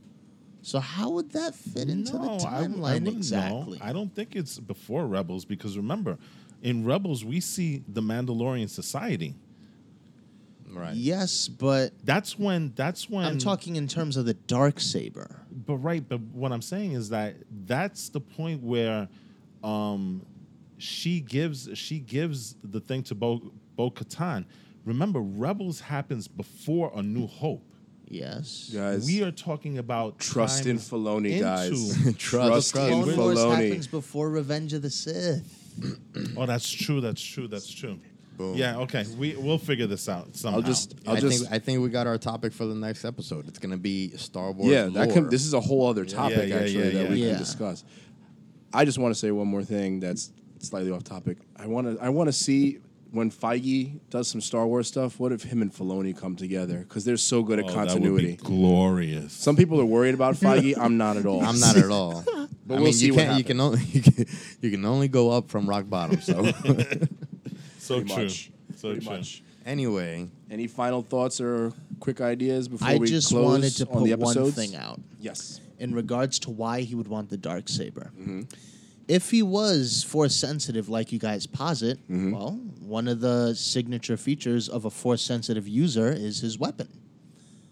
So 0.62 0.80
how 0.80 1.10
would 1.10 1.30
that 1.32 1.54
fit 1.54 1.88
into 1.88 2.12
the 2.12 2.18
No, 2.18 2.38
I 2.44 2.60
I 2.62 2.64
timeline 2.66 3.02
know. 3.02 3.10
exactly? 3.12 3.78
I 3.80 3.92
don't 3.92 4.14
think 4.14 4.34
it's 4.36 4.58
before 4.58 5.06
Rebels 5.06 5.44
because 5.44 5.76
remember, 5.76 6.18
in 6.62 6.84
Rebels 6.84 7.24
we 7.24 7.40
see 7.40 7.82
the 7.88 8.00
Mandalorian 8.02 8.68
society. 8.68 9.34
Right. 10.70 10.94
Yes, 10.94 11.48
but 11.48 11.92
That's 12.04 12.38
when. 12.38 12.72
That's 12.76 13.08
when 13.08 13.24
I'm 13.24 13.38
talking 13.38 13.76
in 13.76 13.88
terms 13.88 14.16
of 14.16 14.26
the 14.26 14.34
dark 14.34 14.80
saber. 14.80 15.40
But 15.50 15.76
right, 15.76 16.06
but 16.06 16.20
what 16.20 16.52
I'm 16.52 16.62
saying 16.62 16.92
is 16.92 17.08
that 17.08 17.36
that's 17.66 18.10
the 18.10 18.20
point 18.20 18.62
where 18.62 19.08
um, 19.64 20.24
she 20.76 21.20
gives 21.20 21.68
she 21.74 21.98
gives 22.00 22.56
the 22.62 22.80
thing 22.80 23.02
to 23.04 23.14
Bo 23.14 23.50
Bo 23.76 23.90
Katan. 23.90 24.44
Remember, 24.84 25.20
Rebels 25.20 25.80
happens 25.80 26.28
before 26.28 26.92
A 26.94 27.02
New 27.02 27.26
Hope. 27.26 27.64
Yes. 28.10 28.70
Guys, 28.72 29.04
We 29.04 29.22
are 29.22 29.30
talking 29.30 29.78
about 29.78 30.18
trust 30.18 30.64
in 30.66 30.76
times 30.76 30.90
Filoni, 30.90 31.40
guys. 31.40 31.94
Trust 32.16 32.72
trust 32.72 32.76
in 32.76 32.92
in 32.92 33.02
Clone 33.02 33.18
Wars 33.18 33.38
Filoni. 33.38 33.68
happens 33.68 33.86
before 33.86 34.30
Revenge 34.30 34.72
of 34.72 34.82
the 34.82 34.90
Sith. 34.90 35.57
Oh, 36.36 36.46
that's 36.46 36.70
true. 36.70 37.00
That's 37.00 37.20
true. 37.22 37.48
That's 37.48 37.70
true. 37.72 37.98
Boom. 38.36 38.54
Yeah. 38.56 38.78
Okay. 38.78 39.04
We 39.18 39.34
we'll 39.36 39.58
figure 39.58 39.86
this 39.86 40.08
out 40.08 40.36
somehow. 40.36 40.58
I'll 40.58 40.62
just, 40.64 40.94
I'll 41.06 41.16
I 41.16 41.20
just, 41.20 41.40
think 41.40 41.52
I 41.52 41.58
think 41.58 41.82
we 41.82 41.88
got 41.88 42.06
our 42.06 42.18
topic 42.18 42.52
for 42.52 42.66
the 42.66 42.74
next 42.74 43.04
episode. 43.04 43.48
It's 43.48 43.58
gonna 43.58 43.76
be 43.76 44.10
Star 44.16 44.52
Wars. 44.52 44.70
yeah, 44.70 44.86
that 44.86 45.12
can, 45.12 45.28
this 45.28 45.44
is 45.44 45.54
a 45.54 45.60
whole 45.60 45.86
other 45.88 46.04
topic 46.04 46.36
Yeah, 46.38 46.44
yeah, 46.44 46.54
actually 46.56 46.74
yeah, 46.84 46.90
that 46.90 47.02
yeah. 47.04 47.10
we 47.10 47.16
Yeah. 47.24 47.30
can 47.30 47.38
discuss. 47.38 47.84
I 48.72 48.84
just 48.84 48.98
want 48.98 49.12
to 49.14 49.18
say 49.18 49.30
one 49.32 49.48
more 49.48 49.62
thing 49.64 49.98
that's 49.98 50.30
slightly 50.60 50.90
off 50.92 51.02
topic. 51.02 51.38
I 51.56 51.66
want 51.66 51.98
to, 51.98 52.04
I 52.04 52.10
want 52.10 52.28
to 52.28 52.32
see 52.32 52.78
when 53.10 53.30
Feige 53.30 53.98
does 54.10 54.28
some 54.28 54.40
Star 54.40 54.66
Wars 54.66 54.86
stuff. 54.86 55.18
What 55.18 55.32
if 55.32 55.42
him 55.42 55.62
and 55.62 55.72
Filoni 55.72 56.16
come 56.16 56.36
together? 56.36 56.80
Because 56.80 57.04
they're 57.04 57.16
so 57.16 57.42
good 57.42 57.58
at 57.58 57.64
Oh, 57.64 57.72
continuity. 57.74 58.32
That 58.36 58.42
would 58.42 58.50
be 58.50 58.56
glorious. 58.60 59.32
Some 59.32 59.56
people 59.56 59.80
are 59.80 59.86
worried 59.86 60.14
about 60.14 60.34
Feige. 60.36 60.76
I'm 60.78 60.96
not 60.98 61.16
at 61.16 61.24
all. 61.26 61.42
I'm 61.42 61.58
not 61.58 61.76
at 61.76 61.90
all. 61.90 62.22
But 62.68 62.74
I 62.74 62.76
we'll 62.76 62.84
mean, 62.84 62.92
see 62.92 63.06
you 63.06 63.14
what 63.14 63.24
can 63.26 63.38
you 63.38 63.44
can 63.44 63.60
only 63.60 63.80
you 63.92 64.02
can, 64.02 64.26
you 64.60 64.70
can 64.70 64.84
only 64.84 65.08
go 65.08 65.30
up 65.30 65.48
from 65.50 65.68
rock 65.68 65.88
bottom. 65.88 66.20
So 66.20 66.44
so 67.78 68.00
Pretty 68.02 68.14
true. 68.14 68.24
much. 68.24 68.50
So 68.76 68.90
Pretty 68.90 69.06
true. 69.06 69.16
much. 69.16 69.42
anyway, 69.66 70.28
Any 70.50 70.66
final 70.66 71.02
thoughts 71.02 71.40
or 71.40 71.72
quick 72.00 72.20
ideas 72.20 72.68
before 72.68 72.86
I 72.86 72.96
we 72.96 73.08
just 73.08 73.28
close 73.30 73.44
wanted 73.44 73.70
to 73.76 73.88
on 73.88 74.04
the 74.04 74.10
put 74.10 74.18
one 74.20 74.36
episodes? 74.38 74.54
thing 74.56 74.76
out. 74.76 75.00
Yes. 75.20 75.60
in 75.78 75.94
regards 75.94 76.38
to 76.40 76.50
why 76.50 76.82
he 76.82 76.94
would 76.94 77.08
want 77.08 77.28
the 77.30 77.36
dark 77.36 77.68
saber. 77.68 78.10
Mm-hmm. 78.18 78.42
If 79.08 79.30
he 79.30 79.42
was 79.42 80.04
force 80.04 80.34
sensitive, 80.36 80.88
like 80.90 81.12
you 81.12 81.18
guys 81.18 81.46
posit, 81.46 81.98
Mm-hmm. 82.10 82.32
well, 82.32 82.52
one 82.80 83.08
of 83.08 83.20
the 83.20 83.54
signature 83.54 84.16
features 84.18 84.68
of 84.68 84.84
a 84.84 84.90
force 84.90 85.22
sensitive 85.22 85.66
user 85.66 86.12
is 86.12 86.40
his 86.40 86.58
weapon. 86.58 86.88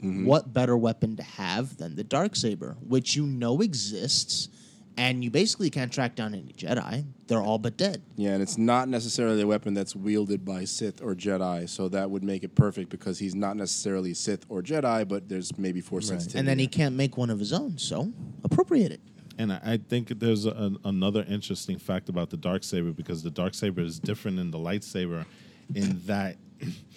Mm-hmm. 0.02 0.24
What 0.26 0.52
better 0.52 0.76
weapon 0.76 1.16
to 1.16 1.22
have 1.22 1.76
than 1.78 1.94
the 1.96 2.04
dark 2.04 2.36
saber, 2.36 2.76
which 2.86 3.16
you 3.16 3.26
know 3.26 3.60
exists, 3.60 4.48
and 4.96 5.22
you 5.22 5.30
basically 5.30 5.68
can't 5.70 5.92
track 5.92 6.14
down 6.14 6.34
any 6.34 6.52
Jedi. 6.56 7.04
They're 7.26 7.40
all 7.40 7.58
but 7.58 7.76
dead. 7.76 8.02
Yeah, 8.16 8.32
and 8.32 8.42
it's 8.42 8.56
not 8.56 8.88
necessarily 8.88 9.42
a 9.42 9.46
weapon 9.46 9.74
that's 9.74 9.94
wielded 9.94 10.44
by 10.44 10.64
Sith 10.64 11.02
or 11.02 11.14
Jedi, 11.14 11.68
so 11.68 11.88
that 11.88 12.10
would 12.10 12.24
make 12.24 12.44
it 12.44 12.54
perfect 12.54 12.88
because 12.88 13.18
he's 13.18 13.34
not 13.34 13.56
necessarily 13.56 14.14
Sith 14.14 14.46
or 14.48 14.62
Jedi, 14.62 15.06
but 15.06 15.28
there's 15.28 15.56
maybe 15.58 15.80
force 15.80 16.08
sensitivity. 16.08 16.38
And 16.38 16.48
then 16.48 16.58
he 16.58 16.66
can't 16.66 16.94
make 16.94 17.16
one 17.16 17.30
of 17.30 17.38
his 17.38 17.52
own, 17.52 17.76
so 17.78 18.12
appropriate 18.44 18.92
it. 18.92 19.00
And 19.38 19.52
I 19.52 19.60
I 19.64 19.76
think 19.76 20.08
there's 20.18 20.46
a, 20.46 20.72
another 20.84 21.24
interesting 21.28 21.78
fact 21.78 22.08
about 22.08 22.30
the 22.30 22.38
dark 22.38 22.64
saber 22.64 22.92
because 22.92 23.22
the 23.22 23.30
dark 23.30 23.54
saber 23.54 23.82
is 23.82 23.98
different 23.98 24.38
than 24.38 24.50
the 24.50 24.58
lightsaber, 24.58 25.26
in 25.74 26.00
that, 26.06 26.36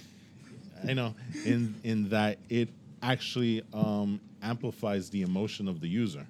I 0.88 0.94
know, 0.94 1.16
in 1.46 1.76
in 1.84 2.10
that 2.10 2.38
it 2.48 2.70
actually 3.02 3.64
um, 3.74 4.22
amplifies 4.42 5.10
the 5.10 5.24
emotion 5.24 5.68
of 5.68 5.82
the 5.82 5.88
user. 5.88 6.26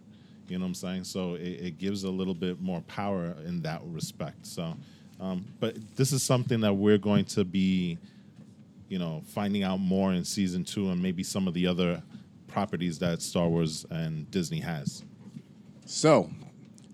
You 0.50 0.58
know 0.58 0.64
what 0.64 0.70
I'm 0.70 0.76
saying? 0.76 1.04
So 1.06 1.36
it, 1.36 1.42
it 1.42 1.78
gives 1.78 2.04
a 2.04 2.10
little 2.10 2.34
bit 2.34 2.62
more 2.62 2.82
power 2.82 3.36
in 3.46 3.62
that 3.62 3.82
respect. 3.86 4.46
So, 4.46 4.76
um, 5.20 5.46
but 5.60 5.76
this 5.96 6.12
is 6.12 6.24
something 6.24 6.62
that 6.62 6.74
we're 6.74 6.98
going 6.98 7.26
to 7.26 7.44
be, 7.44 7.98
you 8.88 9.00
know, 9.00 9.22
finding 9.28 9.64
out 9.64 9.78
more 9.80 10.14
in 10.14 10.24
season 10.24 10.64
two 10.64 10.90
and 10.90 11.02
maybe 11.02 11.24
some 11.24 11.48
of 11.48 11.54
the 11.54 11.68
other 11.68 12.02
properties 12.48 13.00
that 13.00 13.22
Star 13.22 13.48
Wars 13.48 13.86
and 13.92 14.30
Disney 14.32 14.60
has. 14.60 15.04
So, 15.86 16.30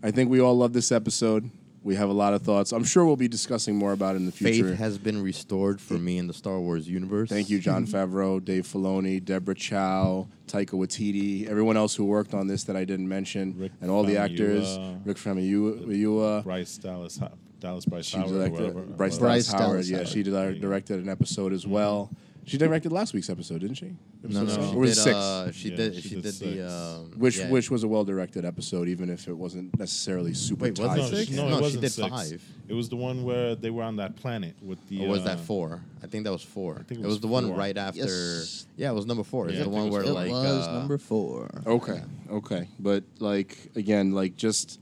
I 0.03 0.11
think 0.11 0.29
we 0.29 0.39
all 0.39 0.57
love 0.57 0.73
this 0.73 0.91
episode. 0.91 1.49
We 1.85 1.93
have 1.97 2.09
a 2.09 2.13
lot 2.13 2.33
of 2.33 2.41
thoughts. 2.41 2.71
I'm 2.71 2.83
sure 2.83 3.05
we'll 3.05 3.15
be 3.15 3.27
discussing 3.27 3.75
more 3.75 3.93
about 3.93 4.15
it 4.15 4.17
in 4.17 4.25
the 4.25 4.31
future. 4.31 4.69
faith 4.69 4.79
has 4.79 4.97
been 4.97 5.21
restored 5.21 5.79
for 5.79 5.93
me 5.93 6.17
in 6.17 6.25
the 6.25 6.33
Star 6.33 6.59
Wars 6.59 6.89
universe. 6.89 7.29
Thank 7.29 7.47
you, 7.51 7.59
Jon 7.59 7.85
mm-hmm. 7.85 7.95
Favreau, 7.95 8.43
Dave 8.43 8.65
Filoni, 8.65 9.23
Deborah 9.23 9.53
Chow, 9.53 10.27
Taika 10.47 10.71
Waititi, 10.71 11.47
everyone 11.47 11.77
else 11.77 11.93
who 11.93 12.05
worked 12.05 12.33
on 12.33 12.47
this 12.47 12.63
that 12.63 12.75
I 12.75 12.85
didn't 12.85 13.07
mention, 13.07 13.53
Ric 13.55 13.71
and 13.81 13.91
all 13.91 14.03
the 14.03 14.17
actors. 14.17 14.79
Ric 15.05 15.17
Famuyiwa, 15.17 16.43
Bryce 16.43 16.77
Dallas 16.79 17.19
Dallas 17.59 17.85
Bryce 17.85 18.05
she 18.05 18.17
Howard, 18.17 18.31
directed 18.31 18.59
whatever. 18.61 18.81
Bryce, 18.81 19.19
Bryce 19.19 19.47
Dallas 19.47 19.51
Howard. 19.51 19.69
Dallas 19.69 19.89
Yeah, 19.89 19.97
Howard. 19.97 20.55
she 20.55 20.59
directed 20.59 20.99
an 20.99 21.09
episode 21.09 21.53
as 21.53 21.67
well. 21.67 22.05
Mm-hmm. 22.05 22.24
She 22.47 22.57
directed 22.59 22.91
last 22.91 23.13
week's 23.15 23.29
episode, 23.29 23.61
didn't 23.61 23.75
she? 23.77 23.95
No, 24.23 24.29
no, 24.29 24.41
Episode 24.43 24.69
she? 24.69 24.75
Or 24.75 24.79
was 24.79 24.95
did. 24.95 25.01
six? 25.01 25.15
Uh, 25.15 25.51
she 25.51 25.69
Yeah, 25.69 25.75
did. 25.77 25.95
she 25.95 26.01
She, 26.01 26.15
did 26.21 26.23
did, 26.23 26.57
the. 26.57 26.71
Um, 26.71 27.11
which 27.17 27.37
yeah. 27.39 27.49
which 27.49 27.71
was 27.71 27.83
a 27.83 27.87
well 27.87 28.03
directed 28.05 28.45
episode, 28.45 28.87
even 28.87 29.09
if 29.09 29.27
it 29.27 29.33
wasn't 29.33 29.77
necessarily 29.79 30.33
super 30.35 30.65
Wait, 30.65 30.77
was 30.77 30.87
tied. 30.87 30.99
it 30.99 31.25
six? 31.25 31.31
no, 31.31 31.49
No, 31.49 31.55
it 31.55 31.57
she 31.57 31.61
wasn't 31.63 31.81
did 31.81 31.91
six. 31.91 32.07
five. 32.09 32.43
It 32.67 32.73
was 32.73 32.89
the 32.89 32.95
one 32.97 33.23
where 33.23 33.55
they 33.55 33.71
were 33.71 33.81
on 33.83 33.95
that 33.95 34.15
planet 34.15 34.55
with 34.61 34.77
the. 34.89 35.05
Or 35.05 35.09
was 35.09 35.21
uh, 35.21 35.25
that 35.25 35.39
four? 35.39 35.81
I 36.03 36.07
think 36.07 36.23
that 36.25 36.31
was 36.31 36.43
four. 36.43 36.73
I 36.79 36.83
think 36.83 36.99
it 36.99 37.03
it 37.03 37.05
was 37.07 37.15
was 37.15 37.19
the 37.21 37.27
one 37.27 37.51
right 37.51 37.75
after. 37.77 38.01
Yes. 38.01 38.67
Yeah, 38.77 38.91
it 38.91 38.93
was 38.93 39.07
number 39.07 39.23
four. 39.23 39.49
Yeah, 39.49 39.55
It's 39.55 39.63
the 39.63 39.69
one 39.69 39.87
it 39.87 39.91
where 39.91 40.01
was 40.01 40.09
it 40.11 40.13
like 40.13 40.29
was 40.31 40.67
uh, 40.67 40.73
number 40.73 40.97
four. 40.99 41.49
Okay, 41.65 42.01
okay, 42.29 42.67
but 42.79 43.03
like 43.19 43.57
again, 43.75 44.11
like 44.11 44.35
just, 44.35 44.79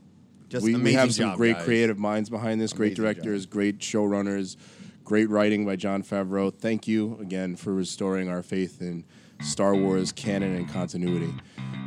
Just 0.50 0.64
we, 0.64 0.74
we 0.76 0.92
have 0.92 1.14
some 1.14 1.30
job, 1.30 1.36
great 1.38 1.56
guys. 1.56 1.64
creative 1.64 1.98
minds 1.98 2.28
behind 2.28 2.60
this, 2.60 2.72
great 2.74 2.98
Amazing 2.98 3.04
job. 3.04 3.14
directors, 3.14 3.46
great 3.46 3.78
showrunners, 3.78 4.56
great 5.04 5.28
writing 5.28 5.66
by 5.66 5.76
Jon 5.76 6.02
Favreau. 6.02 6.52
Thank 6.52 6.88
you 6.88 7.18
again 7.20 7.56
for 7.56 7.72
restoring 7.72 8.28
our 8.28 8.42
faith 8.42 8.80
in 8.80 9.04
Star 9.40 9.74
Wars 9.74 10.12
canon 10.12 10.54
and 10.54 10.68
continuity. 10.68 11.32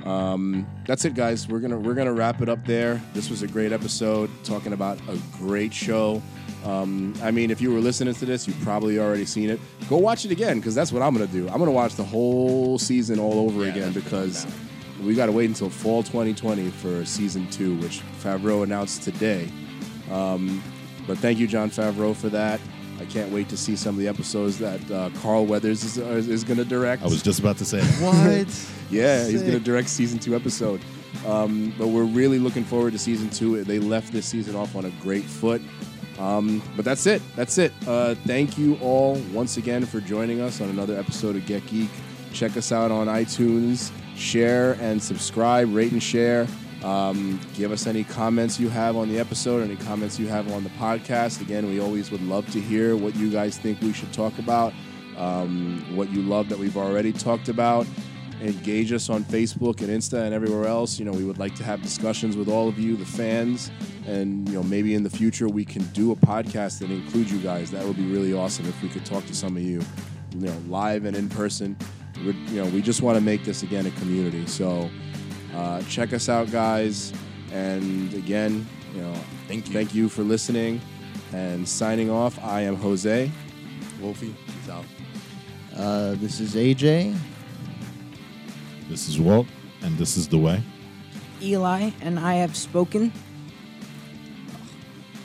Um, 0.05 0.67
that's 0.85 1.03
it, 1.05 1.15
guys. 1.15 1.47
We're 1.47 1.59
gonna 1.59 1.79
we're 1.79 1.95
gonna 1.95 2.13
wrap 2.13 2.41
it 2.41 2.49
up 2.49 2.65
there. 2.65 3.01
This 3.13 3.29
was 3.29 3.41
a 3.41 3.47
great 3.47 3.71
episode, 3.71 4.29
talking 4.43 4.73
about 4.73 4.99
a 5.09 5.17
great 5.37 5.73
show. 5.73 6.21
Um, 6.65 7.13
I 7.21 7.31
mean, 7.31 7.51
if 7.51 7.59
you 7.61 7.73
were 7.73 7.79
listening 7.79 8.13
to 8.13 8.25
this, 8.25 8.47
you've 8.47 8.59
probably 8.61 8.99
already 8.99 9.25
seen 9.25 9.49
it. 9.49 9.59
Go 9.89 9.97
watch 9.97 10.23
it 10.25 10.31
again 10.31 10.59
because 10.59 10.75
that's 10.75 10.91
what 10.91 11.01
I'm 11.01 11.13
gonna 11.13 11.27
do. 11.27 11.47
I'm 11.49 11.59
gonna 11.59 11.71
watch 11.71 11.95
the 11.95 12.03
whole 12.03 12.77
season 12.77 13.19
all 13.19 13.39
over 13.39 13.63
Yeah, 13.63 13.71
again 13.71 13.93
that's 13.93 14.11
what 14.11 14.13
I'm 14.13 14.27
because 14.27 14.47
we 15.03 15.13
got 15.13 15.27
to 15.27 15.31
wait 15.31 15.47
until 15.47 15.69
fall 15.69 16.01
2020 16.01 16.69
for 16.71 17.05
season 17.05 17.47
two, 17.51 17.75
which 17.77 18.01
Favreau 18.21 18.63
announced 18.63 19.03
today. 19.03 19.47
Um, 20.11 20.63
but 21.05 21.17
thank 21.19 21.37
you, 21.37 21.47
Jon 21.47 21.69
Favreau, 21.69 22.15
for 22.15 22.29
that. 22.29 22.59
I 22.99 23.05
can't 23.05 23.31
wait 23.31 23.49
to 23.49 23.57
see 23.57 23.75
some 23.75 23.95
of 23.95 23.99
the 23.99 24.07
episodes 24.07 24.57
that 24.59 24.91
uh, 24.91 25.09
Carl 25.21 25.45
Weathers 25.45 25.83
is, 25.83 25.97
is, 25.97 26.27
is 26.27 26.43
going 26.43 26.57
to 26.57 26.65
direct. 26.65 27.03
I 27.03 27.05
was 27.05 27.21
just 27.21 27.39
about 27.39 27.57
to 27.57 27.65
say 27.65 27.79
that. 27.79 28.01
What? 28.01 28.69
Yeah, 28.89 29.27
he's 29.27 29.41
going 29.41 29.51
to 29.53 29.59
direct 29.59 29.89
season 29.89 30.17
two 30.17 30.33
episode. 30.33 30.79
Um, 31.25 31.73
but 31.77 31.87
we're 31.87 32.05
really 32.05 32.39
looking 32.39 32.63
forward 32.63 32.93
to 32.93 32.97
season 32.99 33.29
two. 33.29 33.61
They 33.65 33.79
left 33.79 34.13
this 34.13 34.25
season 34.25 34.55
off 34.55 34.77
on 34.77 34.85
a 34.85 34.91
great 35.01 35.25
foot. 35.25 35.61
Um, 36.17 36.63
but 36.75 36.85
that's 36.85 37.05
it. 37.05 37.21
That's 37.35 37.57
it. 37.57 37.73
Uh, 37.85 38.15
thank 38.25 38.57
you 38.57 38.77
all 38.81 39.15
once 39.33 39.57
again 39.57 39.85
for 39.85 39.99
joining 39.99 40.39
us 40.39 40.61
on 40.61 40.69
another 40.69 40.97
episode 40.97 41.35
of 41.35 41.45
Get 41.45 41.65
Geek. 41.67 41.89
Check 42.31 42.55
us 42.55 42.71
out 42.71 42.91
on 42.91 43.07
iTunes. 43.07 43.91
Share 44.15 44.77
and 44.79 45.01
subscribe, 45.03 45.73
rate 45.73 45.91
and 45.91 46.01
share. 46.01 46.47
Um, 46.83 47.39
give 47.55 47.71
us 47.71 47.87
any 47.87 48.03
comments 48.03 48.59
you 48.59 48.69
have 48.69 48.95
on 48.95 49.09
the 49.09 49.19
episode, 49.19 49.63
any 49.63 49.75
comments 49.75 50.19
you 50.19 50.27
have 50.27 50.51
on 50.51 50.63
the 50.63 50.69
podcast. 50.71 51.41
Again, 51.41 51.67
we 51.67 51.79
always 51.79 52.11
would 52.11 52.21
love 52.21 52.49
to 52.51 52.61
hear 52.61 52.95
what 52.95 53.15
you 53.15 53.31
guys 53.31 53.57
think 53.57 53.81
we 53.81 53.93
should 53.93 54.13
talk 54.13 54.37
about, 54.37 54.73
um, 55.17 55.83
what 55.95 56.11
you 56.11 56.21
love 56.21 56.49
that 56.49 56.59
we've 56.59 56.77
already 56.77 57.11
talked 57.11 57.49
about 57.49 57.87
engage 58.41 58.91
us 58.93 59.09
on 59.09 59.23
Facebook 59.23 59.81
and 59.81 59.89
Insta 59.89 60.23
and 60.23 60.33
everywhere 60.33 60.65
else. 60.67 60.99
You 60.99 61.05
know, 61.05 61.11
we 61.11 61.23
would 61.23 61.39
like 61.39 61.55
to 61.55 61.63
have 61.63 61.81
discussions 61.81 62.37
with 62.37 62.47
all 62.47 62.67
of 62.67 62.77
you, 62.79 62.95
the 62.95 63.05
fans, 63.05 63.71
and 64.05 64.47
you 64.47 64.55
know, 64.55 64.63
maybe 64.63 64.95
in 64.95 65.03
the 65.03 65.09
future 65.09 65.47
we 65.47 65.65
can 65.65 65.83
do 65.87 66.11
a 66.11 66.15
podcast 66.15 66.79
that 66.79 66.91
includes 66.91 67.31
you 67.31 67.39
guys. 67.39 67.71
That 67.71 67.85
would 67.85 67.97
be 67.97 68.05
really 68.05 68.33
awesome 68.33 68.67
if 68.67 68.81
we 68.81 68.89
could 68.89 69.05
talk 69.05 69.25
to 69.25 69.35
some 69.35 69.57
of 69.57 69.63
you, 69.63 69.81
you 70.35 70.47
know, 70.47 70.57
live 70.67 71.05
and 71.05 71.15
in 71.15 71.29
person. 71.29 71.77
We're, 72.23 72.33
you 72.33 72.63
know, 72.63 72.69
we 72.69 72.81
just 72.81 73.01
want 73.01 73.15
to 73.17 73.21
make 73.21 73.43
this 73.43 73.63
again 73.63 73.85
a 73.85 73.91
community. 73.91 74.45
So 74.47 74.89
uh, 75.57 75.81
check 75.89 76.13
us 76.13 76.29
out, 76.29 76.51
guys. 76.51 77.11
And 77.51 78.13
again, 78.13 78.67
you 78.93 79.01
know, 79.01 79.13
Thank 79.47 79.67
you. 79.67 79.73
thank 79.73 79.95
you 79.95 80.07
for 80.09 80.23
listening. 80.23 80.79
And 81.33 81.67
signing 81.67 82.09
off, 82.09 82.37
I 82.43 82.61
am 82.61 82.75
Jose. 82.75 83.31
Wolfie, 83.99 84.33
he's 84.61 84.69
out. 84.69 84.85
Uh, 85.75 86.15
this 86.15 86.39
is 86.39 86.55
AJ. 86.55 87.15
This 88.89 89.09
is 89.09 89.19
Walt, 89.19 89.47
and 89.81 89.97
this 89.97 90.15
is 90.17 90.27
the 90.27 90.37
way. 90.37 90.61
Eli 91.41 91.91
and 92.01 92.17
I 92.19 92.35
have 92.35 92.55
spoken. 92.55 93.11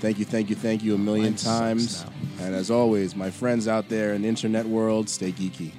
Thank 0.00 0.18
you, 0.18 0.24
thank 0.24 0.50
you, 0.50 0.56
thank 0.56 0.82
you 0.82 0.94
a 0.96 0.98
million 0.98 1.32
Mine 1.32 1.36
times. 1.36 2.04
now. 2.04 2.10
And 2.46 2.54
as 2.56 2.70
always, 2.72 3.14
my 3.14 3.30
friends 3.30 3.68
out 3.68 3.88
there 3.88 4.14
in 4.14 4.22
the 4.22 4.28
internet 4.28 4.66
world, 4.66 5.08
stay 5.08 5.30
geeky. 5.30 5.72